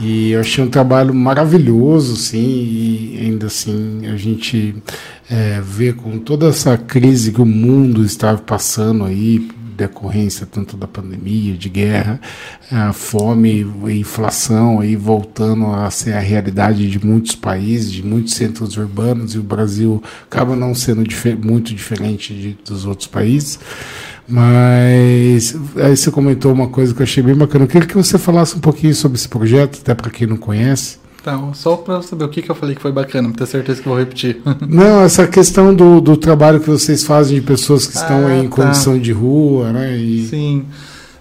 E 0.00 0.32
eu 0.32 0.40
achei 0.40 0.64
um 0.64 0.68
trabalho 0.68 1.14
maravilhoso, 1.14 2.16
sim, 2.16 2.38
e 2.38 3.18
ainda 3.20 3.46
assim 3.46 4.06
a 4.12 4.16
gente 4.16 4.74
é, 5.30 5.60
vê 5.64 5.92
com 5.92 6.18
toda 6.18 6.48
essa 6.48 6.76
crise 6.76 7.30
que 7.30 7.40
o 7.40 7.46
mundo 7.46 8.04
estava 8.04 8.38
passando 8.38 9.04
aí, 9.04 9.48
decorrência 9.76 10.46
tanto 10.46 10.76
da 10.76 10.86
pandemia, 10.86 11.54
de 11.56 11.68
guerra, 11.68 12.20
fome, 12.92 13.66
inflação 13.90 14.80
aí 14.80 14.96
voltando 14.96 15.66
a 15.66 15.90
ser 15.90 16.12
a 16.14 16.20
realidade 16.20 16.88
de 16.90 17.04
muitos 17.04 17.34
países, 17.34 17.90
de 17.90 18.02
muitos 18.02 18.34
centros 18.34 18.76
urbanos, 18.76 19.34
e 19.34 19.38
o 19.38 19.42
Brasil 19.42 20.02
acaba 20.30 20.54
não 20.56 20.74
sendo 20.74 21.02
dife- 21.04 21.34
muito 21.34 21.74
diferente 21.74 22.32
de- 22.34 22.56
dos 22.64 22.84
outros 22.86 23.08
países. 23.08 23.58
Mas 24.28 25.54
aí 25.76 25.96
você 25.96 26.10
comentou 26.10 26.52
uma 26.52 26.68
coisa 26.68 26.94
que 26.94 27.00
eu 27.00 27.04
achei 27.04 27.22
bem 27.22 27.34
bacana. 27.34 27.64
Eu 27.64 27.68
queria 27.68 27.86
que 27.88 27.94
você 27.96 28.16
falasse 28.18 28.56
um 28.56 28.60
pouquinho 28.60 28.94
sobre 28.94 29.18
esse 29.18 29.28
projeto, 29.28 29.80
até 29.80 29.94
para 29.94 30.10
quem 30.10 30.26
não 30.26 30.36
conhece. 30.36 31.01
Então, 31.22 31.54
só 31.54 31.76
para 31.76 32.02
saber 32.02 32.24
o 32.24 32.28
que, 32.28 32.42
que 32.42 32.50
eu 32.50 32.54
falei 32.54 32.74
que 32.74 32.82
foi 32.82 32.90
bacana, 32.90 33.28
pra 33.28 33.38
ter 33.38 33.46
certeza 33.46 33.80
que 33.80 33.88
vou 33.88 33.96
repetir. 33.96 34.42
Não, 34.68 35.02
essa 35.02 35.24
questão 35.26 35.72
do, 35.72 36.00
do 36.00 36.16
trabalho 36.16 36.58
que 36.58 36.68
vocês 36.68 37.04
fazem 37.04 37.38
de 37.38 37.46
pessoas 37.46 37.86
que 37.86 37.94
estão 37.96 38.26
Ah, 38.26 38.34
em 38.38 38.48
tá. 38.48 38.56
condição 38.56 38.98
de 38.98 39.12
rua, 39.12 39.72
né? 39.72 39.96
E, 39.96 40.26
Sim. 40.26 40.64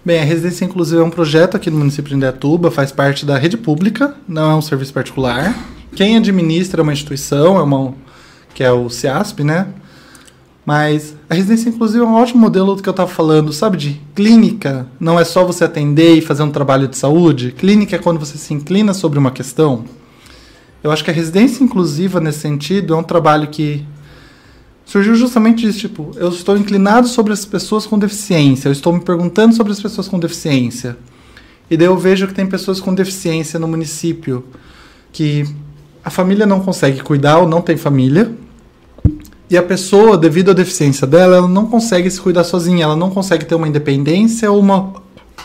Bem, 0.04 0.20
a 0.20 0.24
Residência 0.24 0.66
Inclusiva 0.66 1.02
é 1.02 1.06
um 1.06 1.12
projeto 1.12 1.56
aqui 1.56 1.70
no 1.70 1.78
município 1.78 2.10
de 2.10 2.16
Indaiatuba, 2.16 2.72
faz 2.72 2.92
parte 2.92 3.24
da 3.28 3.38
rede 3.38 3.56
pública, 3.56 4.16
não 4.28 4.50
é 4.50 4.56
um 4.56 4.62
serviço 4.62 4.92
particular. 4.92 5.56
Quem 5.96 6.18
administra 6.18 6.82
é 6.82 6.84
uma 6.84 6.94
instituição, 6.94 7.58
é 7.60 7.62
uma, 7.62 7.94
que 8.56 8.64
é 8.64 8.72
o 8.72 8.90
CIASP, 8.90 9.44
né? 9.44 9.68
Mas 10.66 11.16
a 11.30 11.34
Residência 11.34 11.70
Inclusiva 11.70 12.04
é 12.04 12.08
um 12.08 12.14
ótimo 12.14 12.40
modelo 12.40 12.76
do 12.76 12.84
que 12.84 12.90
eu 12.90 12.92
estava 12.92 13.10
falando, 13.10 13.52
sabe? 13.52 13.78
De 13.78 14.02
clínica, 14.14 14.88
não 15.00 15.20
é 15.20 15.24
só 15.24 15.44
você 15.44 15.64
atender 15.64 16.16
e 16.16 16.22
fazer 16.22 16.44
um 16.44 16.52
trabalho 16.52 16.88
de 16.88 16.98
saúde. 16.98 17.52
Clínica 17.52 17.96
é 17.96 18.00
quando 18.00 18.20
você 18.20 18.38
se 18.38 18.54
inclina 18.54 18.94
sobre 18.94 19.18
uma 19.18 19.32
questão. 19.32 19.86
Eu 20.84 20.92
acho 20.92 21.04
que 21.04 21.12
a 21.12 21.14
Residência 21.14 21.64
Inclusiva, 21.64 22.20
nesse 22.20 22.40
sentido, 22.40 22.94
é 22.94 22.98
um 22.98 23.04
trabalho 23.04 23.48
que 23.48 23.86
surgiu 24.86 25.16
justamente 25.16 25.66
disso, 25.66 25.80
tipo, 25.80 26.12
eu 26.16 26.30
estou 26.30 26.58
inclinado 26.58 27.08
sobre 27.08 27.32
as 27.32 27.46
pessoas 27.46 27.86
com 27.86 27.98
deficiência, 27.98 28.68
eu 28.68 28.74
estou 28.74 28.92
me 28.92 29.00
perguntando 29.00 29.56
sobre 29.56 29.72
as 29.72 29.80
pessoas 29.80 30.08
com 30.08 30.20
deficiência. 30.20 30.98
E 31.70 31.78
daí 31.78 31.88
eu 31.88 31.98
vejo 31.98 32.28
que 32.28 32.34
tem 32.34 32.46
pessoas 32.46 32.82
com 32.82 32.94
deficiência 32.94 33.58
no 33.58 33.68
município 33.68 34.44
que 35.14 35.46
a 36.04 36.10
família 36.10 36.46
não 36.46 36.60
consegue 36.60 37.02
cuidar 37.02 37.38
ou 37.38 37.48
não 37.48 37.62
tem 37.62 37.78
família. 37.78 38.32
E 39.52 39.58
a 39.58 39.62
pessoa, 39.62 40.18
devido 40.18 40.52
à 40.52 40.54
deficiência 40.54 41.06
dela, 41.06 41.36
ela 41.36 41.48
não 41.48 41.66
consegue 41.66 42.10
se 42.10 42.22
cuidar 42.22 42.46
sozinha, 42.46 42.86
ela 42.86 42.96
não 42.96 43.10
consegue 43.10 43.44
ter 43.44 43.54
uma 43.54 43.68
independência 43.68 44.50
ou 44.50 44.58
uma, 44.62 44.94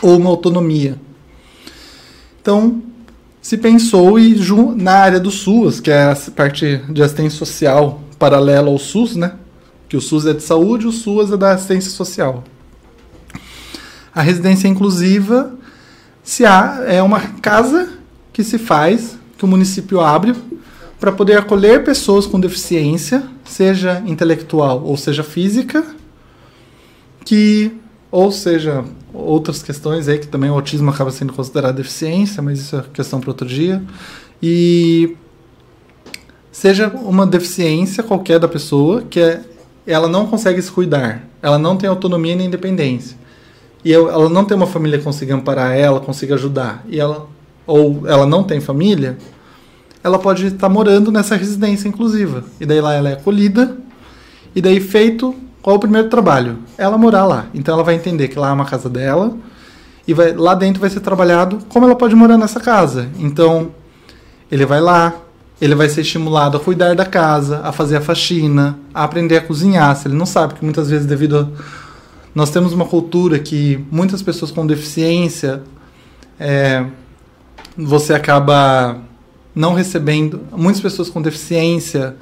ou 0.01 0.15
uma 0.15 0.29
autonomia. 0.29 0.97
Então, 2.41 2.81
se 3.41 3.57
pensou 3.57 4.17
e 4.17 4.33
na 4.77 4.93
área 4.93 5.19
do 5.19 5.29
SUS, 5.29 5.81
que 5.81 5.91
é 5.91 6.03
a 6.03 6.17
parte 6.33 6.81
de 6.89 7.03
assistência 7.03 7.37
social 7.37 7.99
paralela 8.17 8.69
ao 8.69 8.77
SUS, 8.77 9.17
né? 9.17 9.33
Que 9.89 9.97
o 9.97 10.01
SUS 10.01 10.25
é 10.25 10.31
de 10.31 10.41
saúde, 10.41 10.87
o 10.87 10.91
SUS 10.93 11.33
é 11.33 11.35
da 11.35 11.51
assistência 11.51 11.91
social. 11.91 12.45
A 14.15 14.21
residência 14.21 14.69
inclusiva 14.69 15.53
se 16.23 16.45
há, 16.45 16.85
é 16.87 17.03
uma 17.03 17.19
casa 17.41 17.89
que 18.31 18.41
se 18.41 18.57
faz, 18.57 19.17
que 19.37 19.43
o 19.43 19.47
município 19.49 19.99
abre 19.99 20.33
para 20.99 21.11
poder 21.11 21.37
acolher 21.37 21.83
pessoas 21.83 22.25
com 22.25 22.39
deficiência, 22.39 23.23
seja 23.45 24.01
intelectual 24.05 24.83
ou 24.83 24.97
seja 24.97 25.23
física, 25.23 25.85
que 27.23 27.71
ou 28.09 28.31
seja 28.31 28.83
outras 29.13 29.61
questões 29.61 30.07
aí 30.07 30.17
que 30.17 30.27
também 30.27 30.49
o 30.49 30.53
autismo 30.53 30.89
acaba 30.89 31.11
sendo 31.11 31.33
considerado 31.33 31.75
deficiência, 31.75 32.41
mas 32.41 32.59
isso 32.59 32.75
é 32.75 32.83
questão 32.93 33.19
para 33.19 33.29
outro 33.29 33.47
dia. 33.47 33.81
E 34.41 35.15
seja 36.51 36.87
uma 36.87 37.27
deficiência 37.27 38.03
qualquer 38.03 38.39
da 38.39 38.47
pessoa 38.47 39.03
que 39.03 39.19
é, 39.19 39.41
ela 39.85 40.07
não 40.07 40.25
consegue 40.25 40.61
se 40.61 40.71
cuidar, 40.71 41.27
ela 41.41 41.59
não 41.59 41.77
tem 41.77 41.89
autonomia 41.89 42.35
nem 42.35 42.47
independência. 42.47 43.17
E 43.85 43.93
ela 43.93 44.29
não 44.29 44.43
tem 44.43 44.57
uma 44.57 44.67
família 44.67 44.97
que 44.97 45.03
consiga 45.03 45.35
amparar 45.35 45.75
ela, 45.75 45.99
consiga 45.99 46.35
ajudar, 46.35 46.83
e 46.87 46.99
ela 46.99 47.27
ou 47.65 48.07
ela 48.07 48.25
não 48.25 48.43
tem 48.43 48.61
família, 48.61 49.17
ela 50.07 50.19
pode 50.19 50.47
estar 50.47 50.69
morando 50.69 51.11
nessa 51.11 51.35
residência 51.35 51.87
inclusiva. 51.87 52.43
E 52.59 52.65
daí 52.65 52.81
lá 52.81 52.93
ela 52.93 53.09
é 53.09 53.13
acolhida, 53.13 53.77
e 54.55 54.61
daí 54.61 54.79
feito 54.79 55.35
qual 55.61 55.75
o 55.75 55.79
primeiro 55.79 56.09
trabalho? 56.09 56.59
Ela 56.77 56.97
morar 56.97 57.25
lá. 57.25 57.45
Então 57.53 57.73
ela 57.73 57.83
vai 57.83 57.95
entender 57.95 58.29
que 58.29 58.39
lá 58.39 58.49
é 58.49 58.53
uma 58.53 58.65
casa 58.65 58.89
dela 58.89 59.35
e 60.07 60.13
vai, 60.13 60.33
lá 60.33 60.55
dentro 60.55 60.79
vai 60.79 60.89
ser 60.89 61.01
trabalhado 61.01 61.59
como 61.67 61.85
ela 61.85 61.95
pode 61.95 62.15
morar 62.15 62.37
nessa 62.37 62.59
casa. 62.59 63.09
Então 63.19 63.71
ele 64.49 64.65
vai 64.65 64.79
lá, 64.79 65.13
ele 65.59 65.75
vai 65.75 65.89
ser 65.89 66.01
estimulado 66.01 66.55
a 66.55 66.59
cuidar 66.59 66.95
da 66.95 67.05
casa, 67.05 67.59
a 67.63 67.73
fazer 67.73 67.97
a 67.97 68.01
faxina, 68.01 68.79
a 68.93 69.03
aprender 69.03 69.35
a 69.35 69.41
cozinhar. 69.41 69.93
Se 69.97 70.07
ele 70.07 70.15
não 70.15 70.25
sabe, 70.25 70.53
que 70.53 70.63
muitas 70.63 70.89
vezes 70.89 71.05
devido 71.05 71.37
a 71.37 71.87
nós 72.33 72.51
temos 72.51 72.71
uma 72.71 72.85
cultura 72.85 73.39
que 73.39 73.83
muitas 73.91 74.21
pessoas 74.21 74.51
com 74.51 74.65
deficiência 74.65 75.63
é, 76.39 76.85
você 77.75 78.13
acaba 78.13 79.01
não 79.57 79.73
recebendo. 79.73 80.41
Muitas 80.55 80.81
pessoas 80.81 81.09
com 81.09 81.21
deficiência 81.21 82.15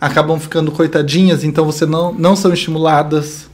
acabam 0.00 0.38
ficando 0.38 0.70
coitadinhas, 0.70 1.42
então 1.42 1.64
você 1.64 1.86
não, 1.86 2.12
não 2.12 2.36
são 2.36 2.52
estimuladas. 2.52 3.48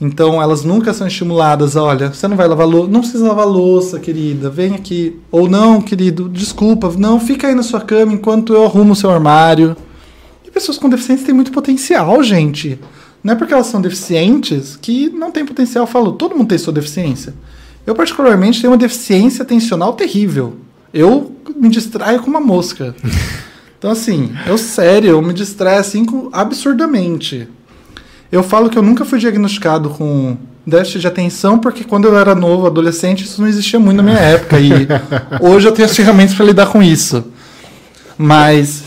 Então 0.00 0.42
elas 0.42 0.64
nunca 0.64 0.94
são 0.94 1.06
estimuladas. 1.06 1.76
Olha, 1.76 2.08
você 2.08 2.26
não 2.26 2.36
vai 2.36 2.48
lavar 2.48 2.66
louça, 2.66 2.90
não 2.90 3.00
precisa 3.00 3.28
lavar 3.28 3.46
louça, 3.46 4.00
querida, 4.00 4.48
vem 4.48 4.74
aqui. 4.74 5.20
Ou 5.30 5.48
não, 5.48 5.80
querido, 5.80 6.28
desculpa, 6.28 6.90
não, 6.96 7.20
fica 7.20 7.48
aí 7.48 7.54
na 7.54 7.62
sua 7.62 7.80
cama 7.80 8.14
enquanto 8.14 8.54
eu 8.54 8.64
arrumo 8.64 8.94
o 8.94 8.96
seu 8.96 9.10
armário. 9.10 9.76
E 10.44 10.50
pessoas 10.50 10.78
com 10.78 10.88
deficiência 10.88 11.26
têm 11.26 11.34
muito 11.34 11.52
potencial, 11.52 12.22
gente. 12.22 12.80
Não 13.22 13.34
é 13.34 13.36
porque 13.36 13.52
elas 13.52 13.66
são 13.66 13.80
deficientes 13.80 14.74
que 14.74 15.10
não 15.10 15.30
tem 15.30 15.44
potencial. 15.44 15.84
Eu 15.84 15.88
falo, 15.88 16.12
todo 16.12 16.34
mundo 16.34 16.48
tem 16.48 16.58
sua 16.58 16.72
deficiência. 16.72 17.34
Eu, 17.86 17.94
particularmente, 17.94 18.60
tenho 18.60 18.72
uma 18.72 18.78
deficiência 18.78 19.42
atencional 19.42 19.92
terrível. 19.92 20.56
Eu 20.92 21.34
me 21.56 21.68
distraio 21.68 22.20
com 22.20 22.28
uma 22.28 22.40
mosca. 22.40 22.94
Então, 23.78 23.90
assim, 23.90 24.32
eu 24.46 24.56
sério, 24.58 25.10
eu 25.10 25.22
me 25.22 25.32
distraio 25.32 25.80
assim 25.80 26.06
absurdamente. 26.32 27.48
Eu 28.30 28.42
falo 28.42 28.70
que 28.70 28.78
eu 28.78 28.82
nunca 28.82 29.04
fui 29.04 29.18
diagnosticado 29.18 29.90
com 29.90 30.36
déficit 30.66 31.00
de 31.00 31.06
atenção, 31.06 31.58
porque 31.58 31.84
quando 31.84 32.06
eu 32.06 32.16
era 32.16 32.34
novo, 32.34 32.66
adolescente, 32.66 33.24
isso 33.24 33.40
não 33.40 33.48
existia 33.48 33.80
muito 33.80 33.96
na 33.96 34.02
minha 34.02 34.18
época. 34.20 34.60
E 34.60 34.86
hoje 35.40 35.66
eu 35.66 35.72
tenho 35.72 35.86
as 35.86 35.96
ferramentas 35.96 36.34
para 36.34 36.46
lidar 36.46 36.66
com 36.66 36.82
isso. 36.82 37.24
Mas. 38.16 38.84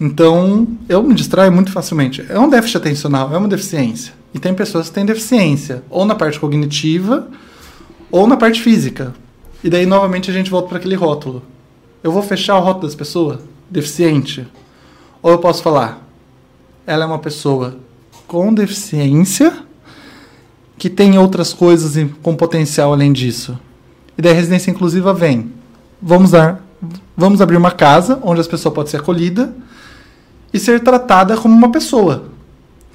Então, 0.00 0.66
eu 0.88 1.02
me 1.02 1.12
distraio 1.12 1.52
muito 1.52 1.70
facilmente. 1.70 2.24
É 2.28 2.38
um 2.38 2.48
déficit 2.48 2.78
atencional, 2.78 3.34
é 3.34 3.36
uma 3.36 3.48
deficiência. 3.48 4.14
E 4.32 4.38
tem 4.38 4.54
pessoas 4.54 4.88
que 4.88 4.94
têm 4.94 5.04
deficiência, 5.04 5.82
ou 5.90 6.06
na 6.06 6.14
parte 6.14 6.40
cognitiva, 6.40 7.28
ou 8.10 8.26
na 8.26 8.36
parte 8.36 8.62
física. 8.62 9.12
E 9.62 9.68
daí, 9.68 9.84
novamente, 9.86 10.30
a 10.30 10.34
gente 10.34 10.50
volta 10.50 10.68
para 10.68 10.78
aquele 10.78 10.94
rótulo. 10.94 11.42
Eu 12.02 12.10
vou 12.10 12.22
fechar 12.22 12.56
o 12.56 12.60
rótulo 12.60 12.86
das 12.86 12.94
pessoas? 12.94 13.40
Deficiente? 13.70 14.46
Ou 15.22 15.30
eu 15.30 15.38
posso 15.38 15.62
falar, 15.62 16.06
ela 16.86 17.04
é 17.04 17.06
uma 17.06 17.18
pessoa 17.18 17.76
com 18.26 18.54
deficiência 18.54 19.64
que 20.78 20.88
tem 20.88 21.18
outras 21.18 21.52
coisas 21.52 22.10
com 22.22 22.34
potencial 22.34 22.92
além 22.92 23.12
disso. 23.12 23.58
E 24.16 24.22
daí 24.22 24.32
a 24.32 24.34
residência 24.34 24.70
inclusiva 24.70 25.12
vem. 25.12 25.52
Vamos 26.00 26.30
dar, 26.30 26.64
vamos 27.14 27.42
abrir 27.42 27.56
uma 27.56 27.70
casa 27.70 28.18
onde 28.22 28.40
as 28.40 28.48
pessoas 28.48 28.74
podem 28.74 28.90
ser 28.90 28.96
acolhida 28.96 29.54
e 30.52 30.58
ser 30.58 30.80
tratada 30.80 31.36
como 31.36 31.54
uma 31.54 31.70
pessoa 31.70 32.30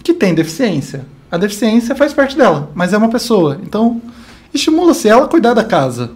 que 0.04 0.14
tem 0.14 0.34
deficiência. 0.34 1.06
A 1.32 1.38
deficiência 1.38 1.96
faz 1.96 2.14
parte 2.14 2.36
dela, 2.36 2.72
mas 2.74 2.92
é 2.92 2.98
uma 2.98 3.10
pessoa. 3.10 3.60
Então, 3.62 4.02
estimula-se 4.54 5.08
ela 5.08 5.26
a 5.26 5.28
cuidar 5.28 5.54
da 5.54 5.64
casa. 5.64 6.12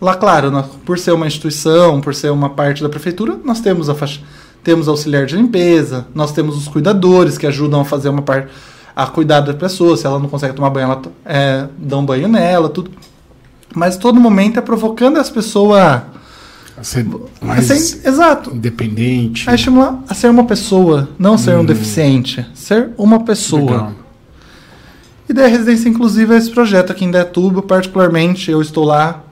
Lá, 0.00 0.14
claro, 0.14 0.50
nós- 0.50 0.66
por 0.84 0.98
ser 0.98 1.12
uma 1.12 1.26
instituição, 1.26 2.00
por 2.00 2.14
ser 2.14 2.30
uma 2.30 2.50
parte 2.50 2.82
da 2.82 2.88
prefeitura, 2.88 3.36
nós 3.44 3.60
temos 3.60 3.88
a 3.88 3.94
faixa, 3.94 4.20
temos 4.62 4.86
auxiliar 4.88 5.26
de 5.26 5.34
limpeza, 5.36 6.06
nós 6.14 6.30
temos 6.32 6.56
os 6.56 6.68
cuidadores 6.68 7.36
que 7.36 7.46
ajudam 7.46 7.80
a 7.80 7.84
fazer 7.84 8.08
uma 8.08 8.22
parte, 8.22 8.48
a 8.94 9.06
cuidar 9.06 9.40
da 9.40 9.54
pessoa. 9.54 9.96
Se 9.96 10.06
ela 10.06 10.18
não 10.18 10.28
consegue 10.28 10.54
tomar 10.54 10.70
banho, 10.70 10.84
ela 10.84 11.02
é, 11.24 11.66
dá 11.78 11.96
um 11.98 12.04
banho 12.06 12.28
nela, 12.28 12.68
tudo. 12.68 12.90
Mas 13.74 13.96
todo 13.96 14.20
momento 14.20 14.58
é 14.58 14.60
provocando 14.62 15.18
as 15.18 15.28
pessoas 15.30 15.78
a, 15.80 16.04
A 16.78 16.84
ser 16.84 17.06
a 17.42 17.44
mais 17.44 17.64
ser- 17.66 18.08
exato, 18.08 18.50
independente. 18.54 19.50
a 19.50 19.54
estimular 19.54 19.98
a 20.08 20.14
ser 20.14 20.30
uma 20.30 20.44
pessoa, 20.44 21.08
não 21.18 21.36
ser 21.36 21.56
um 21.56 21.64
deficiente, 21.64 22.46
ser 22.54 22.90
uma 22.96 23.24
pessoa. 23.24 23.62
Legal. 23.72 23.92
E 25.28 25.32
daí 25.32 25.44
a 25.44 25.48
residência 25.48 25.88
inclusive 25.88 26.32
é 26.34 26.38
esse 26.38 26.50
projeto 26.50 26.90
aqui 26.92 27.04
em 27.04 27.10
Dayatuba, 27.10 27.60
particularmente 27.62 28.50
eu 28.50 28.62
estou 28.62 28.84
lá 28.84 29.24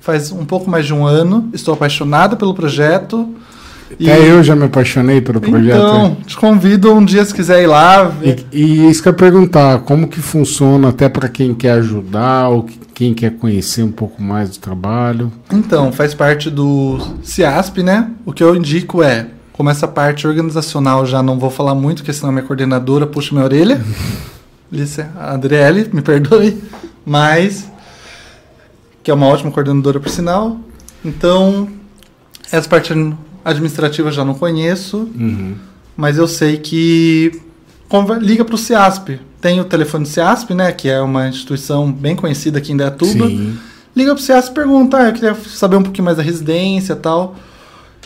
faz 0.00 0.32
um 0.32 0.44
pouco 0.44 0.68
mais 0.70 0.86
de 0.86 0.94
um 0.94 1.06
ano, 1.06 1.48
estou 1.52 1.74
apaixonado 1.74 2.36
pelo 2.36 2.54
projeto. 2.54 3.28
Até 3.92 4.30
eu 4.30 4.40
já 4.44 4.54
me 4.54 4.64
apaixonei 4.66 5.20
pelo 5.20 5.40
projeto. 5.40 5.76
Então, 5.76 6.16
te 6.24 6.36
convido 6.36 6.92
um 6.94 7.04
dia 7.04 7.24
se 7.24 7.34
quiser 7.34 7.60
ir 7.62 7.66
lá. 7.66 8.12
E, 8.22 8.36
e 8.52 8.88
isso 8.88 9.02
que 9.02 9.08
eu 9.08 9.12
ia 9.12 9.16
perguntar, 9.18 9.80
como 9.80 10.06
que 10.06 10.20
funciona 10.20 10.90
até 10.90 11.08
para 11.08 11.28
quem 11.28 11.52
quer 11.52 11.72
ajudar 11.72 12.48
ou 12.50 12.62
que- 12.62 12.78
quem 12.94 13.12
quer 13.14 13.32
conhecer 13.32 13.82
um 13.82 13.90
pouco 13.90 14.22
mais 14.22 14.50
do 14.50 14.58
trabalho? 14.58 15.32
Então, 15.52 15.90
faz 15.90 16.14
parte 16.14 16.48
do 16.50 16.98
CIASP, 17.22 17.82
né? 17.82 18.10
O 18.24 18.32
que 18.32 18.44
eu 18.44 18.54
indico 18.54 19.02
é, 19.02 19.26
como 19.52 19.70
essa 19.70 19.88
parte 19.88 20.24
organizacional 20.28 21.04
já 21.04 21.20
não 21.20 21.36
vou 21.38 21.50
falar 21.50 21.74
muito, 21.74 21.98
porque 21.98 22.12
senão 22.12 22.30
minha 22.30 22.44
coordenadora 22.44 23.06
puxa 23.08 23.32
minha 23.34 23.44
orelha. 23.44 23.80
Lice- 24.70 25.04
a 25.18 25.32
Adriele, 25.32 25.88
me 25.92 26.00
perdoe. 26.00 26.62
Mas, 27.04 27.68
que 29.02 29.10
é 29.10 29.14
uma 29.14 29.26
ótima 29.26 29.50
coordenadora 29.50 29.98
por 30.00 30.08
sinal. 30.08 30.58
Então, 31.04 31.68
essa 32.52 32.68
parte 32.68 32.92
administrativa 33.44 34.08
eu 34.08 34.12
já 34.12 34.24
não 34.24 34.34
conheço, 34.34 35.08
Uhum. 35.18 35.54
mas 35.96 36.18
eu 36.18 36.26
sei 36.28 36.58
que 36.58 37.40
liga 38.20 38.44
para 38.44 38.54
o 38.54 38.58
CIASP. 38.58 39.18
Tem 39.40 39.58
o 39.60 39.64
telefone 39.64 40.04
CIASP, 40.06 40.54
né? 40.54 40.70
Que 40.70 40.88
é 40.88 41.00
uma 41.00 41.28
instituição 41.28 41.90
bem 41.90 42.14
conhecida 42.14 42.58
aqui 42.58 42.72
em 42.72 42.76
Dayatuba. 42.76 43.26
Sim. 43.26 43.58
Liga 43.96 44.14
pro 44.14 44.22
CIAS 44.22 44.48
e 44.48 44.52
pergunta, 44.52 44.98
ah, 44.98 45.08
eu 45.08 45.12
queria 45.14 45.34
saber 45.34 45.76
um 45.76 45.82
pouquinho 45.82 46.04
mais 46.04 46.16
da 46.16 46.22
residência 46.22 46.92
e 46.92 46.96
tal. 46.96 47.34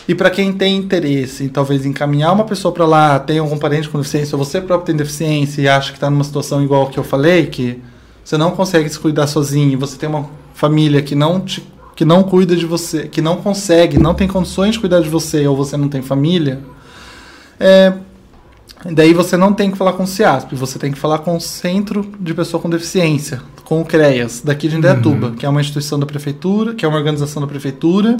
E 0.07 0.15
para 0.15 0.29
quem 0.29 0.53
tem 0.53 0.77
interesse 0.77 1.43
em 1.43 1.49
talvez 1.49 1.85
encaminhar 1.85 2.31
uma 2.33 2.43
pessoa 2.45 2.71
para 2.73 2.85
lá, 2.85 3.19
tem 3.19 3.37
algum 3.39 3.57
parente 3.57 3.89
com 3.89 3.97
deficiência, 3.97 4.37
ou 4.37 4.43
você 4.43 4.61
próprio 4.61 4.85
tem 4.87 4.95
deficiência 4.95 5.61
e 5.61 5.67
acha 5.67 5.91
que 5.91 5.97
está 5.97 6.09
numa 6.09 6.23
situação 6.23 6.63
igual 6.63 6.87
que 6.87 6.97
eu 6.97 7.03
falei, 7.03 7.47
que 7.47 7.81
você 8.23 8.37
não 8.37 8.51
consegue 8.51 8.87
se 8.89 8.97
cuidar 8.97 9.27
sozinho, 9.27 9.77
você 9.77 9.97
tem 9.97 10.07
uma 10.09 10.27
família 10.55 11.03
que 11.03 11.13
não 11.13 11.39
te, 11.39 11.63
que 11.95 12.03
não 12.03 12.23
cuida 12.23 12.55
de 12.55 12.65
você, 12.65 13.07
que 13.07 13.21
não 13.21 13.37
consegue, 13.37 13.99
não 13.99 14.15
tem 14.15 14.27
condições 14.27 14.71
de 14.71 14.79
cuidar 14.79 15.01
de 15.01 15.09
você, 15.09 15.45
ou 15.47 15.55
você 15.55 15.77
não 15.77 15.87
tem 15.87 16.01
família, 16.01 16.63
é, 17.59 17.93
Daí 18.91 19.13
você 19.13 19.35
não 19.35 19.51
tem 19.51 19.71
que 19.71 19.77
falar 19.77 19.93
com 19.93 20.03
o 20.03 20.07
CIASP, 20.07 20.53
você 20.53 20.77
tem 20.77 20.91
que 20.91 20.99
falar 20.99 21.19
com 21.19 21.35
o 21.35 21.41
Centro 21.41 22.07
de 22.19 22.35
Pessoa 22.35 22.61
com 22.61 22.69
Deficiência, 22.69 23.41
com 23.63 23.81
o 23.81 23.85
CREAS, 23.85 24.41
daqui 24.43 24.67
de 24.67 24.75
Indaiatuba, 24.75 25.31
que 25.31 25.43
é 25.43 25.49
uma 25.49 25.59
instituição 25.59 25.97
da 25.97 26.05
prefeitura, 26.05 26.75
que 26.75 26.85
é 26.85 26.87
uma 26.87 26.97
organização 26.97 27.41
da 27.41 27.47
prefeitura, 27.47 28.15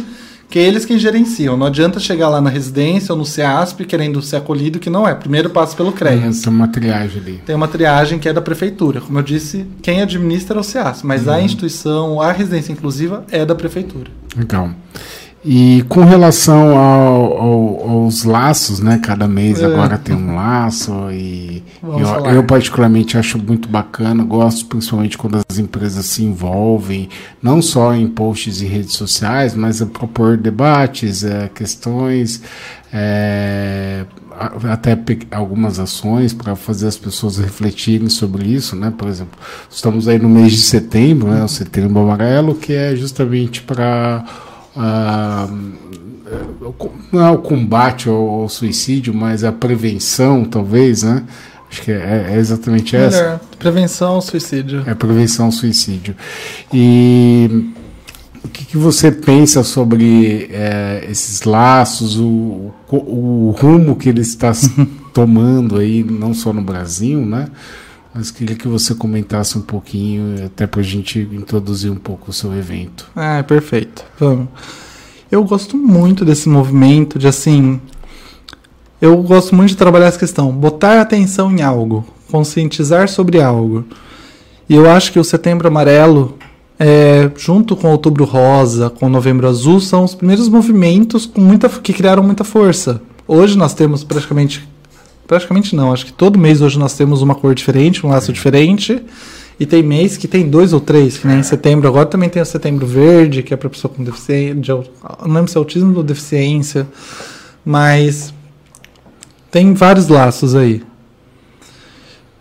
que 0.50 0.60
é 0.60 0.64
eles 0.64 0.86
quem 0.86 0.98
gerenciam. 0.98 1.58
Não 1.58 1.68
adianta 1.68 2.00
chegar 2.00 2.30
lá 2.30 2.40
na 2.40 2.50
residência 2.50 3.12
ou 3.12 3.18
no 3.18 3.26
CIASP 3.26 3.86
querendo 3.86 4.22
ser 4.22 4.38
acolhido, 4.38 4.80
que 4.80 4.90
não 4.90 5.08
é. 5.08 5.14
Primeiro 5.14 5.50
passa 5.50 5.76
pelo 5.76 5.92
CREAS. 5.92 6.42
Tem 6.42 6.54
uma 6.54 6.68
triagem 6.68 7.22
ali. 7.22 7.42
Tem 7.46 7.56
uma 7.56 7.68
triagem 7.68 8.20
que 8.20 8.30
é 8.30 8.34
da 8.34 8.42
prefeitura. 8.42 9.02
Como 9.02 9.18
eu 9.18 9.24
disse, 9.24 9.66
quem 9.82 10.02
administra 10.02 10.58
é 10.58 10.62
o 10.62 10.64
CIASP, 10.64 11.06
mas 11.06 11.28
a 11.28 11.42
instituição, 11.42 12.22
a 12.22 12.32
residência 12.32 12.72
inclusiva 12.72 13.26
é 13.32 13.46
da 13.46 13.56
prefeitura. 13.56 14.10
Legal. 14.36 14.70
E 15.48 15.84
com 15.88 16.04
relação 16.04 16.76
ao- 16.76 17.38
ao- 17.38 17.90
aos 17.92 18.24
laços, 18.24 18.80
né? 18.80 19.00
Cada 19.04 19.28
mês 19.28 19.62
É. 19.62 19.66
agora 19.66 19.96
tem 19.96 20.16
um 20.16 20.34
laço 20.36 20.92
e 21.12 21.62
eu, 21.84 22.26
eu 22.34 22.44
particularmente 22.44 23.16
acho 23.16 23.38
muito 23.38 23.70
bacana, 23.70 24.24
gosto 24.24 24.66
principalmente 24.66 25.20
quando 25.20 25.40
as 25.48 25.60
empresas 25.60 26.04
se 26.08 26.24
envolvem, 26.24 27.10
não 27.44 27.62
só 27.62 27.94
em 27.94 28.08
posts 28.08 28.60
e 28.62 28.66
redes 28.66 28.94
sociais, 28.94 29.54
mas 29.54 29.84
a 29.84 29.86
propor 29.86 30.36
debates, 30.36 31.24
é, 31.24 31.48
questões, 31.54 32.42
é, 32.92 34.04
até 34.72 34.98
algumas 35.32 35.80
ações 35.80 36.34
para 36.34 36.56
fazer 36.56 36.88
as 36.88 36.98
pessoas 36.98 37.38
refletirem 37.38 38.10
sobre 38.10 38.48
isso, 38.48 38.76
né? 38.76 38.92
Por 38.98 39.08
exemplo, 39.08 39.38
estamos 39.70 40.08
aí 40.08 40.18
no 40.18 40.28
mês 40.28 40.54
de 40.54 40.62
setembro, 40.62 41.30
né? 41.30 41.44
O 41.44 41.48
Setembro 41.48 42.00
Amarelo, 42.00 42.56
que 42.56 42.74
é 42.74 42.96
justamente 42.96 43.62
para 43.62 44.26
ah, 44.76 45.48
não 47.12 47.26
é 47.26 47.32
o 47.32 47.38
combate 47.38 48.10
ao, 48.10 48.16
ao 48.16 48.50
suicídio, 48.50 49.14
mas 49.14 49.44
a 49.44 49.52
prevenção, 49.52 50.44
talvez, 50.44 51.04
né? 51.04 51.24
Acho 51.70 51.82
que 51.82 51.92
é, 51.92 52.28
é 52.32 52.38
exatamente 52.38 52.96
essa. 52.96 53.18
Melhor. 53.18 53.40
Prevenção 53.60 54.12
ao 54.14 54.22
suicídio. 54.22 54.84
É 54.86 54.94
prevenção 54.94 55.48
ao 55.48 55.52
suicídio. 55.52 56.16
E 56.74 57.72
o 58.44 58.48
que, 58.48 58.66
que 58.66 58.78
você 58.78 59.12
pensa 59.12 59.64
sobre 59.64 60.50
é, 60.52 61.06
esses 61.10 61.42
laços, 61.44 62.18
o, 62.18 62.72
o, 62.90 63.50
o 63.50 63.56
rumo 63.60 63.96
que 63.96 64.10
ele 64.10 64.22
está 64.22 64.52
tomando 65.14 65.78
aí, 65.78 66.04
não 66.04 66.34
só 66.34 66.54
no 66.54 66.62
Brasil, 66.62 67.26
né? 67.26 67.48
Mas 68.18 68.32
queria 68.32 68.56
que 68.56 68.66
você 68.66 68.96
comentasse 68.96 69.58
um 69.58 69.62
pouquinho, 69.62 70.46
até 70.46 70.66
para 70.66 70.80
a 70.80 70.84
gente 70.84 71.20
introduzir 71.20 71.92
um 71.92 71.98
pouco 71.98 72.32
o 72.32 72.34
seu 72.34 72.56
evento. 72.58 73.10
Ah, 73.14 73.44
perfeito. 73.46 74.06
Vamos. 74.18 74.48
Eu 75.30 75.44
gosto 75.44 75.76
muito 75.76 76.24
desse 76.24 76.48
movimento 76.48 77.20
de 77.20 77.28
assim. 77.28 77.82
Eu 79.02 79.22
gosto 79.22 79.54
muito 79.54 79.72
de 79.72 79.76
trabalhar 79.76 80.06
essa 80.06 80.18
questão, 80.18 80.50
botar 80.50 81.02
atenção 81.02 81.52
em 81.52 81.62
algo, 81.62 82.06
conscientizar 82.32 83.10
sobre 83.10 83.42
algo. 83.42 83.84
E 84.70 84.76
eu 84.76 84.90
acho 84.90 85.12
que 85.12 85.20
o 85.20 85.24
Setembro 85.24 85.68
Amarelo, 85.68 86.38
é, 86.80 87.30
junto 87.36 87.76
com 87.76 87.90
o 87.90 87.92
Outubro 87.92 88.24
Rosa, 88.24 88.90
com 88.90 89.08
o 89.08 89.10
Novembro 89.10 89.46
Azul, 89.46 89.82
são 89.82 90.06
os 90.06 90.16
primeiros 90.16 90.48
movimentos 90.48 91.26
com 91.26 91.42
muita, 91.42 91.68
que 91.68 91.92
criaram 91.92 92.24
muita 92.24 92.46
força. 92.46 93.02
Hoje 93.28 93.58
nós 93.58 93.74
temos 93.74 94.06
praticamente. 94.06 94.66
Praticamente 95.28 95.76
não, 95.76 95.92
acho 95.92 96.06
que 96.06 96.14
todo 96.14 96.38
mês 96.38 96.62
hoje 96.62 96.78
nós 96.78 96.94
temos 96.94 97.22
uma 97.22 97.34
cor 97.34 97.56
diferente, 97.56 98.06
um 98.06 98.10
laço 98.10 98.32
diferente. 98.32 99.02
E 99.60 99.66
tem 99.66 99.82
mês 99.82 100.18
que 100.18 100.28
tem 100.28 100.50
dois 100.50 100.74
ou 100.74 100.82
três, 100.82 101.18
que 101.18 101.26
nem 101.26 101.40
em 101.40 101.44
setembro. 101.44 101.88
Agora 101.88 102.06
também 102.06 102.28
tem 102.28 102.42
o 102.42 102.46
setembro 102.46 102.86
verde, 102.86 103.42
que 103.42 103.54
é 103.54 103.58
para 103.58 103.70
pessoa 103.70 103.94
com 103.94 104.04
deficiência. 104.04 104.84
Não 105.26 105.34
lembro 105.34 105.50
se 105.50 105.58
é 105.58 105.60
autismo 105.60 105.96
ou 105.96 106.04
deficiência. 106.04 106.86
Mas 107.64 108.34
tem 109.50 109.74
vários 109.74 110.10
laços 110.10 110.56
aí. 110.56 110.84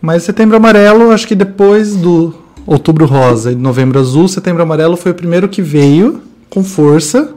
Mas 0.01 0.23
setembro 0.23 0.57
amarelo, 0.57 1.11
acho 1.11 1.25
que 1.25 1.35
depois 1.35 1.95
do 1.95 2.33
outubro 2.67 3.05
rosa 3.05 3.51
e 3.51 3.55
novembro 3.55 3.99
azul, 3.99 4.27
setembro 4.27 4.61
amarelo 4.61 4.97
foi 4.97 5.11
o 5.11 5.15
primeiro 5.15 5.47
que 5.47 5.61
veio 5.61 6.21
com 6.49 6.63
força. 6.63 7.33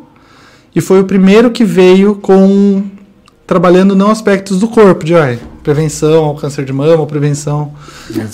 E 0.74 0.80
foi 0.80 1.00
o 1.00 1.04
primeiro 1.04 1.50
que 1.50 1.64
veio 1.64 2.16
com. 2.16 2.82
Trabalhando 3.48 3.96
não 3.96 4.10
aspectos 4.10 4.60
do 4.60 4.68
corpo, 4.68 5.06
de 5.06 5.14
ai, 5.14 5.38
prevenção 5.64 6.26
ao 6.26 6.36
câncer 6.36 6.66
de 6.66 6.72
mama, 6.72 7.06
prevenção 7.06 7.72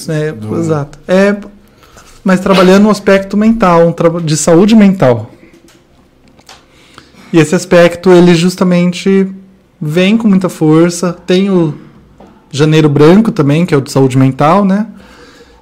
é, 0.09 0.33
Do- 0.33 0.59
exato. 0.59 0.99
É, 1.07 1.37
mas 2.25 2.41
trabalhando 2.41 2.83
no 2.83 2.91
aspecto 2.91 3.37
mental, 3.37 3.87
um 3.87 4.21
de 4.21 4.37
saúde 4.37 4.75
mental. 4.75 5.31
E 7.33 7.39
esse 7.39 7.55
aspecto, 7.55 8.11
ele 8.11 8.35
justamente 8.35 9.29
vem 9.81 10.19
com 10.19 10.27
muita 10.27 10.49
força. 10.49 11.13
Tem 11.13 11.49
o 11.49 11.75
Janeiro 12.51 12.89
Branco 12.89 13.31
também, 13.31 13.65
que 13.65 13.73
é 13.73 13.77
o 13.77 13.81
de 13.81 13.93
saúde 13.93 14.19
mental, 14.19 14.65
né? 14.65 14.89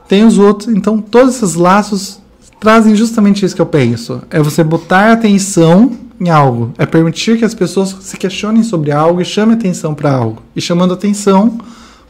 Tem 0.08 0.24
os 0.24 0.38
outros. 0.38 0.74
Então, 0.74 0.98
todos 0.98 1.36
esses 1.36 1.54
laços 1.56 2.20
trazem 2.58 2.94
justamente 2.94 3.44
isso 3.44 3.54
que 3.54 3.60
eu 3.60 3.66
penso. 3.66 4.22
É 4.30 4.40
você 4.40 4.64
botar 4.64 5.12
atenção 5.12 5.92
em 6.22 6.30
algo. 6.30 6.72
É 6.78 6.86
permitir 6.86 7.38
que 7.38 7.44
as 7.44 7.54
pessoas 7.54 7.96
se 8.00 8.16
questionem 8.16 8.62
sobre 8.62 8.92
algo 8.92 9.20
e 9.20 9.24
chamem 9.24 9.56
atenção 9.56 9.94
para 9.94 10.12
algo. 10.12 10.42
E 10.54 10.60
chamando 10.60 10.94
atenção, 10.94 11.58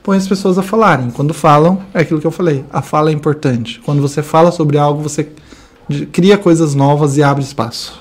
põe 0.02 0.16
as 0.16 0.28
pessoas 0.28 0.58
a 0.58 0.62
falarem. 0.62 1.10
Quando 1.10 1.32
falam, 1.32 1.80
é 1.94 2.00
aquilo 2.00 2.20
que 2.20 2.26
eu 2.26 2.30
falei. 2.30 2.64
A 2.70 2.82
fala 2.82 3.10
é 3.10 3.12
importante. 3.12 3.80
Quando 3.84 4.02
você 4.02 4.22
fala 4.22 4.52
sobre 4.52 4.76
algo, 4.76 5.02
você 5.02 5.28
cria 6.12 6.36
coisas 6.36 6.74
novas 6.74 7.16
e 7.16 7.22
abre 7.22 7.42
espaço. 7.42 8.00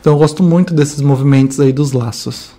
Então 0.00 0.14
eu 0.14 0.18
gosto 0.18 0.42
muito 0.42 0.72
desses 0.72 1.02
movimentos 1.02 1.60
aí 1.60 1.72
dos 1.72 1.92
laços. 1.92 2.52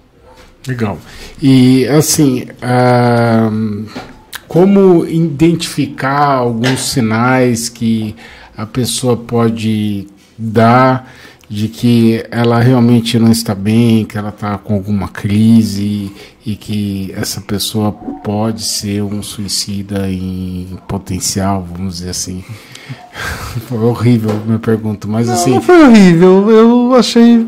Legal. 0.68 1.00
E 1.42 1.88
assim, 1.88 2.46
ahn, 2.62 3.86
como 4.48 5.06
identificar 5.08 6.36
alguns 6.36 6.82
sinais 6.82 7.68
que 7.68 8.16
a 8.56 8.66
pessoa 8.66 9.18
pode 9.18 10.08
dar 10.38 11.12
de 11.52 11.68
que 11.68 12.24
ela 12.32 12.62
realmente 12.62 13.20
não 13.20 13.30
está 13.30 13.54
bem, 13.54 14.06
que 14.06 14.18
ela 14.18 14.30
está 14.30 14.58
com 14.58 14.74
alguma 14.74 15.10
crise 15.10 16.10
e 16.46 16.56
que 16.56 17.12
essa 17.14 17.42
pessoa 17.42 17.92
pode 17.92 18.64
ser 18.64 19.04
um 19.04 19.22
suicida 19.22 20.10
em 20.10 20.80
potencial, 20.88 21.68
vamos 21.70 21.96
dizer 21.96 22.12
assim. 22.12 22.42
Foi 23.68 23.80
horrível, 23.80 24.34
me 24.48 24.58
pergunto, 24.60 25.10
mas 25.10 25.28
Não, 25.28 25.34
assim. 25.34 25.52
não 25.56 25.62
foi 25.62 25.84
horrível. 25.84 26.50
Eu 26.50 26.96
achei 26.96 27.46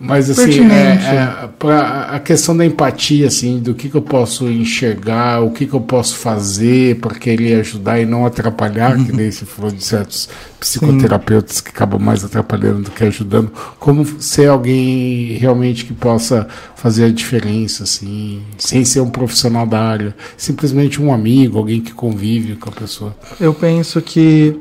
Mas 0.00 0.30
assim, 0.30 0.70
é, 0.70 0.92
é, 1.14 2.14
a 2.14 2.20
questão 2.20 2.56
da 2.56 2.64
empatia, 2.64 3.26
assim, 3.26 3.58
do 3.58 3.74
que, 3.74 3.88
que 3.88 3.94
eu 3.94 4.02
posso 4.02 4.48
enxergar, 4.48 5.42
o 5.42 5.50
que, 5.50 5.66
que 5.66 5.74
eu 5.74 5.80
posso 5.80 6.16
fazer 6.16 6.96
para 6.96 7.14
querer 7.14 7.60
ajudar 7.60 8.00
e 8.00 8.06
não 8.06 8.24
atrapalhar, 8.24 8.96
que 9.04 9.12
nem 9.12 9.30
você 9.30 9.44
falou 9.44 9.70
de 9.70 9.84
certos 9.84 10.28
psicoterapeutas 10.58 11.60
que 11.60 11.70
acabam 11.70 12.00
mais 12.00 12.24
atrapalhando 12.24 12.82
do 12.82 12.90
que 12.90 13.04
ajudando. 13.04 13.52
Como 13.78 14.04
ser 14.20 14.48
alguém 14.48 15.36
realmente 15.38 15.84
que 15.84 15.92
possa 15.92 16.48
fazer 16.74 17.04
a 17.06 17.10
diferença, 17.10 17.84
assim, 17.84 18.42
sem 18.56 18.84
ser 18.84 19.00
um 19.00 19.10
profissional 19.10 19.66
da 19.66 19.80
área, 19.80 20.16
simplesmente 20.36 21.02
um 21.02 21.12
amigo, 21.12 21.58
alguém 21.58 21.80
que 21.80 21.92
convive 21.92 22.56
com 22.56 22.70
a 22.70 22.72
pessoa. 22.72 23.16
Eu 23.40 23.52
penso 23.52 24.00
que 24.00 24.58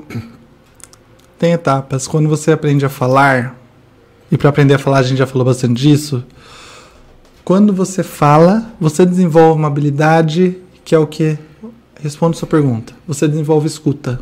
tem 1.39 1.53
etapas. 1.53 2.07
Quando 2.07 2.27
você 2.27 2.51
aprende 2.51 2.85
a 2.85 2.89
falar, 2.89 3.55
e 4.31 4.37
para 4.37 4.49
aprender 4.49 4.73
a 4.73 4.79
falar 4.79 4.99
a 4.99 5.03
gente 5.03 5.17
já 5.17 5.27
falou 5.27 5.45
bastante 5.45 5.81
disso. 5.81 6.23
Quando 7.43 7.73
você 7.73 8.03
fala, 8.03 8.73
você 8.79 9.05
desenvolve 9.05 9.57
uma 9.57 9.67
habilidade 9.67 10.57
que 10.83 10.93
é 10.93 10.99
o 10.99 11.07
que 11.07 11.37
responde 12.01 12.37
sua 12.37 12.47
pergunta. 12.47 12.93
Você 13.07 13.27
desenvolve 13.27 13.67
escuta. 13.67 14.19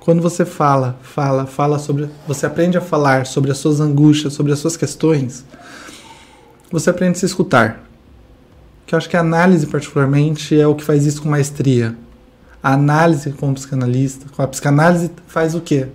Quando 0.00 0.20
você 0.20 0.44
fala, 0.44 0.98
fala, 1.02 1.46
fala 1.46 1.78
sobre, 1.78 2.10
você 2.26 2.44
aprende 2.46 2.76
a 2.76 2.80
falar 2.80 3.26
sobre 3.26 3.50
as 3.50 3.58
suas 3.58 3.80
angústias, 3.80 4.34
sobre 4.34 4.52
as 4.52 4.58
suas 4.58 4.76
questões, 4.76 5.44
você 6.70 6.90
aprende 6.90 7.16
a 7.16 7.20
se 7.20 7.26
escutar. 7.26 7.82
Que 8.86 8.94
eu 8.94 8.98
acho 8.98 9.08
que 9.08 9.16
a 9.16 9.20
análise 9.20 9.66
particularmente 9.66 10.58
é 10.58 10.66
o 10.66 10.74
que 10.74 10.84
faz 10.84 11.06
isso 11.06 11.22
com 11.22 11.28
maestria. 11.30 11.96
A 12.62 12.74
análise 12.74 13.30
como 13.32 13.54
psicanalista, 13.54 14.26
com 14.34 14.42
a 14.42 14.46
psicanálise 14.46 15.10
faz 15.26 15.54
o 15.54 15.60
quê? 15.60 15.88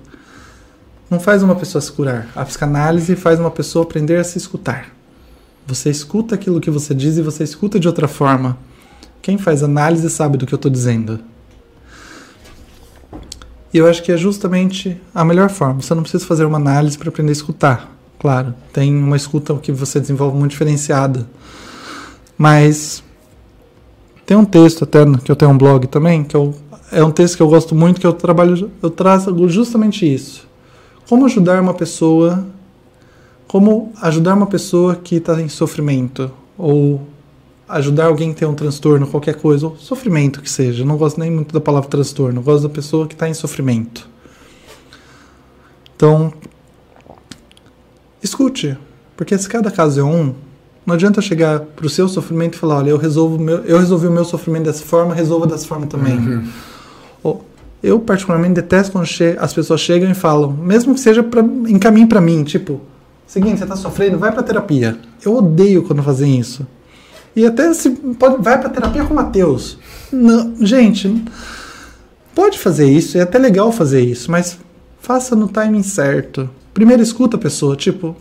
Não 1.09 1.19
faz 1.19 1.41
uma 1.41 1.55
pessoa 1.55 1.81
se 1.81 1.91
curar. 1.91 2.27
A 2.35 2.45
psicanálise 2.45 3.15
faz 3.15 3.39
uma 3.39 3.49
pessoa 3.49 3.83
aprender 3.83 4.17
a 4.17 4.23
se 4.23 4.37
escutar. 4.37 4.93
Você 5.65 5.89
escuta 5.89 6.35
aquilo 6.35 6.61
que 6.61 6.69
você 6.69 6.93
diz 6.93 7.17
e 7.17 7.21
você 7.21 7.43
escuta 7.43 7.79
de 7.79 7.87
outra 7.87 8.07
forma. 8.07 8.57
Quem 9.21 9.37
faz 9.37 9.63
análise 9.63 10.09
sabe 10.09 10.37
do 10.37 10.45
que 10.45 10.53
eu 10.53 10.57
estou 10.57 10.71
dizendo. 10.71 11.19
E 13.73 13.77
eu 13.77 13.87
acho 13.87 14.03
que 14.03 14.11
é 14.11 14.17
justamente 14.17 14.99
a 15.13 15.23
melhor 15.23 15.49
forma. 15.49 15.81
Você 15.81 15.93
não 15.95 16.03
precisa 16.03 16.25
fazer 16.25 16.45
uma 16.45 16.57
análise 16.57 16.97
para 16.97 17.09
aprender 17.09 17.31
a 17.31 17.33
escutar. 17.33 17.95
Claro, 18.19 18.53
tem 18.73 18.95
uma 18.95 19.15
escuta 19.15 19.55
que 19.55 19.71
você 19.71 19.99
desenvolve 19.99 20.37
muito 20.37 20.51
diferenciada. 20.51 21.27
Mas 22.37 23.03
tem 24.25 24.35
um 24.35 24.45
texto 24.45 24.83
até 24.83 25.05
que 25.23 25.31
eu 25.31 25.35
tenho 25.35 25.51
um 25.51 25.57
blog 25.57 25.87
também, 25.87 26.23
que 26.23 26.35
eu, 26.35 26.53
é 26.91 27.03
um 27.03 27.11
texto 27.11 27.35
que 27.35 27.43
eu 27.43 27.49
gosto 27.49 27.73
muito, 27.75 27.99
que 27.99 28.07
eu 28.07 28.13
trabalho, 28.13 28.71
eu 28.81 28.89
trago 28.89 29.47
justamente 29.49 30.11
isso. 30.11 30.48
Como 31.09 31.25
ajudar 31.25 31.59
uma 31.59 31.73
pessoa, 31.73 32.45
como 33.47 33.91
ajudar 33.99 34.35
uma 34.35 34.45
pessoa 34.45 34.95
que 34.95 35.15
está 35.15 35.41
em 35.41 35.49
sofrimento, 35.49 36.29
ou 36.55 37.01
ajudar 37.67 38.05
alguém 38.05 38.31
que 38.31 38.39
tem 38.39 38.47
um 38.47 38.53
transtorno, 38.53 39.07
qualquer 39.07 39.33
coisa, 39.33 39.65
ou 39.65 39.75
sofrimento 39.75 40.39
que 40.39 40.49
seja. 40.49 40.83
Eu 40.83 40.85
não 40.87 40.97
gosto 40.97 41.19
nem 41.19 41.31
muito 41.31 41.51
da 41.51 41.59
palavra 41.59 41.89
transtorno, 41.89 42.43
gosto 42.43 42.67
da 42.67 42.69
pessoa 42.69 43.07
que 43.07 43.15
está 43.15 43.27
em 43.27 43.33
sofrimento. 43.33 44.07
Então, 45.95 46.31
escute, 48.21 48.77
porque 49.17 49.35
se 49.35 49.49
cada 49.49 49.71
caso 49.71 49.99
é 49.99 50.03
um, 50.03 50.35
não 50.85 50.93
adianta 50.93 51.21
chegar 51.21 51.59
para 51.59 51.87
o 51.87 51.89
seu 51.89 52.07
sofrimento 52.07 52.53
e 52.53 52.57
falar, 52.59 52.77
olha, 52.77 52.89
eu 52.91 52.97
resolvo 52.97 53.39
meu, 53.39 53.57
eu 53.65 53.79
resolvi 53.79 54.05
o 54.05 54.11
meu 54.11 54.25
sofrimento 54.25 54.65
dessa 54.65 54.85
forma, 54.85 55.15
resolva 55.15 55.47
dessa 55.47 55.65
forma 55.65 55.87
também. 55.87 56.17
Ou- 56.19 56.43
Eu 57.81 57.99
particularmente 57.99 58.55
detesto 58.55 58.91
quando 58.91 59.07
as 59.39 59.53
pessoas 59.53 59.79
chegam 59.79 60.09
e 60.09 60.13
falam, 60.13 60.51
mesmo 60.51 60.93
que 60.93 60.99
seja 60.99 61.23
pra, 61.23 61.41
encaminhe 61.41 62.07
para 62.07 62.19
mim, 62.19 62.43
tipo, 62.43 62.81
seguinte, 63.25 63.59
você 63.59 63.65
tá 63.65 63.75
sofrendo, 63.75 64.17
vai 64.17 64.31
para 64.31 64.43
terapia. 64.43 64.97
Eu 65.23 65.35
odeio 65.35 65.83
quando 65.83 66.03
fazem 66.03 66.39
isso. 66.39 66.67
E 67.35 67.45
até 67.45 67.73
se 67.73 67.91
pode, 67.91 68.41
vai 68.41 68.59
para 68.59 68.69
terapia 68.69 69.05
com 69.05 69.13
o 69.13 69.15
Matheus. 69.15 69.77
Não, 70.11 70.55
gente, 70.59 71.23
pode 72.35 72.59
fazer 72.59 72.89
isso, 72.89 73.17
é 73.17 73.21
até 73.21 73.37
legal 73.37 73.71
fazer 73.71 74.01
isso, 74.01 74.29
mas 74.29 74.57
faça 74.99 75.35
no 75.35 75.47
timing 75.47 75.83
certo. 75.83 76.49
Primeiro 76.73 77.01
escuta 77.01 77.37
a 77.37 77.39
pessoa, 77.39 77.75
tipo, 77.75 78.15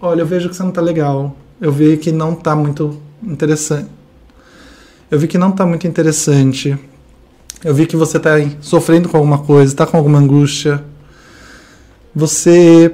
olha, 0.00 0.20
eu 0.20 0.26
vejo 0.26 0.48
que 0.48 0.54
você 0.54 0.62
não 0.62 0.70
tá 0.70 0.80
legal. 0.80 1.34
Eu 1.60 1.72
vi 1.72 1.96
que 1.96 2.12
não 2.12 2.34
tá 2.34 2.54
muito 2.54 3.00
interessante. 3.22 3.88
Eu 5.10 5.18
vi 5.18 5.28
que 5.28 5.38
não 5.38 5.52
tá 5.52 5.64
muito 5.64 5.86
interessante. 5.86 6.76
Eu 7.64 7.72
vi 7.72 7.86
que 7.86 7.96
você 7.96 8.18
tá 8.18 8.34
aí 8.34 8.56
sofrendo 8.60 9.08
com 9.08 9.16
alguma 9.16 9.38
coisa, 9.38 9.74
tá 9.76 9.86
com 9.86 9.96
alguma 9.96 10.18
angústia. 10.18 10.84
Você 12.12 12.92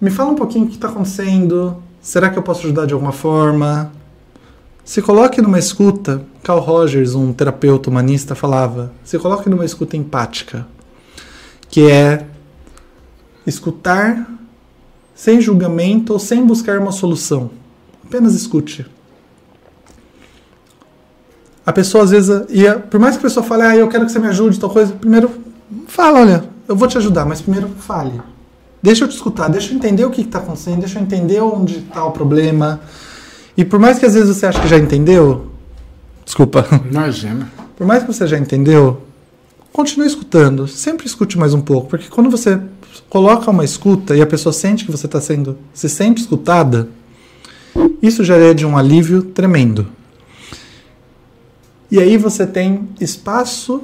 me 0.00 0.10
fala 0.10 0.30
um 0.30 0.34
pouquinho 0.34 0.64
o 0.64 0.68
que 0.68 0.76
está 0.76 0.88
acontecendo. 0.88 1.76
Será 2.00 2.30
que 2.30 2.38
eu 2.38 2.42
posso 2.42 2.60
ajudar 2.64 2.86
de 2.86 2.94
alguma 2.94 3.12
forma? 3.12 3.92
Se 4.84 5.02
coloque 5.02 5.42
numa 5.42 5.58
escuta. 5.58 6.22
Carl 6.42 6.60
Rogers, 6.60 7.14
um 7.14 7.32
terapeuta 7.34 7.90
humanista, 7.90 8.34
falava: 8.34 8.90
se 9.04 9.18
coloque 9.18 9.50
numa 9.50 9.66
escuta 9.66 9.98
empática, 9.98 10.66
que 11.68 11.90
é 11.90 12.24
escutar 13.46 14.30
sem 15.14 15.42
julgamento 15.42 16.14
ou 16.14 16.18
sem 16.18 16.46
buscar 16.46 16.78
uma 16.78 16.90
solução. 16.90 17.50
Apenas 18.02 18.34
escute. 18.34 18.86
A 21.64 21.72
pessoa 21.72 22.04
às 22.04 22.10
vezes, 22.10 22.42
e 22.48 22.66
a- 22.66 22.78
por 22.78 22.98
mais 22.98 23.16
que 23.16 23.20
a 23.20 23.28
pessoa 23.28 23.44
fale, 23.44 23.62
ah, 23.62 23.76
eu 23.76 23.88
quero 23.88 24.06
que 24.06 24.12
você 24.12 24.18
me 24.18 24.26
ajude, 24.28 24.58
tal 24.58 24.70
coisa, 24.70 24.92
primeiro 24.92 25.30
fala, 25.86 26.20
olha, 26.20 26.44
eu 26.66 26.74
vou 26.74 26.88
te 26.88 26.96
ajudar, 26.98 27.24
mas 27.26 27.40
primeiro 27.40 27.68
fale. 27.78 28.20
Deixa 28.82 29.04
eu 29.04 29.08
te 29.08 29.14
escutar, 29.14 29.48
deixa 29.48 29.72
eu 29.72 29.76
entender 29.76 30.04
o 30.04 30.10
que 30.10 30.22
está 30.22 30.38
acontecendo, 30.38 30.80
deixa 30.80 30.98
eu 30.98 31.02
entender 31.02 31.40
onde 31.42 31.78
está 31.78 32.04
o 32.04 32.12
problema. 32.12 32.80
E 33.56 33.64
por 33.64 33.78
mais 33.78 33.98
que 33.98 34.06
às 34.06 34.14
vezes 34.14 34.34
você 34.34 34.46
ache 34.46 34.60
que 34.60 34.68
já 34.68 34.78
entendeu, 34.78 35.50
desculpa, 36.24 36.64
Imagina. 36.90 37.50
por 37.76 37.86
mais 37.86 38.02
que 38.04 38.12
você 38.12 38.26
já 38.26 38.38
entendeu, 38.38 39.02
continue 39.72 40.06
escutando. 40.06 40.66
Sempre 40.66 41.06
escute 41.06 41.38
mais 41.38 41.52
um 41.52 41.60
pouco, 41.60 41.88
porque 41.88 42.08
quando 42.08 42.30
você 42.30 42.58
coloca 43.10 43.50
uma 43.50 43.64
escuta 43.64 44.16
e 44.16 44.22
a 44.22 44.26
pessoa 44.26 44.52
sente 44.52 44.84
que 44.86 44.90
você 44.90 45.04
está 45.06 45.20
sendo, 45.20 45.58
se 45.74 45.88
sente 45.88 46.22
escutada, 46.22 46.88
isso 48.02 48.24
já 48.24 48.36
é 48.36 48.54
de 48.54 48.64
um 48.64 48.78
alívio 48.78 49.22
tremendo. 49.22 49.86
E 51.90 51.98
aí 51.98 52.16
você 52.16 52.46
tem 52.46 52.88
espaço 53.00 53.82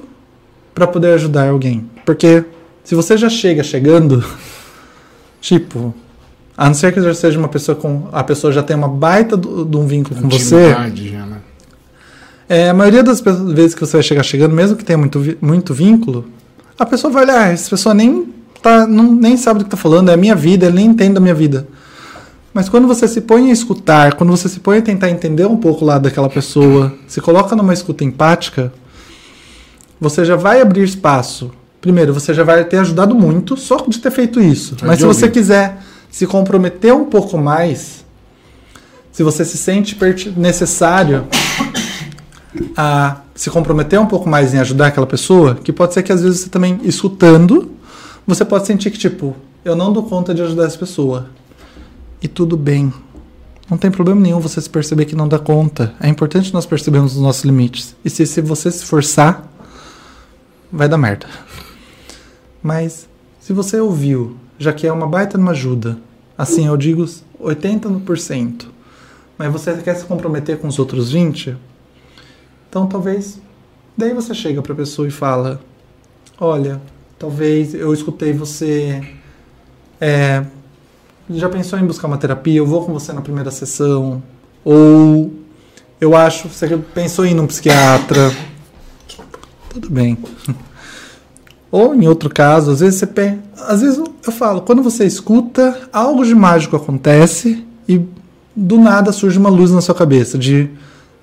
para 0.74 0.86
poder 0.86 1.14
ajudar 1.14 1.48
alguém, 1.48 1.88
porque 2.04 2.44
se 2.84 2.94
você 2.94 3.16
já 3.16 3.28
chega 3.28 3.62
chegando, 3.64 4.24
tipo, 5.40 5.94
a 6.56 6.66
não 6.66 6.74
ser 6.74 6.92
que 6.92 7.00
já 7.00 7.14
seja 7.14 7.38
uma 7.38 7.48
pessoa 7.48 7.76
com 7.76 8.08
a 8.12 8.22
pessoa 8.24 8.52
já 8.52 8.62
tem 8.62 8.76
uma 8.76 8.88
baita 8.88 9.36
do- 9.36 9.64
de 9.64 9.76
um 9.76 9.86
vínculo 9.86 10.20
com 10.20 10.28
você, 10.28 10.70
já, 11.10 11.26
né? 11.26 11.38
é, 12.48 12.68
a 12.70 12.74
maioria 12.74 13.02
das 13.02 13.20
vezes 13.20 13.74
que 13.74 13.80
você 13.80 13.96
vai 13.96 14.02
chegar 14.02 14.22
chegando, 14.22 14.54
mesmo 14.54 14.76
que 14.76 14.84
tenha 14.84 14.98
muito, 14.98 15.20
muito 15.40 15.74
vínculo, 15.74 16.26
a 16.78 16.86
pessoa 16.86 17.12
vai 17.12 17.24
olhar, 17.24 17.46
"Ah, 17.46 17.48
essa 17.48 17.68
pessoa 17.70 17.94
nem, 17.94 18.28
tá, 18.62 18.86
não, 18.86 19.12
nem 19.12 19.36
sabe 19.36 19.58
do 19.60 19.64
que 19.64 19.68
está 19.68 19.76
falando, 19.76 20.10
é 20.10 20.14
a 20.14 20.16
minha 20.16 20.34
vida, 20.34 20.66
ele 20.66 20.76
nem 20.76 20.86
entende 20.86 21.16
a 21.16 21.20
minha 21.20 21.34
vida. 21.34 21.66
Mas 22.56 22.70
quando 22.70 22.88
você 22.88 23.06
se 23.06 23.20
põe 23.20 23.50
a 23.50 23.52
escutar, 23.52 24.14
quando 24.14 24.30
você 24.30 24.48
se 24.48 24.60
põe 24.60 24.78
a 24.78 24.82
tentar 24.82 25.10
entender 25.10 25.44
um 25.44 25.58
pouco 25.58 25.84
o 25.84 25.86
lado 25.86 26.04
daquela 26.04 26.30
pessoa, 26.30 26.90
se 27.06 27.20
coloca 27.20 27.54
numa 27.54 27.74
escuta 27.74 28.02
empática, 28.02 28.72
você 30.00 30.24
já 30.24 30.36
vai 30.36 30.62
abrir 30.62 30.82
espaço. 30.82 31.50
Primeiro, 31.82 32.14
você 32.14 32.32
já 32.32 32.44
vai 32.44 32.64
ter 32.64 32.78
ajudado 32.78 33.14
muito 33.14 33.58
só 33.58 33.76
de 33.86 33.98
ter 33.98 34.10
feito 34.10 34.40
isso. 34.40 34.74
Mas 34.82 35.00
se 35.00 35.04
você 35.04 35.28
quiser 35.28 35.82
se 36.10 36.26
comprometer 36.26 36.94
um 36.94 37.04
pouco 37.04 37.36
mais, 37.36 38.06
se 39.12 39.22
você 39.22 39.44
se 39.44 39.58
sente 39.58 39.94
necessário 40.34 41.26
a 42.74 43.18
se 43.34 43.50
comprometer 43.50 44.00
um 44.00 44.06
pouco 44.06 44.30
mais 44.30 44.54
em 44.54 44.58
ajudar 44.60 44.86
aquela 44.86 45.06
pessoa, 45.06 45.56
que 45.56 45.74
pode 45.74 45.92
ser 45.92 46.02
que 46.02 46.10
às 46.10 46.22
vezes 46.22 46.40
você 46.40 46.48
também 46.48 46.80
escutando, 46.84 47.72
você 48.26 48.46
pode 48.46 48.66
sentir 48.66 48.90
que 48.90 48.96
tipo, 48.96 49.36
eu 49.62 49.76
não 49.76 49.92
dou 49.92 50.04
conta 50.04 50.34
de 50.34 50.40
ajudar 50.40 50.64
essa 50.64 50.78
pessoa. 50.78 51.26
E 52.20 52.28
tudo 52.28 52.56
bem. 52.56 52.92
Não 53.68 53.76
tem 53.76 53.90
problema 53.90 54.20
nenhum 54.20 54.38
você 54.38 54.60
se 54.60 54.70
perceber 54.70 55.06
que 55.06 55.16
não 55.16 55.26
dá 55.26 55.38
conta. 55.38 55.94
É 56.00 56.08
importante 56.08 56.52
nós 56.52 56.66
percebermos 56.66 57.16
os 57.16 57.22
nossos 57.22 57.44
limites. 57.44 57.96
E 58.04 58.10
se, 58.10 58.24
se 58.26 58.40
você 58.40 58.70
se 58.70 58.78
esforçar, 58.78 59.50
vai 60.72 60.88
dar 60.88 60.98
merda. 60.98 61.26
Mas 62.62 63.08
se 63.40 63.52
você 63.52 63.80
ouviu, 63.80 64.36
já 64.58 64.72
que 64.72 64.86
é 64.86 64.92
uma 64.92 65.06
baita 65.06 65.36
numa 65.36 65.52
ajuda, 65.52 65.98
assim 66.36 66.66
eu 66.66 66.76
digo 66.76 67.04
80%, 67.40 68.66
mas 69.38 69.52
você 69.52 69.76
quer 69.78 69.94
se 69.94 70.04
comprometer 70.04 70.58
com 70.58 70.68
os 70.68 70.78
outros 70.78 71.14
20%, 71.14 71.56
então 72.68 72.86
talvez. 72.86 73.40
Daí 73.96 74.12
você 74.12 74.34
chega 74.34 74.60
pra 74.60 74.74
pessoa 74.74 75.08
e 75.08 75.10
fala: 75.10 75.60
Olha, 76.38 76.80
talvez 77.18 77.74
eu 77.74 77.92
escutei 77.94 78.32
você. 78.32 79.02
É, 80.00 80.44
já 81.30 81.48
pensou 81.48 81.78
em 81.78 81.84
buscar 81.86 82.06
uma 82.06 82.18
terapia? 82.18 82.58
Eu 82.58 82.66
vou 82.66 82.84
com 82.84 82.92
você 82.92 83.12
na 83.12 83.20
primeira 83.20 83.50
sessão. 83.50 84.22
Ou 84.64 85.32
eu 86.00 86.16
acho, 86.16 86.48
você 86.48 86.76
pensou 86.94 87.24
em 87.24 87.30
ir 87.30 87.34
num 87.34 87.46
psiquiatra. 87.46 88.32
Tudo 89.70 89.90
bem. 89.90 90.16
Ou 91.70 91.94
em 91.94 92.06
outro 92.06 92.30
caso, 92.30 92.70
às 92.70 92.80
vezes 92.80 92.98
você 92.98 93.06
pe- 93.06 93.38
às 93.66 93.80
vezes 93.82 93.98
eu 93.98 94.32
falo, 94.32 94.62
quando 94.62 94.82
você 94.82 95.04
escuta, 95.04 95.88
algo 95.92 96.24
de 96.24 96.34
mágico 96.34 96.76
acontece 96.76 97.64
e 97.88 98.00
do 98.54 98.78
nada 98.78 99.12
surge 99.12 99.38
uma 99.38 99.50
luz 99.50 99.70
na 99.70 99.80
sua 99.82 99.94
cabeça 99.94 100.38
de 100.38 100.70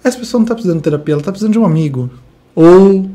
essa 0.04 0.18
pessoa 0.20 0.40
não 0.40 0.44
está 0.44 0.54
precisando 0.54 0.78
de 0.78 0.84
terapia, 0.84 1.14
ela 1.14 1.22
está 1.22 1.32
precisando 1.32 1.54
de 1.54 1.60
um 1.60 1.66
amigo. 1.66 2.10
Ou 2.54 3.10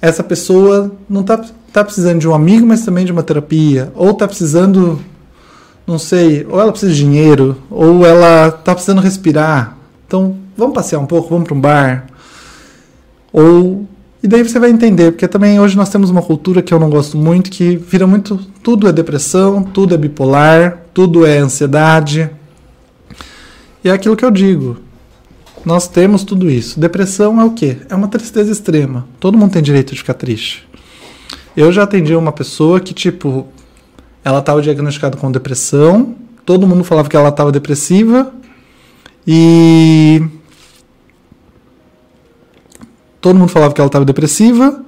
essa 0.00 0.22
pessoa 0.22 0.92
não 1.08 1.22
está 1.22 1.42
tá 1.72 1.82
precisando 1.82 2.20
de 2.20 2.28
um 2.28 2.34
amigo, 2.34 2.66
mas 2.66 2.84
também 2.84 3.04
de 3.04 3.10
uma 3.10 3.22
terapia. 3.22 3.90
Ou 3.96 4.10
está 4.10 4.28
precisando, 4.28 5.00
não 5.86 5.98
sei, 5.98 6.44
ou 6.48 6.60
ela 6.60 6.72
precisa 6.72 6.92
de 6.92 6.98
dinheiro, 6.98 7.56
ou 7.70 8.04
ela 8.04 8.48
está 8.48 8.74
precisando 8.74 9.00
respirar. 9.00 9.76
Então, 10.06 10.36
vamos 10.56 10.74
passear 10.74 10.98
um 10.98 11.06
pouco, 11.06 11.28
vamos 11.28 11.44
para 11.44 11.54
um 11.54 11.60
bar. 11.60 12.06
Ou. 13.32 13.86
E 14.22 14.26
daí 14.26 14.42
você 14.42 14.58
vai 14.58 14.70
entender, 14.70 15.12
porque 15.12 15.28
também 15.28 15.60
hoje 15.60 15.76
nós 15.76 15.88
temos 15.88 16.10
uma 16.10 16.22
cultura 16.22 16.60
que 16.60 16.74
eu 16.74 16.80
não 16.80 16.90
gosto 16.90 17.16
muito, 17.16 17.50
que 17.50 17.76
vira 17.76 18.06
muito. 18.06 18.40
Tudo 18.62 18.88
é 18.88 18.92
depressão, 18.92 19.62
tudo 19.62 19.94
é 19.94 19.98
bipolar, 19.98 20.82
tudo 20.92 21.24
é 21.24 21.38
ansiedade. 21.38 22.28
E 23.84 23.88
é 23.88 23.92
aquilo 23.92 24.16
que 24.16 24.24
eu 24.24 24.30
digo. 24.30 24.78
Nós 25.64 25.86
temos 25.86 26.24
tudo 26.24 26.50
isso. 26.50 26.80
Depressão 26.80 27.40
é 27.40 27.44
o 27.44 27.50
quê? 27.50 27.76
É 27.88 27.94
uma 27.94 28.08
tristeza 28.08 28.50
extrema. 28.50 29.06
Todo 29.20 29.38
mundo 29.38 29.52
tem 29.52 29.62
direito 29.62 29.92
de 29.92 29.98
ficar 29.98 30.14
triste. 30.14 30.66
Eu 31.56 31.70
já 31.72 31.84
atendi 31.84 32.14
uma 32.14 32.32
pessoa 32.32 32.80
que, 32.80 32.92
tipo, 32.92 33.46
ela 34.26 34.40
estava 34.40 34.60
diagnosticada 34.60 35.16
com 35.16 35.30
depressão, 35.30 36.16
todo 36.44 36.66
mundo 36.66 36.82
falava 36.82 37.08
que 37.08 37.16
ela 37.16 37.28
estava 37.28 37.52
depressiva 37.52 38.32
e. 39.24 40.20
Todo 43.20 43.38
mundo 43.38 43.48
falava 43.48 43.72
que 43.72 43.80
ela 43.80 43.86
estava 43.86 44.04
depressiva. 44.04 44.84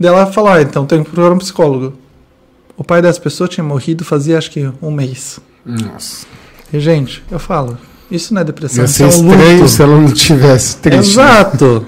Daí 0.00 0.10
ela 0.10 0.26
falou: 0.26 0.50
ah, 0.50 0.60
então 0.60 0.84
tem 0.84 1.04
que 1.04 1.08
procurar 1.08 1.32
um 1.32 1.38
psicólogo. 1.38 1.96
O 2.76 2.82
pai 2.82 3.00
dessa 3.00 3.20
pessoa 3.20 3.46
tinha 3.46 3.62
morrido 3.62 4.04
fazia 4.04 4.36
acho 4.36 4.50
que 4.50 4.68
um 4.82 4.90
mês. 4.90 5.38
Nossa. 5.64 6.26
E, 6.72 6.80
gente, 6.80 7.22
eu 7.30 7.38
falo: 7.38 7.78
isso 8.10 8.34
não 8.34 8.40
é 8.40 8.44
depressão, 8.44 8.82
Ia 8.82 8.86
isso 8.86 8.94
ser 8.94 9.04
é 9.04 9.06
um 9.06 9.10
estranho 9.10 9.56
luto. 9.58 9.68
se 9.68 9.82
ela 9.82 9.96
não 9.96 10.10
tivesse 10.10 10.76
triste. 10.78 11.16
né? 11.16 11.22
Exato. 11.22 11.86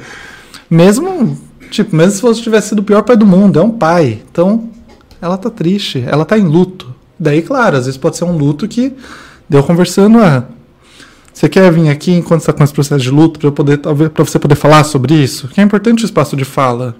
Mesmo, 0.70 1.36
tipo, 1.72 1.96
mesmo 1.96 2.12
se 2.12 2.20
fosse 2.20 2.40
tivesse 2.40 2.68
sido 2.68 2.78
o 2.78 2.84
pior 2.84 3.02
pai 3.02 3.16
do 3.16 3.26
mundo, 3.26 3.58
é 3.58 3.62
um 3.64 3.70
pai. 3.72 4.22
Então, 4.30 4.77
ela 5.20 5.36
tá 5.36 5.50
triste, 5.50 6.04
ela 6.06 6.24
tá 6.24 6.38
em 6.38 6.46
luto. 6.46 6.94
Daí, 7.18 7.42
claro, 7.42 7.76
às 7.76 7.86
vezes 7.86 7.98
pode 7.98 8.16
ser 8.16 8.24
um 8.24 8.36
luto 8.36 8.68
que 8.68 8.92
deu 9.48 9.62
conversando, 9.62 10.18
ah, 10.18 10.44
você 11.32 11.48
quer 11.48 11.70
vir 11.72 11.88
aqui 11.88 12.12
enquanto 12.12 12.40
está 12.40 12.52
com 12.52 12.62
esse 12.64 12.72
processo 12.72 13.02
de 13.02 13.10
luto 13.10 13.38
para 13.38 13.52
poder 13.52 13.78
talvez 13.78 14.10
para 14.10 14.24
você 14.24 14.38
poder 14.38 14.54
falar 14.56 14.84
sobre 14.84 15.14
isso? 15.14 15.48
Que 15.48 15.60
é 15.60 15.64
importante 15.64 16.04
o 16.04 16.06
espaço 16.06 16.36
de 16.36 16.44
fala. 16.44 16.96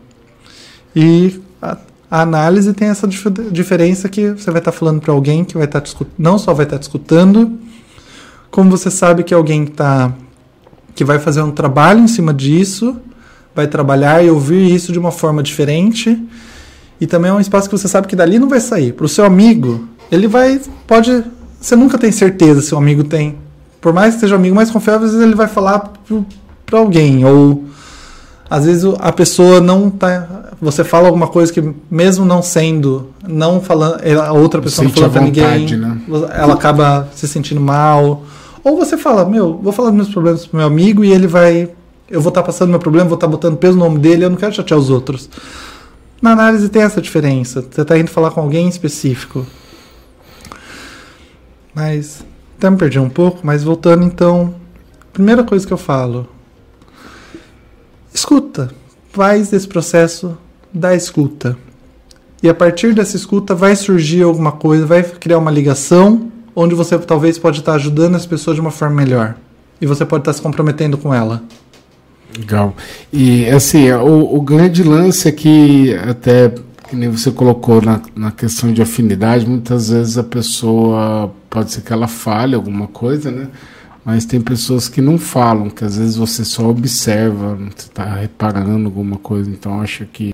E 0.95 1.41
a, 1.61 1.77
a 2.11 2.23
análise 2.23 2.73
tem 2.73 2.89
essa 2.89 3.07
dif- 3.07 3.31
diferença 3.51 4.09
que 4.09 4.31
você 4.31 4.51
vai 4.51 4.61
estar 4.61 4.73
falando 4.73 5.01
para 5.01 5.13
alguém 5.13 5.45
que 5.45 5.55
vai 5.55 5.67
estar 5.67 5.83
escu- 5.85 6.07
não 6.17 6.39
só 6.39 6.55
vai 6.55 6.67
estar 6.67 6.79
te 6.79 6.83
escutando, 6.83 7.59
como 8.51 8.71
você 8.71 8.91
sabe 8.91 9.23
que 9.25 9.35
alguém 9.35 9.67
tá 9.67 10.13
que 10.95 11.05
vai 11.05 11.19
fazer 11.19 11.43
um 11.43 11.51
trabalho 11.53 12.01
em 12.01 12.09
cima 12.09 12.35
disso, 12.35 12.97
vai 13.55 13.69
trabalhar 13.69 14.25
e 14.25 14.31
ouvir 14.31 14.75
isso 14.75 14.93
de 14.93 14.99
uma 14.99 15.13
forma 15.13 15.43
diferente. 15.43 16.21
E 17.01 17.07
também 17.07 17.31
é 17.31 17.35
um 17.35 17.41
espaço 17.41 17.69
que 17.69 17.77
você 17.77 17.89
sabe 17.89 18.07
que 18.07 18.17
dali 18.17 18.39
não 18.39 18.49
vai 18.49 18.61
sair. 18.61 18.93
Para 18.93 19.07
o 19.07 19.09
seu 19.09 19.25
amigo, 19.25 19.89
ele 20.11 20.27
vai. 20.27 20.61
Pode. 20.87 21.25
Você 21.61 21.77
nunca 21.77 21.99
tem 21.99 22.13
certeza 22.13 22.61
se 22.61 22.75
o 22.75 22.79
amigo 22.79 23.05
tem. 23.05 23.37
Por 23.81 23.93
mais 23.93 24.15
que 24.15 24.21
seja 24.21 24.35
um 24.35 24.39
amigo 24.39 24.57
mais 24.57 24.71
confiável, 24.71 25.07
às 25.07 25.13
vezes 25.13 25.27
ele 25.27 25.37
vai 25.37 25.47
falar 25.47 25.93
para 26.67 26.79
alguém. 26.79 27.25
Ou 27.25 27.65
às 28.51 28.65
vezes 28.65 28.85
a 28.99 29.13
pessoa 29.13 29.61
não 29.61 29.91
tá. 29.91 30.47
Você 30.61 30.83
fala 30.83 31.07
alguma 31.07 31.29
coisa 31.29 31.53
que, 31.53 31.63
mesmo 31.91 32.25
não 32.25 32.43
sendo, 32.43 33.11
não 33.27 33.61
falando. 33.61 34.01
A 34.21 34.33
outra 34.33 34.61
pessoa 34.61 34.89
Sente 34.89 35.01
não 35.01 35.09
falando 35.11 35.29
à 35.29 35.33
para 35.33 35.55
ninguém, 35.55 35.77
né? 35.77 35.99
ela 36.35 36.55
acaba 36.55 37.09
se 37.15 37.29
sentindo 37.29 37.61
mal. 37.61 38.25
Ou 38.65 38.77
você 38.77 38.97
fala, 38.97 39.25
meu, 39.25 39.59
vou 39.63 39.73
falar 39.73 39.91
dos 39.91 39.97
meus 39.97 40.09
problemas 40.09 40.47
pro 40.47 40.59
meu 40.59 40.67
amigo 40.67 41.05
e 41.05 41.13
ele 41.13 41.27
vai. 41.27 41.71
Eu 42.11 42.21
vou 42.21 42.31
estar 42.31 42.43
passando 42.43 42.71
meu 42.71 42.79
problema, 42.79 43.07
vou 43.07 43.17
estar 43.17 43.27
botando 43.27 43.57
peso 43.57 43.77
no 43.77 43.85
nome 43.85 43.99
dele, 43.99 44.25
eu 44.25 44.31
não 44.31 44.37
quero 44.37 44.53
chatear 44.55 44.81
os 44.81 44.89
outros. 44.89 45.29
Na 46.21 46.33
análise 46.33 46.69
tem 46.69 46.83
essa 46.83 47.01
diferença. 47.01 47.63
Você 47.63 47.83
está 47.83 47.97
indo 47.99 48.11
falar 48.11 48.31
com 48.31 48.41
alguém 48.41 48.69
específico. 48.69 49.47
Mas. 51.75 52.25
Até 52.57 52.69
me 52.69 52.77
perdi 52.77 52.99
um 52.99 53.09
pouco, 53.09 53.41
mas 53.45 53.63
voltando 53.63 54.05
então. 54.05 54.55
Primeira 55.13 55.45
coisa 55.45 55.67
que 55.67 55.73
eu 55.73 55.79
falo. 55.79 56.29
Escuta. 58.13 58.71
Faz 59.13 59.53
esse 59.53 59.67
processo 59.67 60.37
da 60.75 60.95
escuta. 60.95 61.57
E 62.43 62.49
a 62.49 62.55
partir 62.55 62.95
dessa 62.95 63.17
escuta 63.17 63.55
vai 63.55 63.75
surgir 63.75 64.23
alguma 64.23 64.53
coisa, 64.53 64.87
vai 64.87 65.03
criar 65.03 65.39
uma 65.39 65.51
ligação 65.51 66.31
onde 66.55 66.75
você 66.75 66.99
talvez 66.99 67.39
pode 67.39 67.61
estar 67.61 67.75
ajudando 67.75 68.17
as 68.17 68.27
pessoas 68.27 68.57
de 68.57 68.61
uma 68.61 68.71
forma 68.71 68.97
melhor. 68.97 69.37
E 69.81 69.87
você 69.87 70.05
pode 70.05 70.23
estar 70.23 70.33
se 70.33 70.43
comprometendo 70.43 70.99
com 70.99 71.15
ela. 71.15 71.43
Legal. 72.37 72.75
E 73.13 73.47
assim, 73.47 73.91
o, 73.93 74.37
o 74.37 74.41
grande 74.41 74.83
lance 74.83 75.29
é 75.29 75.33
que 75.33 75.95
até 75.95 76.53
que 76.89 76.97
nem 76.97 77.11
você 77.11 77.31
colocou 77.31 77.83
na, 77.83 78.01
na 78.17 78.31
questão 78.33 78.73
de 78.73 78.81
afinidade, 78.81 79.47
muitas 79.47 79.91
vezes 79.91 80.17
a 80.17 80.25
pessoa 80.25 81.31
pode 81.51 81.71
ser 81.71 81.83
que 81.83 81.93
ela 81.93 82.09
fale 82.09 82.55
alguma 82.55 82.87
coisa, 82.87 83.31
né? 83.31 83.49
Mas 84.05 84.25
tem 84.25 84.41
pessoas 84.41 84.89
que 84.89 85.03
não 85.03 85.19
falam, 85.19 85.69
que 85.69 85.85
às 85.85 85.99
vezes 85.99 86.17
você 86.17 86.45
só 86.45 86.67
observa, 86.67 87.57
você 87.57 87.89
está 87.89 88.05
reparando 88.15 88.87
alguma 88.87 89.19
coisa, 89.19 89.51
então 89.51 89.83
acho 89.83 90.07
que 90.07 90.33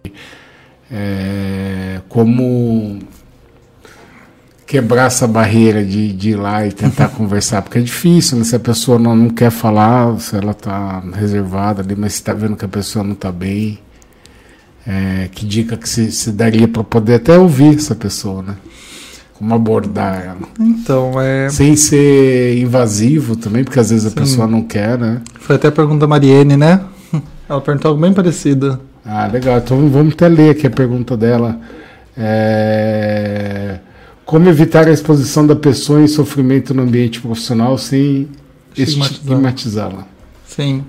é, 0.88 2.00
como 2.08 3.00
quebrar 4.74 5.06
essa 5.06 5.28
barreira 5.28 5.84
de, 5.84 6.12
de 6.12 6.30
ir 6.30 6.34
lá 6.34 6.66
e 6.66 6.72
tentar 6.72 7.06
conversar, 7.06 7.62
porque 7.62 7.78
é 7.78 7.80
difícil, 7.80 8.36
né? 8.38 8.42
Se 8.42 8.56
a 8.56 8.59
pessoa 8.59 8.98
não, 8.98 9.14
não 9.14 9.30
quer 9.30 9.52
falar, 9.52 10.18
se 10.18 10.34
ela 10.34 10.51
está 10.51 11.01
reservada 11.14 11.80
ali, 11.80 11.94
mas 11.94 12.14
está 12.14 12.34
vendo 12.34 12.56
que 12.56 12.64
a 12.64 12.68
pessoa 12.68 13.05
não 13.05 13.12
está 13.12 13.30
bem, 13.30 13.78
é, 14.84 15.28
que 15.30 15.46
dica 15.46 15.76
que 15.76 15.88
se, 15.88 16.10
se 16.10 16.32
daria 16.32 16.66
para 16.66 16.82
poder 16.82 17.14
até 17.14 17.38
ouvir 17.38 17.76
essa 17.76 17.94
pessoa, 17.94 18.42
né? 18.42 18.56
Como 19.34 19.55
abordar 19.55 20.24
ela. 20.24 20.48
Então, 20.59 21.20
é. 21.20 21.48
Sem 21.51 21.76
ser 21.76 22.59
invasivo 22.59 23.36
também, 23.36 23.62
porque 23.62 23.78
às 23.78 23.90
vezes 23.90 24.06
a 24.06 24.10
Sim. 24.10 24.16
pessoa 24.16 24.48
não 24.48 24.62
quer, 24.62 24.98
né? 24.98 25.20
Foi 25.38 25.55
até 25.55 25.68
a 25.68 25.72
pergunta 25.72 26.01
da 26.01 26.09
Mariene, 26.09 26.56
né? 26.56 26.80
Ela 27.48 27.60
perguntou 27.60 27.90
algo 27.90 28.01
bem 28.02 28.12
parecido. 28.12 28.80
Ah, 29.06 29.28
legal. 29.28 29.59
Então 29.59 29.88
vamos 29.88 30.14
até 30.14 30.26
ler 30.26 30.51
aqui 30.51 30.66
a 30.66 30.70
pergunta 30.70 31.16
dela. 31.16 31.60
É, 32.16 33.78
Como 34.24 34.48
evitar 34.48 34.86
a 34.88 34.90
exposição 34.92 35.46
da 35.46 35.55
pessoa 35.55 36.01
em 36.02 36.06
sofrimento 36.06 36.72
no 36.72 36.82
ambiente 36.82 37.20
profissional 37.20 37.76
sem 37.76 38.28
estigmatizá-la? 38.76 40.06
Sim. 40.46 40.84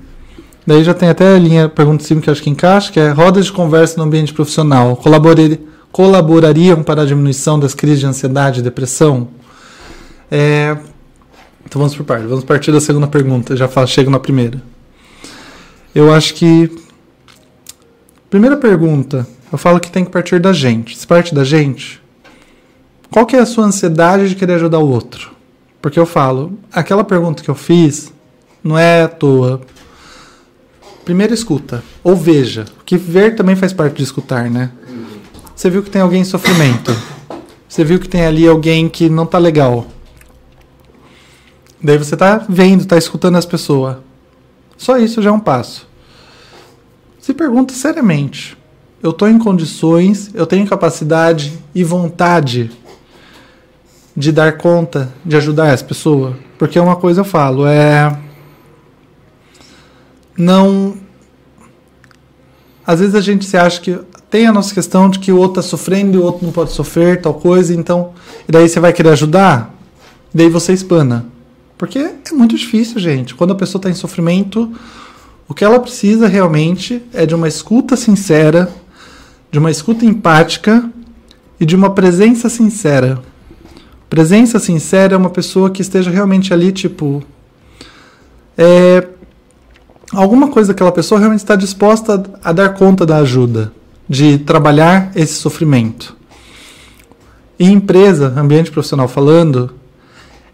Daí 0.66 0.84
já 0.84 0.94
tem 0.94 1.10
até 1.10 1.36
a 1.36 1.40
linha 1.40 1.70
pergunta 1.70 2.04
sim 2.04 2.20
que 2.20 2.30
eu 2.30 2.32
acho 2.32 2.42
que 2.42 2.50
encaixa, 2.50 2.92
que 2.92 3.00
é 3.00 3.12
rodas 3.12 3.46
de 3.46 3.52
conversa 3.52 3.98
no 3.98 4.04
ambiente 4.04 4.34
profissional. 4.34 4.96
Colaborar- 4.96 5.58
colaborariam 5.92 6.82
para 6.82 7.04
a 7.04 7.06
diminuição 7.06 7.60
das 7.60 7.76
crises 7.76 8.00
de 8.00 8.06
ansiedade 8.06 8.60
e 8.60 8.64
depressão? 8.64 9.28
É, 10.32 10.76
Então 11.68 11.80
vamos 11.80 11.96
por 11.96 12.04
parte. 12.06 12.26
Vamos 12.28 12.44
partir 12.44 12.72
da 12.72 12.80
segunda 12.80 13.08
pergunta. 13.08 13.56
Já 13.56 13.68
falo, 13.68 13.88
chego 13.88 14.10
na 14.12 14.20
primeira. 14.20 14.62
Eu 15.94 16.14
acho 16.14 16.34
que. 16.36 16.70
Primeira 18.30 18.58
pergunta, 18.58 19.26
eu 19.52 19.58
falo 19.58 19.80
que 19.80 19.90
tem 19.92 20.04
que 20.06 20.12
partir 20.12 20.40
da 20.40 20.52
gente. 20.54 20.98
Se 20.98 21.06
parte 21.08 21.34
da 21.34 21.44
gente, 21.44 22.02
qual 23.12 23.26
que 23.26 23.36
é 23.36 23.40
a 23.40 23.46
sua 23.46 23.66
ansiedade 23.66 24.30
de 24.30 24.36
querer 24.36 24.56
ajudar 24.56 24.80
o 24.80 24.90
outro? 24.90 25.32
Porque 25.82 26.00
eu 26.00 26.06
falo, 26.06 26.58
aquela 26.72 27.04
pergunta 27.04 27.44
que 27.44 27.50
eu 27.50 27.56
fiz 27.56 28.12
não 28.64 28.78
é 28.78 29.04
à 29.04 29.08
toa. 29.08 29.62
Primeiro 31.04 31.34
escuta, 31.34 31.84
ou 32.04 32.16
veja, 32.16 32.66
que 32.86 32.98
ver 32.98 33.36
também 33.36 33.56
faz 33.56 33.72
parte 33.72 33.98
de 33.98 34.04
escutar, 34.04 34.50
né? 34.50 34.72
Você 35.56 35.70
viu 35.70 35.84
que 35.84 35.90
tem 35.90 36.02
alguém 36.02 36.22
em 36.22 36.26
sofrimento. 36.26 36.92
Você 37.70 37.84
viu 37.84 38.00
que 38.00 38.10
tem 38.10 38.26
ali 38.26 38.48
alguém 38.48 38.90
que 38.90 39.10
não 39.10 39.26
tá 39.26 39.38
legal. 39.38 39.86
Daí 41.82 41.98
você 41.98 42.18
tá 42.18 42.44
vendo, 42.50 42.86
tá 42.86 42.98
escutando 42.98 43.38
as 43.38 43.46
pessoas. 43.46 43.98
Só 44.76 44.98
isso 44.98 45.22
já 45.22 45.30
é 45.30 45.34
um 45.34 45.40
passo. 45.40 45.88
Se 47.20 47.34
pergunta 47.34 47.74
seriamente: 47.74 48.58
eu 49.02 49.14
tô 49.14 49.28
em 49.28 49.38
condições, 49.38 50.32
eu 50.34 50.48
tenho 50.48 50.68
capacidade 50.68 51.54
e 51.74 51.84
vontade 51.84 52.72
de 54.16 54.32
dar 54.32 54.58
conta 54.58 55.12
de 55.26 55.36
ajudar 55.36 55.72
as 55.72 55.82
pessoas? 55.82 56.36
Porque 56.58 56.80
uma 56.80 56.96
coisa 56.96 57.22
eu 57.22 57.26
falo, 57.26 57.66
é 57.68 58.18
não 60.38 60.98
às 62.86 63.00
vezes 63.00 63.16
a 63.16 63.22
gente 63.22 63.46
se 63.46 63.58
acha 63.58 63.82
que 63.82 63.98
tem 64.30 64.46
a 64.46 64.54
nossa 64.54 64.74
questão 64.74 65.10
de 65.10 65.18
que 65.18 65.32
o 65.32 65.38
outro 65.38 65.60
está 65.60 65.70
sofrendo 65.70 66.18
e 66.18 66.20
o 66.20 66.24
outro 66.24 66.46
não 66.46 66.52
pode 66.52 66.72
sofrer, 66.72 67.22
tal 67.22 67.34
coisa, 67.34 67.74
então. 67.74 68.14
E 68.48 68.52
daí 68.52 68.68
você 68.68 68.80
vai 68.80 68.94
querer 68.94 69.10
ajudar, 69.10 69.74
e 70.34 70.38
daí 70.38 70.50
você 70.50 70.74
espana. 70.74 71.26
Porque 71.78 72.00
é 72.00 72.34
muito 72.34 72.56
difícil, 72.56 73.00
gente. 73.00 73.34
Quando 73.34 73.52
a 73.52 73.56
pessoa 73.56 73.80
está 73.80 73.90
em 73.90 73.94
sofrimento, 73.94 74.72
o 75.48 75.54
que 75.54 75.64
ela 75.64 75.80
precisa 75.80 76.28
realmente 76.28 77.02
é 77.14 77.26
de 77.26 77.34
uma 77.34 77.48
escuta 77.48 77.96
sincera, 77.96 78.70
de 79.52 79.58
uma 79.58 79.72
escuta 79.72 80.06
empática 80.06 80.90
e 81.60 81.66
de 81.66 81.76
uma 81.76 81.92
presença 81.92 82.50
sincera. 82.50 83.22
Presença 84.10 84.60
sincera 84.60 85.16
é 85.16 85.18
uma 85.18 85.30
pessoa 85.30 85.70
que 85.70 85.82
esteja 85.82 86.12
realmente 86.12 86.54
ali, 86.54 86.72
tipo. 86.72 87.24
É, 88.58 89.08
alguma 90.14 90.48
coisa 90.50 90.72
aquela 90.72 90.92
pessoa 90.92 91.20
realmente 91.20 91.42
está 91.42 91.56
disposta 91.56 92.24
a, 92.44 92.54
dar 92.54 92.70
conta 92.70 93.06
da 93.06 93.18
ajuda, 93.18 93.72
de 94.08 94.38
trabalhar 94.38 95.12
esse 95.16 95.34
sofrimento. 95.34 96.16
Em 97.60 97.74
empresa, 97.74 98.34
ambiente 98.38 98.72
profissional 98.72 99.08
falando, 99.08 99.72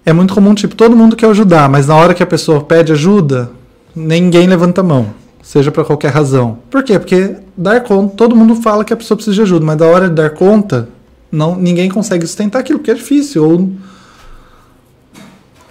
é 0.05 0.13
muito 0.13 0.33
comum, 0.33 0.55
tipo, 0.55 0.75
todo 0.75 0.95
mundo 0.95 1.15
quer 1.15 1.27
ajudar, 1.27 1.69
mas 1.69 1.87
na 1.87 1.95
hora 1.95 2.13
que 2.13 2.23
a 2.23 2.27
pessoa 2.27 2.61
pede 2.61 2.91
ajuda, 2.91 3.51
ninguém 3.95 4.47
levanta 4.47 4.81
a 4.81 4.83
mão, 4.83 5.07
seja 5.43 5.71
por 5.71 5.85
qualquer 5.85 6.11
razão. 6.11 6.59
Por 6.69 6.83
quê? 6.83 6.97
Porque 6.97 7.35
dar 7.57 7.81
conta, 7.81 8.15
todo 8.15 8.35
mundo 8.35 8.55
fala 8.55 8.85
que 8.85 8.93
a 8.93 8.97
pessoa 8.97 9.15
precisa 9.15 9.35
de 9.35 9.41
ajuda, 9.41 9.65
mas 9.65 9.77
na 9.77 9.85
hora 9.85 10.09
de 10.09 10.15
dar 10.15 10.29
conta, 10.31 10.89
não, 11.31 11.55
ninguém 11.55 11.89
consegue 11.89 12.27
sustentar 12.27 12.59
aquilo, 12.59 12.79
porque 12.79 12.91
é 12.91 12.95
difícil. 12.95 13.49
Ou... 13.49 13.71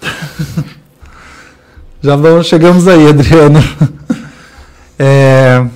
Já 2.03 2.16
vamos, 2.16 2.47
chegamos 2.47 2.89
aí, 2.89 3.09
Adriano. 3.09 3.59
é... 4.99 5.66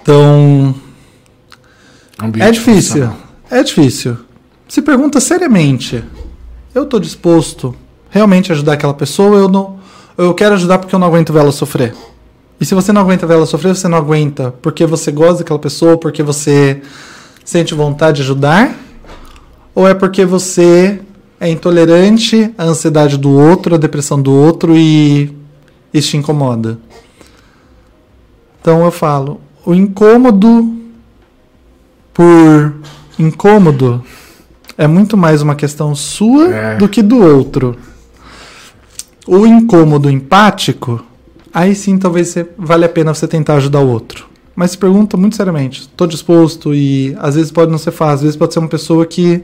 Então. 0.00 0.74
Ambiente 2.22 2.48
É 2.48 2.52
difícil. 2.52 3.06
funcional. 3.06 3.16
É 3.50 3.62
difícil. 3.62 4.16
Se 4.68 4.80
pergunta 4.80 5.20
seriamente: 5.20 6.04
eu 6.74 6.84
estou 6.84 7.00
disposto 7.00 7.74
realmente 8.10 8.52
a 8.52 8.54
ajudar 8.54 8.74
aquela 8.74 8.94
pessoa? 8.94 9.36
Eu 9.36 9.48
não. 9.48 9.78
Eu 10.16 10.32
quero 10.34 10.54
ajudar 10.54 10.78
porque 10.78 10.94
eu 10.94 10.98
não 10.98 11.06
aguento 11.06 11.32
ver 11.32 11.40
ela 11.40 11.52
sofrer. 11.52 11.94
E 12.60 12.64
se 12.64 12.74
você 12.74 12.92
não 12.92 13.02
aguenta 13.02 13.26
ver 13.26 13.34
ela 13.34 13.46
sofrer, 13.46 13.74
você 13.74 13.86
não 13.86 13.98
aguenta 13.98 14.52
porque 14.62 14.84
você 14.86 15.12
gosta 15.12 15.38
daquela 15.38 15.58
pessoa, 15.58 15.96
porque 15.96 16.22
você 16.22 16.80
sente 17.48 17.72
vontade 17.74 18.16
de 18.16 18.22
ajudar? 18.24 18.76
Ou 19.74 19.88
é 19.88 19.94
porque 19.94 20.22
você 20.26 21.00
é 21.40 21.48
intolerante 21.48 22.52
à 22.58 22.64
ansiedade 22.64 23.16
do 23.16 23.30
outro, 23.30 23.74
à 23.74 23.78
depressão 23.78 24.20
do 24.20 24.30
outro 24.30 24.76
e 24.76 25.34
isso 25.94 26.10
te 26.10 26.18
incomoda? 26.18 26.78
Então 28.60 28.84
eu 28.84 28.90
falo, 28.90 29.40
o 29.64 29.74
incômodo 29.74 30.76
por 32.12 32.74
incômodo 33.18 34.04
é 34.76 34.86
muito 34.86 35.16
mais 35.16 35.40
uma 35.40 35.54
questão 35.54 35.94
sua 35.94 36.54
É. 36.54 36.76
do 36.76 36.86
que 36.86 37.00
do 37.02 37.16
outro. 37.16 37.78
O 39.26 39.46
incômodo 39.46 40.10
empático, 40.10 41.02
aí 41.52 41.74
sim 41.74 41.96
talvez 41.96 42.28
você, 42.28 42.46
vale 42.58 42.84
a 42.84 42.88
pena 42.90 43.14
você 43.14 43.26
tentar 43.26 43.54
ajudar 43.54 43.80
o 43.80 43.88
outro. 43.88 44.26
Mas 44.58 44.72
se 44.72 44.78
pergunta 44.78 45.16
muito 45.16 45.36
seriamente, 45.36 45.82
estou 45.82 46.04
disposto 46.04 46.74
e 46.74 47.16
às 47.20 47.36
vezes 47.36 47.52
pode 47.52 47.70
não 47.70 47.78
ser 47.78 47.92
fácil, 47.92 48.14
às 48.14 48.22
vezes 48.22 48.36
pode 48.36 48.52
ser 48.52 48.58
uma 48.58 48.66
pessoa 48.66 49.06
que 49.06 49.40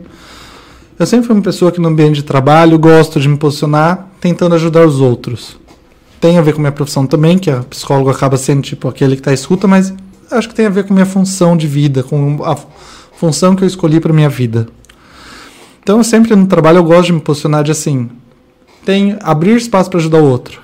eu 0.99 1.07
sempre 1.07 1.29
fui 1.29 1.37
uma 1.37 1.43
pessoa 1.43 1.71
que 1.71 1.81
no 1.81 1.87
ambiente 1.87 2.17
de 2.17 2.25
trabalho 2.25 2.77
gosto 2.81 3.21
de 3.21 3.29
me 3.29 3.37
posicionar 3.37 4.09
tentando 4.21 4.57
ajudar 4.57 4.85
os 4.85 5.01
outros. 5.01 5.57
Tem 6.21 6.37
a 6.37 6.43
ver 6.43 6.53
com 6.53 6.59
minha 6.59 6.73
profissão 6.73 7.07
também, 7.07 7.39
que 7.39 7.49
a 7.49 7.61
psicólogo 7.63 8.11
acaba 8.11 8.37
sendo 8.37 8.63
tipo 8.63 8.89
aquele 8.89 9.15
que 9.15 9.21
está 9.21 9.33
escuta, 9.33 9.69
mas 9.69 9.95
acho 10.33 10.49
que 10.49 10.55
tem 10.57 10.67
a 10.67 10.71
ver 10.71 10.83
com 10.83 10.93
minha 10.93 11.07
função 11.07 11.57
de 11.57 11.69
vida, 11.69 12.03
com 12.03 12.43
a 12.43 12.57
função 13.17 13.55
que 13.55 13.63
eu 13.63 13.69
escolhi 13.69 14.01
para 14.01 14.13
minha 14.13 14.29
vida. 14.29 14.67
Então, 15.81 15.99
eu 15.99 16.03
sempre 16.03 16.35
no 16.35 16.49
trabalho 16.49 16.79
eu 16.79 16.85
gosto 16.85 17.07
de 17.07 17.13
me 17.13 17.21
posicionar 17.21 17.63
de 17.63 17.71
assim, 17.71 18.11
tem 18.85 19.17
abrir 19.23 19.55
espaço 19.55 19.89
para 19.89 20.01
ajudar 20.01 20.19
o 20.19 20.29
outro. 20.29 20.61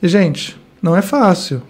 E 0.00 0.06
gente, 0.06 0.56
não 0.80 0.96
é 0.96 1.02
fácil. 1.02 1.60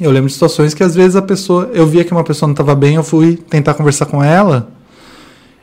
Eu 0.00 0.10
lembro 0.10 0.26
de 0.26 0.32
situações 0.32 0.74
que 0.74 0.82
às 0.82 0.94
vezes 0.94 1.14
a 1.14 1.22
pessoa, 1.22 1.70
eu 1.72 1.86
via 1.86 2.04
que 2.04 2.12
uma 2.12 2.24
pessoa 2.24 2.48
não 2.48 2.52
estava 2.52 2.74
bem, 2.74 2.96
eu 2.96 3.04
fui 3.04 3.36
tentar 3.36 3.74
conversar 3.74 4.06
com 4.06 4.22
ela. 4.22 4.68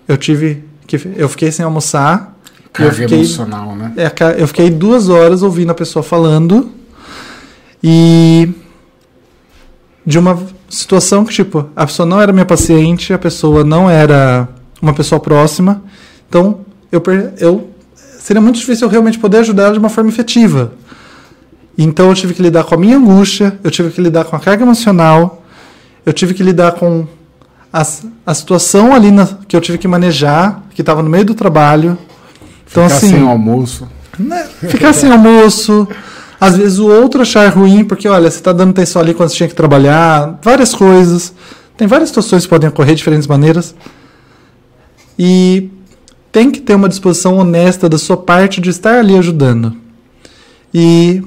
Eu 0.07 0.17
tive 0.17 0.63
que 0.87 0.99
eu 1.15 1.27
fiquei 1.27 1.51
sem 1.51 1.65
almoçar. 1.65 2.35
eu 2.65 2.69
Carga 2.71 2.93
fiquei 2.93 3.19
emocional, 3.19 3.75
né? 3.75 3.93
é, 3.97 4.41
eu 4.41 4.47
fiquei 4.47 4.69
duas 4.69 5.09
horas 5.09 5.43
ouvindo 5.43 5.71
a 5.71 5.75
pessoa 5.75 6.01
falando 6.01 6.71
e 7.83 8.49
de 10.05 10.17
uma 10.17 10.39
situação 10.69 11.25
que, 11.25 11.33
tipo, 11.33 11.69
a 11.75 11.85
pessoa 11.85 12.05
não 12.05 12.21
era 12.21 12.31
minha 12.31 12.45
paciente, 12.45 13.13
a 13.13 13.17
pessoa 13.19 13.63
não 13.63 13.89
era 13.89 14.47
uma 14.81 14.93
pessoa 14.93 15.19
próxima, 15.19 15.83
então 16.27 16.61
eu, 16.91 17.01
eu 17.39 17.69
seria 18.19 18.41
muito 18.41 18.57
difícil 18.59 18.87
eu 18.87 18.91
realmente 18.91 19.19
poder 19.19 19.39
ajudar 19.39 19.63
ela 19.63 19.73
de 19.73 19.79
uma 19.79 19.89
forma 19.89 20.09
efetiva. 20.09 20.73
Então 21.77 22.09
eu 22.09 22.15
tive 22.15 22.33
que 22.33 22.41
lidar 22.41 22.63
com 22.63 22.75
a 22.75 22.77
minha 22.77 22.97
angústia, 22.97 23.57
eu 23.63 23.71
tive 23.71 23.89
que 23.91 24.01
lidar 24.01 24.25
com 24.25 24.35
a 24.35 24.39
carga 24.39 24.63
emocional, 24.63 25.43
eu 26.05 26.13
tive 26.13 26.33
que 26.33 26.43
lidar 26.43 26.73
com 26.73 27.07
a, 27.71 27.85
a 28.25 28.33
situação 28.33 28.93
ali 28.93 29.09
na- 29.11 29.27
que 29.47 29.55
eu 29.55 29.61
tive 29.61 29.77
que 29.77 29.87
manejar, 29.87 30.63
que 30.75 30.81
estava 30.81 31.01
no 31.01 31.09
meio 31.09 31.25
do 31.25 31.33
trabalho. 31.33 31.97
Então, 32.69 32.83
Ficar 32.83 32.95
assim, 32.97 33.09
sem 33.09 33.27
almoço. 33.27 33.87
né, 34.19 34.47
ficar 34.67 34.93
sem 34.93 35.11
almoço, 35.11 35.87
às 36.39 36.57
vezes 36.57 36.77
o 36.79 36.87
outro 36.87 37.21
achar 37.21 37.47
ruim, 37.49 37.83
porque 37.83 38.07
olha, 38.07 38.29
você 38.29 38.37
está 38.37 38.51
dando 38.51 38.71
atenção 38.71 39.01
ali 39.01 39.13
quando 39.13 39.29
você 39.29 39.37
tinha 39.37 39.49
que 39.49 39.55
trabalhar, 39.55 40.39
várias 40.43 40.73
coisas. 40.75 41.33
Tem 41.77 41.87
várias 41.87 42.09
situações 42.09 42.43
que 42.43 42.49
podem 42.49 42.69
ocorrer 42.69 42.91
de 42.93 42.97
diferentes 42.97 43.27
maneiras. 43.27 43.73
E 45.17 45.69
tem 46.31 46.49
que 46.51 46.59
ter 46.61 46.75
uma 46.75 46.89
disposição 46.89 47.37
honesta 47.37 47.87
da 47.89 47.97
sua 47.97 48.17
parte 48.17 48.61
de 48.61 48.69
estar 48.69 48.99
ali 48.99 49.17
ajudando. 49.17 49.75
E 50.73 51.23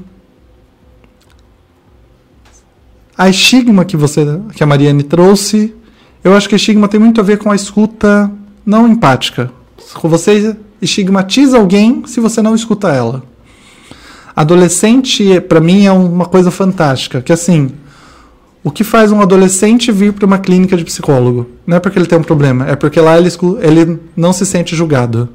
a 3.16 3.28
estigma 3.28 3.84
que 3.84 3.96
você 3.96 4.24
que 4.54 4.62
a 4.62 4.66
Mariane 4.66 5.02
trouxe, 5.02 5.74
eu 6.22 6.34
acho 6.34 6.48
que 6.48 6.56
estigma 6.56 6.88
tem 6.88 6.98
muito 6.98 7.20
a 7.20 7.24
ver 7.24 7.38
com 7.38 7.50
a 7.50 7.54
escuta 7.54 8.30
não 8.64 8.88
empática. 8.88 9.50
Você 10.02 10.56
estigmatiza 10.80 11.58
alguém 11.58 12.02
se 12.06 12.20
você 12.20 12.42
não 12.42 12.54
escuta 12.54 12.88
ela. 12.88 13.22
Adolescente, 14.34 15.40
para 15.42 15.60
mim, 15.60 15.86
é 15.86 15.92
uma 15.92 16.26
coisa 16.26 16.50
fantástica. 16.50 17.20
Que 17.20 17.32
assim, 17.32 17.70
o 18.64 18.70
que 18.70 18.82
faz 18.82 19.12
um 19.12 19.20
adolescente 19.20 19.92
vir 19.92 20.12
para 20.12 20.26
uma 20.26 20.38
clínica 20.38 20.76
de 20.76 20.84
psicólogo? 20.84 21.46
Não 21.66 21.76
é 21.76 21.80
porque 21.80 21.98
ele 21.98 22.06
tem 22.06 22.18
um 22.18 22.22
problema, 22.22 22.66
é 22.66 22.74
porque 22.74 22.98
lá 22.98 23.16
ele, 23.16 23.28
ele 23.60 24.00
não 24.16 24.32
se 24.32 24.44
sente 24.44 24.74
julgado. 24.74 25.28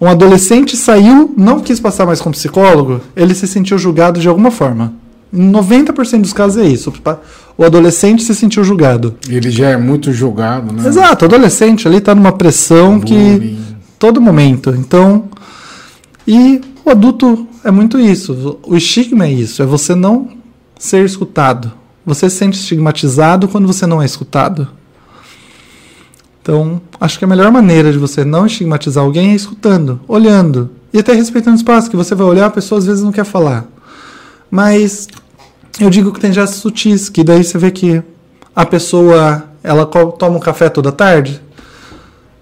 Um 0.00 0.08
adolescente 0.08 0.76
saiu, 0.76 1.32
não 1.36 1.60
quis 1.60 1.78
passar 1.78 2.04
mais 2.04 2.20
com 2.20 2.30
psicólogo, 2.30 3.00
ele 3.14 3.34
se 3.34 3.46
sentiu 3.46 3.78
julgado 3.78 4.18
de 4.18 4.28
alguma 4.28 4.50
forma. 4.50 5.03
Em 5.34 5.50
90% 5.50 6.20
dos 6.20 6.32
casos 6.32 6.62
é 6.62 6.66
isso. 6.66 6.92
O 7.58 7.64
adolescente 7.64 8.22
se 8.22 8.34
sentiu 8.34 8.62
julgado. 8.62 9.16
Ele 9.28 9.50
já 9.50 9.70
é 9.70 9.76
muito 9.76 10.12
julgado, 10.12 10.72
né? 10.72 10.86
Exato, 10.86 11.24
o 11.24 11.28
adolescente 11.28 11.88
ali 11.88 11.96
está 11.96 12.14
numa 12.14 12.32
pressão 12.32 13.00
que 13.00 13.14
Bullying. 13.14 13.58
todo 13.98 14.20
momento. 14.20 14.70
Então, 14.70 15.24
e 16.26 16.60
o 16.84 16.90
adulto 16.90 17.48
é 17.64 17.70
muito 17.70 17.98
isso. 17.98 18.58
O 18.62 18.76
estigma 18.76 19.26
é 19.26 19.32
isso, 19.32 19.60
é 19.60 19.66
você 19.66 19.94
não 19.94 20.28
ser 20.78 21.04
escutado. 21.04 21.72
Você 22.06 22.30
se 22.30 22.36
sente 22.36 22.58
estigmatizado 22.58 23.48
quando 23.48 23.66
você 23.66 23.86
não 23.86 24.00
é 24.00 24.04
escutado. 24.04 24.68
Então, 26.42 26.80
acho 27.00 27.18
que 27.18 27.24
a 27.24 27.28
melhor 27.28 27.50
maneira 27.50 27.90
de 27.90 27.98
você 27.98 28.24
não 28.24 28.46
estigmatizar 28.46 29.02
alguém 29.02 29.32
é 29.32 29.34
escutando, 29.34 29.98
olhando 30.06 30.70
e 30.92 30.98
até 30.98 31.12
respeitando 31.12 31.56
o 31.56 31.58
espaço 31.58 31.90
que 31.90 31.96
você 31.96 32.14
vai 32.14 32.26
olhar, 32.26 32.46
a 32.46 32.50
pessoa 32.50 32.78
às 32.78 32.86
vezes 32.86 33.02
não 33.02 33.10
quer 33.10 33.24
falar. 33.24 33.66
Mas 34.50 35.08
eu 35.80 35.90
digo 35.90 36.12
que 36.12 36.20
tem 36.20 36.32
gestos 36.32 36.60
sutis, 36.60 37.08
que 37.08 37.24
daí 37.24 37.42
você 37.42 37.58
vê 37.58 37.70
que 37.70 38.02
a 38.54 38.64
pessoa 38.64 39.44
ela 39.62 39.86
toma 39.86 40.36
um 40.36 40.40
café 40.40 40.68
toda 40.68 40.92
tarde, 40.92 41.40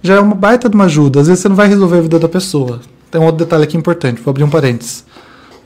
já 0.03 0.15
é 0.15 0.21
uma 0.21 0.35
baita 0.35 0.69
de 0.69 0.75
uma 0.75 0.85
ajuda. 0.85 1.21
Às 1.21 1.29
vezes 1.29 1.43
você 1.43 1.49
não 1.49 1.57
vai 1.57 1.69
resolver 1.69 1.99
a 1.99 2.03
vida 2.03 2.19
da 2.19 2.29
pessoa. 2.29 2.81
Tem 3.11 3.21
um 3.21 3.25
outro 3.25 3.45
detalhe 3.45 3.65
aqui 3.65 3.77
importante, 3.77 4.21
vou 4.21 4.31
abrir 4.31 4.45
um 4.45 4.51
parênteses. 4.51 5.05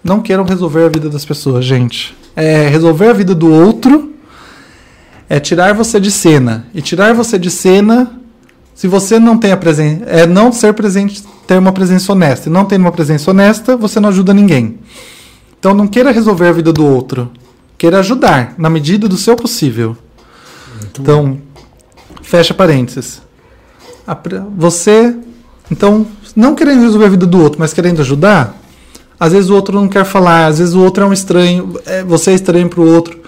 Não 0.05 0.21
queiram 0.21 0.45
resolver 0.45 0.85
a 0.85 0.89
vida 0.89 1.09
das 1.09 1.25
pessoas, 1.25 1.65
gente. 1.65 2.17
É 2.35 2.69
resolver 2.69 3.09
a 3.09 3.13
vida 3.13 3.35
do 3.35 3.51
outro 3.51 4.13
é 5.29 5.41
tirar 5.41 5.75
você 5.75 5.99
de 5.99 6.11
cena. 6.11 6.67
E 6.75 6.81
tirar 6.81 7.13
você 7.15 7.39
de 7.39 7.51
cena, 7.51 8.13
se 8.75 8.87
você 8.87 9.19
não 9.19 9.37
tem 9.37 9.53
a 9.53 9.57
presença, 9.57 10.05
é 10.05 10.27
não 10.27 10.53
ser 10.53 10.73
presente, 10.73 11.23
ter 11.47 11.59
uma 11.59 11.73
presença 11.73 12.13
honesta. 12.13 12.49
E 12.49 12.53
não 12.53 12.65
tendo 12.65 12.83
uma 12.83 12.93
presença 12.93 13.31
honesta, 13.31 13.77
você 13.77 13.99
não 13.99 14.09
ajuda 14.09 14.33
ninguém. 14.33 14.79
Então 15.59 15.75
não 15.75 15.87
queira 15.87 16.13
resolver 16.13 16.49
a 16.49 16.53
vida 16.53 16.73
do 16.73 16.85
outro. 16.85 17.31
Queira 17.79 17.99
ajudar, 17.99 18.55
na 18.57 18.71
medida 18.71 19.09
do 19.09 19.17
seu 19.17 19.37
possível. 19.37 19.97
Muito 20.81 21.03
Então, 21.03 21.39
fecha 22.23 22.55
parênteses. 22.55 23.21
Você, 24.57 25.15
então, 25.71 26.07
não 26.35 26.55
querendo 26.55 26.83
resolver 26.83 27.07
a 27.07 27.11
vida 27.11 27.27
do 27.27 27.41
outro, 27.43 27.59
mas 27.59 27.73
querendo 27.73 28.01
ajudar, 28.01 28.55
às 29.19 29.33
vezes 29.33 29.51
o 29.51 29.55
outro 29.55 29.75
não 29.75 29.89
quer 29.89 30.05
falar, 30.05 30.47
às 30.47 30.59
vezes 30.59 30.75
o 30.75 30.81
outro 30.81 31.05
é 31.05 31.07
um 31.07 31.13
estranho, 31.13 31.75
é, 31.87 32.03
você 32.05 32.31
é 32.31 32.35
estranho 32.35 32.69
para 32.69 32.81
o 32.81 32.87
outro. 32.95 33.19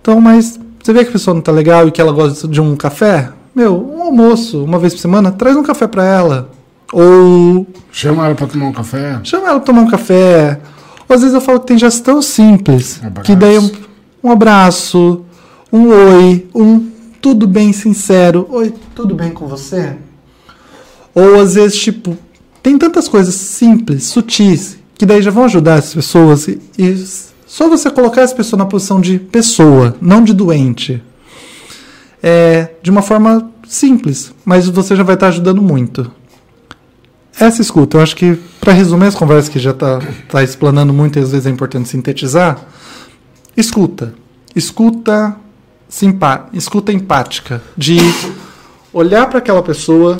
Então, 0.00 0.20
mas 0.20 0.58
você 0.82 0.92
vê 0.92 1.02
que 1.04 1.10
a 1.10 1.12
pessoa 1.12 1.34
não 1.34 1.40
tá 1.40 1.52
legal 1.52 1.88
e 1.88 1.90
que 1.90 2.00
ela 2.00 2.12
gosta 2.12 2.46
de 2.46 2.60
um 2.60 2.76
café? 2.76 3.30
Meu, 3.54 3.76
um 3.76 4.02
almoço, 4.02 4.62
uma 4.62 4.78
vez 4.78 4.94
por 4.94 5.00
semana, 5.00 5.32
traz 5.32 5.56
um 5.56 5.62
café 5.62 5.86
para 5.86 6.04
ela. 6.04 6.50
Ou 6.92 7.66
Chama 7.92 8.26
ela 8.26 8.34
pra 8.34 8.46
tomar 8.46 8.66
um 8.66 8.72
café. 8.72 9.20
chama 9.24 9.48
ela 9.48 9.58
pra 9.58 9.66
tomar 9.66 9.82
um 9.82 9.90
café. 9.90 10.60
Ou 11.08 11.14
às 11.14 11.22
vezes 11.22 11.34
eu 11.34 11.40
falo 11.40 11.60
que 11.60 11.66
tem 11.66 11.78
gestos 11.78 12.02
tão 12.02 12.20
simples. 12.20 13.00
Abraço. 13.02 13.26
que 13.26 13.36
daí 13.36 13.58
um, 13.58 13.70
um 14.22 14.30
abraço. 14.30 15.24
um 15.72 15.88
oi, 15.88 16.46
um 16.54 16.88
tudo 17.20 17.46
bem 17.46 17.72
sincero, 17.72 18.46
oi, 18.50 18.72
tudo 18.94 19.14
bem 19.14 19.30
com 19.30 19.46
você? 19.46 19.96
Ou 21.14 21.40
às 21.40 21.54
vezes, 21.54 21.78
tipo, 21.78 22.16
tem 22.62 22.78
tantas 22.78 23.08
coisas 23.08 23.34
simples, 23.34 24.04
sutis, 24.04 24.78
que 24.94 25.04
daí 25.04 25.20
já 25.20 25.30
vão 25.30 25.44
ajudar 25.44 25.74
as 25.74 25.94
pessoas 25.94 26.46
e, 26.46 26.60
e 26.78 27.04
só 27.46 27.68
você 27.68 27.90
colocar 27.90 28.22
as 28.22 28.32
pessoas 28.32 28.58
na 28.58 28.66
posição 28.66 29.00
de 29.00 29.18
pessoa, 29.18 29.96
não 30.00 30.22
de 30.22 30.32
doente. 30.32 31.02
É, 32.22 32.70
de 32.82 32.90
uma 32.90 33.00
forma 33.00 33.50
simples, 33.66 34.32
mas 34.44 34.68
você 34.68 34.96
já 34.96 35.02
vai 35.02 35.14
estar 35.14 35.28
ajudando 35.28 35.62
muito. 35.62 36.10
Essa 37.40 37.62
escuta, 37.62 37.96
eu 37.96 38.00
acho 38.00 38.16
que, 38.16 38.34
para 38.60 38.72
resumir 38.72 39.06
as 39.06 39.14
conversas 39.14 39.48
que 39.48 39.60
já 39.60 39.70
está 39.70 40.00
tá 40.28 40.42
explanando 40.42 40.92
muito 40.92 41.18
e 41.18 41.22
às 41.22 41.30
vezes 41.30 41.46
é 41.46 41.50
importante 41.50 41.88
sintetizar, 41.88 42.58
escuta. 43.56 44.12
Escuta, 44.56 45.36
simpa, 45.88 46.48
escuta 46.52 46.92
empática, 46.92 47.62
de 47.76 47.98
olhar 48.92 49.28
para 49.28 49.38
aquela 49.38 49.62
pessoa, 49.62 50.18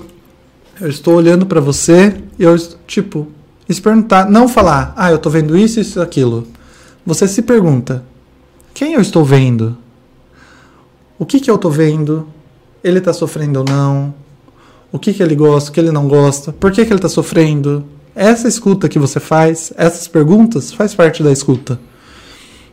eu 0.81 0.89
estou 0.89 1.15
olhando 1.15 1.45
para 1.45 1.61
você 1.61 2.15
e 2.39 2.45
eu, 2.45 2.57
tipo, 2.87 3.27
se 3.69 3.81
perguntar, 3.81 4.31
não 4.31 4.49
falar, 4.49 4.95
ah, 4.97 5.11
eu 5.11 5.17
estou 5.17 5.33
vendo 5.33 5.57
isso, 5.59 5.81
isso, 5.81 6.01
aquilo. 6.01 6.47
Você 7.05 7.27
se 7.27 7.43
pergunta, 7.43 8.05
quem 8.73 8.93
eu 8.93 9.01
estou 9.01 9.25
vendo? 9.25 9.77
O 11.19 11.27
que, 11.27 11.41
que 11.41 11.51
eu 11.51 11.57
estou 11.57 11.71
vendo? 11.71 12.29
Ele 12.85 12.99
está 12.99 13.13
sofrendo 13.13 13.59
ou 13.59 13.65
não? 13.69 14.15
O 14.91 14.99
que, 14.99 15.13
que 15.13 15.23
ele 15.23 15.35
gosta, 15.35 15.71
o 15.71 15.73
que 15.73 15.81
ele 15.81 15.91
não 15.91 16.09
gosta, 16.09 16.53
por 16.53 16.73
que, 16.73 16.85
que 16.85 16.91
ele 16.91 16.99
está 16.99 17.09
sofrendo. 17.09 17.85
Essa 18.15 18.49
escuta 18.49 18.89
que 18.89 18.99
você 18.99 19.21
faz, 19.21 19.73
essas 19.77 20.09
perguntas, 20.09 20.73
faz 20.73 20.95
parte 20.95 21.23
da 21.23 21.31
escuta. 21.31 21.79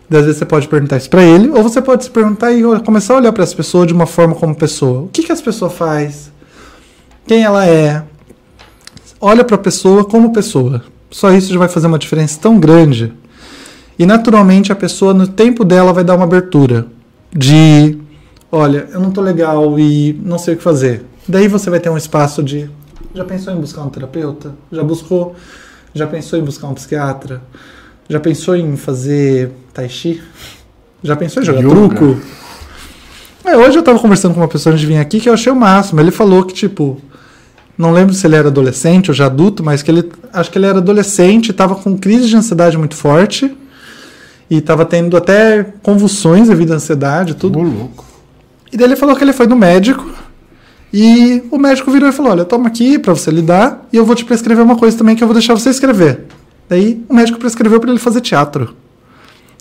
Às 0.09 0.21
vezes 0.21 0.37
você 0.37 0.45
pode 0.45 0.67
perguntar 0.67 0.97
isso 0.97 1.09
para 1.09 1.23
ele, 1.23 1.49
ou 1.49 1.61
você 1.63 1.81
pode 1.81 2.03
se 2.03 2.09
perguntar 2.09 2.51
e 2.51 2.61
começar 2.81 3.15
a 3.15 3.17
olhar 3.17 3.31
para 3.31 3.43
essa 3.43 3.55
pessoa 3.55 3.85
de 3.85 3.93
uma 3.93 4.05
forma 4.05 4.35
como 4.35 4.55
pessoa. 4.55 5.01
O 5.01 5.07
que, 5.07 5.23
que 5.23 5.31
essa 5.31 5.43
pessoa 5.43 5.69
faz? 5.69 6.31
Quem 7.27 7.43
ela 7.43 7.65
é? 7.65 8.03
Olha 9.19 9.43
para 9.43 9.55
a 9.55 9.59
pessoa 9.59 10.05
como 10.05 10.31
pessoa. 10.31 10.83
Só 11.09 11.31
isso 11.31 11.51
já 11.51 11.57
vai 11.57 11.67
fazer 11.67 11.87
uma 11.87 11.97
diferença 11.97 12.39
tão 12.39 12.59
grande. 12.59 13.13
E 13.97 14.05
naturalmente 14.05 14.71
a 14.71 14.75
pessoa, 14.75 15.13
no 15.13 15.27
tempo 15.27 15.63
dela, 15.63 15.93
vai 15.93 16.03
dar 16.03 16.15
uma 16.15 16.25
abertura 16.25 16.85
de: 17.31 17.97
olha, 18.51 18.87
eu 18.91 18.99
não 18.99 19.11
tô 19.11 19.21
legal 19.21 19.79
e 19.79 20.19
não 20.23 20.37
sei 20.37 20.53
o 20.53 20.57
que 20.57 20.63
fazer. 20.63 21.05
Daí 21.27 21.47
você 21.47 21.69
vai 21.69 21.79
ter 21.79 21.89
um 21.89 21.97
espaço 21.97 22.43
de. 22.43 22.69
Já 23.13 23.23
pensou 23.23 23.53
em 23.53 23.59
buscar 23.59 23.81
um 23.81 23.89
terapeuta? 23.89 24.53
Já 24.71 24.83
buscou? 24.83 25.35
Já 25.93 26.05
pensou 26.05 26.37
em 26.37 26.43
buscar 26.43 26.67
um 26.67 26.73
psiquiatra? 26.73 27.41
Já 28.07 28.19
pensou 28.19 28.55
em 28.55 28.75
fazer 28.75 29.51
tai 29.73 29.89
chi? 29.89 30.21
Já 31.01 31.15
pensou 31.15 31.41
em 31.41 31.45
jogar 31.45 31.61
Yoga. 31.61 31.69
truco? 31.69 32.21
É, 33.43 33.57
hoje 33.57 33.77
eu 33.77 33.83
tava 33.83 33.99
conversando 33.99 34.33
com 34.33 34.41
uma 34.41 34.47
pessoa 34.47 34.73
antes 34.73 34.81
de 34.81 34.87
vir 34.87 34.97
aqui 34.97 35.19
que 35.19 35.29
eu 35.29 35.33
achei 35.33 35.51
o 35.51 35.55
máximo. 35.55 35.99
Ele 35.99 36.11
falou 36.11 36.43
que, 36.43 36.53
tipo, 36.53 36.99
não 37.77 37.91
lembro 37.91 38.13
se 38.13 38.25
ele 38.27 38.35
era 38.35 38.49
adolescente 38.49 39.09
ou 39.09 39.15
já 39.15 39.25
adulto, 39.25 39.63
mas 39.63 39.81
que 39.81 39.89
ele 39.89 40.11
acho 40.31 40.51
que 40.51 40.57
ele 40.57 40.65
era 40.65 40.77
adolescente, 40.77 41.51
estava 41.51 41.75
com 41.75 41.97
crise 41.97 42.27
de 42.27 42.35
ansiedade 42.35 42.77
muito 42.77 42.95
forte 42.95 43.55
e 44.49 44.57
estava 44.57 44.85
tendo 44.85 45.17
até 45.17 45.63
convulsões 45.81 46.47
devido 46.47 46.73
à 46.73 46.75
ansiedade, 46.75 47.35
tudo. 47.35 47.59
Ô, 47.59 47.63
louco. 47.63 48.05
E 48.71 48.77
daí 48.77 48.87
ele 48.87 48.95
falou 48.95 49.15
que 49.15 49.23
ele 49.23 49.33
foi 49.33 49.47
no 49.47 49.55
médico 49.55 50.24
e 50.97 51.43
o 51.51 51.57
médico 51.57 51.91
virou 51.91 52.07
e 52.07 52.13
falou: 52.13 52.31
Olha, 52.31 52.45
toma 52.45 52.67
aqui 52.67 52.97
para 52.97 53.13
você 53.13 53.29
lidar 53.29 53.85
e 53.91 53.97
eu 53.97 54.05
vou 54.05 54.15
te 54.15 54.23
prescrever 54.23 54.63
uma 54.63 54.77
coisa 54.77 54.97
também 54.97 55.13
que 55.13 55.21
eu 55.21 55.27
vou 55.27 55.33
deixar 55.33 55.53
você 55.53 55.69
escrever. 55.69 56.21
Daí 56.69 57.03
o 57.09 57.13
médico 57.13 57.37
prescreveu 57.37 57.81
para 57.81 57.89
ele 57.89 57.99
fazer 57.99 58.21
teatro. 58.21 58.73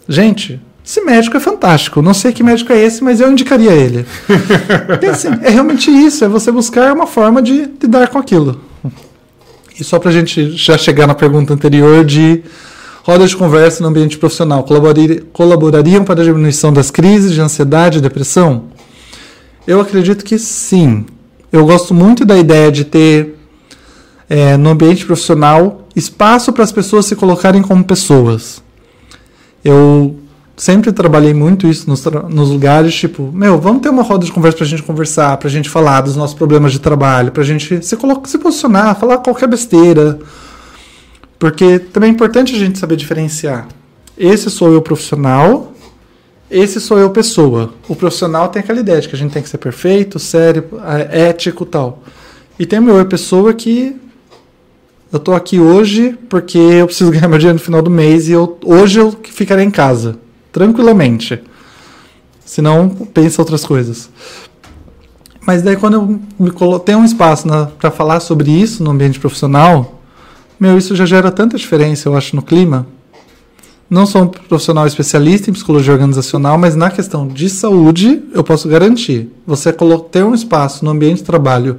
Gente, 0.09 0.61
esse 0.86 1.01
médico 1.01 1.36
é 1.36 1.40
fantástico. 1.40 2.01
Não 2.01 2.15
sei 2.15 2.32
que 2.32 2.40
médico 2.44 2.73
é 2.73 2.81
esse, 2.81 3.02
mas 3.02 3.20
eu 3.20 3.32
indicaria 3.32 3.73
ele. 3.73 4.06
assim, 5.11 5.27
é 5.43 5.51
realmente 5.51 5.90
isso: 5.90 6.24
é 6.24 6.28
você 6.28 6.52
buscar 6.52 6.93
uma 6.93 7.09
forma 7.09 7.43
de 7.43 7.69
lidar 7.82 8.06
com 8.11 8.19
aquilo. 8.19 8.61
E 9.77 9.82
só 9.82 9.98
para 9.98 10.11
a 10.11 10.12
gente 10.12 10.52
já 10.52 10.78
chegar 10.78 11.09
na 11.09 11.16
pergunta 11.16 11.52
anterior 11.52 12.05
de 12.05 12.44
rodas 13.02 13.31
de 13.31 13.36
conversa 13.36 13.82
no 13.82 13.89
ambiente 13.89 14.19
profissional 14.19 14.65
colaborariam 15.32 16.05
para 16.05 16.20
a 16.20 16.24
diminuição 16.24 16.73
das 16.73 16.93
crises 16.93 17.32
de 17.32 17.40
ansiedade 17.40 17.98
e 17.98 18.01
depressão? 18.01 18.66
Eu 19.66 19.81
acredito 19.81 20.24
que 20.24 20.39
sim. 20.39 21.05
Eu 21.55 21.64
gosto 21.64 21.94
muito 21.94 22.24
da 22.24 22.36
ideia 22.36 22.72
de 22.72 22.85
ter 22.85 23.36
é, 24.28 24.56
no 24.56 24.70
ambiente 24.70 25.06
profissional 25.06 25.86
espaço 25.94 26.52
para 26.52 26.64
as 26.64 26.72
pessoas 26.72 27.06
se 27.06 27.14
colocarem 27.14 27.62
como 27.62 27.85
pessoas. 27.85 28.60
Eu 29.64 30.16
sempre 30.56 30.90
trabalhei 30.90 31.32
muito 31.32 31.68
isso 31.68 31.89
nos, 31.89 32.05
nos, 32.05 32.51
lugares, 32.51 32.93
tipo, 32.97 33.31
meu, 33.32 33.60
vamos 33.60 33.82
ter 33.82 33.89
uma 33.89 34.02
roda 34.02 34.26
de 34.26 34.32
conversa 34.32 34.59
para 34.59 34.66
a 34.66 34.68
gente 34.68 34.82
conversar, 34.82 35.36
para 35.36 35.47
a 35.47 35.51
gente 35.52 35.70
falar 35.70 36.01
dos 36.01 36.16
nossos 36.16 36.35
problemas 36.35 36.72
de 36.72 36.81
trabalho, 36.81 37.31
para 37.31 37.44
a 37.44 37.47
gente 37.47 37.85
se, 37.85 37.97
se 38.24 38.39
posicionar, 38.39 38.98
falar 38.98 39.18
qualquer 39.18 39.48
besteira. 39.48 40.18
Porque 41.39 41.78
também 41.78 42.10
é 42.10 42.12
importante 42.12 42.52
a 42.52 42.59
gente 42.59 42.81
saber 42.81 42.97
diferenciar. 42.97 43.68
Esse 44.18 44.51
sou 44.51 44.72
eu 44.72 44.82
profissional 44.82 45.72
esse 46.55 46.81
sou 46.81 46.97
eu 46.98 47.10
pessoa. 47.10 47.74
O 47.89 47.97
profissional 47.97 48.48
tem 48.48 48.60
aquela 48.60 48.78
ideia 48.78 49.01
de 49.01 49.09
que 49.09 49.16
a 49.16 49.18
gente 49.18 49.32
tem 49.32 49.43
que 49.43 49.48
ser 49.48 49.59
perfeito, 49.59 50.20
sério, 50.20 50.64
é, 50.86 51.31
ético 51.31 51.66
tal. 51.66 52.05
E 52.56 52.64
tem 52.64 52.78
o 52.78 52.82
meu 52.82 52.97
eu 52.97 53.06
pessoa 53.06 53.52
que 53.52 53.97
eu 55.12 55.18
tô 55.18 55.35
aqui 55.35 55.59
hoje 55.59 56.16
porque 56.28 56.56
eu 56.56 56.86
preciso 56.86 57.10
ganhar 57.12 57.26
meu 57.26 57.39
dinheiro 57.39 57.59
no 57.59 57.64
final 57.64 57.82
do 57.82 57.90
mês 57.90 58.28
e 58.28 58.32
eu, 58.32 58.56
hoje 58.64 59.01
eu 59.01 59.12
ficarei 59.24 59.64
em 59.64 59.70
casa, 59.70 60.16
tranquilamente. 60.52 61.43
Senão, 62.44 62.89
pensa 62.89 63.43
outras 63.43 63.64
coisas. 63.64 64.09
Mas 65.44 65.60
daí 65.60 65.74
quando 65.74 65.94
eu 65.94 66.20
me 66.39 66.52
um 66.94 67.05
espaço 67.05 67.48
para 67.81 67.90
falar 67.90 68.20
sobre 68.20 68.48
isso 68.52 68.85
no 68.85 68.93
ambiente 68.93 69.18
profissional, 69.18 70.01
meu, 70.60 70.78
isso 70.78 70.94
já 70.94 71.05
gera 71.05 71.32
tanta 71.32 71.56
diferença, 71.56 72.09
eu 72.09 72.16
acho, 72.16 72.36
no 72.36 72.43
clima 72.43 72.86
não 73.94 74.06
sou 74.06 74.22
um 74.22 74.26
profissional 74.26 74.86
especialista 74.88 75.48
em 75.48 75.52
psicologia 75.52 75.92
organizacional, 75.92 76.58
mas 76.58 76.74
na 76.74 76.90
questão 76.90 77.28
de 77.28 77.48
saúde, 77.48 78.24
eu 78.32 78.42
posso 78.42 78.68
garantir. 78.68 79.30
Você 79.46 79.72
ter 80.10 80.24
um 80.24 80.34
espaço 80.34 80.84
no 80.84 80.90
ambiente 80.90 81.18
de 81.18 81.24
trabalho 81.24 81.78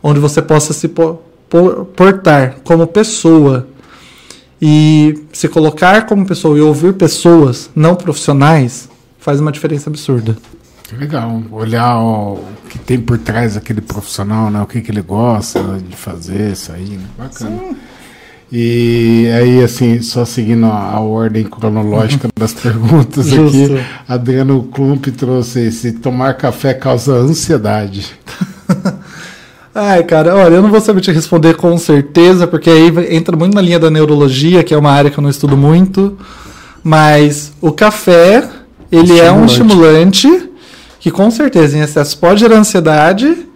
onde 0.00 0.20
você 0.20 0.40
possa 0.40 0.72
se 0.72 0.88
portar 0.88 2.58
como 2.62 2.86
pessoa 2.86 3.66
e 4.60 5.24
se 5.32 5.48
colocar 5.48 6.06
como 6.06 6.24
pessoa 6.24 6.56
e 6.56 6.60
ouvir 6.60 6.94
pessoas 6.94 7.68
não 7.74 7.96
profissionais 7.96 8.88
faz 9.18 9.40
uma 9.40 9.50
diferença 9.50 9.90
absurda. 9.90 10.36
Legal, 10.96 11.42
olhar 11.50 11.98
o 11.98 12.38
que 12.68 12.78
tem 12.78 13.00
por 13.00 13.18
trás 13.18 13.54
daquele 13.54 13.80
profissional, 13.80 14.48
né? 14.48 14.62
o 14.62 14.66
que, 14.66 14.80
que 14.80 14.92
ele 14.92 15.02
gosta 15.02 15.60
de 15.88 15.96
fazer, 15.96 16.52
isso 16.52 16.70
aí, 16.70 16.90
né? 16.90 17.06
bacana. 17.18 17.58
Sim. 17.58 17.76
E 18.54 19.30
aí, 19.34 19.64
assim, 19.64 20.02
só 20.02 20.26
seguindo 20.26 20.66
a, 20.66 20.90
a 20.90 21.00
ordem 21.00 21.42
cronológica 21.44 22.28
das 22.38 22.52
perguntas 22.52 23.26
Justo. 23.26 23.56
aqui, 23.56 23.82
Adriano 24.06 24.62
Klump 24.64 25.06
trouxe 25.06 25.72
se 25.72 25.92
tomar 25.92 26.34
café 26.34 26.74
causa 26.74 27.14
ansiedade. 27.14 28.12
Ai, 29.74 30.04
cara, 30.04 30.36
olha, 30.36 30.56
eu 30.56 30.62
não 30.62 30.70
vou 30.70 30.82
saber 30.82 31.00
te 31.00 31.10
responder 31.10 31.56
com 31.56 31.78
certeza, 31.78 32.46
porque 32.46 32.68
aí 32.68 33.16
entra 33.16 33.34
muito 33.34 33.54
na 33.54 33.62
linha 33.62 33.78
da 33.78 33.90
neurologia, 33.90 34.62
que 34.62 34.74
é 34.74 34.76
uma 34.76 34.90
área 34.90 35.10
que 35.10 35.16
eu 35.18 35.22
não 35.22 35.30
estudo 35.30 35.56
muito. 35.56 36.18
Mas 36.84 37.54
o 37.58 37.72
café, 37.72 38.46
ele 38.90 39.14
estimulante. 39.14 39.22
é 39.22 39.32
um 39.32 39.44
estimulante 39.46 40.50
que 41.00 41.10
com 41.10 41.30
certeza 41.30 41.78
em 41.78 41.80
excesso 41.80 42.18
pode 42.18 42.40
gerar 42.40 42.58
ansiedade 42.58 43.46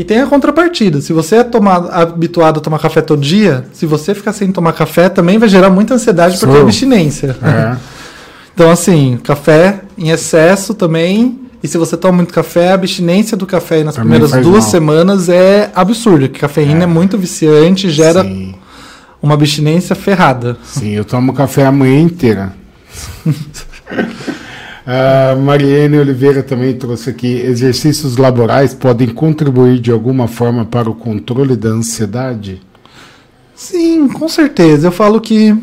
e 0.00 0.04
tem 0.04 0.18
a 0.22 0.26
contrapartida. 0.26 0.98
Se 1.02 1.12
você 1.12 1.36
é 1.36 1.44
tomado, 1.44 1.90
habituado 1.92 2.56
a 2.58 2.62
tomar 2.62 2.78
café 2.78 3.02
todo 3.02 3.20
dia, 3.20 3.66
se 3.70 3.84
você 3.84 4.14
ficar 4.14 4.32
sem 4.32 4.50
tomar 4.50 4.72
café, 4.72 5.10
também 5.10 5.36
vai 5.36 5.46
gerar 5.46 5.68
muita 5.68 5.92
ansiedade 5.92 6.38
Sou. 6.38 6.48
porque 6.48 6.58
é 6.58 6.62
abstinência. 6.62 7.36
É. 7.42 7.76
então, 8.54 8.70
assim, 8.70 9.20
café 9.22 9.80
em 9.98 10.08
excesso 10.08 10.72
também. 10.72 11.38
E 11.62 11.68
se 11.68 11.76
você 11.76 11.98
toma 11.98 12.16
muito 12.16 12.32
café, 12.32 12.70
a 12.70 12.74
abstinência 12.74 13.36
do 13.36 13.44
café 13.44 13.84
nas 13.84 13.94
também 13.94 14.18
primeiras 14.18 14.42
duas 14.42 14.64
mal. 14.64 14.70
semanas 14.70 15.28
é 15.28 15.70
absurda. 15.74 16.28
Porque 16.28 16.40
cafeína 16.40 16.80
é, 16.80 16.84
é 16.84 16.86
muito 16.86 17.18
viciante, 17.18 17.90
gera 17.90 18.22
Sim. 18.22 18.54
uma 19.20 19.34
abstinência 19.34 19.94
ferrada. 19.94 20.56
Sim, 20.64 20.92
eu 20.92 21.04
tomo 21.04 21.34
café 21.34 21.66
a 21.66 21.72
manhã 21.72 22.00
inteira. 22.00 22.54
A 24.86 25.34
Mariane 25.36 25.98
Oliveira 25.98 26.42
também 26.42 26.74
trouxe 26.76 27.10
aqui: 27.10 27.26
exercícios 27.26 28.16
laborais 28.16 28.74
podem 28.74 29.08
contribuir 29.08 29.78
de 29.78 29.90
alguma 29.90 30.26
forma 30.26 30.64
para 30.64 30.88
o 30.88 30.94
controle 30.94 31.56
da 31.56 31.68
ansiedade? 31.68 32.62
Sim, 33.54 34.08
com 34.08 34.28
certeza. 34.28 34.88
Eu 34.88 34.92
falo 34.92 35.20
que 35.20 35.56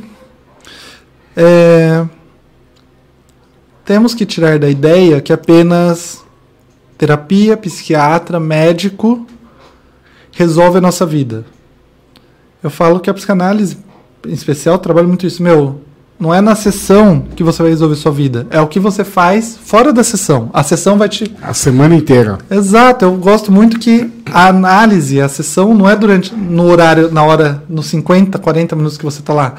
é, 1.35 2.05
temos 3.83 4.13
que 4.13 4.25
tirar 4.25 4.59
da 4.59 4.69
ideia 4.69 5.21
que 5.21 5.33
apenas 5.33 6.23
terapia, 6.97 7.57
psiquiatra, 7.57 8.39
médico 8.39 9.25
resolve 10.31 10.77
a 10.77 10.81
nossa 10.81 11.05
vida. 11.05 11.43
Eu 12.61 12.69
falo 12.69 12.99
que 12.99 13.09
a 13.09 13.13
psicanálise, 13.13 13.77
em 14.27 14.33
especial, 14.33 14.77
trabalha 14.77 15.07
muito 15.07 15.25
isso. 15.25 15.41
Meu, 15.41 15.81
Não 16.19 16.33
é 16.33 16.41
na 16.41 16.55
sessão 16.55 17.25
que 17.35 17.43
você 17.43 17.61
vai 17.61 17.71
resolver 17.71 17.95
sua 17.95 18.11
vida. 18.11 18.47
É 18.49 18.59
o 18.59 18.67
que 18.67 18.79
você 18.79 19.03
faz 19.03 19.57
fora 19.63 19.93
da 19.93 20.03
sessão. 20.03 20.49
A 20.51 20.63
sessão 20.63 20.97
vai 20.97 21.07
te. 21.07 21.31
A 21.41 21.53
semana 21.53 21.95
inteira. 21.95 22.39
Exato. 22.49 23.05
Eu 23.05 23.15
gosto 23.17 23.51
muito 23.51 23.77
que 23.77 24.09
a 24.25 24.47
análise, 24.47 25.21
a 25.21 25.29
sessão, 25.29 25.75
não 25.75 25.87
é 25.87 25.95
durante 25.95 26.33
no 26.33 26.63
horário, 26.63 27.11
na 27.11 27.23
hora, 27.23 27.63
nos 27.69 27.85
50, 27.87 28.39
40 28.39 28.75
minutos 28.75 28.97
que 28.97 29.05
você 29.05 29.19
está 29.19 29.33
lá. 29.33 29.55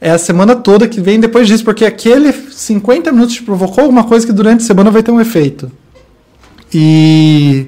É 0.00 0.10
a 0.10 0.18
semana 0.18 0.54
toda 0.54 0.88
que 0.88 1.00
vem 1.00 1.20
depois 1.20 1.46
disso, 1.46 1.64
porque 1.64 1.84
aquele 1.84 2.32
50 2.32 3.12
minutos 3.12 3.34
te 3.34 3.42
provocou 3.42 3.84
alguma 3.84 4.04
coisa 4.04 4.26
que 4.26 4.32
durante 4.32 4.62
a 4.62 4.66
semana 4.66 4.90
vai 4.90 5.02
ter 5.02 5.10
um 5.10 5.20
efeito. 5.20 5.70
E 6.72 7.66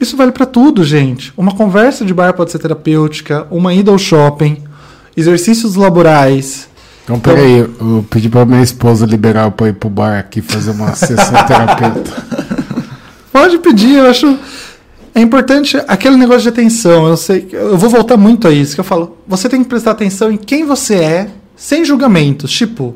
isso 0.00 0.16
vale 0.16 0.32
para 0.32 0.46
tudo, 0.46 0.82
gente. 0.82 1.32
Uma 1.36 1.52
conversa 1.52 2.04
de 2.04 2.14
bar 2.14 2.32
pode 2.32 2.50
ser 2.50 2.58
terapêutica, 2.58 3.46
uma 3.50 3.74
ida 3.74 3.90
ao 3.90 3.98
shopping, 3.98 4.62
exercícios 5.16 5.76
laborais. 5.76 6.69
Então, 7.04 7.18
peraí, 7.18 7.58
eu 7.58 8.06
pedi 8.08 8.28
pra 8.28 8.44
minha 8.44 8.62
esposa 8.62 9.06
liberar 9.06 9.50
pra 9.50 9.68
ir 9.68 9.74
pro 9.74 9.88
bar 9.88 10.18
aqui 10.18 10.40
fazer 10.40 10.70
uma 10.70 10.94
sessão 10.94 11.32
terapêutica. 11.46 12.22
Pode 13.32 13.58
pedir, 13.58 13.96
eu 13.96 14.06
acho. 14.06 14.38
É 15.14 15.20
importante 15.20 15.76
aquele 15.88 16.16
negócio 16.16 16.42
de 16.42 16.48
atenção. 16.50 17.08
Eu 17.08 17.16
sei, 17.16 17.48
eu 17.52 17.76
vou 17.76 17.90
voltar 17.90 18.16
muito 18.16 18.46
a 18.46 18.52
isso 18.52 18.74
que 18.74 18.80
eu 18.80 18.84
falo. 18.84 19.18
Você 19.26 19.48
tem 19.48 19.62
que 19.62 19.68
prestar 19.68 19.92
atenção 19.92 20.30
em 20.30 20.36
quem 20.36 20.64
você 20.64 20.94
é, 20.96 21.30
sem 21.56 21.84
julgamentos. 21.84 22.52
Tipo, 22.52 22.94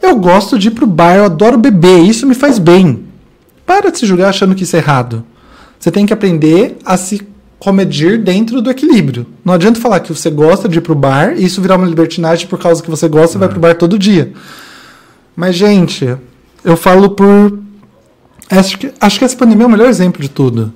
eu 0.00 0.16
gosto 0.16 0.58
de 0.58 0.68
ir 0.68 0.70
pro 0.72 0.86
bar, 0.86 1.16
eu 1.16 1.24
adoro 1.24 1.58
beber, 1.58 2.00
isso 2.00 2.26
me 2.26 2.34
faz 2.34 2.58
bem. 2.58 3.04
Para 3.66 3.90
de 3.90 3.98
se 3.98 4.06
julgar 4.06 4.28
achando 4.28 4.54
que 4.54 4.62
isso 4.62 4.76
é 4.76 4.78
errado. 4.78 5.24
Você 5.78 5.90
tem 5.90 6.06
que 6.06 6.12
aprender 6.12 6.76
a 6.84 6.96
se 6.96 7.26
comedir 7.58 8.18
dentro 8.18 8.60
do 8.60 8.70
equilíbrio. 8.70 9.26
Não 9.44 9.54
adianta 9.54 9.80
falar 9.80 10.00
que 10.00 10.12
você 10.12 10.30
gosta 10.30 10.68
de 10.68 10.78
ir 10.78 10.80
pro 10.80 10.94
bar 10.94 11.34
e 11.36 11.44
isso 11.44 11.60
virar 11.62 11.76
uma 11.76 11.86
libertinagem 11.86 12.46
por 12.46 12.58
causa 12.58 12.82
que 12.82 12.90
você 12.90 13.08
gosta, 13.08 13.32
você 13.32 13.38
vai 13.38 13.48
pro 13.48 13.60
bar 13.60 13.74
todo 13.74 13.98
dia. 13.98 14.32
Mas, 15.34 15.54
gente, 15.56 16.16
eu 16.64 16.76
falo 16.76 17.10
por. 17.10 17.58
Acho 18.50 18.78
que, 18.78 18.92
acho 19.00 19.18
que 19.18 19.24
essa 19.24 19.36
pandemia 19.36 19.64
é 19.64 19.66
o 19.66 19.70
melhor 19.70 19.88
exemplo 19.88 20.22
de 20.22 20.28
tudo. 20.28 20.72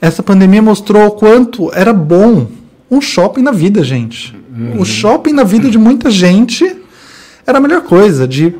Essa 0.00 0.22
pandemia 0.22 0.62
mostrou 0.62 1.06
o 1.06 1.10
quanto 1.12 1.72
era 1.74 1.92
bom 1.92 2.46
um 2.90 3.00
shopping 3.00 3.42
na 3.42 3.50
vida, 3.50 3.82
gente. 3.82 4.36
O 4.78 4.84
shopping 4.84 5.32
na 5.32 5.44
vida 5.44 5.68
de 5.68 5.76
muita 5.76 6.10
gente 6.10 6.76
era 7.46 7.58
a 7.58 7.60
melhor 7.60 7.82
coisa. 7.82 8.26
De... 8.26 8.54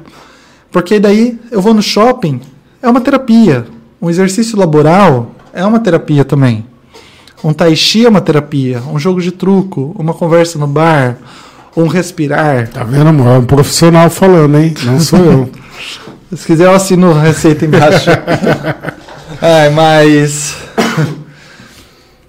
Porque 0.70 0.98
daí 0.98 1.38
eu 1.50 1.60
vou 1.60 1.72
no 1.72 1.82
shopping, 1.82 2.40
é 2.82 2.88
uma 2.88 3.00
terapia. 3.00 3.66
Um 4.00 4.10
exercício 4.10 4.58
laboral 4.58 5.34
é 5.52 5.64
uma 5.64 5.78
terapia 5.78 6.24
também. 6.24 6.66
Um 7.44 7.52
tai 7.52 7.76
chi 7.76 8.06
é 8.06 8.08
uma 8.08 8.20
terapia. 8.20 8.82
Um 8.90 8.98
jogo 8.98 9.20
de 9.20 9.30
truco, 9.30 9.94
uma 9.98 10.14
conversa 10.14 10.58
no 10.58 10.66
bar, 10.66 11.18
um 11.76 11.86
respirar. 11.86 12.68
Tá 12.68 12.82
vendo, 12.82 13.08
amor? 13.08 13.28
É 13.28 13.38
um 13.38 13.44
profissional 13.44 14.08
falando, 14.08 14.58
hein? 14.58 14.74
Não 14.84 14.98
sou 14.98 15.18
eu. 15.18 15.50
Se 16.34 16.46
quiser, 16.46 16.64
eu 16.64 16.74
assino 16.74 17.12
a 17.12 17.20
receita 17.20 17.64
embaixo. 17.64 18.10
Ai, 19.40 19.70
mas. 19.70 20.56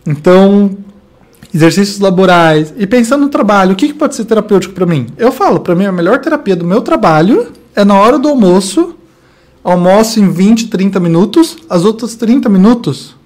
Então, 0.06 0.78
exercícios 1.54 2.00
laborais. 2.00 2.74
E 2.78 2.86
pensando 2.86 3.22
no 3.22 3.30
trabalho, 3.30 3.74
o 3.74 3.76
que, 3.76 3.88
que 3.88 3.94
pode 3.94 4.16
ser 4.16 4.26
terapêutico 4.26 4.74
para 4.74 4.86
mim? 4.86 5.08
Eu 5.18 5.32
falo, 5.32 5.60
para 5.60 5.76
mim, 5.76 5.86
a 5.86 5.92
melhor 5.92 6.20
terapia 6.20 6.56
do 6.56 6.66
meu 6.66 6.82
trabalho 6.82 7.52
é 7.76 7.84
na 7.84 7.96
hora 8.00 8.20
do 8.20 8.30
almoço. 8.30 8.96
Almoço 9.64 10.20
em 10.20 10.32
20, 10.32 10.68
30 10.68 11.00
minutos. 11.00 11.58
As 11.70 11.84
outras 11.84 12.16
30 12.16 12.48
minutos, 12.48 13.17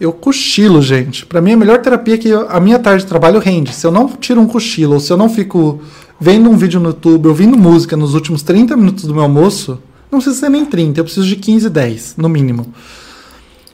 eu 0.00 0.12
cochilo, 0.12 0.82
gente. 0.82 1.24
Para 1.24 1.40
mim, 1.40 1.52
a 1.52 1.56
melhor 1.56 1.78
terapia 1.78 2.14
é 2.14 2.18
que 2.18 2.32
a 2.32 2.60
minha 2.60 2.78
tarde 2.78 3.04
de 3.04 3.08
trabalho 3.08 3.38
rende. 3.38 3.74
Se 3.74 3.86
eu 3.86 3.90
não 3.90 4.08
tiro 4.08 4.40
um 4.40 4.46
cochilo, 4.46 4.94
ou 4.94 5.00
se 5.00 5.12
eu 5.12 5.16
não 5.16 5.28
fico 5.28 5.80
vendo 6.20 6.50
um 6.50 6.56
vídeo 6.56 6.80
no 6.80 6.88
YouTube, 6.88 7.28
ouvindo 7.28 7.56
música 7.56 7.96
nos 7.96 8.14
últimos 8.14 8.42
30 8.42 8.76
minutos 8.76 9.04
do 9.04 9.14
meu 9.14 9.22
almoço, 9.22 9.78
não 10.10 10.18
precisa 10.18 10.38
ser 10.38 10.48
nem 10.48 10.64
30, 10.64 11.00
eu 11.00 11.04
preciso 11.04 11.26
de 11.26 11.36
15, 11.36 11.68
10, 11.68 12.14
no 12.16 12.28
mínimo. 12.28 12.72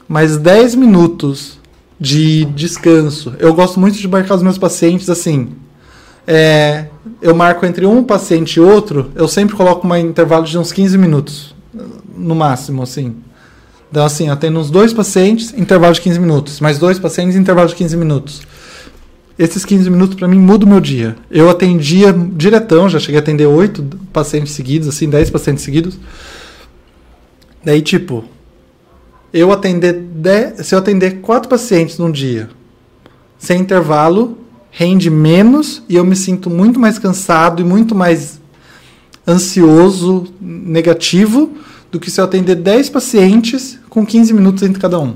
Mas 0.09 0.37
10 0.37 0.75
minutos 0.75 1.59
de 1.99 2.47
descanso. 2.47 3.35
Eu 3.39 3.55
gosto 3.55 3.79
muito 3.79 3.99
de 3.99 4.09
marcar 4.09 4.35
os 4.37 4.43
meus 4.43 4.57
pacientes 4.57 5.11
assim. 5.11 5.51
É, 6.27 6.87
eu 7.21 7.35
marco 7.35 7.67
entre 7.67 7.85
um 7.87 8.03
paciente 8.03 8.57
e 8.57 8.61
outro, 8.61 9.11
eu 9.15 9.29
sempre 9.29 9.55
coloco 9.55 9.87
um 9.87 9.97
intervalo 9.97 10.45
de 10.45 10.57
uns 10.57 10.73
15 10.73 10.97
minutos, 10.97 11.55
no 12.17 12.35
máximo, 12.35 12.83
assim. 12.83 13.17
Então, 13.91 14.05
assim, 14.05 14.29
eu 14.29 14.59
uns 14.59 14.71
dois 14.71 14.93
pacientes, 14.93 15.53
intervalo 15.53 15.93
de 15.93 16.01
15 16.01 16.21
minutos. 16.21 16.61
Mais 16.61 16.79
dois 16.79 16.99
pacientes, 16.99 17.35
intervalo 17.35 17.69
de 17.69 17.75
15 17.75 17.97
minutos. 17.97 18.43
Esses 19.37 19.65
15 19.65 19.91
minutos, 19.91 20.15
para 20.15 20.29
mim, 20.29 20.39
mudam 20.39 20.69
o 20.69 20.71
meu 20.71 20.81
dia. 20.81 21.17
Eu 21.29 21.51
atendia 21.51 22.13
diretão, 22.13 22.89
já 22.89 23.01
cheguei 23.01 23.17
a 23.17 23.23
atender 23.23 23.47
oito 23.47 23.83
pacientes 24.13 24.53
seguidos, 24.53 24.87
assim, 24.87 25.09
10 25.09 25.31
pacientes 25.31 25.65
seguidos. 25.65 25.99
Daí, 27.65 27.83
tipo, 27.83 28.25
eu 29.33 29.51
atender 29.51 29.93
dez, 29.93 30.67
se 30.67 30.75
eu 30.75 30.79
atender 30.79 31.21
quatro 31.21 31.49
pacientes 31.49 31.99
num 31.99 32.13
dia, 32.13 32.49
sem 33.39 33.61
intervalo, 33.61 34.39
rende 34.71 35.11
menos 35.11 35.83
e 35.89 35.97
eu 35.97 36.05
me 36.05 36.15
sinto 36.15 36.49
muito 36.49 36.79
mais 36.79 36.97
cansado 36.99 37.61
e 37.61 37.65
muito 37.65 37.95
mais 37.95 38.41
ansioso, 39.27 40.33
negativo, 40.41 41.57
do 41.91 41.99
que 41.99 42.11
se 42.11 42.21
eu 42.21 42.25
atender 42.25 42.55
10 42.55 42.89
pacientes 42.91 43.80
com 43.91 44.07
15 44.07 44.33
minutos 44.33 44.63
entre 44.63 44.81
cada 44.81 44.99
um. 44.99 45.15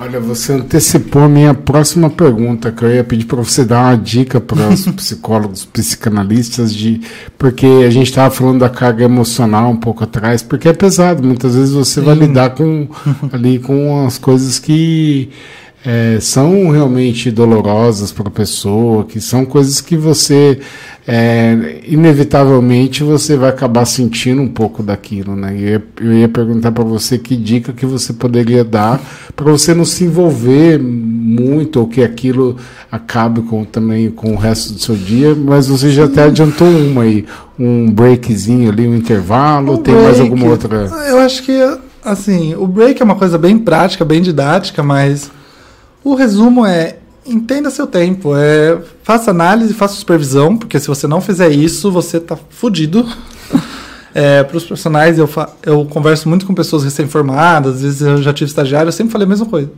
Olha, 0.00 0.20
você 0.20 0.52
antecipou 0.52 1.22
a 1.22 1.28
minha 1.28 1.52
próxima 1.52 2.08
pergunta, 2.08 2.70
que 2.70 2.84
eu 2.84 2.94
ia 2.94 3.02
pedir 3.02 3.24
para 3.24 3.38
você 3.38 3.64
dar 3.64 3.82
uma 3.82 3.96
dica 3.96 4.40
para 4.40 4.68
os 4.68 4.86
psicólogos, 4.94 5.64
psicanalistas, 5.64 6.72
de 6.72 7.00
porque 7.36 7.66
a 7.66 7.90
gente 7.90 8.06
estava 8.06 8.32
falando 8.32 8.60
da 8.60 8.68
carga 8.68 9.04
emocional 9.04 9.70
um 9.70 9.76
pouco 9.76 10.04
atrás, 10.04 10.40
porque 10.40 10.68
é 10.68 10.72
pesado. 10.72 11.26
Muitas 11.26 11.56
vezes 11.56 11.72
você 11.72 11.98
Sim. 11.98 12.06
vai 12.06 12.14
lidar 12.14 12.50
com 12.50 12.86
ali 13.32 13.58
com 13.58 14.06
as 14.06 14.18
coisas 14.18 14.60
que 14.60 15.30
é, 15.84 16.18
são 16.20 16.70
realmente 16.70 17.30
dolorosas 17.30 18.10
para 18.10 18.28
a 18.28 18.32
pessoa, 18.32 19.04
que 19.04 19.20
são 19.20 19.44
coisas 19.44 19.80
que 19.80 19.96
você 19.96 20.58
é, 21.06 21.80
inevitavelmente 21.86 23.02
você 23.02 23.34
vai 23.34 23.48
acabar 23.48 23.86
sentindo 23.86 24.42
um 24.42 24.48
pouco 24.48 24.82
daquilo, 24.82 25.34
né? 25.34 25.54
Eu 25.54 25.58
ia, 25.58 25.84
eu 26.02 26.12
ia 26.12 26.28
perguntar 26.28 26.70
para 26.72 26.84
você 26.84 27.16
que 27.16 27.34
dica 27.34 27.72
que 27.72 27.86
você 27.86 28.12
poderia 28.12 28.62
dar 28.62 29.00
para 29.34 29.50
você 29.50 29.72
não 29.72 29.86
se 29.86 30.04
envolver 30.04 30.78
muito 30.78 31.80
ou 31.80 31.86
que 31.86 32.02
aquilo 32.02 32.56
acabe 32.92 33.40
com 33.42 33.64
também 33.64 34.10
com 34.10 34.32
o 34.32 34.36
resto 34.36 34.74
do 34.74 34.80
seu 34.80 34.96
dia, 34.96 35.34
mas 35.34 35.68
você 35.68 35.90
já 35.90 36.04
até 36.04 36.24
adiantou 36.24 36.68
uma 36.68 37.02
aí, 37.02 37.24
um 37.58 37.90
breakzinho 37.90 38.70
ali, 38.70 38.86
um 38.86 38.94
intervalo, 38.94 39.74
o 39.74 39.78
tem 39.78 39.94
break, 39.94 40.08
mais 40.08 40.20
alguma 40.20 40.46
outra? 40.46 40.90
Eu 41.08 41.18
acho 41.20 41.42
que 41.42 41.58
assim, 42.04 42.54
o 42.54 42.66
break 42.66 43.00
é 43.00 43.04
uma 43.04 43.14
coisa 43.14 43.38
bem 43.38 43.58
prática, 43.58 44.04
bem 44.04 44.20
didática, 44.20 44.82
mas 44.82 45.30
o 46.02 46.14
resumo 46.14 46.64
é 46.64 46.98
entenda 47.26 47.70
seu 47.70 47.86
tempo. 47.86 48.34
É, 48.34 48.78
faça 49.02 49.30
análise, 49.30 49.74
faça 49.74 49.94
supervisão, 49.94 50.56
porque 50.56 50.78
se 50.80 50.88
você 50.88 51.06
não 51.06 51.20
fizer 51.20 51.50
isso, 51.50 51.90
você 51.92 52.16
está 52.18 52.36
fudido. 52.36 53.06
É, 54.14 54.42
para 54.42 54.56
os 54.56 54.64
profissionais, 54.64 55.16
eu, 55.16 55.28
eu 55.62 55.84
converso 55.84 56.28
muito 56.28 56.44
com 56.44 56.52
pessoas 56.52 56.82
recém-formadas, 56.82 57.76
às 57.76 57.82
vezes 57.82 58.00
eu 58.00 58.20
já 58.20 58.32
tive 58.32 58.48
estagiário, 58.48 58.88
eu 58.88 58.92
sempre 58.92 59.12
falei 59.12 59.26
a 59.26 59.28
mesma 59.28 59.46
coisa. 59.46 59.70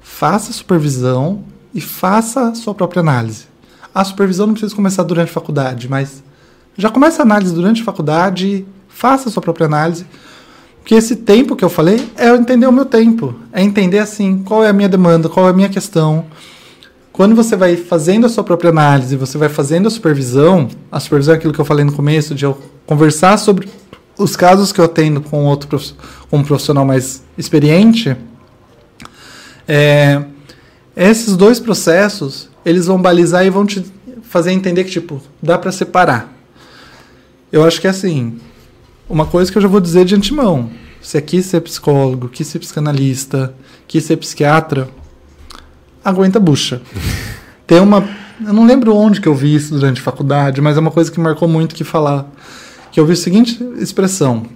Faça 0.00 0.52
supervisão 0.52 1.42
e 1.74 1.80
faça 1.80 2.54
sua 2.54 2.74
própria 2.74 3.00
análise. 3.00 3.46
A 3.94 4.02
supervisão 4.04 4.46
não 4.46 4.54
precisa 4.54 4.74
começar 4.74 5.02
durante 5.02 5.28
a 5.30 5.32
faculdade, 5.32 5.90
mas 5.90 6.22
já 6.78 6.88
começa 6.88 7.20
a 7.20 7.24
análise 7.24 7.52
durante 7.52 7.82
a 7.82 7.84
faculdade, 7.84 8.64
faça 8.88 9.28
a 9.28 9.32
sua 9.32 9.42
própria 9.42 9.66
análise. 9.66 10.06
Porque 10.80 10.94
esse 10.94 11.16
tempo 11.16 11.54
que 11.54 11.64
eu 11.64 11.68
falei 11.68 12.10
é 12.16 12.28
entender 12.34 12.66
o 12.66 12.72
meu 12.72 12.84
tempo. 12.84 13.34
É 13.52 13.62
entender 13.62 13.98
assim, 13.98 14.42
qual 14.44 14.64
é 14.64 14.68
a 14.68 14.72
minha 14.72 14.88
demanda, 14.88 15.28
qual 15.28 15.46
é 15.46 15.50
a 15.50 15.52
minha 15.52 15.68
questão. 15.68 16.26
Quando 17.12 17.34
você 17.34 17.54
vai 17.54 17.76
fazendo 17.76 18.26
a 18.26 18.28
sua 18.28 18.42
própria 18.42 18.70
análise, 18.70 19.16
você 19.16 19.36
vai 19.36 19.48
fazendo 19.48 19.86
a 19.86 19.90
supervisão, 19.90 20.68
a 20.90 20.98
supervisão 20.98 21.34
é 21.34 21.36
aquilo 21.36 21.52
que 21.52 21.60
eu 21.60 21.64
falei 21.64 21.84
no 21.84 21.92
começo, 21.92 22.34
de 22.34 22.44
eu 22.44 22.58
conversar 22.86 23.36
sobre 23.36 23.68
os 24.18 24.36
casos 24.36 24.72
que 24.72 24.80
eu 24.80 24.84
atendo 24.84 25.20
com 25.20 25.44
outro 25.44 25.68
com 26.30 26.38
um 26.38 26.42
profissional 26.42 26.84
mais 26.84 27.22
experiente, 27.36 28.16
é, 29.66 30.22
esses 30.96 31.36
dois 31.36 31.60
processos, 31.60 32.48
eles 32.64 32.86
vão 32.86 33.00
balizar 33.00 33.46
e 33.46 33.50
vão 33.50 33.64
te 33.64 33.84
fazer 34.22 34.52
entender 34.52 34.84
que, 34.84 34.90
tipo, 34.90 35.22
dá 35.42 35.56
para 35.56 35.72
separar. 35.72 36.32
Eu 37.52 37.64
acho 37.64 37.80
que 37.80 37.86
é 37.86 37.90
assim, 37.90 38.38
uma 39.10 39.26
coisa 39.26 39.50
que 39.50 39.58
eu 39.58 39.62
já 39.62 39.68
vou 39.68 39.80
dizer 39.80 40.04
de 40.04 40.14
antemão. 40.14 40.70
Você 41.02 41.20
quis 41.20 41.46
ser 41.46 41.60
psicólogo, 41.62 42.28
quis 42.28 42.46
ser 42.46 42.60
psicanalista, 42.60 43.52
quis 43.88 44.04
ser 44.04 44.16
psiquiatra, 44.16 44.88
aguenta 46.04 46.38
bucha. 46.38 46.80
Tem 47.66 47.80
uma. 47.80 48.08
Eu 48.46 48.52
não 48.52 48.64
lembro 48.64 48.94
onde 48.94 49.20
que 49.20 49.28
eu 49.28 49.34
vi 49.34 49.54
isso 49.54 49.74
durante 49.74 50.00
a 50.00 50.04
faculdade, 50.04 50.60
mas 50.60 50.76
é 50.76 50.80
uma 50.80 50.90
coisa 50.90 51.10
que 51.10 51.20
marcou 51.20 51.48
muito 51.48 51.74
que 51.74 51.84
falar. 51.84 52.30
Que 52.90 52.98
eu 52.98 53.06
vi 53.06 53.12
a 53.12 53.16
seguinte 53.16 53.62
expressão. 53.78 54.46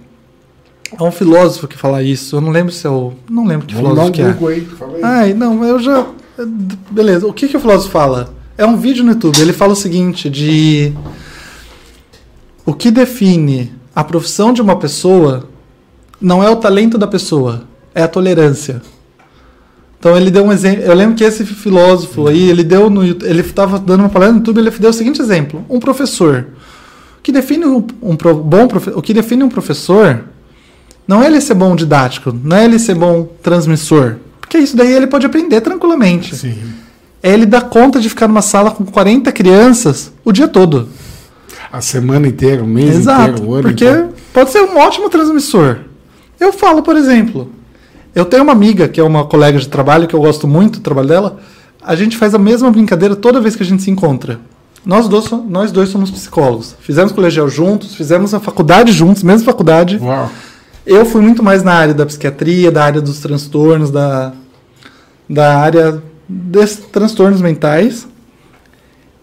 É 0.97 1.03
um 1.03 1.11
filósofo 1.11 1.67
que 1.67 1.77
fala 1.77 2.01
isso. 2.01 2.35
Eu 2.35 2.41
não 2.41 2.51
lembro 2.51 2.71
se 2.71 2.85
é 2.85 2.89
o. 2.89 3.13
Não 3.29 3.45
lembro 3.45 3.67
que 3.67 3.75
Vamos 3.75 3.91
filósofo 3.91 4.11
que 4.11 4.21
é. 4.21 4.27
Aí, 4.27 4.65
fala 4.65 4.95
aí. 4.97 5.03
Ai, 5.03 5.33
não, 5.33 5.63
eu 5.63 5.79
já. 5.79 6.07
Beleza. 6.91 7.27
O 7.27 7.33
que, 7.33 7.47
que 7.47 7.57
o 7.57 7.59
filósofo 7.59 7.91
fala? 7.91 8.33
É 8.57 8.65
um 8.65 8.77
vídeo 8.77 9.03
no 9.03 9.11
YouTube. 9.11 9.39
Ele 9.39 9.53
fala 9.53 9.73
o 9.73 9.75
seguinte: 9.75 10.29
de 10.29 10.93
o 12.65 12.73
que 12.73 12.91
define 12.91 13.73
a 13.95 14.03
profissão 14.03 14.51
de 14.51 14.61
uma 14.61 14.75
pessoa 14.75 15.47
não 16.19 16.43
é 16.43 16.49
o 16.49 16.55
talento 16.57 16.97
da 16.97 17.07
pessoa, 17.07 17.63
é 17.93 18.03
a 18.03 18.07
tolerância. 18.07 18.81
Então 19.99 20.15
ele 20.15 20.29
deu 20.29 20.43
um 20.43 20.51
exemplo. 20.51 20.83
Eu 20.83 20.93
lembro 20.93 21.15
que 21.15 21.23
esse 21.23 21.43
filósofo 21.45 22.27
aí, 22.27 22.49
ele 22.49 22.63
deu 22.63 22.89
no 22.89 23.03
ele 23.03 23.41
estava 23.41 23.79
dando 23.79 24.01
uma 24.01 24.09
palestra 24.09 24.33
no 24.33 24.39
YouTube, 24.39 24.59
ele 24.59 24.69
deu 24.69 24.89
o 24.89 24.93
seguinte 24.93 25.21
exemplo: 25.21 25.65
um 25.69 25.79
professor. 25.79 26.47
O 27.17 27.21
que 27.23 27.31
define 27.31 27.65
um, 27.65 27.83
um 28.01 28.15
pro- 28.15 28.35
bom 28.35 28.67
o 28.93 29.01
que 29.01 29.13
define 29.13 29.43
um 29.43 29.49
professor 29.49 30.25
não 31.07 31.23
é 31.23 31.27
ele 31.27 31.41
ser 31.41 31.55
bom 31.55 31.75
didático, 31.75 32.31
não 32.43 32.55
é 32.57 32.65
ele 32.65 32.77
ser 32.77 32.95
bom 32.95 33.27
transmissor, 33.41 34.15
porque 34.41 34.57
isso 34.57 34.75
daí 34.75 34.91
ele 34.91 35.07
pode 35.07 35.25
aprender 35.25 35.61
tranquilamente. 35.61 36.35
Sim. 36.35 36.55
É 37.23 37.31
ele 37.33 37.45
dar 37.47 37.61
conta 37.61 37.99
de 37.99 38.07
ficar 38.09 38.27
numa 38.27 38.41
sala 38.43 38.69
com 38.69 38.85
40 38.85 39.31
crianças 39.31 40.11
o 40.23 40.31
dia 40.31 40.47
todo. 40.47 40.87
A 41.75 41.81
semana 41.81 42.25
inteira, 42.25 42.63
o 42.63 42.67
mês 42.67 42.95
Exato. 42.95 43.31
inteiro, 43.31 43.49
o 43.49 43.53
ano 43.53 43.63
Porque 43.63 43.83
inteiro. 43.83 44.09
pode 44.33 44.49
ser 44.49 44.61
um 44.61 44.77
ótimo 44.77 45.09
transmissor. 45.09 45.79
Eu 46.39 46.53
falo, 46.53 46.81
por 46.81 46.95
exemplo, 46.95 47.49
eu 48.15 48.23
tenho 48.23 48.43
uma 48.43 48.53
amiga 48.53 48.87
que 48.87 48.97
é 48.97 49.03
uma 49.03 49.25
colega 49.25 49.59
de 49.59 49.67
trabalho 49.67 50.07
que 50.07 50.15
eu 50.15 50.21
gosto 50.21 50.47
muito 50.47 50.79
do 50.79 50.83
trabalho 50.83 51.09
dela. 51.09 51.37
A 51.83 51.93
gente 51.93 52.15
faz 52.15 52.33
a 52.33 52.37
mesma 52.37 52.71
brincadeira 52.71 53.13
toda 53.13 53.41
vez 53.41 53.57
que 53.57 53.63
a 53.63 53.65
gente 53.65 53.83
se 53.83 53.91
encontra. 53.91 54.39
Nós 54.85 55.09
dois, 55.09 55.29
nós 55.49 55.69
dois 55.69 55.89
somos 55.89 56.09
psicólogos. 56.09 56.77
Fizemos 56.79 57.11
colegial 57.11 57.49
juntos, 57.49 57.93
fizemos 57.93 58.33
a 58.33 58.39
faculdade 58.39 58.93
juntos, 58.93 59.21
mesma 59.21 59.43
faculdade. 59.45 59.99
Uau. 60.01 60.31
Eu 60.85 61.05
fui 61.05 61.19
muito 61.19 61.43
mais 61.43 61.61
na 61.61 61.73
área 61.73 61.93
da 61.93 62.05
psiquiatria, 62.05 62.71
da 62.71 62.85
área 62.85 63.01
dos 63.01 63.19
transtornos, 63.19 63.91
da, 63.91 64.31
da 65.29 65.59
área 65.59 66.01
dos 66.29 66.77
transtornos 66.89 67.41
mentais. 67.41 68.07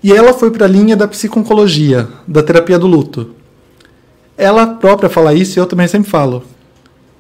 E 0.03 0.13
ela 0.13 0.33
foi 0.33 0.51
para 0.51 0.67
a 0.67 0.69
linha 0.69 0.97
da 0.97 1.07
psiconcologia, 1.07 2.09
da 2.27 2.43
terapia 2.43 2.79
do 2.79 2.87
luto. 2.87 3.31
Ela 4.37 4.67
própria 4.67 5.09
fala 5.09 5.33
isso 5.33 5.59
e 5.59 5.61
eu 5.61 5.67
também 5.67 5.87
sempre 5.87 6.11
falo. 6.11 6.43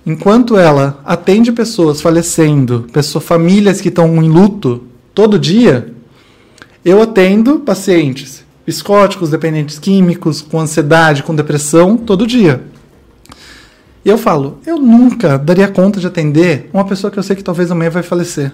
Enquanto 0.04 0.56
ela 0.56 1.00
atende 1.04 1.52
pessoas 1.52 2.00
falecendo, 2.00 2.86
pessoas, 2.92 3.24
famílias 3.24 3.80
que 3.80 3.88
estão 3.88 4.20
em 4.22 4.28
luto 4.28 4.82
todo 5.14 5.38
dia, 5.38 5.94
eu 6.84 7.00
atendo 7.00 7.60
pacientes 7.60 8.42
psicóticos, 8.64 9.30
dependentes 9.30 9.78
químicos, 9.78 10.40
com 10.40 10.60
ansiedade, 10.60 11.22
com 11.22 11.34
depressão, 11.34 11.96
todo 11.96 12.26
dia. 12.26 12.62
E 14.04 14.09
eu 14.09 14.18
falo, 14.18 14.59
eu 14.66 14.78
nunca 14.78 15.38
daria 15.38 15.68
conta 15.68 16.00
de 16.00 16.06
atender 16.06 16.68
uma 16.72 16.84
pessoa 16.84 17.10
que 17.10 17.18
eu 17.18 17.22
sei 17.22 17.36
que 17.36 17.44
talvez 17.44 17.70
amanhã 17.70 17.90
vai 17.90 18.02
falecer. 18.02 18.52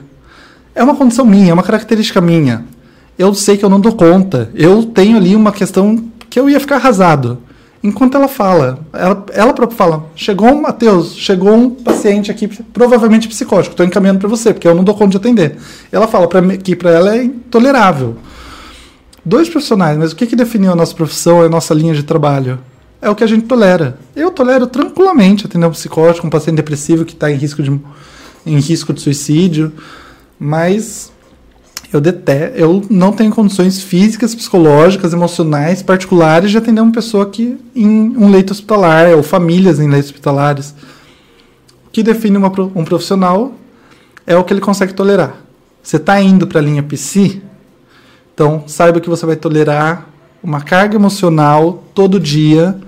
É 0.75 0.83
uma 0.83 0.95
condição 0.95 1.25
minha, 1.25 1.51
é 1.51 1.55
uma 1.55 1.63
característica 1.63 2.21
minha. 2.21 2.65
Eu 3.19 3.35
sei 3.35 3.57
que 3.57 3.65
eu 3.65 3.69
não 3.69 3.81
dou 3.81 3.93
conta. 3.93 4.51
Eu 4.55 4.85
tenho 4.85 5.17
ali 5.17 5.35
uma 5.35 5.51
questão 5.51 6.05
que 6.31 6.39
eu 6.39 6.49
ia 6.49 6.61
ficar 6.61 6.77
arrasado. 6.77 7.39
Enquanto 7.83 8.17
ela 8.17 8.29
fala, 8.29 8.81
ela, 8.93 9.25
ela 9.33 9.53
própria 9.53 9.77
fala: 9.77 10.07
chegou 10.15 10.49
um 10.49 10.63
Matheus, 10.63 11.15
chegou 11.17 11.55
um 11.55 11.71
paciente 11.71 12.31
aqui, 12.31 12.49
provavelmente 12.49 13.29
psicótico, 13.29 13.73
estou 13.73 13.87
encaminhando 13.87 14.19
para 14.19 14.29
você, 14.29 14.53
porque 14.53 14.67
eu 14.67 14.75
não 14.75 14.83
dou 14.83 14.95
conta 14.95 15.11
de 15.11 15.17
atender. 15.17 15.57
Ela 15.93 16.09
fala 16.09 16.29
pra 16.29 16.57
que 16.57 16.75
para 16.75 16.91
ela 16.91 17.17
é 17.17 17.25
intolerável. 17.25 18.17
Dois 19.25 19.49
profissionais, 19.49 19.97
mas 19.97 20.13
o 20.13 20.17
que, 20.17 20.27
que 20.27 20.35
definiu 20.35 20.73
a 20.73 20.77
nossa 20.77 20.95
profissão 20.95 21.43
a 21.43 21.49
nossa 21.49 21.75
linha 21.75 21.95
de 21.95 22.03
trabalho? 22.03 22.59
É 23.01 23.09
o 23.09 23.15
que 23.15 23.23
a 23.23 23.27
gente 23.29 23.47
tolera. 23.47 23.99
Eu 24.17 24.31
tolero 24.33 24.67
tranquilamente 24.67 25.47
atender 25.47 25.67
um 25.67 25.71
psicótico, 25.71 26.27
um 26.27 26.31
paciente 26.31 26.57
depressivo 26.57 27.05
que 27.05 27.13
está 27.13 27.31
em 27.31 27.37
risco 27.37 27.63
de 27.63 27.71
em 28.47 28.59
risco 28.59 28.93
de 28.93 29.01
suicídio, 29.01 29.73
mas 30.39 31.13
eu 31.91 32.01
detesto, 32.01 32.59
eu 32.59 32.85
não 32.91 33.13
tenho 33.13 33.31
condições 33.31 33.83
físicas, 33.83 34.35
psicológicas, 34.35 35.15
emocionais, 35.15 35.83
particulares 35.83 36.51
de 36.51 36.59
atender 36.59 36.83
uma 36.83 36.93
pessoa 36.93 37.31
que 37.31 37.57
em 37.75 38.15
um 38.17 38.31
leito 38.31 38.53
hospitalar 38.53 39.15
ou 39.17 39.23
famílias 39.23 39.81
em 39.81 39.89
leitos 39.89 40.11
hospitalares. 40.11 40.75
O 41.87 41.91
que 41.91 42.03
define 42.03 42.37
uma 42.37 42.53
um 42.75 42.85
profissional 42.85 43.55
é 44.27 44.37
o 44.37 44.45
que 44.45 44.53
ele 44.53 44.61
consegue 44.61 44.93
tolerar. 44.93 45.37
Você 45.83 45.97
está 45.97 46.21
indo 46.21 46.47
para 46.47 46.61
a 46.61 46.63
linha 46.63 46.83
psi, 46.83 47.43
então 48.35 48.65
saiba 48.67 49.01
que 49.01 49.09
você 49.09 49.25
vai 49.25 49.37
tolerar 49.37 50.07
uma 50.43 50.61
carga 50.61 50.97
emocional 50.97 51.85
todo 51.95 52.21
dia 52.21 52.79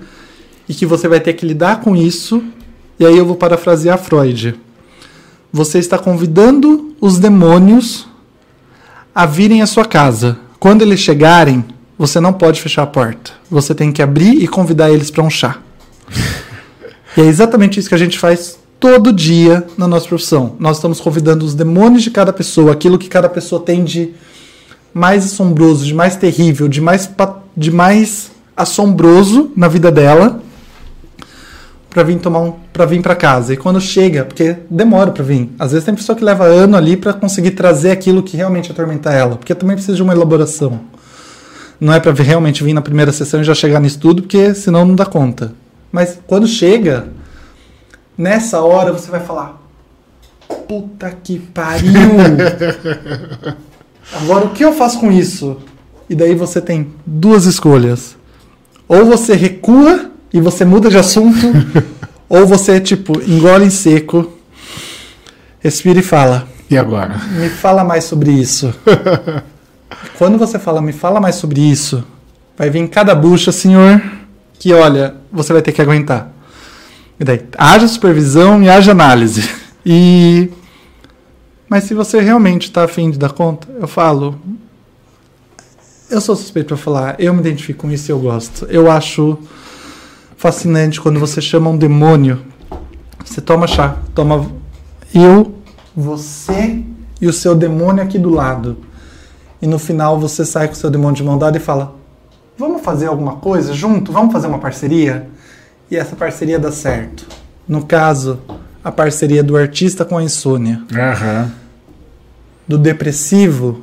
e 0.69 0.75
que 0.75 0.85
você 0.85 1.09
vai 1.09 1.21
ter 1.21 1.33
que 1.33 1.47
lidar 1.47 1.81
com 1.81 1.97
isso. 1.97 2.45
E 2.99 3.07
aí 3.07 3.17
eu 3.17 3.25
vou 3.25 3.37
parafrasear 3.37 3.97
Freud. 3.97 4.55
Você 5.51 5.79
está 5.79 5.99
convidando 5.99 6.95
os 7.01 7.19
demônios 7.19 8.10
a 9.15 9.27
virem 9.27 9.63
à 9.63 9.67
sua 9.67 9.85
casa. 9.85 10.39
Quando 10.59 10.83
eles 10.83 11.01
chegarem, 11.01 11.65
você 11.99 12.21
não 12.21 12.33
pode 12.33 12.61
fechar 12.61 12.83
a 12.83 12.87
porta. 12.87 13.33
Você 13.51 13.75
tem 13.75 13.93
que 13.93 14.03
abrir 14.03 14.43
e 14.43 14.49
convidar 14.49 14.91
eles 14.91 15.11
para 15.11 15.23
um 15.23 15.31
chá. 15.31 15.59
e 17.17 17.21
é 17.21 17.25
exatamente 17.25 17.79
isso 17.79 17.89
que 17.89 17.95
a 17.95 17.99
gente 17.99 18.19
faz 18.19 18.59
todo 18.79 19.13
dia 19.13 19.67
na 19.77 19.87
nossa 19.87 20.09
profissão. 20.09 20.57
Nós 20.59 20.77
estamos 20.77 21.01
convidando 21.01 21.45
os 21.45 21.55
demônios 21.55 22.03
de 22.03 22.11
cada 22.11 22.33
pessoa, 22.33 22.73
aquilo 22.73 22.99
que 22.99 23.09
cada 23.09 23.29
pessoa 23.29 23.61
tem 23.63 23.85
de 23.85 24.11
mais 24.93 25.25
assombroso, 25.25 25.85
de 25.85 25.95
mais 25.95 26.17
terrível, 26.17 26.69
de 26.69 26.81
mais, 26.81 27.09
de 27.57 27.71
mais 27.71 28.31
assombroso 28.57 29.53
na 29.57 29.69
vida 29.69 29.91
dela 29.93 30.43
para 31.91 32.05
vir 32.05 32.19
tomar 32.19 32.39
um, 32.41 32.55
para 32.73 32.87
vir 32.87 33.03
para 33.03 33.17
casa. 33.17 33.53
E 33.53 33.57
quando 33.57 33.81
chega, 33.81 34.25
porque 34.25 34.57
demora 34.71 35.11
para 35.11 35.25
vir. 35.25 35.51
Às 35.59 35.73
vezes 35.73 35.85
tem 35.85 35.95
pessoa 35.95 36.17
que 36.17 36.25
leva 36.25 36.45
ano 36.45 36.77
ali 36.77 36.97
para 36.97 37.13
conseguir 37.13 37.51
trazer 37.51 37.91
aquilo 37.91 38.23
que 38.23 38.37
realmente 38.37 38.71
atormenta 38.71 39.13
ela, 39.13 39.37
porque 39.37 39.55
também 39.55 39.75
precisa 39.75 39.97
de 39.97 40.03
uma 40.03 40.15
elaboração. 40.15 40.81
Não 41.81 41.93
é 41.93 41.99
para 41.99 42.13
realmente 42.13 42.63
vir 42.63 42.73
na 42.73 42.81
primeira 42.81 43.11
sessão 43.11 43.41
e 43.41 43.45
já 43.45 43.55
chegar 43.55 43.81
nisso 43.81 43.99
tudo, 43.99 44.23
porque 44.23 44.55
senão 44.55 44.85
não 44.85 44.95
dá 44.95 45.05
conta. 45.05 45.53
Mas 45.91 46.19
quando 46.27 46.47
chega, 46.47 47.09
nessa 48.17 48.61
hora 48.61 48.93
você 48.93 49.11
vai 49.11 49.21
falar: 49.21 49.61
Puta 50.69 51.11
que 51.11 51.39
pariu! 51.39 51.91
Agora 54.13 54.47
o 54.47 54.51
que 54.51 54.65
eu 54.65 54.73
faço 54.73 55.01
com 55.01 55.11
isso? 55.11 55.57
E 56.09 56.15
daí 56.15 56.35
você 56.35 56.61
tem 56.61 56.93
duas 57.07 57.47
escolhas. 57.47 58.17
Ou 58.87 59.07
você 59.07 59.35
recua 59.35 60.11
e 60.33 60.41
você 60.41 60.65
muda 60.65 60.89
de 60.89 60.97
assunto, 60.97 61.47
ou 62.29 62.47
você, 62.47 62.81
tipo, 62.81 63.21
engole 63.23 63.65
em 63.65 63.71
seco, 63.71 64.33
respira 65.59 65.99
e 65.99 66.03
fala: 66.03 66.49
E 66.71 66.79
agora? 66.79 67.21
Me 67.33 67.49
fala 67.49 67.85
mais 67.85 68.05
sobre 68.05 68.31
isso. 68.31 68.73
Quando 70.17 70.39
você 70.39 70.59
fala, 70.59 70.81
me 70.81 70.93
fala 70.93 71.21
mais 71.21 71.35
sobre 71.35 71.61
isso, 71.61 72.05
vai 72.57 72.71
vir 72.71 72.87
cada 72.89 73.15
bucha, 73.15 73.51
senhor, 73.51 74.01
que 74.59 74.73
olha, 74.73 75.17
você 75.33 75.53
vai 75.53 75.63
ter 75.63 75.73
que 75.73 75.83
aguentar. 75.83 76.31
E 77.19 77.25
daí, 77.25 77.43
haja 77.59 77.89
supervisão 77.89 78.63
e 78.63 78.71
haja 78.71 78.93
análise. 78.93 79.49
E. 79.85 80.51
Mas 81.69 81.85
se 81.85 81.95
você 81.95 82.21
realmente 82.21 82.65
está 82.65 82.85
afim 82.85 83.11
de 83.11 83.19
dar 83.19 83.33
conta, 83.33 83.69
eu 83.81 83.89
falo. 83.89 84.41
Eu 86.09 86.21
sou 86.21 86.35
suspeito 86.35 86.69
para 86.69 86.77
falar, 86.77 87.17
eu 87.21 87.33
me 87.33 87.41
identifico 87.41 87.83
com 87.83 87.91
isso 87.91 88.11
e 88.11 88.13
eu 88.13 88.19
gosto. 88.19 88.67
Eu 88.69 88.91
acho 88.91 89.39
fascinante 90.41 90.99
quando 90.99 91.21
você 91.21 91.39
chama 91.39 91.69
um 91.69 91.77
demônio. 91.77 92.41
Você 93.23 93.43
toma 93.43 93.67
chá, 93.67 93.99
toma 94.15 94.51
eu, 95.15 95.55
você 95.95 96.83
e 97.21 97.27
o 97.27 97.33
seu 97.33 97.55
demônio 97.55 98.03
aqui 98.03 98.19
do 98.19 98.31
lado. 98.31 98.79
E 99.61 99.67
no 99.67 99.79
final 99.79 100.19
você 100.19 100.47
sai 100.47 100.67
com 100.67 100.73
o 100.73 100.77
seu 100.77 100.89
demônio 100.89 101.17
de 101.17 101.23
mão 101.23 101.37
dada 101.37 101.59
e 101.59 101.61
fala: 101.61 101.95
Vamos 102.57 102.81
fazer 102.81 103.09
alguma 103.09 103.37
coisa 103.37 103.75
junto? 103.75 104.13
Vamos 104.13 104.33
fazer 104.33 104.47
uma 104.47 104.59
parceria? 104.59 105.29
E 105.91 105.97
essa 105.97 106.17
parceria 106.17 106.59
dá 106.59 106.73
certo. 106.73 107.27
No 107.69 107.85
caso, 107.85 108.41
a 108.83 108.91
parceria 108.91 109.43
do 109.43 109.59
artista 109.59 110.07
com 110.07 110.17
a 110.17 110.23
insônia, 110.23 110.83
Aham. 110.91 111.53
do 112.67 112.79
depressivo 112.79 113.83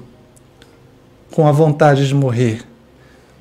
com 1.32 1.48
a 1.48 1.52
vontade 1.52 2.08
de 2.08 2.16
morrer, 2.16 2.64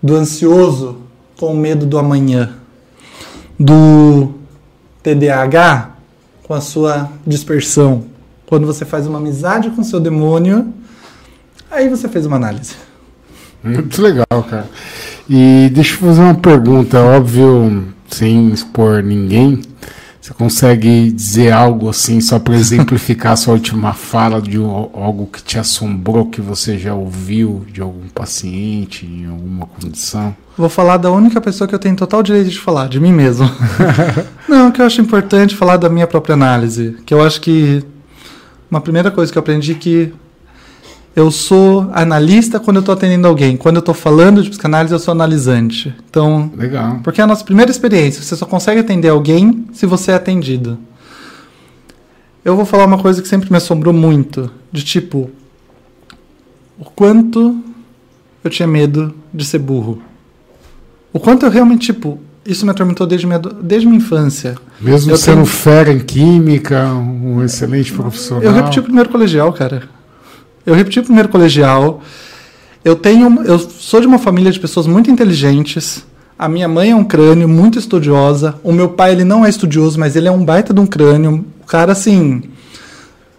do 0.02 0.14
ansioso 0.14 0.98
com 1.38 1.46
o 1.46 1.56
medo 1.56 1.86
do 1.86 1.98
amanhã, 1.98 2.56
do 3.58 4.34
TDAH 5.02 5.90
com 6.42 6.54
a 6.54 6.60
sua 6.60 7.10
dispersão. 7.26 8.04
Quando 8.46 8.66
você 8.66 8.84
faz 8.84 9.06
uma 9.06 9.18
amizade 9.18 9.70
com 9.70 9.82
seu 9.82 9.98
demônio, 9.98 10.72
aí 11.70 11.88
você 11.88 12.08
fez 12.08 12.26
uma 12.26 12.36
análise. 12.36 12.74
Muito 13.62 14.00
legal, 14.00 14.26
cara. 14.48 14.68
E 15.28 15.68
deixa 15.72 15.94
eu 15.94 15.98
fazer 15.98 16.20
uma 16.20 16.34
pergunta, 16.34 17.00
óbvio, 17.00 17.88
sem 18.08 18.50
expor 18.50 19.02
ninguém. 19.02 19.62
Você 20.26 20.34
consegue 20.34 21.12
dizer 21.12 21.52
algo 21.52 21.88
assim, 21.88 22.20
só 22.20 22.40
para 22.40 22.56
exemplificar 22.56 23.34
a 23.34 23.36
sua 23.36 23.54
última 23.54 23.92
fala 23.92 24.42
de 24.42 24.56
algo 24.56 25.28
que 25.32 25.40
te 25.40 25.56
assombrou, 25.56 26.26
que 26.26 26.40
você 26.40 26.76
já 26.76 26.92
ouviu 26.92 27.64
de 27.72 27.80
algum 27.80 28.08
paciente 28.08 29.06
em 29.06 29.26
alguma 29.26 29.66
condição? 29.66 30.34
Vou 30.58 30.68
falar 30.68 30.96
da 30.96 31.12
única 31.12 31.40
pessoa 31.40 31.68
que 31.68 31.76
eu 31.76 31.78
tenho 31.78 31.94
total 31.94 32.24
direito 32.24 32.50
de 32.50 32.58
falar, 32.58 32.88
de 32.88 32.98
mim 32.98 33.12
mesmo. 33.12 33.48
Não, 34.48 34.72
que 34.72 34.82
eu 34.82 34.86
acho 34.86 35.00
importante 35.00 35.54
falar 35.54 35.76
da 35.76 35.88
minha 35.88 36.08
própria 36.08 36.32
análise. 36.32 36.96
Que 37.06 37.14
eu 37.14 37.22
acho 37.22 37.40
que 37.40 37.84
uma 38.68 38.80
primeira 38.80 39.12
coisa 39.12 39.30
que 39.30 39.38
eu 39.38 39.42
aprendi 39.42 39.76
que 39.76 40.12
Eu 41.16 41.30
sou 41.30 41.88
analista 41.94 42.60
quando 42.60 42.76
eu 42.76 42.80
estou 42.80 42.92
atendendo 42.92 43.26
alguém. 43.26 43.56
Quando 43.56 43.76
eu 43.76 43.80
estou 43.80 43.94
falando 43.94 44.42
de 44.42 44.50
psicanálise, 44.50 44.92
eu 44.92 44.98
sou 44.98 45.12
analisante. 45.12 45.94
Então, 46.10 46.52
Legal. 46.54 47.00
porque 47.02 47.22
é 47.22 47.24
a 47.24 47.26
nossa 47.26 47.42
primeira 47.42 47.70
experiência. 47.70 48.22
Você 48.22 48.36
só 48.36 48.44
consegue 48.44 48.80
atender 48.80 49.08
alguém 49.08 49.64
se 49.72 49.86
você 49.86 50.10
é 50.10 50.14
atendido. 50.14 50.78
Eu 52.44 52.54
vou 52.54 52.66
falar 52.66 52.84
uma 52.84 52.98
coisa 52.98 53.22
que 53.22 53.28
sempre 53.28 53.50
me 53.50 53.56
assombrou 53.56 53.94
muito, 53.94 54.50
de 54.70 54.84
tipo 54.84 55.30
o 56.78 56.84
quanto 56.84 57.60
eu 58.44 58.50
tinha 58.50 58.68
medo 58.68 59.14
de 59.32 59.44
ser 59.46 59.58
burro. 59.58 60.00
O 61.14 61.18
quanto 61.18 61.46
eu 61.46 61.50
realmente, 61.50 61.86
tipo, 61.86 62.20
isso 62.44 62.66
me 62.66 62.70
atormentou 62.72 63.06
desde 63.06 63.26
minha, 63.26 63.38
desde 63.38 63.86
minha 63.88 63.96
infância. 63.98 64.54
Mesmo 64.78 65.10
Eu 65.10 65.16
sendo 65.16 65.36
tenho- 65.36 65.46
fera 65.46 65.90
em 65.90 65.98
química, 65.98 66.86
um 66.92 67.42
excelente 67.42 67.90
profissional. 67.92 68.44
Eu 68.44 68.52
repeti 68.52 68.78
o 68.78 68.82
primeiro 68.82 69.08
colegial, 69.08 69.50
cara. 69.54 69.95
Eu 70.66 70.74
repeti 70.74 70.98
o 70.98 71.04
primeiro 71.04 71.28
colegial. 71.28 72.02
Eu 72.84 72.96
tenho, 72.96 73.42
eu 73.44 73.58
sou 73.58 74.00
de 74.00 74.06
uma 74.06 74.18
família 74.18 74.50
de 74.50 74.58
pessoas 74.58 74.86
muito 74.86 75.10
inteligentes. 75.10 76.04
A 76.38 76.48
minha 76.48 76.68
mãe 76.68 76.90
é 76.90 76.94
um 76.96 77.04
crânio, 77.04 77.48
muito 77.48 77.78
estudiosa. 77.78 78.56
O 78.62 78.72
meu 78.72 78.90
pai, 78.90 79.12
ele 79.12 79.24
não 79.24 79.46
é 79.46 79.48
estudioso, 79.48 79.98
mas 79.98 80.16
ele 80.16 80.28
é 80.28 80.30
um 80.30 80.44
baita 80.44 80.74
de 80.74 80.80
um 80.80 80.86
crânio. 80.86 81.44
O 81.62 81.66
cara, 81.66 81.92
assim, 81.92 82.42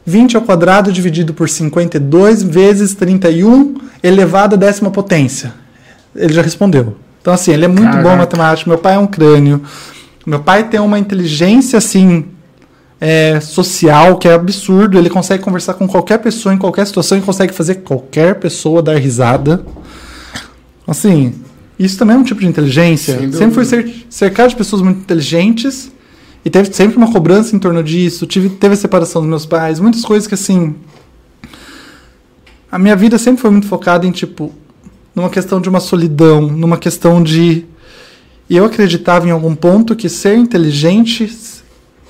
20 0.06 0.38
ao 0.38 0.42
quadrado 0.42 0.92
dividido 0.92 1.34
por 1.34 1.50
52 1.50 2.42
vezes 2.44 2.96
31 2.96 3.76
elevado 4.02 4.56
à 4.56 4.58
décima 4.58 4.90
potência. 4.90 5.54
Ele 6.16 6.34
já 6.34 6.42
respondeu. 6.42 6.96
Então, 7.22 7.34
assim, 7.34 7.52
ele 7.52 7.66
é 7.66 7.68
muito 7.68 7.90
bom 7.90 7.92
Caraca. 7.92 8.16
em 8.16 8.18
matemática. 8.18 8.70
Meu 8.70 8.80
pai 8.80 8.96
é 8.96 9.00
um 9.00 9.06
crânio. 9.06 9.62
Meu 10.26 10.40
pai 10.40 10.70
tem 10.70 10.80
uma 10.80 10.98
inteligência, 10.98 11.78
assim, 11.78 12.26
é, 13.00 13.40
social 13.40 14.18
que 14.18 14.28
é 14.28 14.34
absurdo. 14.34 14.98
Ele 14.98 15.10
consegue 15.10 15.44
conversar 15.44 15.76
com 15.76 15.88
qualquer 15.88 16.20
pessoa 16.20 16.54
em 16.54 16.58
qualquer 16.58 16.86
situação 16.88 17.18
e 17.18 17.22
consegue 17.22 17.54
fazer 17.54 17.76
qualquer 17.76 18.36
pessoa 18.36 18.82
dar 18.82 18.98
risada. 18.98 19.64
Assim, 20.86 21.36
isso 21.78 21.98
também 21.98 22.16
é 22.16 22.20
um 22.20 22.24
tipo 22.24 22.42
de 22.42 22.48
inteligência. 22.48 23.20
Sem 23.20 23.32
Sempre 23.32 23.66
fui 23.66 23.94
cercado 24.10 24.50
de 24.50 24.56
pessoas 24.56 24.82
muito 24.82 25.00
inteligentes 25.00 25.92
e 26.44 26.50
teve 26.50 26.74
sempre 26.74 26.98
uma 26.98 27.12
cobrança 27.12 27.56
em 27.56 27.60
torno 27.60 27.84
disso. 27.84 28.26
Tive, 28.26 28.50
teve 28.50 28.74
a 28.74 28.78
separação 28.78 29.22
dos 29.22 29.30
meus 29.30 29.46
pais, 29.46 29.80
muitas 29.80 30.04
coisas 30.04 30.28
que 30.28 30.34
assim. 30.34 30.76
A 32.72 32.78
minha 32.80 32.96
vida 32.96 33.18
sempre 33.18 33.42
foi 33.42 33.52
muito 33.52 33.68
focada 33.68 34.06
em, 34.06 34.12
tipo, 34.12 34.54
numa 35.16 35.30
questão 35.30 35.62
de 35.62 35.70
uma 35.70 35.80
solidão, 35.80 36.42
numa 36.42 36.78
questão 36.78 37.22
de. 37.22 37.66
E 38.50 38.56
eu 38.56 38.66
acreditava 38.66 39.28
em 39.28 39.32
algum 39.32 39.54
ponto 39.54 39.96
que 39.96 40.08
ser 40.08 40.38
inteligente 40.38 41.30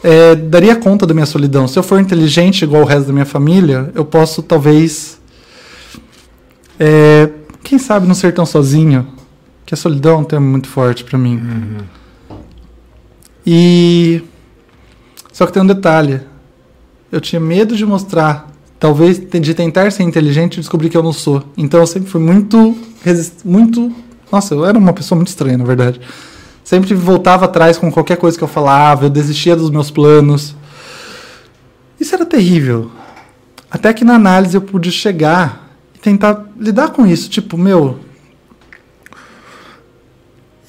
é, 0.07 0.35
daria 0.35 0.73
conta 0.73 1.05
da 1.05 1.13
minha 1.13 1.25
solidão. 1.25 1.67
Se 1.67 1.77
eu 1.77 1.83
for 1.83 1.99
inteligente 1.99 2.61
igual 2.61 2.83
o 2.83 2.85
resto 2.85 3.07
da 3.07 3.13
minha 3.13 3.25
família, 3.25 3.91
eu 3.93 4.05
posso 4.05 4.41
talvez. 4.41 5.19
é, 6.79 7.29
quem 7.61 7.77
sabe 7.77 8.07
não 8.07 8.15
ser 8.15 8.33
tão 8.33 8.45
sozinho. 8.45 9.05
Que 9.65 9.73
a 9.73 9.77
solidão 9.77 10.13
é 10.13 10.17
um 10.19 10.23
termo 10.23 10.47
muito 10.47 10.69
forte 10.69 11.03
pra 11.03 11.17
mim. 11.17 11.41
E. 13.45 14.23
Só 15.33 15.45
que 15.45 15.51
tem 15.51 15.61
um 15.61 15.67
detalhe. 15.67 16.21
Eu 17.11 17.19
tinha 17.19 17.41
medo 17.41 17.75
de 17.75 17.85
mostrar, 17.85 18.49
talvez 18.79 19.19
de 19.19 19.53
tentar 19.53 19.91
ser 19.91 20.03
inteligente 20.03 20.55
e 20.55 20.59
descobrir 20.61 20.89
que 20.89 20.95
eu 20.95 21.03
não 21.03 21.11
sou. 21.11 21.43
Então 21.57 21.81
eu 21.81 21.87
sempre 21.87 22.09
fui 22.09 22.21
muito. 22.21 22.77
muito. 23.43 23.91
Nossa, 24.31 24.55
eu 24.55 24.65
era 24.65 24.77
uma 24.77 24.93
pessoa 24.93 25.17
muito 25.17 25.27
estranha, 25.27 25.57
na 25.57 25.65
verdade. 25.65 25.99
Sempre 26.67 26.93
voltava 26.93 27.45
atrás 27.45 27.77
com 27.77 27.89
qualquer 27.89 28.17
coisa 28.17 28.37
que 28.37 28.43
eu 28.43 28.47
falava, 28.47 29.05
eu 29.05 29.09
desistia 29.09 29.55
dos 29.55 29.69
meus 29.69 29.89
planos. 29.89 30.53
Isso 31.97 32.13
era 32.13 32.25
terrível. 32.25 32.91
Até 33.71 33.93
que 33.93 34.03
na 34.03 34.15
análise 34.15 34.57
eu 34.57 34.59
pude 34.59 34.91
chegar 34.91 35.71
e 35.95 35.97
tentar 35.97 36.43
lidar 36.59 36.89
com 36.89 37.07
isso. 37.07 37.29
Tipo, 37.29 37.57
meu. 37.57 37.99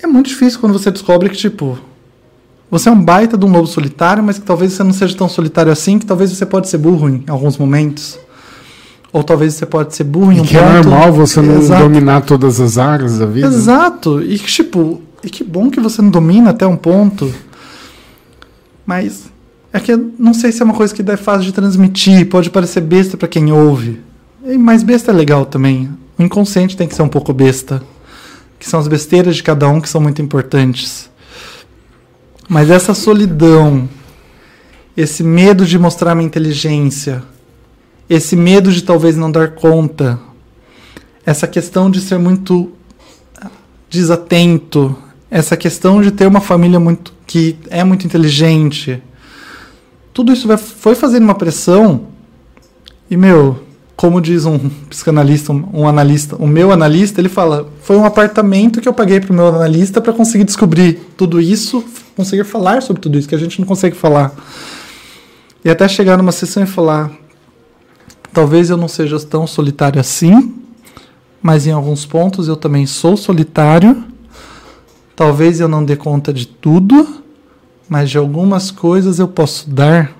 É 0.00 0.06
muito 0.06 0.28
difícil 0.28 0.60
quando 0.60 0.72
você 0.72 0.88
descobre 0.88 1.28
que, 1.30 1.36
tipo, 1.36 1.76
você 2.70 2.88
é 2.88 2.92
um 2.92 3.02
baita 3.02 3.36
de 3.36 3.44
um 3.44 3.50
lobo 3.50 3.66
solitário, 3.66 4.22
mas 4.22 4.38
que 4.38 4.44
talvez 4.44 4.74
você 4.74 4.84
não 4.84 4.92
seja 4.92 5.16
tão 5.16 5.28
solitário 5.28 5.72
assim, 5.72 5.98
que 5.98 6.06
talvez 6.06 6.30
você 6.30 6.46
pode 6.46 6.68
ser 6.68 6.78
burro 6.78 7.08
em 7.08 7.24
alguns 7.26 7.58
momentos. 7.58 8.16
Ou 9.12 9.24
talvez 9.24 9.54
você 9.54 9.66
pode 9.66 9.96
ser 9.96 10.04
burro 10.04 10.30
em 10.30 10.42
um 10.42 10.44
que 10.44 10.56
é 10.56 10.60
ponto. 10.60 10.74
normal 10.88 11.12
você 11.12 11.42
não 11.42 11.58
Exato. 11.58 11.82
dominar 11.82 12.20
todas 12.20 12.60
as 12.60 12.78
áreas 12.78 13.18
da 13.18 13.26
vida. 13.26 13.48
Exato. 13.48 14.22
E 14.22 14.38
que, 14.38 14.46
tipo, 14.46 15.02
e 15.22 15.30
que 15.30 15.42
bom 15.42 15.70
que 15.70 15.80
você 15.80 16.00
não 16.00 16.10
domina 16.10 16.50
até 16.50 16.66
um 16.66 16.76
ponto. 16.76 17.32
Mas 18.86 19.30
é 19.72 19.80
que 19.80 19.92
eu 19.92 20.12
não 20.18 20.32
sei 20.32 20.52
se 20.52 20.62
é 20.62 20.64
uma 20.64 20.74
coisa 20.74 20.94
que 20.94 21.02
é 21.10 21.16
fácil 21.16 21.44
de 21.44 21.52
transmitir, 21.52 22.28
pode 22.28 22.50
parecer 22.50 22.80
besta 22.80 23.16
pra 23.16 23.28
quem 23.28 23.52
ouve. 23.52 24.00
Mas 24.58 24.82
besta 24.82 25.10
é 25.10 25.14
legal 25.14 25.44
também. 25.44 25.90
O 26.18 26.22
inconsciente 26.22 26.76
tem 26.76 26.88
que 26.88 26.94
ser 26.94 27.02
um 27.02 27.08
pouco 27.08 27.32
besta. 27.32 27.82
Que 28.58 28.68
são 28.68 28.80
as 28.80 28.88
besteiras 28.88 29.36
de 29.36 29.42
cada 29.42 29.68
um 29.68 29.80
que 29.80 29.88
são 29.88 30.00
muito 30.00 30.22
importantes. 30.22 31.10
Mas 32.48 32.70
essa 32.70 32.94
solidão, 32.94 33.88
esse 34.96 35.22
medo 35.22 35.66
de 35.66 35.78
mostrar 35.78 36.14
minha 36.14 36.26
inteligência, 36.26 37.22
esse 38.08 38.34
medo 38.34 38.72
de 38.72 38.82
talvez 38.82 39.16
não 39.16 39.30
dar 39.30 39.50
conta, 39.50 40.18
essa 41.26 41.46
questão 41.46 41.90
de 41.90 42.00
ser 42.00 42.18
muito 42.18 42.72
desatento, 43.90 44.96
essa 45.30 45.56
questão 45.56 46.00
de 46.00 46.10
ter 46.10 46.26
uma 46.26 46.40
família 46.40 46.80
muito 46.80 47.12
que 47.26 47.56
é 47.68 47.84
muito 47.84 48.06
inteligente, 48.06 49.02
tudo 50.14 50.32
isso 50.32 50.48
foi 50.58 50.94
fazendo 50.94 51.24
uma 51.24 51.34
pressão 51.34 52.06
e 53.10 53.16
meu, 53.16 53.62
como 53.96 54.20
diz 54.20 54.46
um 54.46 54.58
psicanalista, 54.88 55.52
um, 55.52 55.68
um 55.72 55.88
analista, 55.88 56.36
o 56.36 56.46
meu 56.46 56.72
analista, 56.72 57.20
ele 57.20 57.28
fala, 57.28 57.68
foi 57.82 57.96
um 57.96 58.04
apartamento 58.04 58.80
que 58.80 58.88
eu 58.88 58.92
paguei 58.92 59.20
para 59.20 59.32
o 59.32 59.34
meu 59.34 59.48
analista 59.48 60.00
para 60.00 60.12
conseguir 60.12 60.44
descobrir 60.44 61.00
tudo 61.16 61.40
isso, 61.40 61.84
conseguir 62.16 62.44
falar 62.44 62.82
sobre 62.82 63.00
tudo 63.00 63.18
isso 63.18 63.28
que 63.28 63.34
a 63.34 63.38
gente 63.38 63.60
não 63.60 63.66
consegue 63.66 63.96
falar. 63.96 64.34
E 65.64 65.70
até 65.70 65.88
chegar 65.88 66.16
numa 66.16 66.32
sessão 66.32 66.62
e 66.62 66.66
falar, 66.66 67.10
talvez 68.32 68.70
eu 68.70 68.76
não 68.76 68.88
seja 68.88 69.18
tão 69.20 69.46
solitário 69.46 70.00
assim, 70.00 70.54
mas 71.42 71.66
em 71.66 71.72
alguns 71.72 72.04
pontos 72.04 72.48
eu 72.48 72.56
também 72.56 72.86
sou 72.86 73.16
solitário. 73.16 74.04
Talvez 75.18 75.58
eu 75.58 75.66
não 75.66 75.84
dê 75.84 75.96
conta 75.96 76.32
de 76.32 76.46
tudo, 76.46 77.04
mas 77.88 78.08
de 78.08 78.16
algumas 78.16 78.70
coisas 78.70 79.18
eu 79.18 79.26
posso 79.26 79.68
dar. 79.68 80.12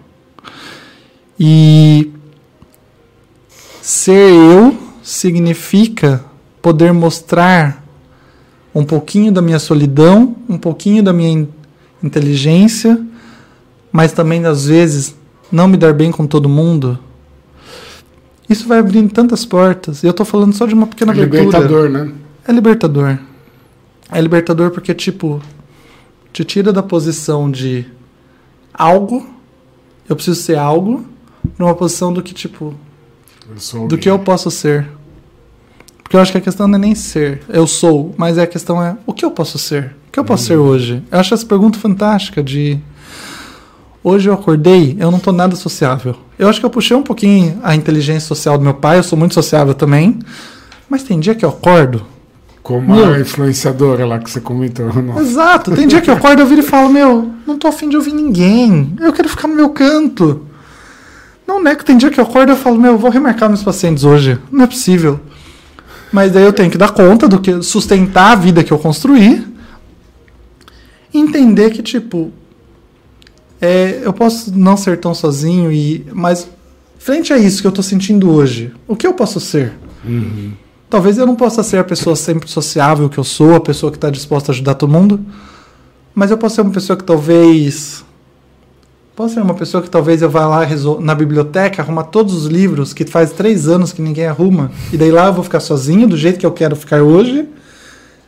E 1.39 2.11
ser 3.81 4.33
eu 4.33 4.77
significa 5.01 6.25
poder 6.61 6.93
mostrar 6.93 7.85
um 8.75 8.85
pouquinho 8.85 9.31
da 9.31 9.41
minha 9.41 9.61
solidão, 9.61 10.35
um 10.49 10.59
pouquinho 10.59 11.01
da 11.01 11.13
minha 11.13 11.31
in- 11.31 11.49
inteligência, 12.03 13.01
mas 13.93 14.11
também 14.11 14.45
às 14.47 14.67
vezes 14.67 15.15
não 15.53 15.69
me 15.69 15.77
dar 15.77 15.93
bem 15.93 16.11
com 16.11 16.27
todo 16.27 16.49
mundo. 16.49 16.99
Isso 18.51 18.67
vai 18.67 18.81
abrindo 18.81 19.13
tantas 19.13 19.45
portas. 19.45 20.03
E 20.03 20.09
eu 20.09 20.13
tô 20.13 20.25
falando 20.25 20.55
só 20.55 20.67
de 20.67 20.75
uma 20.75 20.89
pequena 20.89 21.13
abertura. 21.13 21.43
Libertador, 21.45 21.89
né? 21.89 22.13
É 22.49 22.51
libertador. 22.53 23.19
É 24.11 24.21
libertador 24.21 24.71
porque, 24.71 24.95
tipo, 24.95 25.41
te 26.33 26.45
tira 26.45 26.73
da 26.73 26.83
posição 26.83 27.51
de 27.51 27.87
algo, 28.73 29.29
eu 30.09 30.17
preciso 30.17 30.41
ser 30.41 30.57
algo, 30.57 31.05
pra 31.57 31.67
uma 31.67 31.75
posição 31.75 32.13
do 32.13 32.23
que, 32.23 32.33
tipo, 32.33 32.75
do 33.89 33.99
que 33.99 34.09
eu 34.09 34.19
posso 34.19 34.51
ser. 34.51 34.89
Porque 36.03 36.17
eu 36.17 36.21
acho 36.21 36.33
que 36.33 36.39
a 36.39 36.41
questão 36.41 36.67
não 36.67 36.77
é 36.77 36.81
nem 36.81 36.95
ser, 36.95 37.43
eu 37.49 37.67
sou, 37.67 38.15
mas 38.17 38.39
é 38.39 38.43
a 38.43 38.47
questão 38.47 38.83
é 38.83 38.97
o 39.05 39.13
que 39.13 39.25
eu 39.25 39.31
posso 39.31 39.59
ser? 39.59 39.95
O 40.09 40.13
que 40.13 40.19
eu 40.19 40.25
posso 40.25 40.45
ser 40.45 40.57
hoje? 40.57 41.03
Eu 41.11 41.19
acho 41.19 41.35
essa 41.35 41.45
pergunta 41.45 41.79
fantástica 41.79 42.43
de 42.43 42.81
hoje 44.03 44.29
eu 44.29 44.33
acordei, 44.33 44.97
eu 44.99 45.11
não 45.11 45.19
tô 45.19 45.33
nada 45.33 45.55
sociável. 45.55 46.17
Eu 46.39 46.49
acho 46.49 46.61
que 46.61 46.65
eu 46.65 46.71
puxei 46.71 46.97
um 46.97 47.03
pouquinho 47.03 47.59
a 47.63 47.75
inteligência 47.75 48.27
social 48.27 48.57
do 48.57 48.65
meu 48.65 48.75
pai, 48.75 48.99
eu 48.99 49.03
sou 49.03 49.19
muito 49.19 49.35
sociável 49.35 49.75
também, 49.75 50.19
mas 50.89 51.03
tem 51.03 51.21
dia 51.21 51.35
que 51.35 51.45
eu 51.45 51.51
acordo. 51.51 52.07
Como 52.69 52.95
Meu. 52.95 53.15
a 53.15 53.19
influenciadora 53.19 54.05
lá 54.05 54.19
que 54.19 54.31
você 54.31 54.43
comentou. 54.43 54.93
Nossa. 55.03 55.23
Exato, 55.23 55.75
tem 55.75 55.89
dia 55.89 56.03
que 56.03 56.11
eu 56.11 56.15
acordo, 56.15 56.43
eu 56.43 56.47
viro 56.47 56.61
e 56.61 56.65
falo, 56.65 56.91
meu, 56.91 57.33
não 57.47 57.57
tô 57.57 57.67
afim 57.67 57.89
de 57.89 57.97
ouvir 57.97 58.13
ninguém, 58.13 58.95
eu 59.01 59.11
quero 59.11 59.27
ficar 59.27 59.49
no 59.49 59.55
meu 59.55 59.71
canto. 59.71 60.45
Não, 61.47 61.63
né? 61.63 61.75
que 61.75 61.83
Tem 61.83 61.97
dia 61.97 62.11
que 62.11 62.21
eu 62.21 62.25
acordo 62.25 62.51
e 62.51 62.53
eu 62.53 62.59
falo, 62.59 62.79
meu, 62.79 62.93
eu 62.93 62.99
vou 62.99 63.11
remarcar 63.11 63.49
meus 63.49 63.63
pacientes 63.63 64.05
hoje. 64.05 64.39
Não 64.53 64.65
é 64.65 64.67
possível. 64.67 65.19
Mas 66.13 66.33
daí 66.33 66.45
eu 66.45 66.53
tenho 66.53 66.71
que 66.71 66.77
dar 66.77 66.91
conta 66.91 67.27
do 67.27 67.41
que 67.41 67.63
sustentar 67.63 68.33
a 68.33 68.35
vida 68.35 68.63
que 68.63 68.71
eu 68.71 68.79
construí. 68.79 69.47
Entender 71.15 71.71
que, 71.71 71.83
tipo, 71.83 72.31
é, 73.63 74.03
eu 74.03 74.13
posso 74.13 74.53
não 74.55 74.77
ser 74.77 74.99
tão 74.99 75.15
sozinho, 75.15 75.73
e 75.73 76.05
mas 76.13 76.47
frente 76.99 77.33
a 77.33 77.39
isso 77.39 77.63
que 77.63 77.67
eu 77.67 77.73
tô 77.73 77.83
sentindo 77.83 78.31
hoje, 78.31 78.75
o 78.87 78.95
que 78.95 79.07
eu 79.07 79.15
posso 79.15 79.41
ser? 79.41 79.73
Talvez 80.91 81.19
eu 81.19 81.27
não 81.27 81.37
possa 81.37 81.63
ser 81.63 81.79
a 81.79 81.85
pessoa 81.85 82.17
sempre 82.17 82.49
sociável 82.49 83.09
que 83.09 83.19
eu 83.19 83.25
sou, 83.25 83.55
a 83.55 83.61
pessoa 83.61 83.93
que 83.93 83.99
está 83.99 84.11
disposta 84.11 84.53
a 84.53 84.55
ajudar 84.55 84.75
todo 84.75 84.91
mundo, 84.91 85.21
mas 86.15 86.31
eu 86.31 86.39
posso 86.39 86.57
ser 86.57 86.63
uma 86.63 86.73
pessoa 86.73 86.97
que 86.97 87.05
talvez 87.05 88.05
Posso 89.19 89.35
ser 89.35 89.41
uma 89.41 89.55
pessoa 89.55 89.83
que 89.83 89.91
talvez 89.91 90.23
eu 90.23 90.31
vá 90.31 90.47
lá 90.47 90.65
na 91.01 91.13
biblioteca, 91.13 91.83
arrumar 91.83 92.05
todos 92.05 92.33
os 92.35 92.47
livros 92.47 92.95
que 92.95 93.05
faz 93.05 93.33
três 93.33 93.67
anos 93.67 93.93
que 93.93 94.01
ninguém 94.01 94.27
arruma, 94.27 94.71
e 94.93 94.97
daí 94.97 95.11
lá 95.11 95.27
eu 95.27 95.33
vou 95.33 95.43
ficar 95.43 95.59
sozinho, 95.59 96.07
do 96.07 96.17
jeito 96.17 96.39
que 96.39 96.47
eu 96.47 96.53
quero 96.53 96.77
ficar 96.77 97.03
hoje, 97.03 97.49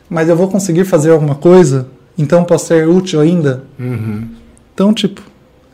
mas 0.09 0.27
eu 0.27 0.35
vou 0.35 0.49
conseguir 0.49 0.83
fazer 0.83 1.11
alguma 1.11 1.35
coisa, 1.35 1.87
então 2.17 2.43
posso 2.43 2.65
ser 2.65 2.89
útil 2.89 3.21
ainda. 3.21 3.63
Uhum. 3.79 4.27
Então, 4.73 4.93
tipo, 4.93 5.21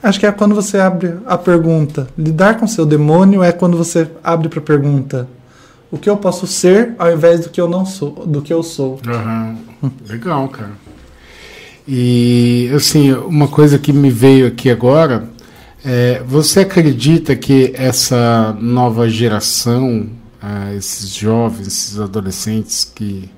acho 0.04 0.20
que 0.20 0.28
é 0.28 0.32
quando 0.32 0.54
você 0.54 0.78
abre 0.78 1.16
a 1.26 1.36
pergunta. 1.36 2.08
Lidar 2.16 2.60
com 2.60 2.68
seu 2.68 2.86
demônio 2.86 3.42
é 3.42 3.52
quando 3.52 3.76
você 3.76 4.08
abre 4.24 4.50
para 4.50 4.60
a 4.60 4.62
pergunta: 4.62 5.28
o 5.92 5.98
que 5.98 6.10
eu 6.10 6.18
posso 6.18 6.46
ser 6.46 6.96
ao 6.98 7.12
invés 7.12 7.42
do 7.42 7.50
que 7.50 7.60
eu 7.60 7.70
não 7.70 7.86
sou, 7.86 8.26
do 8.26 8.42
que 8.42 8.54
eu 8.54 8.64
sou. 8.64 9.00
Uhum. 9.06 9.92
Legal, 10.08 10.48
cara. 10.50 10.72
E, 11.88 12.70
assim, 12.76 13.14
uma 13.14 13.48
coisa 13.48 13.80
que 13.80 13.94
me 13.94 14.10
veio 14.10 14.48
aqui 14.48 14.70
agora, 14.70 15.30
é, 15.86 16.22
você 16.28 16.62
acredita 16.62 17.34
que 17.34 17.72
essa 17.76 18.56
nova 18.60 19.08
geração, 19.08 20.10
ah, 20.42 20.74
esses 20.74 21.12
jovens, 21.12 21.68
esses 21.68 22.00
adolescentes 22.00 22.84
que, 22.84 23.30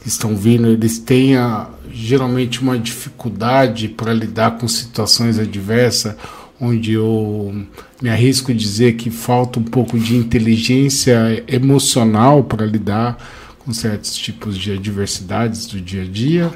que 0.00 0.08
estão 0.08 0.36
vindo, 0.36 0.68
eles 0.68 1.00
tenham 1.00 1.66
geralmente 1.90 2.60
uma 2.62 2.78
dificuldade 2.78 3.88
para 3.88 4.12
lidar 4.12 4.58
com 4.58 4.68
situações 4.68 5.36
adversas, 5.36 6.14
onde 6.60 6.92
eu 6.92 7.54
me 8.02 8.08
arrisco 8.08 8.50
a 8.50 8.54
dizer 8.54 8.94
que 8.94 9.10
falta 9.10 9.60
um 9.60 9.64
pouco 9.64 9.98
de 9.98 10.16
inteligência 10.16 11.44
emocional 11.46 12.44
para 12.44 12.66
lidar 12.66 13.16
com 13.58 13.72
certos 13.72 14.16
tipos 14.16 14.56
de 14.56 14.72
adversidades 14.72 15.66
do 15.66 15.80
dia 15.80 16.02
a 16.02 16.06
dia? 16.06 16.50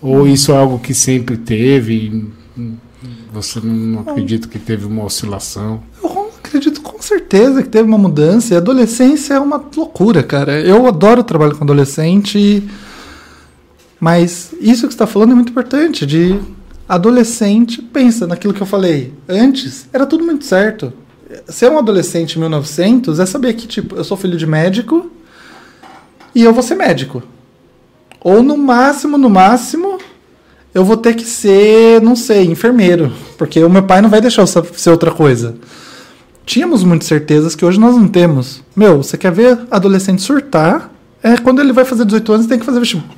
Ou 0.00 0.26
isso 0.26 0.52
é 0.52 0.56
algo 0.56 0.78
que 0.78 0.92
sempre 0.92 1.36
teve 1.36 2.30
você 3.32 3.60
não 3.60 4.00
acredita 4.00 4.46
que 4.46 4.58
teve 4.58 4.84
uma 4.84 5.04
oscilação? 5.04 5.82
Eu 6.02 6.30
acredito 6.38 6.80
com 6.82 7.00
certeza 7.00 7.62
que 7.62 7.68
teve 7.68 7.88
uma 7.88 7.98
mudança. 7.98 8.52
E 8.52 8.56
a 8.56 8.60
adolescência 8.60 9.34
é 9.34 9.40
uma 9.40 9.62
loucura, 9.74 10.22
cara. 10.22 10.60
Eu 10.60 10.86
adoro 10.86 11.24
trabalhar 11.24 11.54
com 11.54 11.64
adolescente, 11.64 12.62
mas 13.98 14.52
isso 14.60 14.82
que 14.82 14.92
você 14.92 14.94
está 14.94 15.06
falando 15.06 15.32
é 15.32 15.34
muito 15.34 15.50
importante. 15.50 16.04
De 16.04 16.38
adolescente, 16.94 17.80
pensa 17.80 18.26
naquilo 18.26 18.52
que 18.52 18.60
eu 18.60 18.66
falei. 18.66 19.14
Antes, 19.26 19.88
era 19.94 20.04
tudo 20.04 20.26
muito 20.26 20.44
certo. 20.44 20.92
Ser 21.48 21.70
um 21.70 21.78
adolescente 21.78 22.36
em 22.36 22.40
1900 22.40 23.18
é 23.18 23.24
saber 23.24 23.54
que, 23.54 23.66
tipo, 23.66 23.96
eu 23.96 24.04
sou 24.04 24.14
filho 24.14 24.36
de 24.36 24.46
médico 24.46 25.10
e 26.34 26.42
eu 26.42 26.52
vou 26.52 26.62
ser 26.62 26.74
médico. 26.74 27.22
Ou 28.20 28.42
no 28.42 28.58
máximo, 28.58 29.16
no 29.16 29.30
máximo, 29.30 29.96
eu 30.74 30.84
vou 30.84 30.98
ter 30.98 31.14
que 31.14 31.24
ser, 31.24 32.02
não 32.02 32.14
sei, 32.14 32.44
enfermeiro. 32.44 33.10
Porque 33.38 33.64
o 33.64 33.70
meu 33.70 33.84
pai 33.84 34.02
não 34.02 34.10
vai 34.10 34.20
deixar 34.20 34.42
eu 34.42 34.46
ser 34.46 34.90
outra 34.90 35.10
coisa. 35.10 35.54
Tínhamos 36.44 36.84
muitas 36.84 37.08
certezas 37.08 37.56
que 37.56 37.64
hoje 37.64 37.80
nós 37.80 37.96
não 37.96 38.06
temos. 38.06 38.62
Meu, 38.76 39.02
você 39.02 39.16
quer 39.16 39.32
ver 39.32 39.58
adolescente 39.70 40.20
surtar? 40.20 40.92
É 41.22 41.36
quando 41.36 41.60
ele 41.60 41.72
vai 41.72 41.84
fazer 41.84 42.04
18 42.04 42.32
anos 42.32 42.46
tem 42.46 42.58
que 42.58 42.64
fazer 42.64 42.80
vestibular. 42.80 43.08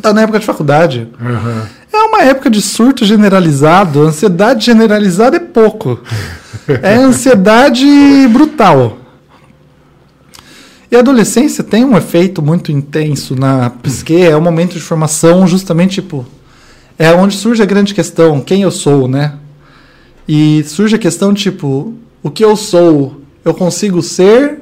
Tá 0.00 0.12
na 0.12 0.22
época 0.22 0.38
de 0.38 0.46
faculdade. 0.46 1.08
Uhum. 1.20 1.62
É 1.92 1.96
uma 2.04 2.22
época 2.22 2.48
de 2.48 2.62
surto 2.62 3.04
generalizado. 3.04 4.02
Ansiedade 4.02 4.64
generalizada 4.64 5.36
é 5.36 5.40
pouco. 5.40 6.00
é 6.82 6.94
ansiedade 6.94 7.86
brutal. 8.28 8.98
E 10.90 10.96
a 10.96 11.00
adolescência 11.00 11.62
tem 11.62 11.84
um 11.84 11.96
efeito 11.96 12.42
muito 12.42 12.72
intenso 12.72 13.36
na 13.36 13.70
psique, 13.70 14.22
é 14.22 14.34
o 14.34 14.42
momento 14.42 14.72
de 14.72 14.80
formação, 14.80 15.46
justamente 15.46 16.00
tipo. 16.00 16.26
É 16.98 17.12
onde 17.14 17.34
surge 17.34 17.62
a 17.62 17.66
grande 17.66 17.94
questão, 17.94 18.40
quem 18.40 18.62
eu 18.62 18.70
sou, 18.70 19.08
né? 19.08 19.34
E 20.28 20.62
surge 20.64 20.96
a 20.96 20.98
questão, 20.98 21.32
tipo, 21.32 21.94
o 22.22 22.30
que 22.30 22.44
eu 22.44 22.54
sou, 22.56 23.22
eu 23.42 23.54
consigo 23.54 24.02
ser? 24.02 24.60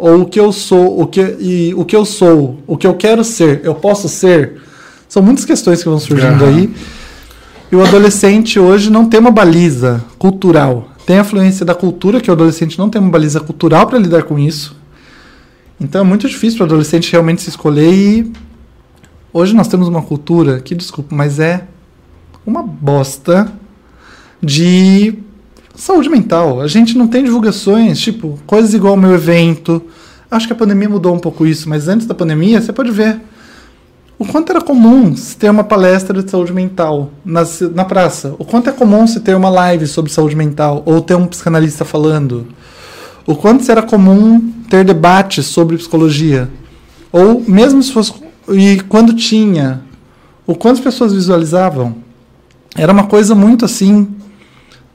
Ou 0.00 0.22
o 0.22 0.26
que 0.26 0.40
eu 0.40 0.52
sou, 0.52 1.00
o 1.00 1.06
que, 1.06 1.20
e 1.38 1.74
o 1.74 1.84
que 1.84 1.94
eu 1.94 2.04
sou, 2.04 2.58
o 2.66 2.76
que 2.76 2.86
eu 2.86 2.94
quero 2.94 3.22
ser, 3.22 3.60
eu 3.62 3.74
posso 3.74 4.08
ser? 4.08 4.62
São 5.08 5.22
muitas 5.22 5.44
questões 5.44 5.82
que 5.82 5.88
vão 5.88 5.98
surgindo 5.98 6.44
uhum. 6.44 6.48
aí. 6.48 6.74
E 7.70 7.76
o 7.76 7.84
adolescente 7.84 8.58
hoje 8.58 8.90
não 8.90 9.06
tem 9.06 9.20
uma 9.20 9.30
baliza 9.30 10.04
cultural. 10.18 10.88
Tem 11.04 11.18
a 11.18 11.20
influência 11.20 11.66
da 11.66 11.74
cultura, 11.74 12.20
que 12.20 12.30
o 12.30 12.32
adolescente 12.32 12.78
não 12.78 12.88
tem 12.88 13.00
uma 13.00 13.10
baliza 13.10 13.40
cultural 13.40 13.86
para 13.86 13.98
lidar 13.98 14.22
com 14.22 14.38
isso. 14.38 14.76
Então 15.80 16.00
é 16.00 16.04
muito 16.04 16.28
difícil 16.28 16.58
para 16.58 16.64
o 16.64 16.66
adolescente 16.66 17.10
realmente 17.10 17.42
se 17.42 17.48
escolher 17.48 17.92
e 17.92 18.32
hoje 19.32 19.54
nós 19.54 19.68
temos 19.68 19.88
uma 19.88 20.02
cultura 20.02 20.60
que, 20.60 20.74
desculpa, 20.74 21.14
mas 21.14 21.38
é 21.38 21.66
uma 22.46 22.62
bosta 22.62 23.52
de 24.42 25.18
saúde 25.82 26.08
mental. 26.08 26.60
A 26.60 26.66
gente 26.66 26.96
não 26.96 27.06
tem 27.06 27.24
divulgações, 27.24 27.98
tipo, 27.98 28.38
coisas 28.46 28.74
igual 28.74 28.94
o 28.94 28.96
meu 28.96 29.14
evento. 29.14 29.82
Acho 30.30 30.46
que 30.46 30.52
a 30.52 30.56
pandemia 30.56 30.88
mudou 30.88 31.14
um 31.14 31.18
pouco 31.18 31.46
isso, 31.46 31.68
mas 31.68 31.88
antes 31.88 32.06
da 32.06 32.14
pandemia, 32.14 32.60
você 32.60 32.72
pode 32.72 32.90
ver 32.90 33.20
o 34.18 34.24
quanto 34.24 34.50
era 34.50 34.60
comum 34.60 35.16
se 35.16 35.36
ter 35.36 35.50
uma 35.50 35.64
palestra 35.64 36.22
de 36.22 36.30
saúde 36.30 36.52
mental 36.52 37.10
na, 37.24 37.42
na 37.74 37.84
praça. 37.84 38.34
O 38.38 38.44
quanto 38.44 38.68
é 38.68 38.72
comum 38.72 39.06
se 39.06 39.20
ter 39.20 39.34
uma 39.34 39.48
live 39.48 39.86
sobre 39.86 40.12
saúde 40.12 40.36
mental 40.36 40.82
ou 40.84 41.00
ter 41.00 41.14
um 41.14 41.26
psicanalista 41.26 41.84
falando 41.84 42.46
o 43.26 43.36
quanto 43.36 43.70
era 43.70 43.82
comum 43.82 44.52
ter 44.68 44.84
debates 44.84 45.46
sobre 45.46 45.76
psicologia. 45.76 46.50
Ou 47.12 47.40
mesmo 47.46 47.82
se 47.82 47.92
fosse. 47.92 48.12
E 48.48 48.80
quando 48.88 49.14
tinha, 49.14 49.82
o 50.46 50.54
quantas 50.54 50.80
pessoas 50.80 51.12
visualizavam. 51.12 51.96
Era 52.76 52.92
uma 52.92 53.06
coisa 53.06 53.34
muito 53.34 53.64
assim. 53.64 54.08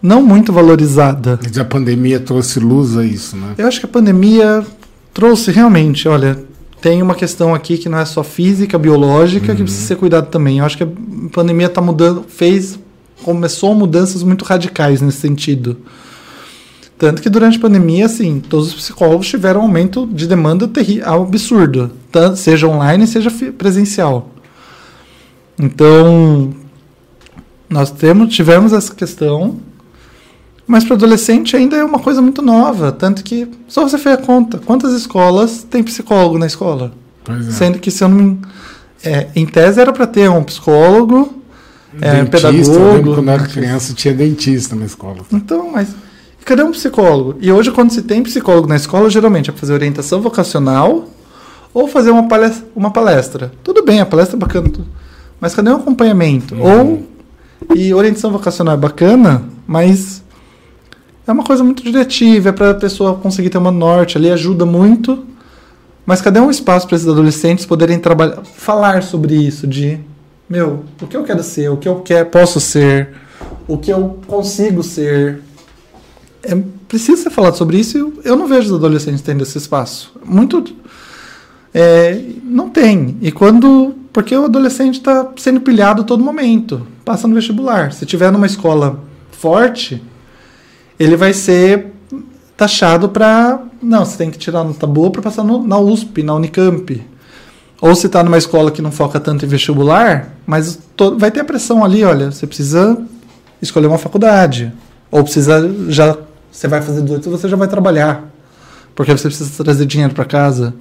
Não 0.02 0.22
muito 0.22 0.54
valorizada. 0.54 1.40
Mas 1.44 1.58
a 1.58 1.66
pandemia 1.66 2.20
trouxe 2.20 2.60
luz 2.60 2.96
a 2.98 3.04
isso, 3.04 3.36
né? 3.36 3.56
Eu 3.58 3.68
acho 3.68 3.80
que 3.80 3.86
a 3.86 3.90
pandemia 3.90 4.66
trouxe 5.14 5.52
realmente, 5.52 6.08
olha, 6.08 6.38
tem 6.82 7.02
uma 7.02 7.16
questão 7.16 7.56
aqui 7.56 7.78
que 7.78 7.90
não 7.90 7.98
é 7.98 8.06
só 8.06 8.24
física, 8.24 8.78
biológica, 8.78 9.52
uhum. 9.52 9.58
que 9.58 9.64
precisa 9.64 9.88
ser 9.88 9.96
cuidado 9.96 10.28
também. 10.28 10.60
Eu 10.60 10.66
acho 10.66 10.78
que 10.78 10.84
a 10.84 10.90
pandemia 11.32 11.68
está 11.68 11.82
mudando, 11.82 12.26
fez, 12.28 12.78
começou 13.24 13.74
mudanças 13.74 14.22
muito 14.22 14.46
radicais 14.46 15.02
nesse 15.02 15.20
sentido. 15.20 15.78
Tanto 16.98 17.22
que 17.22 17.30
durante 17.30 17.58
a 17.58 17.62
pandemia, 17.62 18.06
assim, 18.06 18.40
todos 18.40 18.68
os 18.68 18.76
psicólogos 18.76 19.28
tiveram 19.28 19.62
um 19.62 19.64
aumento 19.64 20.08
de 20.08 20.28
demanda 20.28 20.70
absurdo, 21.04 21.92
tanto, 22.12 22.38
seja 22.38 22.68
online, 22.68 23.06
seja 23.06 23.32
presencial. 23.58 24.30
Então, 25.60 26.54
nós 27.70 27.92
temos, 27.92 28.34
tivemos 28.34 28.72
essa 28.72 28.94
questão, 28.94 29.58
mas 30.68 30.84
para 30.84 30.96
adolescente 30.96 31.56
ainda 31.56 31.76
é 31.76 31.84
uma 31.84 32.00
coisa 32.00 32.22
muito 32.22 32.42
nova. 32.42 32.92
Tanto 32.92 33.24
que, 33.24 33.48
só 33.68 33.84
você 33.84 33.98
fez 33.98 34.16
a 34.16 34.22
conta, 34.22 34.58
quantas 34.58 34.94
escolas 34.94 35.64
tem 35.70 35.84
psicólogo 35.84 36.38
na 36.38 36.48
escola? 36.48 36.92
É. 37.28 37.52
Sendo 37.52 37.80
que, 37.80 37.92
se 37.92 38.04
eu 38.04 38.10
não 38.10 38.18
me. 38.18 38.40
É, 39.04 39.28
em 39.36 39.46
tese 39.46 39.80
era 39.80 39.94
para 39.94 40.08
ter 40.08 40.30
um 40.30 40.44
psicólogo, 40.44 41.42
é, 42.02 42.24
dentista, 42.24 42.74
pedagogo. 42.74 43.16
quando 43.16 43.30
era 43.30 43.44
criança 43.44 43.94
tinha 43.94 44.14
dentista 44.14 44.76
na 44.76 44.86
escola. 44.86 45.18
Tá? 45.18 45.26
Então, 45.38 45.72
mas 45.72 45.90
Cadê 46.46 46.62
um 46.62 46.72
psicólogo? 46.72 47.36
E 47.42 47.52
hoje, 47.52 47.72
quando 47.72 47.90
se 47.92 48.04
tem 48.04 48.22
psicólogo 48.22 48.68
na 48.68 48.76
escola, 48.76 49.10
geralmente 49.10 49.50
é 49.50 49.54
fazer 49.54 49.74
orientação 49.74 50.22
vocacional 50.22 51.10
ou 51.74 51.88
fazer 51.88 52.12
uma 52.12 52.28
palestra. 52.28 52.68
Uma 52.76 52.92
palestra. 52.92 53.52
Tudo 53.64 53.84
bem, 53.84 54.00
a 54.00 54.06
palestra 54.06 54.38
é 54.38 54.40
bacana, 54.40 54.70
mas 55.42 55.56
cadê 55.56 55.72
o 55.72 55.74
um 55.74 55.78
acompanhamento? 55.78 56.54
Uhum. 56.54 56.62
Ou. 56.62 57.16
E 57.76 57.92
orientação 57.96 58.32
vocacional 58.32 58.76
é 58.76 58.78
bacana, 58.78 59.42
mas 59.66 60.22
é 61.28 61.32
uma 61.32 61.44
coisa 61.44 61.64
muito 61.64 61.84
diretiva, 61.84 62.50
é 62.50 62.52
para 62.52 62.72
a 62.72 62.76
pessoa 62.76 63.16
conseguir 63.16 63.50
ter 63.50 63.58
uma 63.58 63.72
norte 63.72 64.18
ali, 64.18 64.32
ajuda 64.32 64.66
muito. 64.66 65.26
Mas 66.06 66.22
cadê 66.22 66.40
um 66.40 66.52
espaço 66.52 66.88
para 66.88 66.96
esses 66.96 67.08
adolescentes 67.08 67.66
poderem 67.66 68.00
trabalhar, 68.00 68.44
falar 68.46 69.02
sobre 69.02 69.36
isso, 69.36 69.66
de 69.66 70.00
meu, 70.48 70.84
o 71.02 71.08
que 71.08 71.18
eu 71.18 71.24
quero 71.24 71.42
ser, 71.42 71.70
o 71.72 71.78
que 71.78 71.88
eu 71.88 71.96
quero, 72.02 72.30
posso 72.30 72.60
ser, 72.60 73.10
o 73.68 73.78
que 73.78 73.92
eu 73.92 74.20
consigo 74.28 74.84
ser, 74.84 75.42
é, 76.44 76.56
precisa 76.88 77.24
ser 77.24 77.30
falado 77.32 77.58
sobre 77.58 77.78
isso 77.80 77.98
e 78.24 78.28
eu 78.28 78.36
não 78.36 78.48
vejo 78.48 78.68
os 78.68 78.74
adolescentes 78.74 79.22
tendo 79.22 79.42
esse 79.42 79.58
espaço. 79.58 80.14
Muito. 80.24 80.64
É, 81.74 82.22
não 82.44 82.70
tem. 82.70 83.18
E 83.22 83.32
quando. 83.32 83.96
Porque 84.14 84.34
o 84.34 84.46
adolescente 84.46 85.00
está 85.00 85.30
sendo 85.36 85.60
pilhado 85.60 86.06
todo 86.06 86.24
momento, 86.24 86.88
passa 87.04 87.28
no 87.28 87.36
vestibular. 87.36 87.92
Se 87.92 88.06
tiver 88.06 88.32
numa 88.32 88.46
escola 88.46 89.04
forte, 89.32 90.02
ele 91.00 91.16
vai 91.16 91.34
ser 91.34 91.88
taxado 92.56 93.10
para. 93.10 93.60
Não, 93.82 94.06
você 94.06 94.18
tem 94.18 94.32
que 94.32 94.38
tirar 94.38 94.64
nota 94.64 94.88
boa 94.88 95.12
para 95.12 95.22
passar 95.22 95.44
no, 95.44 95.66
na 95.66 95.78
USP, 95.78 96.24
na 96.24 96.34
Unicamp. 96.34 97.06
Ou 97.82 97.96
se 97.96 98.08
está 98.08 98.24
numa 98.24 98.38
escola 98.38 98.72
que 98.72 98.82
não 98.82 98.92
foca 98.92 99.20
tanto 99.20 99.46
em 99.46 99.48
vestibular, 99.48 100.30
mas 100.46 100.80
to, 100.96 101.18
vai 101.18 101.30
ter 101.30 101.42
a 101.42 101.46
pressão 101.46 101.84
ali, 101.84 102.04
olha, 102.04 102.32
você 102.32 102.48
precisa 102.48 102.98
escolher 103.62 103.88
uma 103.88 103.98
faculdade. 103.98 104.72
Ou 105.12 105.24
precisa 105.24 105.70
já 105.90 106.18
você 106.56 106.70
vai 106.70 106.82
fazer 106.82 107.02
18, 107.02 107.30
você 107.30 107.50
já 107.50 107.58
vai 107.58 107.68
trabalhar. 107.68 108.32
Porque 108.96 109.12
você 109.12 109.28
precisa 109.28 109.62
trazer 109.62 109.86
dinheiro 109.86 110.14
para 110.14 110.24
casa. 110.24 110.74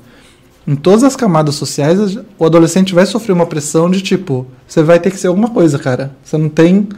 Em 0.66 0.77
todas 0.77 1.03
as 1.03 1.16
camadas 1.16 1.57
sociais, 1.57 2.16
o 2.39 2.47
adolescente 2.47 2.95
vai 2.95 3.05
sofrer 3.05 3.32
uma 3.32 3.45
pressão 3.45 3.91
de 3.91 4.01
tipo, 4.01 4.47
você 4.69 4.85
vai 4.85 5.01
ter 5.01 5.11
que 5.11 5.19
ser 5.19 5.27
alguma 5.27 5.51
coisa, 5.51 5.77
cara. 5.78 6.12
Você 6.23 6.39
não 6.39 6.49
tem 6.49 6.89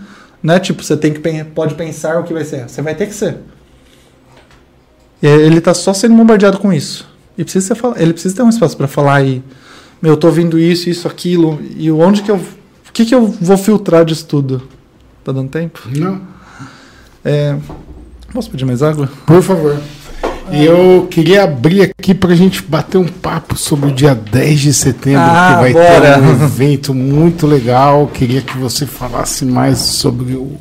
Não 0.46 0.54
é 0.54 0.60
tipo, 0.60 0.80
você 0.80 0.96
tem 0.96 1.12
que 1.12 1.18
pode 1.42 1.74
pensar 1.74 2.20
o 2.20 2.22
que 2.22 2.32
vai 2.32 2.44
ser. 2.44 2.68
Você 2.68 2.80
vai 2.80 2.94
ter 2.94 3.06
que 3.08 3.14
ser. 3.14 3.38
E 5.20 5.26
ele 5.26 5.60
tá 5.60 5.74
só 5.74 5.92
sendo 5.92 6.14
bombardeado 6.14 6.58
com 6.58 6.72
isso. 6.72 7.04
E 7.36 7.42
precisa 7.42 7.74
ele 7.96 8.12
precisa 8.12 8.36
ter 8.36 8.42
um 8.42 8.48
espaço 8.48 8.76
para 8.76 8.86
falar 8.86 9.24
e 9.24 9.42
meu, 10.00 10.12
eu 10.12 10.16
tô 10.16 10.28
ouvindo 10.28 10.56
isso, 10.56 10.88
isso, 10.88 11.08
aquilo, 11.08 11.60
e 11.76 11.90
onde 11.90 12.22
que 12.22 12.30
eu 12.30 12.36
o 12.36 12.92
que 12.92 13.04
que 13.04 13.12
eu 13.12 13.26
vou 13.26 13.58
filtrar 13.58 14.04
disso 14.04 14.24
tudo? 14.24 14.62
Tá 15.24 15.32
dando 15.32 15.50
tempo? 15.50 15.82
Não, 15.86 16.20
É, 17.24 17.56
posso 18.32 18.48
pedir 18.48 18.64
mais 18.66 18.84
água? 18.84 19.10
por 19.26 19.42
favor. 19.42 19.76
Eu 20.52 21.06
queria 21.10 21.44
abrir 21.44 21.82
aqui 21.82 22.14
para 22.14 22.32
a 22.32 22.36
gente 22.36 22.62
bater 22.62 22.98
um 22.98 23.06
papo 23.08 23.56
sobre 23.58 23.90
o 23.90 23.92
dia 23.92 24.14
10 24.14 24.60
de 24.60 24.72
setembro, 24.74 25.20
Ah, 25.22 25.54
que 25.56 25.60
vai 25.62 25.72
bora. 25.72 26.14
ter 26.14 26.20
um 26.22 26.44
evento 26.44 26.94
muito 26.94 27.46
legal. 27.46 28.06
Queria 28.12 28.40
que 28.40 28.56
você 28.56 28.86
falasse 28.86 29.44
mais 29.44 29.78
sobre 29.78 30.34
o, 30.34 30.52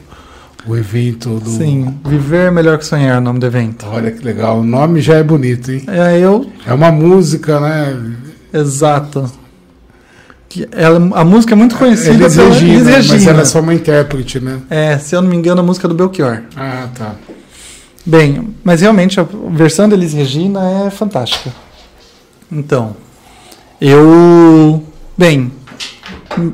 o 0.67 0.75
evento 0.75 1.39
do. 1.39 1.49
Sim, 1.51 1.95
Viver 2.05 2.47
é 2.47 2.51
Melhor 2.51 2.77
que 2.77 2.85
Sonhar 2.85 3.15
é 3.15 3.17
o 3.19 3.21
nome 3.21 3.39
do 3.39 3.45
evento. 3.45 3.85
Olha 3.87 4.11
que 4.11 4.23
legal. 4.25 4.59
O 4.59 4.63
nome 4.63 5.01
já 5.01 5.15
é 5.15 5.23
bonito, 5.23 5.71
hein? 5.71 5.83
É, 5.87 6.17
eu 6.19 6.49
É 6.65 6.73
uma 6.73 6.91
música, 6.91 7.59
né? 7.59 7.95
Exato. 8.53 9.29
Ela, 10.71 10.97
a 11.19 11.25
música 11.25 11.53
é 11.53 11.55
muito 11.57 11.75
conhecida 11.75 12.13
Elis 12.23 12.35
pela 12.37 12.47
Regina, 12.49 12.73
Elis 12.73 12.85
mas 12.85 13.11
Regina. 13.11 13.31
ela 13.31 13.41
é 13.41 13.45
só 13.45 13.59
uma 13.59 13.73
intérprete, 13.73 14.39
né? 14.39 14.59
É, 14.69 14.97
se 14.97 15.13
eu 15.13 15.21
não 15.21 15.29
me 15.29 15.35
engano, 15.35 15.59
a 15.59 15.63
música 15.63 15.85
do 15.85 15.93
Belchior. 15.93 16.43
Ah, 16.55 16.87
tá. 16.97 17.15
Bem, 18.05 18.55
mas 18.63 18.81
realmente 18.81 19.19
a 19.19 19.25
versão 19.49 19.89
da 19.89 19.95
Elis 19.95 20.13
Regina 20.13 20.85
é 20.85 20.89
fantástica. 20.91 21.51
Então, 22.51 22.95
eu. 23.81 24.83
Bem, 25.17 25.51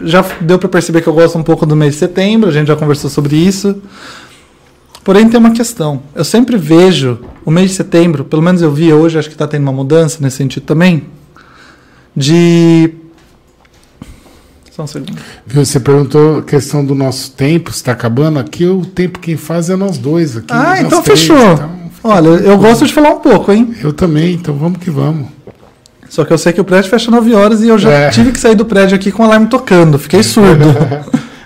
já 0.03 0.23
deu 0.39 0.57
para 0.57 0.69
perceber 0.69 1.01
que 1.01 1.07
eu 1.07 1.13
gosto 1.13 1.37
um 1.37 1.43
pouco 1.43 1.65
do 1.65 1.75
mês 1.75 1.93
de 1.93 1.99
setembro, 1.99 2.49
a 2.49 2.53
gente 2.53 2.67
já 2.67 2.75
conversou 2.75 3.09
sobre 3.09 3.35
isso. 3.35 3.81
Porém, 5.03 5.27
tem 5.27 5.39
uma 5.39 5.51
questão. 5.51 6.03
Eu 6.13 6.23
sempre 6.23 6.55
vejo 6.55 7.19
o 7.43 7.51
mês 7.51 7.71
de 7.71 7.75
setembro, 7.75 8.23
pelo 8.23 8.41
menos 8.41 8.61
eu 8.61 8.71
vi 8.71 8.93
hoje, 8.93 9.17
acho 9.17 9.27
que 9.27 9.35
está 9.35 9.47
tendo 9.47 9.63
uma 9.63 9.73
mudança 9.73 10.19
nesse 10.21 10.37
sentido 10.37 10.63
também, 10.63 11.03
de. 12.15 12.93
Só 14.75 14.83
um 14.83 14.87
segundo. 14.87 15.13
Viu, 15.45 15.65
Você 15.65 15.79
perguntou 15.79 16.39
a 16.39 16.41
questão 16.43 16.83
do 16.85 16.95
nosso 16.95 17.31
tempo, 17.31 17.71
se 17.71 17.77
está 17.77 17.91
acabando. 17.91 18.39
Aqui 18.39 18.65
o 18.65 18.85
tempo 18.85 19.19
quem 19.19 19.35
faz 19.35 19.69
é 19.69 19.75
nós 19.75 19.97
dois 19.97 20.37
aqui. 20.37 20.47
Ah, 20.49 20.81
então 20.81 21.01
três, 21.01 21.19
fechou. 21.19 21.53
então 21.53 21.81
Olha, 22.03 22.29
eu 22.29 22.57
gosto 22.57 22.85
de 22.87 22.93
falar 22.93 23.09
um 23.11 23.19
pouco, 23.19 23.51
hein? 23.51 23.75
eu 23.83 23.93
também, 23.93 24.33
então 24.33 24.55
vamos 24.55 24.79
que 24.79 24.89
vamos. 24.89 25.27
Só 26.09 26.25
que 26.25 26.33
eu 26.33 26.37
sei 26.37 26.51
que 26.51 26.59
o 26.59 26.63
prédio 26.65 26.89
fecha 26.89 27.11
9 27.11 27.33
horas 27.33 27.61
e 27.61 27.67
eu 27.67 27.77
já 27.77 27.91
É. 27.91 28.09
tive 28.09 28.31
que 28.31 28.39
sair 28.39 28.55
do 28.55 28.65
prédio 28.65 28.95
aqui 28.95 29.11
com 29.11 29.23
o 29.23 29.25
alarme 29.25 29.47
tocando. 29.47 29.99
Fiquei 29.99 30.23
surdo. 30.23 30.65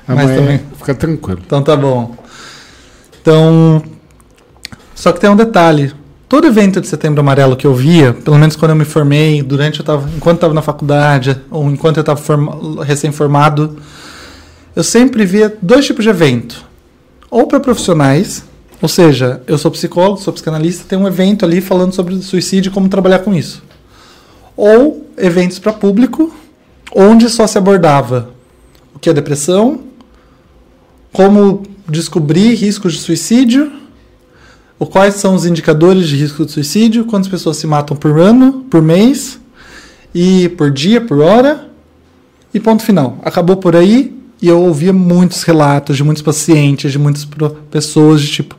Mas 0.07 0.30
também- 0.31 0.61
fica 0.77 0.93
tranquilo. 0.95 1.39
então 1.45 1.61
tá 1.64 1.76
bom. 1.76 2.15
Então. 3.22 3.84
Só 4.93 5.11
que 5.11 5.19
tem 5.19 5.30
um 5.30 5.35
detalhe. 5.35 5.93
Todo 6.27 6.47
evento 6.47 6.81
de 6.81 6.88
setembro 6.88 7.19
amarelo 7.19 7.56
que 7.56 7.68
eu 7.68 7.76
via, 7.76 8.11
pelo 8.11 8.38
menos 8.38 8.56
quando 8.56 8.72
eu 8.72 8.76
me 8.76 8.85
formei, 8.85 9.43
durante 9.43 9.80
eu 9.80 9.85
tava, 9.85 10.10
enquanto 10.15 10.38
eu 10.38 10.38
estava 10.38 10.53
na 10.56 10.61
faculdade, 10.61 11.39
ou 11.52 11.69
enquanto 11.69 11.97
eu 11.97 12.02
estava 12.02 12.19
recém-formado, 12.84 13.77
eu 14.76 14.84
sempre 14.84 15.23
via 15.23 15.56
dois 15.61 15.85
tipos 15.85 16.03
de 16.03 16.10
evento. 16.10 16.65
Ou 17.30 17.45
para 17.45 17.60
profissionais, 17.60 18.43
ou 18.81 18.89
seja, 18.89 19.41
eu 19.45 19.57
sou 19.57 19.69
psicólogo, 19.69 20.19
sou 20.19 20.34
psicanalista, 20.34 20.85
tem 20.88 20.97
um 20.97 21.07
evento 21.07 21.45
ali 21.45 21.61
falando 21.61 21.93
sobre 21.93 22.19
suicídio 22.22 22.69
e 22.69 22.73
como 22.73 22.89
trabalhar 22.89 23.19
com 23.19 23.34
isso. 23.34 23.64
Ou 24.57 25.07
eventos 25.18 25.60
para 25.60 25.73
público, 25.73 26.34
onde 26.93 27.30
só 27.30 27.45
se 27.45 27.57
abordava 27.57 28.30
o 28.95 28.99
que 28.99 29.10
é 29.10 29.14
depressão, 29.14 29.81
como 31.14 31.64
descobrir 31.88 32.56
riscos 32.56 32.93
de 32.93 32.99
suicídio, 32.99 33.72
o 34.77 34.85
quais 34.85 35.15
são 35.15 35.35
os 35.35 35.45
indicadores 35.45 36.07
de 36.07 36.15
risco 36.18 36.45
de 36.45 36.52
suicídio, 36.52 37.06
quantas 37.06 37.30
pessoas 37.30 37.57
se 37.57 37.65
matam 37.68 37.95
por 37.95 38.19
ano, 38.19 38.65
por 38.69 38.81
mês, 38.81 39.39
e 40.14 40.49
por 40.49 40.72
dia, 40.72 40.99
por 41.02 41.19
hora, 41.19 41.69
e 42.53 42.60
ponto 42.60 42.84
final. 42.84 43.18
Acabou 43.23 43.57
por 43.57 43.76
aí, 43.76 44.14
e 44.41 44.47
eu 44.47 44.61
ouvia 44.61 44.91
muitos 44.93 45.43
relatos 45.43 45.95
de 45.97 46.03
muitos 46.03 46.22
pacientes, 46.22 46.91
de 46.91 46.99
muitas 46.99 47.26
pessoas, 47.72 48.22
de 48.22 48.27
tipo, 48.30 48.56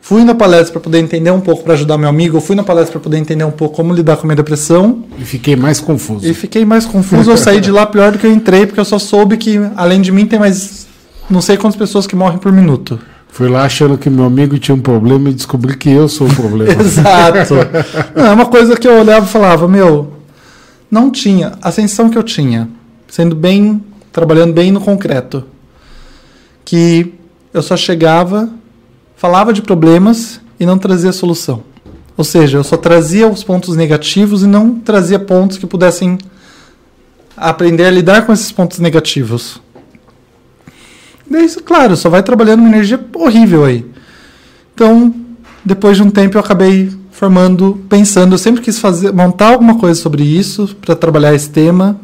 fui 0.00 0.24
na 0.24 0.34
palestra 0.34 0.72
para 0.72 0.80
poder 0.80 0.98
entender 0.98 1.30
um 1.30 1.40
pouco, 1.40 1.62
para 1.64 1.74
ajudar 1.74 1.96
meu 1.96 2.08
amigo, 2.08 2.36
eu 2.36 2.40
fui 2.40 2.54
na 2.56 2.62
palestra 2.64 2.92
para 2.92 3.00
poder 3.00 3.18
entender 3.18 3.44
um 3.44 3.50
pouco 3.50 3.74
como 3.76 3.92
lidar 3.94 4.16
com 4.16 4.22
a 4.22 4.26
minha 4.26 4.36
depressão, 4.36 5.04
E 5.18 5.24
fiquei 5.24 5.54
mais 5.56 5.80
confuso. 5.80 6.26
e 6.26 6.34
fiquei 6.34 6.64
mais 6.64 6.84
confuso, 6.86 7.30
eu 7.30 7.36
saí 7.36 7.60
de 7.60 7.70
lá 7.70 7.86
pior 7.86 8.12
do 8.12 8.18
que 8.18 8.26
eu 8.26 8.32
entrei, 8.32 8.66
porque 8.66 8.80
eu 8.80 8.84
só 8.84 8.98
soube 8.98 9.36
que, 9.36 9.58
além 9.76 10.00
de 10.00 10.10
mim, 10.12 10.26
tem 10.26 10.38
mais 10.38 10.86
não 11.28 11.40
sei 11.40 11.56
quantas 11.56 11.76
pessoas 11.76 12.06
que 12.06 12.14
morrem 12.14 12.38
por 12.38 12.52
minuto. 12.52 12.98
Fui 13.36 13.50
lá 13.50 13.66
achando 13.66 13.98
que 13.98 14.08
meu 14.08 14.24
amigo 14.24 14.58
tinha 14.58 14.74
um 14.74 14.80
problema 14.80 15.28
e 15.28 15.34
descobri 15.34 15.76
que 15.76 15.90
eu 15.90 16.08
sou 16.08 16.26
o 16.26 16.34
problema. 16.34 16.72
Exato. 16.80 17.54
Não, 18.16 18.28
é 18.28 18.32
uma 18.32 18.46
coisa 18.46 18.74
que 18.78 18.88
eu 18.88 18.98
olhava 18.98 19.26
e 19.26 19.28
falava, 19.28 19.68
meu, 19.68 20.10
não 20.90 21.10
tinha. 21.10 21.52
A 21.60 21.70
sensação 21.70 22.08
que 22.08 22.16
eu 22.16 22.22
tinha, 22.22 22.66
sendo 23.06 23.36
bem, 23.36 23.84
trabalhando 24.10 24.54
bem 24.54 24.72
no 24.72 24.80
concreto, 24.80 25.44
que 26.64 27.12
eu 27.52 27.60
só 27.60 27.76
chegava, 27.76 28.48
falava 29.16 29.52
de 29.52 29.60
problemas 29.60 30.40
e 30.58 30.64
não 30.64 30.78
trazia 30.78 31.12
solução. 31.12 31.62
Ou 32.16 32.24
seja, 32.24 32.56
eu 32.56 32.64
só 32.64 32.78
trazia 32.78 33.28
os 33.28 33.44
pontos 33.44 33.76
negativos 33.76 34.44
e 34.44 34.46
não 34.46 34.76
trazia 34.76 35.18
pontos 35.18 35.58
que 35.58 35.66
pudessem 35.66 36.16
aprender 37.36 37.84
a 37.84 37.90
lidar 37.90 38.24
com 38.24 38.32
esses 38.32 38.50
pontos 38.50 38.78
negativos. 38.78 39.60
Daí, 41.28 41.48
claro, 41.64 41.96
só 41.96 42.08
vai 42.08 42.22
trabalhando 42.22 42.60
uma 42.60 42.68
energia 42.68 43.00
horrível 43.14 43.64
aí. 43.64 43.84
Então, 44.74 45.14
depois 45.64 45.96
de 45.96 46.02
um 46.02 46.10
tempo, 46.10 46.36
eu 46.36 46.40
acabei 46.40 46.92
formando, 47.10 47.82
pensando, 47.88 48.34
eu 48.34 48.38
sempre 48.38 48.60
quis 48.60 48.78
fazer, 48.78 49.12
montar 49.12 49.48
alguma 49.48 49.78
coisa 49.78 50.00
sobre 50.00 50.22
isso 50.22 50.76
para 50.80 50.94
trabalhar 50.94 51.34
esse 51.34 51.48
tema. 51.48 51.98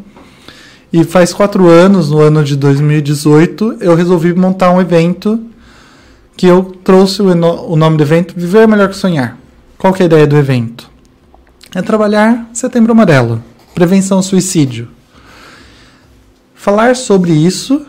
E 0.93 1.05
faz 1.05 1.33
quatro 1.33 1.69
anos, 1.69 2.11
no 2.11 2.19
ano 2.19 2.43
de 2.43 2.57
2018, 2.57 3.79
eu 3.81 3.95
resolvi 3.95 4.35
montar 4.35 4.71
um 4.71 4.81
evento 4.81 5.41
que 6.37 6.47
eu 6.47 6.75
trouxe 6.83 7.23
o, 7.23 7.27
o 7.27 7.77
nome 7.77 7.97
do 7.97 8.03
evento 8.03 8.35
Viver 8.37 8.67
Melhor 8.67 8.89
que 8.89 8.97
Sonhar. 8.97 9.39
Qual 9.79 9.93
que 9.93 10.03
é 10.03 10.05
a 10.05 10.07
ideia 10.07 10.27
do 10.27 10.37
evento? 10.37 10.91
É 11.75 11.81
trabalhar 11.81 12.49
Setembro 12.53 12.93
Amarelo, 12.93 13.43
prevenção 13.75 14.19
ao 14.19 14.23
suicídio. 14.23 14.89
Falar 16.55 16.97
sobre 16.97 17.33
isso, 17.33 17.85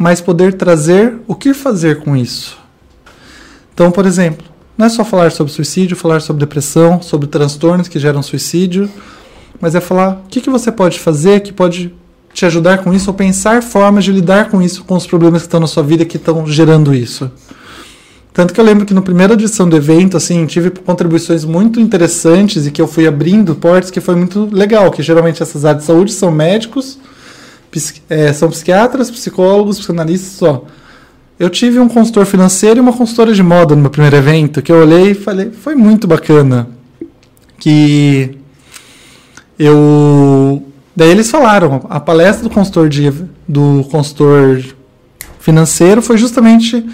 mas 0.00 0.18
poder 0.18 0.54
trazer 0.54 1.18
o 1.28 1.34
que 1.34 1.52
fazer 1.52 2.00
com 2.00 2.16
isso. 2.16 2.58
Então, 3.74 3.90
por 3.90 4.06
exemplo, 4.06 4.46
não 4.78 4.86
é 4.86 4.88
só 4.88 5.04
falar 5.04 5.30
sobre 5.30 5.52
suicídio, 5.52 5.94
falar 5.94 6.20
sobre 6.20 6.40
depressão, 6.40 7.02
sobre 7.02 7.28
transtornos 7.28 7.86
que 7.86 7.98
geram 7.98 8.22
suicídio, 8.22 8.88
mas 9.60 9.74
é 9.74 9.80
falar 9.80 10.22
o 10.24 10.28
que, 10.30 10.40
que 10.40 10.48
você 10.48 10.72
pode 10.72 10.98
fazer 10.98 11.40
que 11.40 11.52
pode 11.52 11.94
te 12.32 12.46
ajudar 12.46 12.78
com 12.78 12.94
isso, 12.94 13.10
ou 13.10 13.14
pensar 13.14 13.62
formas 13.62 14.02
de 14.02 14.10
lidar 14.10 14.48
com 14.48 14.62
isso, 14.62 14.84
com 14.84 14.96
os 14.96 15.06
problemas 15.06 15.42
que 15.42 15.48
estão 15.48 15.60
na 15.60 15.66
sua 15.66 15.82
vida 15.82 16.02
que 16.06 16.16
estão 16.16 16.46
gerando 16.46 16.94
isso. 16.94 17.30
Tanto 18.32 18.54
que 18.54 18.60
eu 18.60 18.64
lembro 18.64 18.86
que 18.86 18.94
na 18.94 19.02
primeira 19.02 19.34
edição 19.34 19.68
do 19.68 19.76
evento, 19.76 20.16
assim, 20.16 20.46
tive 20.46 20.70
contribuições 20.70 21.44
muito 21.44 21.78
interessantes 21.78 22.66
e 22.66 22.70
que 22.70 22.80
eu 22.80 22.88
fui 22.88 23.06
abrindo 23.06 23.54
portas 23.54 23.90
que 23.90 24.00
foi 24.00 24.14
muito 24.16 24.48
legal, 24.50 24.90
que 24.90 25.02
geralmente 25.02 25.42
essas 25.42 25.66
áreas 25.66 25.82
de 25.82 25.86
saúde 25.88 26.12
são 26.12 26.30
médicos, 26.32 26.98
eh, 28.08 28.32
são 28.32 28.48
psiquiatras, 28.50 29.10
psicólogos, 29.10 29.78
psicanalistas 29.78 30.32
só. 30.32 30.64
Eu 31.38 31.48
tive 31.48 31.78
um 31.78 31.88
consultor 31.88 32.26
financeiro 32.26 32.78
e 32.78 32.80
uma 32.80 32.92
consultora 32.92 33.32
de 33.32 33.42
moda 33.42 33.74
no 33.74 33.80
meu 33.80 33.90
primeiro 33.90 34.16
evento, 34.16 34.60
que 34.60 34.70
eu 34.70 34.76
olhei 34.76 35.12
e 35.12 35.14
falei, 35.14 35.50
foi 35.50 35.74
muito 35.74 36.06
bacana. 36.06 36.68
Que 37.58 38.36
eu. 39.58 40.62
Daí 40.94 41.10
eles 41.10 41.30
falaram, 41.30 41.86
a 41.88 42.00
palestra 42.00 42.42
do 42.42 42.50
consultor, 42.50 42.88
de, 42.88 43.10
do 43.48 43.84
consultor 43.90 44.62
financeiro 45.38 46.02
foi 46.02 46.18
justamente 46.18 46.84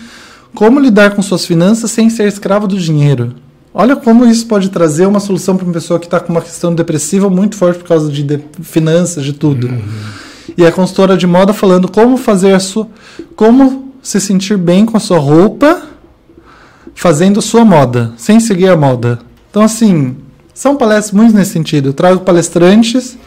como 0.54 0.78
lidar 0.78 1.14
com 1.14 1.22
suas 1.22 1.44
finanças 1.44 1.90
sem 1.90 2.08
ser 2.08 2.28
escravo 2.28 2.66
do 2.66 2.78
dinheiro. 2.78 3.34
Olha 3.74 3.94
como 3.94 4.24
isso 4.24 4.46
pode 4.46 4.70
trazer 4.70 5.06
uma 5.06 5.20
solução 5.20 5.56
para 5.56 5.64
uma 5.64 5.72
pessoa 5.72 6.00
que 6.00 6.06
está 6.06 6.18
com 6.18 6.32
uma 6.32 6.40
questão 6.40 6.74
depressiva 6.74 7.28
muito 7.28 7.56
forte 7.56 7.78
por 7.78 7.88
causa 7.88 8.10
de, 8.10 8.22
de 8.22 8.42
finanças, 8.62 9.22
de 9.24 9.32
tudo. 9.32 9.68
E 10.56 10.64
a 10.64 10.72
consultora 10.72 11.16
de 11.16 11.26
moda 11.26 11.52
falando 11.52 11.90
como 11.90 12.16
fazer 12.16 12.52
a 12.54 12.60
sua. 12.60 12.88
como 13.34 13.92
se 14.02 14.20
sentir 14.20 14.56
bem 14.56 14.86
com 14.86 14.96
a 14.96 15.00
sua 15.00 15.18
roupa 15.18 15.82
fazendo 16.94 17.40
a 17.40 17.42
sua 17.42 17.64
moda, 17.64 18.12
sem 18.16 18.40
seguir 18.40 18.68
a 18.68 18.76
moda. 18.76 19.18
Então, 19.50 19.62
assim, 19.62 20.16
são 20.54 20.76
palestras 20.76 21.12
muito 21.12 21.34
nesse 21.34 21.52
sentido. 21.52 21.90
Eu 21.90 21.92
trago 21.92 22.20
palestrantes 22.20 23.18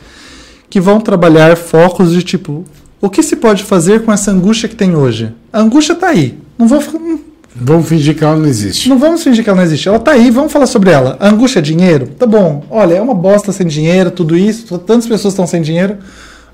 que 0.69 0.79
vão 0.79 0.99
trabalhar 0.99 1.55
focos 1.57 2.11
de 2.11 2.23
tipo, 2.23 2.63
o 3.01 3.09
que 3.09 3.21
se 3.21 3.35
pode 3.35 3.63
fazer 3.63 4.03
com 4.03 4.11
essa 4.11 4.31
angústia 4.31 4.67
que 4.69 4.75
tem 4.75 4.95
hoje? 4.95 5.33
A 5.51 5.59
angústia 5.59 5.93
está 5.93 6.07
aí. 6.07 6.37
Não, 6.57 6.67
vou, 6.67 6.81
não- 6.99 7.19
Vamos 7.55 7.87
fingir 7.89 8.15
que 8.15 8.23
ela 8.23 8.37
não 8.37 8.45
existe. 8.45 8.87
não 8.87 8.97
vamos 8.97 9.21
fingir 9.23 9.43
que 9.43 9.49
ela 9.49 9.57
não 9.57 9.63
existe. 9.63 9.87
Ela 9.87 9.97
está 9.97 10.11
aí, 10.11 10.31
vamos 10.31 10.51
falar 10.51 10.65
sobre 10.67 10.91
ela. 10.91 11.17
A 11.19 11.27
angústia 11.29 11.59
é 11.59 11.61
dinheiro? 11.61 12.07
Tá 12.17 12.25
bom. 12.25 12.63
Olha, 12.69 12.93
é 12.95 13.01
uma 13.01 13.13
bosta 13.15 13.51
sem 13.51 13.67
dinheiro, 13.67 14.11
tudo 14.11 14.37
isso, 14.37 14.77
tantas 14.79 15.07
pessoas 15.07 15.33
estão 15.33 15.45
sem 15.45 15.61
dinheiro. 15.61 15.97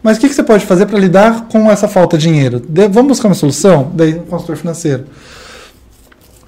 Mas 0.06 0.18
o 0.18 0.20
que, 0.20 0.30
que 0.30 0.36
você 0.36 0.44
pode 0.44 0.64
fazer 0.68 0.86
para 0.86 1.00
lidar 1.00 1.48
com 1.48 1.72
essa 1.72 1.88
falta 1.88 2.16
de 2.16 2.28
dinheiro? 2.28 2.60
De- 2.60 2.88
vamos 2.88 3.08
buscar 3.10 3.28
uma 3.28 3.34
solução? 3.34 3.92
Daí, 3.96 4.14
um 4.14 4.20
consultor 4.20 4.56
financeiro. 4.56 5.06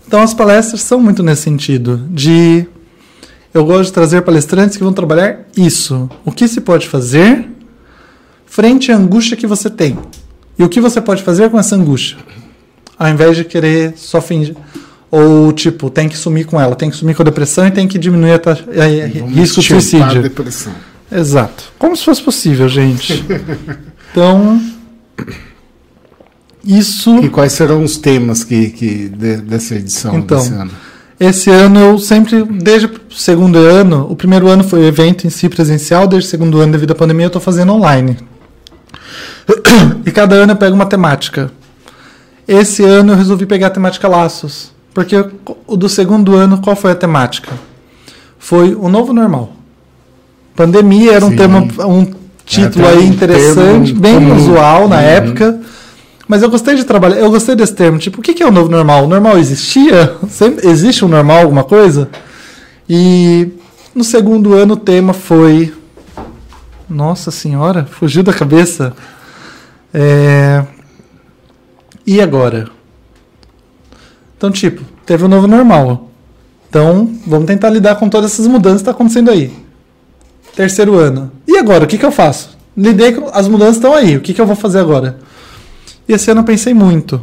Então, 0.07 0.21
as 0.21 0.31
palestras 0.31 0.81
são 0.81 0.99
muito 1.01 1.23
nesse 1.23 1.41
sentido, 1.41 1.97
de 2.11 2.67
eu 3.51 3.65
gosto 3.65 3.85
de 3.85 3.93
trazer 3.93 4.21
palestrantes 4.21 4.77
que 4.77 4.83
vão 4.83 4.93
trabalhar 4.93 5.39
isso. 5.57 6.07
O 6.23 6.31
que 6.31 6.47
se 6.47 6.61
pode 6.61 6.87
fazer 6.87 7.49
frente 8.45 8.91
à 8.91 8.95
angústia 8.95 9.35
que 9.35 9.47
você 9.47 9.71
tem? 9.71 9.97
E 10.59 10.63
o 10.63 10.69
que 10.69 10.79
você 10.79 11.01
pode 11.01 11.23
fazer 11.23 11.49
com 11.49 11.57
essa 11.57 11.75
angústia? 11.75 12.15
Ao 12.97 13.09
invés 13.09 13.35
de 13.35 13.43
querer 13.43 13.93
só 13.97 14.21
fingir. 14.21 14.55
Ou, 15.09 15.51
tipo, 15.51 15.89
tem 15.89 16.07
que 16.07 16.15
sumir 16.17 16.45
com 16.45 16.61
ela, 16.61 16.75
tem 16.75 16.91
que 16.91 16.95
sumir 16.95 17.15
com 17.15 17.23
a 17.23 17.25
depressão 17.25 17.65
e 17.65 17.71
tem 17.71 17.87
que 17.87 17.97
diminuir 17.97 18.33
a 18.33 18.39
taxa, 18.39 18.63
a- 18.69 19.19
Vamos 19.19 19.35
risco 19.35 19.61
de 19.61 19.67
suicídio. 19.67 20.19
a 20.19 20.21
depressão. 20.21 20.73
Exato. 21.11 21.71
Como 21.79 21.95
se 21.95 22.03
fosse 22.03 22.21
possível, 22.21 22.67
gente. 22.67 23.25
Então, 24.11 24.61
isso. 26.63 27.17
E 27.23 27.29
quais 27.29 27.53
serão 27.53 27.83
os 27.83 27.97
temas 27.97 28.43
que, 28.43 28.69
que 28.71 29.09
de- 29.09 29.37
dessa 29.37 29.75
edição 29.75 30.17
Então, 30.17 30.37
desse 30.37 30.53
ano? 30.53 30.71
Esse 31.19 31.49
ano 31.49 31.79
eu 31.79 31.97
sempre, 31.97 32.43
desde 32.43 32.87
o 32.87 32.91
segundo 33.09 33.57
ano, 33.57 34.05
o 34.09 34.15
primeiro 34.15 34.47
ano 34.47 34.63
foi 34.63 34.81
o 34.81 34.83
evento 34.85 35.25
em 35.25 35.29
si 35.31 35.49
presencial, 35.49 36.07
desde 36.07 36.27
o 36.27 36.29
segundo 36.29 36.59
ano, 36.59 36.73
devido 36.73 36.91
à 36.91 36.95
pandemia, 36.95 37.25
eu 37.25 37.27
estou 37.27 37.41
fazendo 37.41 37.73
online. 37.73 38.17
E 40.05 40.11
cada 40.11 40.35
ano 40.35 40.51
eu 40.51 40.55
pego 40.57 40.75
uma 40.75 40.85
temática. 40.85 41.49
Esse 42.47 42.83
ano 42.83 43.13
eu 43.13 43.17
resolvi 43.17 43.45
pegar 43.45 43.67
a 43.67 43.71
temática 43.71 44.07
laços. 44.07 44.71
Porque 44.93 45.15
o 45.65 45.75
do 45.77 45.87
segundo 45.89 46.35
ano, 46.35 46.59
qual 46.59 46.75
foi 46.75 46.91
a 46.91 46.95
temática? 46.95 47.51
Foi 48.37 48.75
o 48.75 48.87
novo 48.89 49.11
normal. 49.13 49.55
Pandemia 50.57 51.13
era 51.13 51.23
um 51.25 51.29
Sim. 51.29 51.35
tema, 51.35 51.59
um 51.85 52.11
título 52.43 52.83
até 52.87 52.97
aí 52.97 53.03
um 53.05 53.07
interessante, 53.13 53.93
termo 53.93 53.99
bem 54.01 54.31
usual 54.35 54.89
na 54.89 54.95
Uhum. 54.95 55.01
época. 55.01 55.61
Mas 56.27 56.41
eu 56.41 56.49
gostei 56.49 56.75
de 56.75 56.83
trabalhar, 56.83 57.17
eu 57.17 57.29
gostei 57.29 57.55
desse 57.55 57.73
termo. 57.75 57.99
Tipo, 57.99 58.19
o 58.19 58.21
que 58.23 58.33
que 58.33 58.41
é 58.41 58.47
o 58.47 58.51
novo 58.51 58.67
normal? 58.69 59.05
O 59.05 59.07
normal 59.07 59.37
existia? 59.37 60.15
Sempre, 60.27 60.67
existe 60.67 61.05
um 61.05 61.07
normal, 61.07 61.41
alguma 61.43 61.63
coisa? 61.63 62.09
E 62.89 63.49
no 63.93 64.03
segundo 64.03 64.55
ano 64.55 64.73
o 64.73 64.77
tema 64.77 65.13
foi. 65.13 65.71
Nossa 66.89 67.29
senhora, 67.29 67.85
fugiu 67.85 68.23
da 68.23 68.33
cabeça. 68.33 68.93
É... 69.93 70.63
E 72.05 72.19
agora? 72.19 72.67
Então, 74.35 74.49
tipo, 74.49 74.81
teve 75.05 75.23
o 75.23 75.27
novo 75.27 75.45
normal. 75.45 76.09
Então, 76.67 77.13
vamos 77.27 77.45
tentar 77.45 77.69
lidar 77.69 77.95
com 77.97 78.09
todas 78.09 78.31
essas 78.31 78.47
mudanças 78.47 78.77
que 78.81 78.89
estão 78.89 78.93
acontecendo 78.93 79.29
aí. 79.29 79.66
Terceiro 80.57 80.95
ano. 80.97 81.31
E 81.47 81.55
agora? 81.55 81.83
O 81.83 81.87
que, 81.87 81.99
que 81.99 82.05
eu 82.05 82.11
faço? 82.11 82.57
Lidei 82.75 83.11
com. 83.11 83.29
As 83.31 83.47
mudanças 83.47 83.75
estão 83.75 83.93
aí. 83.93 84.17
O 84.17 84.21
que, 84.21 84.33
que 84.33 84.41
eu 84.41 84.45
vou 84.47 84.55
fazer 84.55 84.79
agora? 84.79 85.19
E 86.09 86.13
esse 86.13 86.31
ano 86.31 86.41
eu 86.41 86.45
pensei 86.45 86.73
muito. 86.73 87.21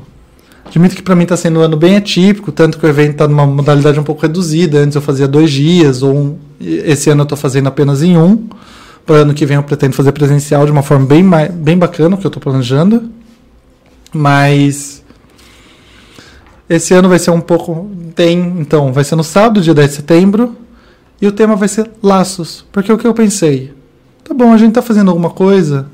Admito 0.65 0.95
que 0.95 1.03
para 1.03 1.17
mim 1.17 1.25
está 1.25 1.37
sendo 1.37 1.59
um 1.59 1.63
ano 1.63 1.77
bem 1.77 1.97
atípico, 1.97 2.53
tanto 2.53 2.79
que 2.79 2.87
o 2.87 2.89
evento 2.89 3.11
está 3.11 3.27
numa 3.27 3.45
modalidade 3.45 3.99
um 3.99 4.05
pouco 4.05 4.23
reduzida. 4.23 4.79
Antes 4.79 4.95
eu 4.95 5.03
fazia 5.03 5.27
dois 5.27 5.51
dias, 5.51 6.01
ou 6.05 6.15
um, 6.15 6.39
esse 6.61 7.11
ano 7.11 7.23
eu 7.23 7.25
estou 7.25 7.37
fazendo 7.37 7.67
apenas 7.67 8.05
em 8.05 8.17
um. 8.17 8.49
Para 9.05 9.17
ano 9.17 9.35
que 9.35 9.45
vem 9.45 9.57
eu 9.57 9.65
pretendo 9.65 9.95
fazer 9.95 10.13
presencial 10.13 10.65
de 10.65 10.71
uma 10.71 10.83
forma 10.85 11.05
bem, 11.05 11.29
bem 11.55 11.77
bacana, 11.77 12.17
que 12.17 12.25
eu 12.25 12.29
estou 12.29 12.41
planejando. 12.41 13.11
Mas 14.13 15.03
esse 16.69 16.95
ano 16.95 17.09
vai 17.09 17.19
ser 17.19 17.33
um 17.33 17.41
pouco. 17.41 17.91
Tem, 18.15 18.39
então, 18.61 18.93
vai 18.93 19.03
ser 19.03 19.17
no 19.17 19.25
sábado, 19.25 19.61
dia 19.61 19.75
10 19.75 19.91
de 19.91 19.97
setembro, 19.97 20.57
e 21.21 21.27
o 21.27 21.33
tema 21.33 21.57
vai 21.57 21.69
ser 21.69 21.91
laços. 22.03 22.65
Porque 22.73 22.93
o 22.93 22.99
que 22.99 23.07
eu 23.07 23.15
pensei? 23.15 23.73
Tá 24.23 24.33
bom, 24.33 24.53
a 24.53 24.57
gente 24.57 24.71
está 24.71 24.83
fazendo 24.83 25.11
alguma 25.11 25.31
coisa, 25.31 25.87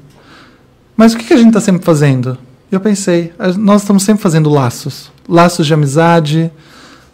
mas 0.96 1.14
o 1.14 1.18
que, 1.18 1.32
a 1.32 1.36
gente 1.36 1.48
está 1.48 1.60
sempre 1.60 1.84
fazendo? 1.84 2.36
Eu 2.70 2.78
pensei, 2.78 3.32
nós 3.58 3.82
estamos 3.82 4.02
sempre 4.02 4.22
fazendo 4.22 4.50
laços. 4.50 5.10
Laços 5.28 5.66
de 5.66 5.74
amizade, 5.74 6.50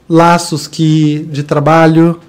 laços 0.08 0.66
que 0.66 1.26
de 1.30 1.42
trabalho, 1.42 2.20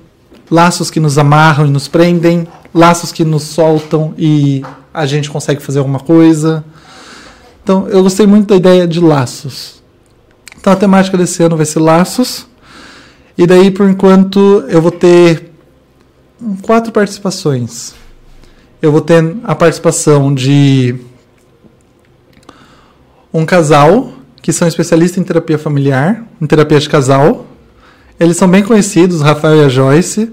laços 0.49 0.89
que 0.89 0.99
nos 0.99 1.17
amarram 1.17 1.65
e 1.65 1.69
nos 1.69 1.87
prendem, 1.87 2.47
laços 2.73 3.11
que 3.11 3.25
nos 3.25 3.43
soltam 3.43 4.13
e 4.17 4.61
a 4.93 5.05
gente 5.05 5.29
consegue 5.29 5.61
fazer 5.61 5.79
alguma 5.79 5.99
coisa. 5.99 6.63
Então, 7.63 7.87
eu 7.89 8.01
gostei 8.01 8.25
muito 8.25 8.47
da 8.47 8.55
ideia 8.55 8.87
de 8.87 8.99
laços. 8.99 9.83
Então, 10.59 10.71
a 10.71 10.75
temática 10.75 11.17
desse 11.17 11.43
ano 11.43 11.57
vai 11.57 11.65
ser 11.65 11.79
laços. 11.79 12.47
E 13.37 13.45
daí, 13.45 13.69
por 13.69 13.89
enquanto, 13.89 14.63
eu 14.69 14.81
vou 14.81 14.91
ter 14.91 15.51
quatro 16.61 16.91
participações. 16.91 17.93
Eu 18.81 18.91
vou 18.91 19.01
ter 19.01 19.35
a 19.43 19.55
participação 19.55 20.33
de 20.33 20.95
um 23.33 23.45
casal 23.45 24.13
que 24.41 24.53
são 24.53 24.67
especialistas 24.67 25.17
em 25.17 25.23
terapia 25.23 25.57
familiar, 25.57 26.23
em 26.41 26.45
terapia 26.45 26.79
de 26.79 26.87
casal. 26.87 27.45
Eles 28.19 28.37
são 28.37 28.47
bem 28.47 28.63
conhecidos, 28.63 29.21
Rafael 29.21 29.57
e 29.57 29.65
a 29.65 29.69
Joyce. 29.69 30.31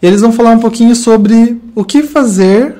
E 0.00 0.06
eles 0.06 0.20
vão 0.20 0.32
falar 0.32 0.50
um 0.50 0.58
pouquinho 0.58 0.94
sobre 0.94 1.60
o 1.74 1.84
que 1.84 2.02
fazer, 2.02 2.76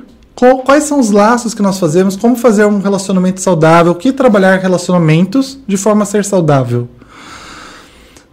quais 0.64 0.84
são 0.84 1.00
os 1.00 1.10
laços 1.10 1.54
que 1.54 1.62
nós 1.62 1.78
fazemos, 1.78 2.14
como 2.14 2.36
fazer 2.36 2.66
um 2.66 2.78
relacionamento 2.78 3.40
saudável, 3.40 3.92
o 3.92 3.96
que 3.96 4.12
trabalhar 4.12 4.58
relacionamentos 4.58 5.58
de 5.66 5.76
forma 5.76 6.02
a 6.02 6.06
ser 6.06 6.24
saudável. 6.24 6.88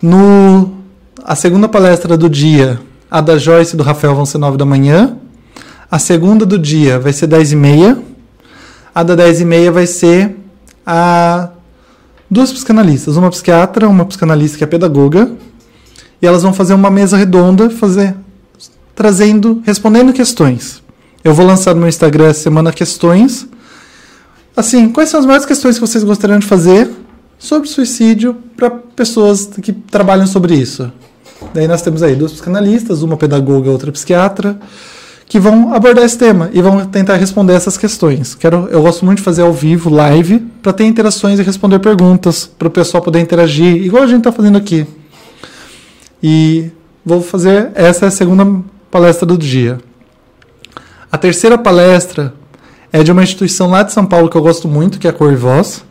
No 0.02 0.72
a 1.24 1.36
segunda 1.36 1.70
palestra 1.70 2.18
do 2.18 2.30
dia, 2.30 2.80
a 3.14 3.22
da 3.22 3.38
Joyce 3.38 3.76
e 3.76 3.78
do 3.78 3.84
Rafael 3.84 4.16
vão 4.16 4.26
ser 4.26 4.40
9 4.40 4.58
da 4.58 4.66
manhã. 4.66 5.16
A 5.90 6.00
segunda 6.00 6.48
do 6.48 6.58
dia 6.58 6.98
vai 6.98 7.14
ser 7.14 7.28
10 7.28 7.52
e 7.52 7.56
meia. 7.56 8.00
A 8.94 9.04
da 9.04 9.14
10 9.14 9.42
e 9.42 9.46
meia 9.46 9.72
vai 9.72 9.86
ser 9.86 10.36
a 10.84 11.50
duas 12.28 12.52
psicanalistas, 12.52 13.16
uma 13.16 13.30
psiquiatra, 13.30 13.88
uma 13.88 14.04
psicanalista 14.04 14.58
que 14.58 14.64
é 14.64 14.68
pedagoga, 14.68 15.32
e 16.20 16.26
elas 16.26 16.42
vão 16.42 16.54
fazer 16.54 16.74
uma 16.74 16.90
mesa 16.90 17.16
redonda, 17.16 17.70
fazer 17.70 18.16
trazendo, 18.96 19.62
respondendo 19.64 20.12
questões. 20.12 20.82
Eu 21.24 21.36
vou 21.36 21.46
lançar 21.46 21.76
no 21.76 21.82
meu 21.82 21.90
Instagram 21.90 22.30
essa 22.30 22.42
semana 22.42 22.74
questões. 22.74 23.48
Assim, 24.58 24.90
quais 24.90 25.10
são 25.10 25.20
as 25.20 25.26
maiores 25.28 25.46
questões 25.46 25.76
que 25.76 25.82
vocês 25.82 26.04
gostariam 26.04 26.40
de 26.40 26.48
fazer 26.48 26.90
sobre 27.38 27.70
suicídio 27.70 28.36
para 28.58 28.72
pessoas 28.72 29.46
que 29.62 29.72
trabalham 29.72 30.26
sobre 30.26 30.56
isso? 30.56 30.92
Daí 31.54 31.68
nós 31.68 31.82
temos 31.82 32.04
aí 32.04 32.16
duas 32.16 32.32
psicanalistas, 32.32 33.02
uma 33.02 33.18
pedagoga, 33.18 33.72
outra 33.72 33.92
psiquiatra, 33.92 34.60
que 35.28 35.40
vão 35.40 35.74
abordar 35.74 36.06
esse 36.06 36.18
tema 36.18 36.50
e 36.54 36.62
vão 36.62 36.86
tentar 36.86 37.16
responder 37.16 37.54
essas 37.54 37.78
questões. 37.78 38.36
Quero, 38.36 38.68
eu 38.70 38.82
gosto 38.82 39.04
muito 39.04 39.18
de 39.18 39.24
fazer 39.24 39.42
ao 39.42 39.52
vivo, 39.52 39.90
live, 39.90 40.40
para 40.62 40.74
ter 40.74 40.86
interações 40.86 41.40
e 41.40 41.44
responder 41.44 41.80
perguntas, 41.80 42.46
para 42.46 42.68
o 42.68 42.72
pessoal 42.72 43.02
poder 43.02 43.20
interagir, 43.20 43.84
igual 43.84 44.04
a 44.04 44.08
gente 44.08 44.20
está 44.20 44.32
fazendo 44.32 44.58
aqui. 44.58 44.86
E 46.22 46.72
vou 47.06 47.22
fazer 47.22 47.72
essa 47.74 48.06
é 48.06 48.08
a 48.08 48.12
segunda 48.12 48.46
palestra 48.92 49.26
do 49.26 49.38
dia. 49.38 49.80
A 51.12 51.18
terceira 51.18 51.58
palestra 51.58 52.34
é 52.92 53.04
de 53.04 53.12
uma 53.12 53.24
instituição 53.24 53.70
lá 53.70 53.84
de 53.84 53.92
São 53.92 54.06
Paulo 54.06 54.30
que 54.30 54.38
eu 54.38 54.42
gosto 54.42 54.68
muito, 54.68 55.00
que 55.00 55.08
é 55.08 55.10
a 55.10 55.14
Cor 55.14 55.32
e 55.32 55.36
Voz, 55.36 55.84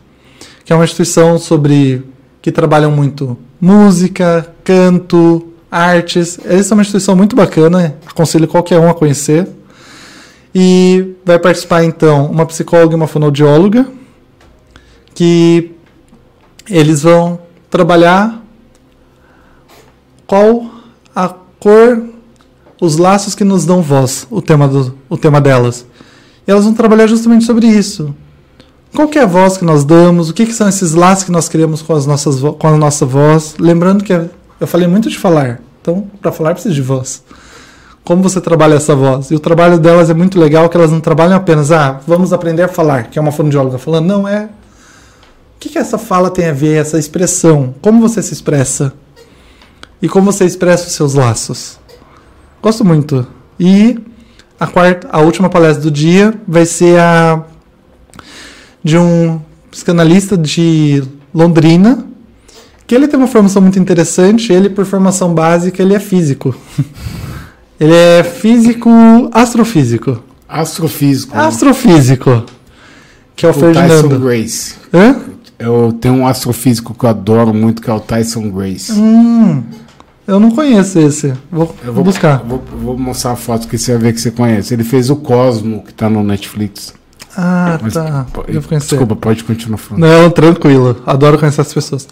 que 0.63 0.71
é 0.71 0.75
uma 0.75 0.85
instituição 0.85 1.37
sobre 1.37 2.01
que 2.43 2.51
trabalham 2.51 2.91
muito 2.91 3.37
música, 3.59 4.53
canto, 4.65 5.53
artes. 5.71 6.37
Eles 6.43 6.65
são 6.65 6.77
uma 6.77 6.81
instituição 6.81 7.15
muito 7.15 7.37
bacana, 7.37 7.95
aconselho 8.05 8.49
qualquer 8.49 8.77
um 8.77 8.89
a 8.89 8.93
conhecer. 8.93 9.47
E 10.53 11.15
vai 11.25 11.39
participar 11.39 11.85
então 11.85 12.25
uma 12.25 12.45
psicóloga 12.45 12.93
e 12.93 12.97
uma 12.97 13.07
fonoaudióloga, 13.07 13.87
que 15.15 15.71
eles 16.69 17.01
vão 17.01 17.39
trabalhar 17.69 18.43
qual 20.27 20.69
a 21.15 21.33
cor, 21.57 22.03
os 22.81 22.97
laços 22.97 23.33
que 23.33 23.45
nos 23.45 23.65
dão 23.65 23.81
voz, 23.81 24.27
o 24.29 24.41
tema, 24.41 24.67
do, 24.67 24.97
o 25.09 25.15
tema 25.15 25.39
delas. 25.39 25.85
E 26.45 26.51
elas 26.51 26.65
vão 26.65 26.73
trabalhar 26.73 27.07
justamente 27.07 27.45
sobre 27.45 27.67
isso. 27.67 28.13
Qual 28.95 29.09
é 29.15 29.19
a 29.19 29.25
voz 29.25 29.57
que 29.57 29.65
nós 29.65 29.83
damos? 29.83 30.29
O 30.29 30.33
que, 30.33 30.45
que 30.45 30.53
são 30.53 30.69
esses 30.69 30.93
laços 30.93 31.23
que 31.23 31.31
nós 31.31 31.49
criamos 31.49 31.81
com, 31.81 31.93
as 31.93 32.05
nossas 32.05 32.39
com 32.39 32.67
a 32.67 32.77
nossa 32.77 33.05
voz? 33.07 33.55
Lembrando 33.59 34.03
que 34.03 34.13
eu 34.13 34.67
falei 34.67 34.87
muito 34.87 35.09
de 35.09 35.17
falar. 35.17 35.61
Então, 35.81 36.07
para 36.21 36.31
falar, 36.31 36.53
precisa 36.53 36.75
de 36.75 36.81
voz. 36.81 37.23
Como 38.03 38.21
você 38.21 38.39
trabalha 38.39 38.75
essa 38.75 38.95
voz? 38.95 39.31
E 39.31 39.35
o 39.35 39.39
trabalho 39.39 39.79
delas 39.79 40.11
é 40.11 40.13
muito 40.13 40.39
legal, 40.39 40.69
que 40.69 40.77
elas 40.77 40.91
não 40.91 40.99
trabalham 40.99 41.35
apenas, 41.35 41.71
ah, 41.71 42.01
vamos 42.05 42.33
aprender 42.33 42.61
a 42.61 42.67
falar, 42.67 43.09
que 43.09 43.17
é 43.17 43.21
uma 43.21 43.31
fonoaudióloga 43.31 43.79
falando. 43.79 44.05
Não, 44.05 44.27
é... 44.27 44.45
O 44.45 45.59
que, 45.59 45.69
que 45.69 45.77
essa 45.79 45.97
fala 45.97 46.29
tem 46.29 46.47
a 46.47 46.53
ver, 46.53 46.79
essa 46.79 46.99
expressão? 46.99 47.73
Como 47.81 47.99
você 47.99 48.21
se 48.21 48.33
expressa? 48.33 48.93
E 50.01 50.07
como 50.07 50.31
você 50.31 50.45
expressa 50.45 50.87
os 50.87 50.93
seus 50.93 51.15
laços? 51.15 51.79
Gosto 52.61 52.85
muito. 52.85 53.25
E 53.59 53.97
a 54.59 54.67
quarta, 54.67 55.07
a 55.11 55.21
última 55.21 55.49
palestra 55.49 55.81
do 55.81 55.89
dia 55.89 56.33
vai 56.47 56.65
ser 56.65 56.99
a 56.99 57.43
de 58.83 58.97
um 58.97 59.39
psicanalista 59.71 60.37
de 60.37 61.03
Londrina, 61.33 62.05
que 62.85 62.93
ele 62.93 63.07
tem 63.07 63.17
uma 63.17 63.27
formação 63.27 63.61
muito 63.61 63.79
interessante. 63.79 64.51
Ele, 64.51 64.69
por 64.69 64.85
formação 64.85 65.33
básica, 65.33 65.81
ele 65.81 65.93
é 65.93 65.99
físico. 65.99 66.55
ele 67.79 67.93
é 67.93 68.23
físico 68.23 68.89
astrofísico. 69.31 70.21
Astrofísico. 70.47 71.35
Astrofísico. 71.37 72.43
que 73.35 73.45
é 73.45 73.49
o, 73.49 73.51
O 73.51 73.53
Tyson 73.53 73.73
Ferdinando. 73.73 74.19
Grace. 74.19 74.75
Hã? 74.93 75.15
Eu 75.57 75.95
tenho 75.99 76.15
um 76.15 76.27
astrofísico 76.27 76.93
que 76.93 77.05
eu 77.05 77.09
adoro 77.09 77.53
muito, 77.53 77.81
que 77.81 77.89
é 77.89 77.93
o 77.93 77.99
Tyson 77.99 78.51
Grace. 78.51 78.91
Hum, 78.91 79.63
eu 80.27 80.39
não 80.39 80.51
conheço 80.51 80.99
esse. 80.99 81.33
Vou, 81.49 81.73
Eu 81.83 81.93
vou 81.93 82.03
buscar. 82.03 82.43
Vou, 82.43 82.61
vou 82.81 82.97
mostrar 82.97 83.31
a 83.31 83.35
foto 83.35 83.67
que 83.67 83.77
você 83.77 83.93
vai 83.93 84.01
ver 84.03 84.13
que 84.13 84.21
você 84.21 84.31
conhece. 84.31 84.73
Ele 84.73 84.83
fez 84.83 85.09
o 85.09 85.15
Cosmo, 85.15 85.83
que 85.83 85.93
tá 85.93 86.09
no 86.09 86.21
Netflix. 86.23 86.93
Ah, 87.35 87.79
Mas- 87.81 87.93
tá. 87.93 88.25
conhecer. 88.67 88.77
Desculpa, 88.89 89.15
pode 89.15 89.43
continuar 89.43 89.77
falando. 89.77 90.01
Não, 90.03 90.29
tranquilo. 90.29 91.01
Adoro 91.05 91.37
conhecer 91.37 91.61
as 91.61 91.73
pessoas. 91.73 92.07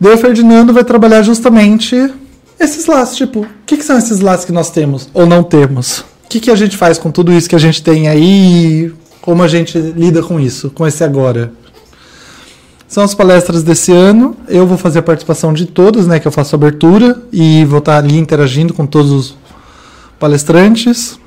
Daí 0.00 0.14
o 0.14 0.18
Ferdinando 0.18 0.72
vai 0.72 0.84
trabalhar 0.84 1.22
justamente 1.22 2.12
esses 2.58 2.86
laços. 2.86 3.16
Tipo, 3.16 3.40
o 3.40 3.46
que, 3.66 3.76
que 3.76 3.84
são 3.84 3.98
esses 3.98 4.20
laços 4.20 4.44
que 4.44 4.52
nós 4.52 4.70
temos 4.70 5.08
ou 5.12 5.26
não 5.26 5.42
temos? 5.42 6.00
O 6.24 6.28
que, 6.28 6.40
que 6.40 6.50
a 6.50 6.56
gente 6.56 6.76
faz 6.76 6.98
com 6.98 7.10
tudo 7.10 7.32
isso 7.32 7.48
que 7.48 7.54
a 7.56 7.60
gente 7.60 7.82
tem 7.82 8.08
aí? 8.08 8.92
Como 9.20 9.42
a 9.42 9.48
gente 9.48 9.78
lida 9.78 10.22
com 10.22 10.38
isso, 10.38 10.70
com 10.70 10.86
esse 10.86 11.02
agora? 11.02 11.52
São 12.86 13.02
as 13.02 13.14
palestras 13.14 13.62
desse 13.62 13.90
ano. 13.92 14.36
Eu 14.46 14.66
vou 14.66 14.76
fazer 14.78 14.98
a 15.00 15.02
participação 15.02 15.52
de 15.52 15.66
todas, 15.66 16.06
né? 16.06 16.20
Que 16.20 16.28
eu 16.28 16.32
faço 16.32 16.54
a 16.54 16.58
abertura 16.58 17.20
e 17.32 17.64
vou 17.64 17.78
estar 17.78 17.96
ali 17.98 18.18
interagindo 18.18 18.72
com 18.74 18.86
todos 18.86 19.10
os 19.10 19.36
palestrantes. 20.18 21.18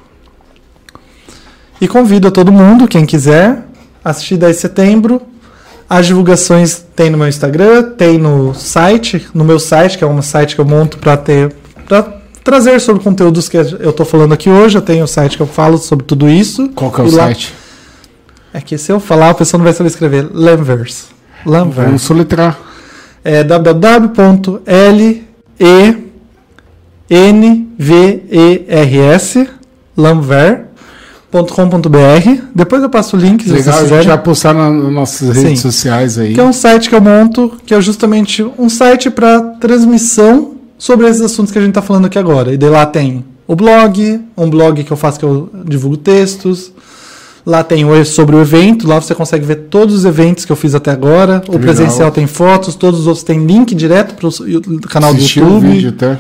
E 1.80 1.88
convido 1.88 2.28
a 2.28 2.32
todo 2.32 2.52
mundo, 2.52 2.88
quem 2.88 3.06
quiser, 3.06 3.64
assistir 4.04 4.38
10 4.38 4.56
de 4.56 4.62
setembro. 4.62 5.22
As 5.90 6.06
divulgações 6.06 6.84
tem 6.95 7.10
no 7.10 7.18
meu 7.18 7.28
Instagram, 7.28 7.91
tem 7.98 8.18
no 8.18 8.54
site, 8.54 9.26
no 9.34 9.45
meu 9.45 9.58
site, 9.60 9.98
que 9.98 10.04
é 10.04 10.08
um 10.08 10.22
site 10.22 10.56
que 10.56 10.62
eu 10.62 10.66
monto 10.66 10.98
para 10.98 11.16
ter 11.16 11.54
para 11.88 12.18
trazer 12.44 12.80
sobre 12.82 13.02
conteúdos 13.04 13.48
que 13.48 13.56
eu 13.58 13.90
estou 13.90 14.06
falando 14.06 14.34
aqui 14.34 14.49
hoje. 14.49 14.78
Eu 14.78 14.82
tenho 14.82 15.04
o 15.06 15.08
site 15.08 15.38
que 15.38 15.44
eu 15.44 15.48
falo 15.48 15.78
sobre 15.78 16.06
tudo 16.06 16.28
isso. 16.28 16.70
Qual 16.76 16.91
que 16.91 16.99
é 16.99 17.04
o 17.06 17.08
E 17.08 17.12
lá- 17.12 17.24
site? 17.26 17.54
É 18.54 18.60
que 18.62 18.78
se 18.78 18.91
eu 18.91 18.99
falar, 18.99 19.30
a 19.30 19.34
pessoa 19.34 19.58
não 19.60 19.64
vai 19.66 19.74
saber 19.74 19.90
escrever. 19.90 20.28
Lamvers. 20.34 21.06
Lamvers. 21.45 21.86
Vamos 21.88 22.02
soletrar. 22.02 22.58
É 23.24 23.44
www.lenvers 29.04 30.58
lamver.com.br. 31.34 32.41
Depois 32.54 32.82
eu 32.84 32.90
passo 32.90 33.16
o 33.18 33.20
link 33.20 33.44
se 33.44 33.49
vocês 33.49 33.66
Legal, 33.66 33.82
quiserem. 33.84 34.08
vai 34.08 34.18
postar 34.18 34.54
na- 34.54 34.70
nas 34.72 34.91
nossas 34.91 35.36
Sim. 35.38 35.44
redes 35.44 35.62
sociais 35.62 36.18
aí. 36.18 36.34
Que 36.34 36.40
é 36.40 36.44
um 36.44 36.54
site 36.54 36.90
que 36.90 36.95
eu 36.95 37.02
monto, 37.02 37.54
que 37.66 37.74
é 37.74 37.82
justamente 37.82 38.45
um 38.58 38.70
site 38.70 39.10
para 39.10 39.41
transmissão 39.60 40.56
sobre 40.78 41.08
esses 41.08 41.22
assuntos 41.22 41.52
que 41.52 41.58
a 41.58 41.62
gente 41.62 41.70
está 41.72 41.82
falando 41.82 42.06
aqui 42.06 42.18
agora. 42.20 42.54
E 42.54 42.58
daí 42.58 42.70
lá 42.70 42.86
tem 42.86 43.26
o 43.48 43.56
blog, 43.56 44.22
um 44.38 44.49
blog 44.49 44.84
que 44.84 44.91
eu 44.91 44.98
faço 44.98 45.20
que 45.20 45.26
eu 45.26 45.49
divulgo 45.66 45.98
textos. 45.98 46.72
Lá 47.45 47.64
tem 47.64 47.86
o 47.86 48.04
sobre 48.06 48.36
o 48.36 48.41
evento, 48.41 48.86
lá 48.86 48.99
você 48.99 49.16
consegue 49.16 49.45
ver 49.45 49.56
todos 49.70 49.95
os 49.95 50.04
eventos 50.04 50.44
que 50.44 50.52
eu 50.52 50.56
fiz 50.58 50.76
até 50.76 50.91
agora. 50.91 51.41
O 51.48 51.54
legal. 51.54 51.60
presencial 51.62 52.12
tem 52.12 52.28
fotos, 52.28 52.76
todos 52.76 52.99
os 53.02 53.08
outros 53.08 53.24
têm 53.24 53.45
link 53.45 53.74
direto 53.74 54.16
para 54.16 54.28
o 54.28 54.82
canal 54.82 55.14
do 55.14 55.18
Assistir 55.18 55.41
o 55.41 55.45
YouTube. 55.54 55.68
vídeo 55.70 55.90
até 55.91 56.18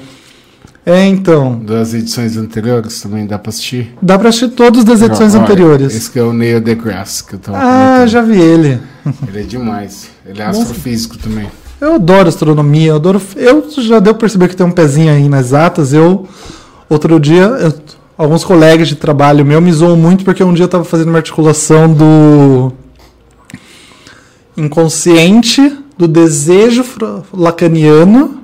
É, 0.89 1.05
então. 1.05 1.59
das 1.59 1.93
edições 1.93 2.37
anteriores 2.37 3.01
também 3.01 3.25
dá 3.27 3.37
pra 3.37 3.49
assistir. 3.49 3.93
Dá 4.01 4.17
para 4.17 4.29
assistir 4.29 4.49
todos 4.55 4.85
das 4.85 5.01
edições 5.01 5.35
ó, 5.35 5.39
anteriores. 5.41 5.93
Esse 5.93 6.09
que 6.09 6.17
é 6.17 6.23
o 6.23 6.31
Neil 6.31 6.61
deGrasse 6.61 7.23
que 7.25 7.35
eu 7.35 7.39
tava 7.39 7.57
Ah, 7.57 7.61
comentando. 7.61 8.07
já 8.07 8.21
vi 8.21 8.39
ele. 8.39 8.79
Ele 9.27 9.39
é 9.39 9.43
demais. 9.43 10.07
Ele 10.25 10.41
é 10.41 10.47
Nossa. 10.47 10.61
astrofísico 10.61 11.17
também. 11.17 11.47
Eu 11.81 11.95
adoro 11.95 12.29
astronomia, 12.29 12.91
eu 12.91 12.95
adoro. 12.95 13.21
Eu 13.35 13.65
já 13.69 13.99
deu 13.99 14.13
pra 14.13 14.21
perceber 14.21 14.47
que 14.47 14.55
tem 14.55 14.65
um 14.65 14.71
pezinho 14.71 15.11
aí 15.11 15.27
nas 15.27 15.53
atas. 15.53 15.91
Eu, 15.91 16.25
outro 16.89 17.19
dia, 17.19 17.43
eu- 17.43 17.73
alguns 18.17 18.45
colegas 18.45 18.87
de 18.87 18.95
trabalho 18.95 19.45
meu 19.45 19.59
me 19.59 19.71
zoam 19.73 19.97
muito 19.97 20.23
porque 20.23 20.41
um 20.43 20.53
dia 20.53 20.63
eu 20.63 20.69
tava 20.69 20.85
fazendo 20.85 21.09
uma 21.09 21.17
articulação 21.17 21.93
do 21.93 22.71
inconsciente, 24.55 25.77
do 25.97 26.07
desejo 26.07 26.83
lacaniano 27.33 28.39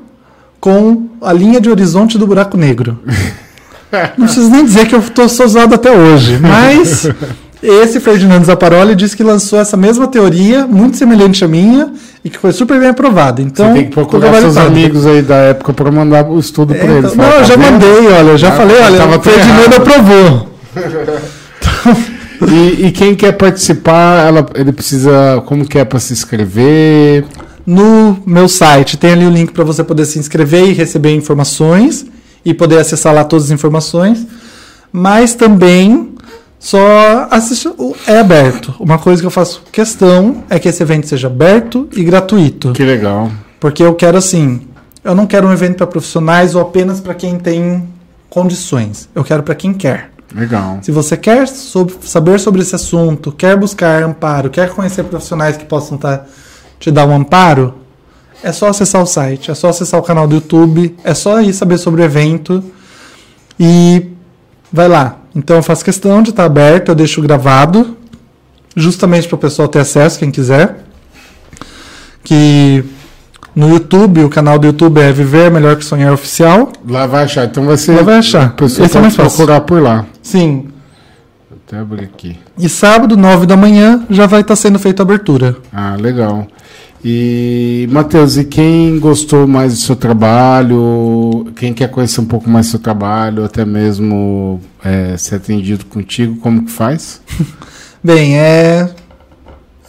com 0.64 1.10
a 1.22 1.34
linha 1.34 1.60
de 1.60 1.70
horizonte 1.70 2.18
do 2.18 2.26
buraco 2.26 2.56
negro. 2.56 2.98
Não 4.18 4.26
preciso 4.26 4.50
nem 4.50 4.64
dizer 4.64 4.88
que 4.88 4.96
eu 4.96 5.02
tô 5.02 5.28
sou 5.28 5.46
zoado 5.46 5.76
até 5.76 5.92
hoje, 5.92 6.40
mas 6.42 7.06
esse 7.62 8.00
Ferdinando 8.00 8.46
Zapparoli 8.46 8.96
disse 8.96 9.16
que 9.18 9.24
lançou 9.26 9.60
essa 9.60 9.76
mesma 9.76 10.08
teoria, 10.08 10.66
muito 10.66 10.96
semelhante 10.96 11.44
à 11.44 11.50
minha, 11.50 11.92
e 12.24 12.30
que 12.30 12.38
foi 12.38 12.54
super 12.54 12.80
bem 12.80 12.88
aprovada. 12.88 13.42
Então, 13.42 13.68
Você 13.68 13.74
tem 13.74 13.84
que 13.88 13.92
procurar 13.92 14.34
seus 14.40 14.56
amigos 14.56 15.06
aí 15.06 15.22
da 15.22 15.36
época 15.36 15.74
pra 15.74 15.92
mandar 15.92 16.30
o 16.30 16.40
estudo 16.40 16.74
É, 16.74 16.78
pra 16.78 16.92
eles. 16.94 17.12
então- 17.12 17.26
não, 17.26 17.34
eu 17.34 17.40
tá 17.40 17.44
já 17.44 17.56
vendo? 17.58 17.72
mandei, 17.74 18.08
olha, 18.08 18.30
eu 18.30 18.38
já 18.38 18.48
Ah, 18.48 18.52
falei, 18.54 18.78
olha, 18.78 19.20
Ferdinando 19.20 19.60
errado. 19.60 19.76
aprovou. 19.76 20.50
E, 22.46 22.88
e 22.88 22.92
quem 22.92 23.16
quer 23.16 23.32
participar, 23.34 24.26
ela, 24.28 24.46
ele 24.56 24.74
precisa. 24.74 25.42
Como 25.46 25.66
que 25.66 25.80
é 25.80 25.86
pra 25.86 25.98
se 25.98 26.12
inscrever? 26.12 27.24
No 27.66 28.22
meu 28.26 28.48
site 28.50 28.98
tem 28.98 29.12
ali 29.14 29.26
o 29.26 29.30
link 29.30 29.52
para 29.52 29.64
você 29.64 29.84
poder 29.84 30.06
se 30.06 30.20
inscrever 30.20 30.68
e 30.70 30.74
receber 30.74 31.16
informações 31.16 32.06
e 32.44 32.54
poder 32.54 32.78
acessar 32.80 33.14
lá 33.14 33.24
todas 33.24 33.46
as 33.46 33.52
informações. 33.52 34.26
Mas 34.92 35.34
também 35.34 36.14
só 36.60 37.28
assistir, 37.32 37.72
é 38.08 38.20
aberto. 38.20 38.74
Uma 38.80 38.98
coisa 38.98 39.22
que 39.22 39.26
eu 39.26 39.32
faço 39.32 39.64
questão 39.72 40.44
é 40.50 40.60
que 40.60 40.68
esse 40.68 40.84
evento 40.84 41.08
seja 41.08 41.28
aberto 41.28 41.88
e 41.94 42.04
gratuito. 42.04 42.74
Que 42.74 42.84
legal. 42.84 43.32
Porque 43.60 43.82
eu 43.84 43.94
quero 43.96 44.18
assim, 44.18 44.62
eu 45.04 45.16
não 45.16 45.26
quero 45.26 45.48
um 45.48 45.54
evento 45.54 45.78
para 45.78 45.88
profissionais 45.88 46.56
ou 46.56 46.62
apenas 46.62 47.00
para 47.00 47.14
quem 47.14 47.38
tem 47.40 47.88
condições. 48.30 49.10
Eu 49.16 49.24
quero 49.24 49.42
para 49.44 49.56
quem 49.56 49.74
quer. 49.74 50.12
Legal. 50.36 50.80
Se 50.82 50.92
você 50.92 51.16
quer 51.16 51.48
sob- 51.48 51.94
saber 52.02 52.40
sobre 52.40 52.62
esse 52.62 52.76
assunto, 52.76 53.32
quer 53.32 53.56
buscar 53.56 54.02
amparo, 54.04 54.50
quer 54.50 54.70
conhecer 54.72 55.04
profissionais 55.04 55.56
que 55.56 55.66
possam 55.66 55.98
tá, 55.98 56.26
te 56.80 56.92
dar 56.92 57.06
um 57.06 57.16
amparo, 57.16 57.76
é 58.44 58.52
só 58.52 58.68
acessar 58.68 59.02
o 59.02 59.06
site, 59.06 59.50
é 59.52 59.56
só 59.56 59.70
acessar 59.70 60.00
o 60.00 60.04
canal 60.04 60.28
do 60.28 60.36
YouTube, 60.36 60.96
é 61.04 61.14
só 61.14 61.42
ir 61.42 61.54
saber 61.54 61.78
sobre 61.78 62.02
o 62.02 62.06
evento 62.06 62.64
e 63.60 64.08
vai 64.72 64.88
lá. 64.88 65.18
Então 65.36 65.56
eu 65.56 65.64
faço 65.64 65.84
questão 65.84 66.22
de 66.22 66.32
estar 66.32 66.46
aberto, 66.46 66.90
eu 66.90 66.96
deixo 66.96 67.22
gravado, 67.22 67.98
justamente 68.76 69.28
para 69.28 69.36
o 69.36 69.40
pessoal 69.40 69.68
ter 69.68 69.80
acesso, 69.80 70.20
quem 70.20 70.30
quiser. 70.30 70.84
Que 72.24 72.84
no 73.56 73.70
YouTube, 73.70 74.24
o 74.24 74.30
canal 74.30 74.58
do 74.58 74.68
YouTube 74.68 75.00
é 75.00 75.12
Viver 75.12 75.52
Melhor 75.52 75.76
que 75.76 75.86
Sonhar 75.86 76.14
Oficial. 76.14 76.72
Lá 76.88 77.06
vai 77.06 77.24
achar. 77.26 77.46
Então 77.46 77.66
vai 77.66 77.78
ser. 77.78 77.96
Lá 77.96 78.02
vai 78.02 78.18
achar. 78.18 78.56
Pessoa 78.56 78.86
Esse 78.86 78.98
é 78.98 79.02
mais 79.02 79.16
fácil. 79.16 79.38
procurar 79.38 79.62
por 79.62 79.82
lá. 79.82 80.06
Sim, 80.22 80.70
Vou 81.50 81.60
até 81.68 81.78
abrir 81.78 82.06
aqui. 82.06 82.38
E 82.58 82.68
sábado, 82.68 83.16
9 83.16 83.46
da 83.46 83.56
manhã, 83.56 84.06
já 84.10 84.26
vai 84.26 84.42
estar 84.42 84.56
sendo 84.56 84.80
feita 84.80 85.04
a 85.04 85.06
abertura. 85.06 85.58
Ah, 85.72 85.96
legal. 86.00 86.48
E, 87.04 87.88
Matheus, 87.92 88.38
e 88.38 88.46
quem 88.46 88.98
gostou 88.98 89.46
mais 89.46 89.74
do 89.74 89.80
seu 89.80 89.96
trabalho, 89.96 91.48
quem 91.58 91.74
quer 91.74 91.90
conhecer 91.90 92.22
um 92.22 92.26
pouco 92.26 92.50
mais 92.50 92.68
do 92.68 92.70
seu 92.72 92.80
trabalho, 92.80 93.44
até 93.44 93.66
mesmo 93.66 94.62
é, 94.84 95.18
ser 95.18 95.36
atendido 95.36 95.86
contigo, 95.86 96.38
como 96.38 96.64
que 96.64 96.72
faz? 96.72 97.22
Bem, 98.02 98.38
é. 98.40 98.90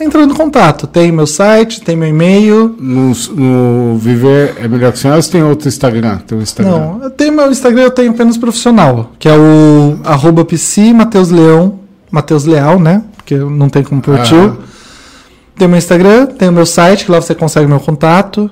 Entrando 0.00 0.34
em 0.34 0.36
contato. 0.36 0.88
Tem 0.88 1.12
meu 1.12 1.26
site, 1.26 1.80
tem 1.80 1.94
meu 1.96 2.08
e-mail. 2.08 2.74
No, 2.80 3.12
no 3.34 3.96
Viver 3.96 4.56
é 4.58 4.66
melhor 4.66 4.92
que 4.92 4.98
senhor, 4.98 5.14
ou 5.14 5.22
você 5.22 5.30
tem 5.30 5.42
outro 5.42 5.68
Instagram? 5.68 6.18
Tem 6.18 6.36
um 6.36 6.42
Instagram? 6.42 6.72
Não, 6.72 7.02
eu 7.04 7.10
tenho 7.10 7.32
meu 7.32 7.50
Instagram, 7.50 7.82
eu 7.82 7.90
tenho 7.92 8.10
apenas 8.10 8.36
profissional, 8.36 9.12
que 9.20 9.28
é 9.28 9.36
o 9.36 9.98
arroba 10.02 10.44
psi 10.44 10.92
Mateus 10.92 11.30
Leão, 11.30 11.78
Mateus 12.10 12.44
Leal, 12.44 12.80
né? 12.80 13.04
Porque 13.16 13.36
não 13.36 13.68
tem 13.68 13.84
como 13.84 14.00
pôr 14.00 14.16
Aham. 14.16 14.24
tio. 14.24 14.58
Tem 15.56 15.68
meu 15.68 15.78
Instagram, 15.78 16.26
tem 16.26 16.48
o 16.48 16.52
meu 16.52 16.66
site, 16.66 17.04
que 17.04 17.10
lá 17.10 17.20
você 17.20 17.34
consegue 17.34 17.66
meu 17.66 17.80
contato. 17.80 18.50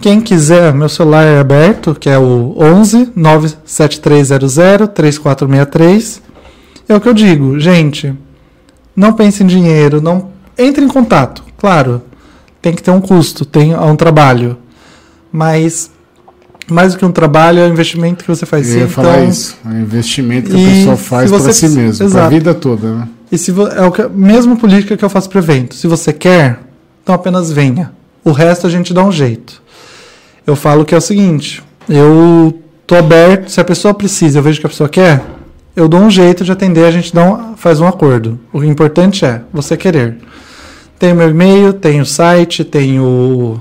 Quem 0.00 0.20
quiser, 0.20 0.72
meu 0.72 0.88
celular 0.88 1.24
é 1.24 1.38
aberto, 1.38 1.94
que 1.94 2.08
é 2.08 2.18
o 2.18 2.54
11 2.56 3.12
97300 3.16 4.54
3463. 4.94 6.22
É 6.88 6.94
o 6.94 7.00
que 7.00 7.08
eu 7.08 7.14
digo, 7.14 7.58
gente. 7.58 8.14
Não 8.94 9.12
pense 9.12 9.42
em 9.42 9.46
dinheiro, 9.46 10.00
não 10.00 10.30
entre 10.56 10.84
em 10.84 10.88
contato. 10.88 11.42
Claro, 11.58 12.02
tem 12.62 12.72
que 12.72 12.82
ter 12.82 12.90
um 12.90 13.00
custo, 13.00 13.44
tem 13.44 13.72
é 13.72 13.80
um 13.80 13.96
trabalho. 13.96 14.56
Mas 15.30 15.90
mais 16.70 16.92
do 16.92 16.98
que 16.98 17.04
um 17.04 17.12
trabalho 17.12 17.60
é 17.60 17.66
um 17.66 17.70
investimento 17.70 18.24
que 18.24 18.30
você 18.30 18.46
faz. 18.46 18.68
Eu 18.70 18.78
ia 18.78 18.84
Então, 18.84 18.90
falar 18.90 19.24
isso. 19.24 19.56
É 19.64 19.68
um 19.68 19.80
investimento 19.80 20.50
que 20.50 20.56
a 20.56 20.68
pessoa 20.68 20.96
faz 20.96 21.30
para 21.30 21.52
si 21.52 21.68
mesmo, 21.68 22.10
para 22.10 22.26
a 22.26 22.28
vida 22.28 22.54
toda. 22.54 22.94
Né? 22.94 23.08
E 23.30 23.36
se 23.36 23.52
é 23.76 23.82
o 23.82 23.92
que, 23.92 24.02
mesma 24.08 24.56
política 24.56 24.96
que 24.96 25.04
eu 25.04 25.10
faço 25.10 25.28
para 25.28 25.38
evento. 25.38 25.74
Se 25.74 25.86
você 25.86 26.12
quer, 26.12 26.60
então 27.02 27.14
apenas 27.14 27.52
venha. 27.52 27.92
O 28.24 28.32
resto 28.32 28.66
a 28.66 28.70
gente 28.70 28.92
dá 28.94 29.04
um 29.04 29.12
jeito. 29.12 29.62
Eu 30.46 30.56
falo 30.56 30.84
que 30.84 30.94
é 30.94 30.98
o 30.98 31.00
seguinte: 31.00 31.62
eu 31.88 32.62
tô 32.86 32.94
aberto. 32.96 33.50
Se 33.50 33.60
a 33.60 33.64
pessoa 33.64 33.92
precisa, 33.92 34.38
eu 34.38 34.42
vejo 34.42 34.60
que 34.60 34.66
a 34.66 34.70
pessoa 34.70 34.88
quer, 34.88 35.22
eu 35.76 35.88
dou 35.88 36.00
um 36.00 36.10
jeito 36.10 36.42
de 36.44 36.52
atender. 36.52 36.84
A 36.86 36.90
gente 36.90 37.16
um- 37.18 37.54
faz 37.56 37.80
um 37.80 37.86
acordo. 37.86 38.38
O 38.52 38.64
importante 38.64 39.24
é 39.24 39.42
você 39.52 39.76
querer. 39.76 40.16
Tem 40.98 41.14
meu 41.14 41.28
e-mail, 41.30 41.72
tem 41.74 42.00
o 42.00 42.06
site, 42.06 42.64
tem 42.64 42.98
o 42.98 43.60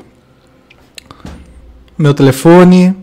meu 1.98 2.14
telefone. 2.14 2.96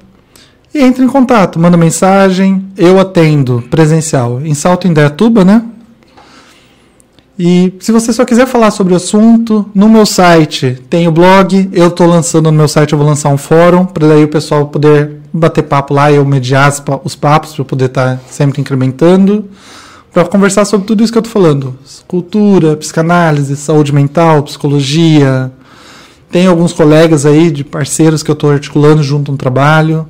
E 0.74 0.80
entre 0.82 1.04
em 1.04 1.08
contato, 1.08 1.58
manda 1.58 1.76
mensagem. 1.76 2.66
Eu 2.76 2.98
atendo 2.98 3.62
presencial 3.70 4.40
em 4.40 4.54
Salto 4.54 4.88
Indaiatuba, 4.88 5.44
né? 5.44 5.62
E 7.38 7.74
se 7.80 7.90
você 7.90 8.12
só 8.12 8.24
quiser 8.24 8.46
falar 8.46 8.70
sobre 8.70 8.92
o 8.92 8.96
assunto, 8.96 9.66
no 9.74 9.88
meu 9.88 10.06
site 10.06 10.78
tem 10.88 11.08
o 11.08 11.12
blog, 11.12 11.68
eu 11.72 11.88
estou 11.88 12.06
lançando 12.06 12.50
no 12.50 12.56
meu 12.56 12.68
site, 12.68 12.92
eu 12.92 12.98
vou 12.98 13.06
lançar 13.06 13.28
um 13.30 13.36
fórum, 13.36 13.84
para 13.84 14.06
daí 14.06 14.22
o 14.22 14.28
pessoal 14.28 14.66
poder 14.66 15.16
bater 15.32 15.62
papo 15.62 15.92
lá, 15.92 16.12
eu 16.12 16.24
mediar 16.24 16.68
os 17.02 17.16
papos, 17.16 17.54
para 17.56 17.64
poder 17.64 17.86
estar 17.86 18.16
tá 18.16 18.20
sempre 18.30 18.60
incrementando, 18.60 19.46
para 20.12 20.24
conversar 20.24 20.64
sobre 20.64 20.86
tudo 20.86 21.02
isso 21.02 21.12
que 21.12 21.18
eu 21.18 21.22
estou 21.22 21.32
falando. 21.32 21.76
Cultura, 22.06 22.76
psicanálise, 22.76 23.56
saúde 23.56 23.92
mental, 23.92 24.44
psicologia. 24.44 25.50
Tem 26.30 26.46
alguns 26.46 26.72
colegas 26.72 27.26
aí 27.26 27.50
de 27.50 27.64
parceiros 27.64 28.22
que 28.22 28.30
eu 28.30 28.34
estou 28.34 28.52
articulando 28.52 29.02
junto 29.02 29.32
no 29.32 29.38
trabalho. 29.38 30.06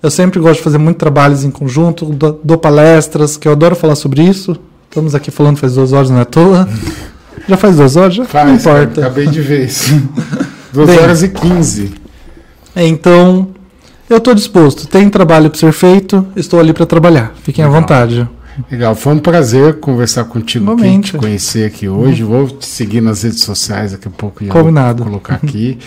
Eu 0.00 0.12
sempre 0.12 0.38
gosto 0.38 0.58
de 0.58 0.62
fazer 0.62 0.78
muitos 0.78 1.00
trabalhos 1.00 1.42
em 1.42 1.50
conjunto, 1.50 2.06
dou 2.44 2.58
palestras, 2.58 3.36
que 3.36 3.48
eu 3.48 3.52
adoro 3.52 3.74
falar 3.74 3.96
sobre 3.96 4.22
isso. 4.22 4.56
Estamos 4.92 5.14
aqui 5.14 5.30
falando 5.30 5.56
faz 5.56 5.72
duas 5.72 5.94
horas, 5.94 6.10
não 6.10 6.18
é 6.18 6.20
à 6.20 6.24
toa. 6.26 6.68
Já 7.48 7.56
faz 7.56 7.76
duas 7.76 7.96
horas? 7.96 8.14
Já 8.14 8.26
faz, 8.26 8.46
não 8.46 8.56
importa. 8.56 9.00
Cara, 9.00 9.06
acabei 9.06 9.26
de 9.26 9.40
ver 9.40 9.64
isso. 9.64 9.90
duas 10.70 10.86
Bem, 10.86 10.98
horas 10.98 11.22
e 11.22 11.30
quinze. 11.30 11.94
Então, 12.76 13.48
eu 14.06 14.18
estou 14.18 14.34
disposto. 14.34 14.86
Tem 14.86 15.08
trabalho 15.08 15.48
para 15.48 15.58
ser 15.58 15.72
feito, 15.72 16.26
estou 16.36 16.60
ali 16.60 16.74
para 16.74 16.84
trabalhar. 16.84 17.32
Fiquem 17.42 17.64
Legal. 17.64 17.74
à 17.78 17.80
vontade. 17.80 18.28
Legal, 18.70 18.94
foi 18.94 19.14
um 19.14 19.18
prazer 19.18 19.80
conversar 19.80 20.24
contigo 20.24 20.72
aqui, 20.72 21.00
te 21.00 21.12
conhecer 21.14 21.66
aqui 21.66 21.88
hoje. 21.88 22.22
Vou 22.22 22.48
te 22.48 22.66
seguir 22.66 23.00
nas 23.00 23.22
redes 23.22 23.42
sociais 23.42 23.92
daqui 23.92 24.08
a 24.08 24.10
pouco. 24.10 24.44
Combinado. 24.46 25.02
Vou 25.02 25.12
colocar 25.12 25.34
aqui. 25.36 25.78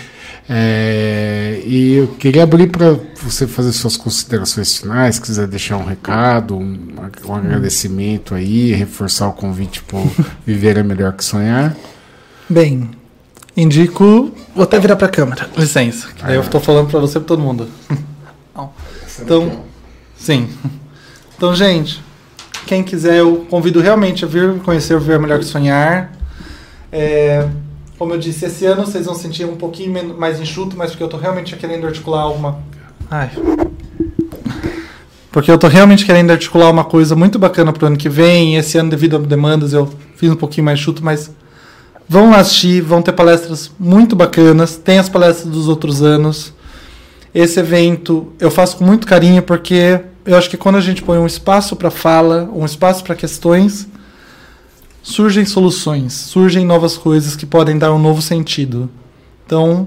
É, 0.48 1.60
e 1.66 1.94
eu 1.94 2.06
queria 2.06 2.44
abrir 2.44 2.68
para 2.68 2.96
você 3.20 3.48
fazer 3.48 3.72
suas 3.72 3.96
considerações 3.96 4.76
finais, 4.76 5.18
quiser 5.18 5.48
deixar 5.48 5.76
um 5.76 5.84
recado, 5.84 6.56
um, 6.56 6.78
um 7.26 7.34
agradecimento 7.34 8.32
aí, 8.32 8.72
reforçar 8.72 9.26
o 9.26 9.32
convite 9.32 9.82
para 9.82 9.98
Viver 10.46 10.76
é 10.76 10.84
Melhor 10.84 11.12
que 11.14 11.24
Sonhar. 11.24 11.76
Bem, 12.48 12.88
indico. 13.56 14.30
Vou 14.54 14.62
até 14.62 14.78
virar 14.78 14.94
para 14.94 15.08
a 15.08 15.10
câmera, 15.10 15.50
licença. 15.56 16.08
Ah, 16.22 16.28
aí 16.28 16.36
eu 16.36 16.42
estou 16.42 16.60
falando 16.60 16.88
para 16.88 17.00
você 17.00 17.18
e 17.18 17.20
para 17.20 17.28
todo 17.28 17.42
mundo. 17.42 17.68
então, 19.20 19.64
sim. 20.16 20.48
Então, 21.36 21.56
gente, 21.56 22.05
quem 22.66 22.82
quiser, 22.82 23.18
eu 23.18 23.46
convido 23.48 23.80
realmente 23.80 24.24
a 24.24 24.28
vir 24.28 24.58
conhecer 24.58 24.94
o 24.94 25.00
Viver 25.00 25.14
é 25.14 25.18
Melhor 25.18 25.38
que 25.38 25.44
Sonhar. 25.44 26.12
É, 26.90 27.46
como 27.96 28.12
eu 28.12 28.18
disse, 28.18 28.44
esse 28.44 28.66
ano 28.66 28.84
vocês 28.84 29.06
vão 29.06 29.14
sentir 29.14 29.44
um 29.44 29.56
pouquinho 29.56 30.18
mais 30.18 30.40
enxuto, 30.40 30.76
mas 30.76 30.90
porque 30.90 31.02
eu 31.02 31.06
estou 31.06 31.20
realmente 31.20 31.54
querendo 31.56 31.86
articular 31.86 32.28
uma. 32.28 32.58
Ai. 33.08 33.30
Porque 35.30 35.50
eu 35.50 35.54
estou 35.54 35.70
realmente 35.70 36.04
querendo 36.04 36.30
articular 36.30 36.68
uma 36.70 36.84
coisa 36.84 37.14
muito 37.14 37.38
bacana 37.38 37.72
para 37.72 37.84
o 37.84 37.86
ano 37.86 37.96
que 37.96 38.08
vem. 38.08 38.56
Esse 38.56 38.78
ano, 38.78 38.90
devido 38.90 39.16
a 39.16 39.18
demandas, 39.20 39.72
eu 39.72 39.88
fiz 40.16 40.30
um 40.30 40.36
pouquinho 40.36 40.64
mais 40.64 40.80
enxuto, 40.80 41.04
mas 41.04 41.30
vão 42.08 42.30
lá 42.30 42.38
assistir, 42.38 42.80
vão 42.80 43.00
ter 43.00 43.12
palestras 43.12 43.70
muito 43.78 44.16
bacanas. 44.16 44.76
Tem 44.76 44.98
as 44.98 45.08
palestras 45.08 45.48
dos 45.48 45.68
outros 45.68 46.02
anos. 46.02 46.52
Esse 47.36 47.60
evento 47.60 48.32
eu 48.40 48.50
faço 48.50 48.78
com 48.78 48.84
muito 48.86 49.06
carinho 49.06 49.42
porque 49.42 50.00
eu 50.24 50.38
acho 50.38 50.48
que 50.48 50.56
quando 50.56 50.76
a 50.76 50.80
gente 50.80 51.02
põe 51.02 51.18
um 51.18 51.26
espaço 51.26 51.76
para 51.76 51.90
fala, 51.90 52.48
um 52.50 52.64
espaço 52.64 53.04
para 53.04 53.14
questões, 53.14 53.86
surgem 55.02 55.44
soluções, 55.44 56.14
surgem 56.14 56.64
novas 56.64 56.96
coisas 56.96 57.36
que 57.36 57.44
podem 57.44 57.76
dar 57.76 57.92
um 57.92 57.98
novo 57.98 58.22
sentido. 58.22 58.88
Então, 59.44 59.86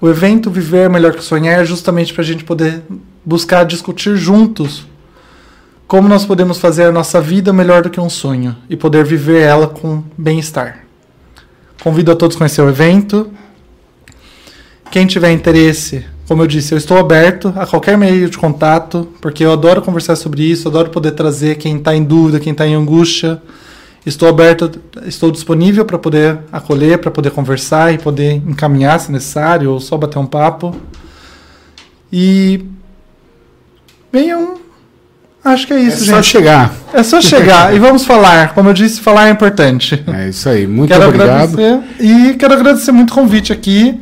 o 0.00 0.08
evento 0.08 0.52
Viver 0.52 0.88
Melhor 0.88 1.14
que 1.14 1.24
Sonhar 1.24 1.62
é 1.62 1.64
justamente 1.64 2.14
para 2.14 2.22
a 2.22 2.24
gente 2.24 2.44
poder 2.44 2.80
buscar 3.24 3.64
discutir 3.64 4.16
juntos 4.16 4.86
como 5.88 6.08
nós 6.08 6.24
podemos 6.24 6.58
fazer 6.58 6.84
a 6.84 6.92
nossa 6.92 7.20
vida 7.20 7.52
melhor 7.52 7.82
do 7.82 7.90
que 7.90 7.98
um 7.98 8.08
sonho 8.08 8.56
e 8.68 8.76
poder 8.76 9.04
viver 9.04 9.42
ela 9.42 9.66
com 9.66 10.04
bem-estar. 10.16 10.86
Convido 11.82 12.12
a 12.12 12.14
todos 12.14 12.36
a 12.36 12.38
conhecer 12.38 12.62
o 12.62 12.68
evento. 12.68 13.32
Quem 14.92 15.08
tiver 15.08 15.32
interesse, 15.32 16.04
como 16.30 16.44
eu 16.44 16.46
disse, 16.46 16.72
eu 16.72 16.78
estou 16.78 16.96
aberto 16.96 17.52
a 17.56 17.66
qualquer 17.66 17.98
meio 17.98 18.30
de 18.30 18.38
contato, 18.38 19.08
porque 19.20 19.44
eu 19.44 19.52
adoro 19.52 19.82
conversar 19.82 20.14
sobre 20.14 20.44
isso, 20.44 20.68
adoro 20.68 20.88
poder 20.88 21.10
trazer 21.10 21.56
quem 21.56 21.76
está 21.76 21.92
em 21.92 22.04
dúvida, 22.04 22.38
quem 22.38 22.52
está 22.52 22.64
em 22.64 22.76
angústia 22.76 23.42
Estou 24.06 24.28
aberto, 24.28 24.80
estou 25.06 25.32
disponível 25.32 25.84
para 25.84 25.98
poder 25.98 26.38
acolher, 26.52 26.98
para 26.98 27.10
poder 27.10 27.30
conversar 27.32 27.92
e 27.92 27.98
poder 27.98 28.34
encaminhar 28.46 29.00
se 29.00 29.10
necessário, 29.10 29.72
ou 29.72 29.80
só 29.80 29.98
bater 29.98 30.20
um 30.20 30.24
papo. 30.24 30.72
E 32.12 32.64
venham. 34.12 34.60
Acho 35.44 35.66
que 35.66 35.72
é 35.72 35.80
isso, 35.80 36.04
é 36.04 36.06
gente. 36.06 36.10
É 36.10 36.14
só 36.14 36.22
chegar. 36.22 36.74
É 36.94 37.02
só 37.02 37.20
chegar. 37.20 37.74
e 37.74 37.80
vamos 37.80 38.06
falar. 38.06 38.54
Como 38.54 38.68
eu 38.68 38.72
disse, 38.72 39.00
falar 39.00 39.26
é 39.26 39.30
importante. 39.32 40.00
É 40.06 40.28
isso 40.28 40.48
aí. 40.48 40.64
Muito 40.64 40.92
quero 40.92 41.08
obrigado. 41.08 41.52
Agradecer, 41.52 41.82
e 42.00 42.34
quero 42.34 42.54
agradecer 42.54 42.92
muito 42.92 43.10
o 43.10 43.14
convite 43.14 43.52
aqui. 43.52 44.00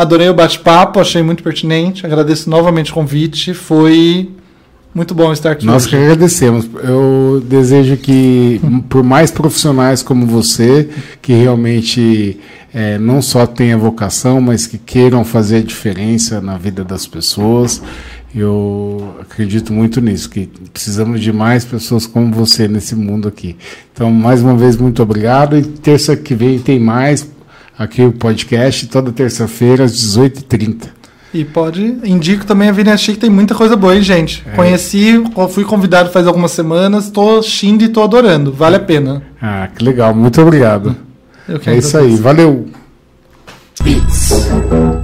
Adorei 0.00 0.30
o 0.30 0.34
bate-papo, 0.34 0.98
achei 0.98 1.22
muito 1.22 1.42
pertinente. 1.42 2.06
Agradeço 2.06 2.48
novamente 2.48 2.90
o 2.90 2.94
convite. 2.94 3.52
Foi 3.52 4.30
muito 4.94 5.14
bom 5.14 5.30
estar 5.30 5.50
aqui. 5.50 5.66
Nós 5.66 5.82
hoje. 5.82 5.90
que 5.90 5.96
agradecemos. 5.96 6.66
Eu 6.82 7.44
desejo 7.46 7.98
que, 7.98 8.58
por 8.88 9.04
mais 9.04 9.30
profissionais 9.30 10.02
como 10.02 10.26
você, 10.26 10.88
que 11.20 11.34
realmente 11.34 12.40
é, 12.72 12.98
não 12.98 13.20
só 13.20 13.46
tenha 13.46 13.76
vocação, 13.76 14.40
mas 14.40 14.66
que 14.66 14.78
queiram 14.78 15.22
fazer 15.22 15.58
a 15.58 15.62
diferença 15.62 16.40
na 16.40 16.56
vida 16.56 16.82
das 16.82 17.06
pessoas, 17.06 17.82
eu 18.34 19.16
acredito 19.20 19.72
muito 19.72 20.00
nisso, 20.00 20.30
que 20.30 20.48
precisamos 20.72 21.20
de 21.20 21.32
mais 21.32 21.64
pessoas 21.64 22.06
como 22.06 22.32
você 22.32 22.66
nesse 22.66 22.94
mundo 22.94 23.28
aqui. 23.28 23.54
Então, 23.92 24.10
mais 24.10 24.40
uma 24.40 24.56
vez, 24.56 24.76
muito 24.76 25.02
obrigado. 25.02 25.58
E 25.58 25.62
terça 25.62 26.16
que 26.16 26.34
vem 26.34 26.58
tem 26.58 26.80
mais 26.80 27.22
aqui 27.80 28.02
o 28.02 28.12
podcast, 28.12 28.86
toda 28.88 29.10
terça-feira, 29.10 29.84
às 29.84 29.92
18h30. 29.92 30.88
E 31.32 31.44
pode. 31.44 31.82
Indico 32.04 32.44
também 32.44 32.68
a 32.68 32.72
Avenida 32.72 32.96
Chique, 32.96 33.18
tem 33.18 33.30
muita 33.30 33.54
coisa 33.54 33.74
boa, 33.74 33.96
hein, 33.96 34.02
gente? 34.02 34.44
É. 34.46 34.54
Conheci, 34.54 35.22
fui 35.48 35.64
convidado 35.64 36.10
faz 36.10 36.26
algumas 36.26 36.50
semanas, 36.50 37.08
tô 37.08 37.40
chindo 37.40 37.82
e 37.82 37.88
tô 37.88 38.02
adorando. 38.02 38.52
Vale 38.52 38.76
a 38.76 38.80
pena. 38.80 39.22
Ah, 39.40 39.68
que 39.74 39.82
legal. 39.82 40.14
Muito 40.14 40.42
obrigado. 40.42 40.94
é 41.66 41.76
isso 41.76 41.96
aí. 41.96 42.16
Valeu. 42.16 42.68
Beats. 43.82 44.99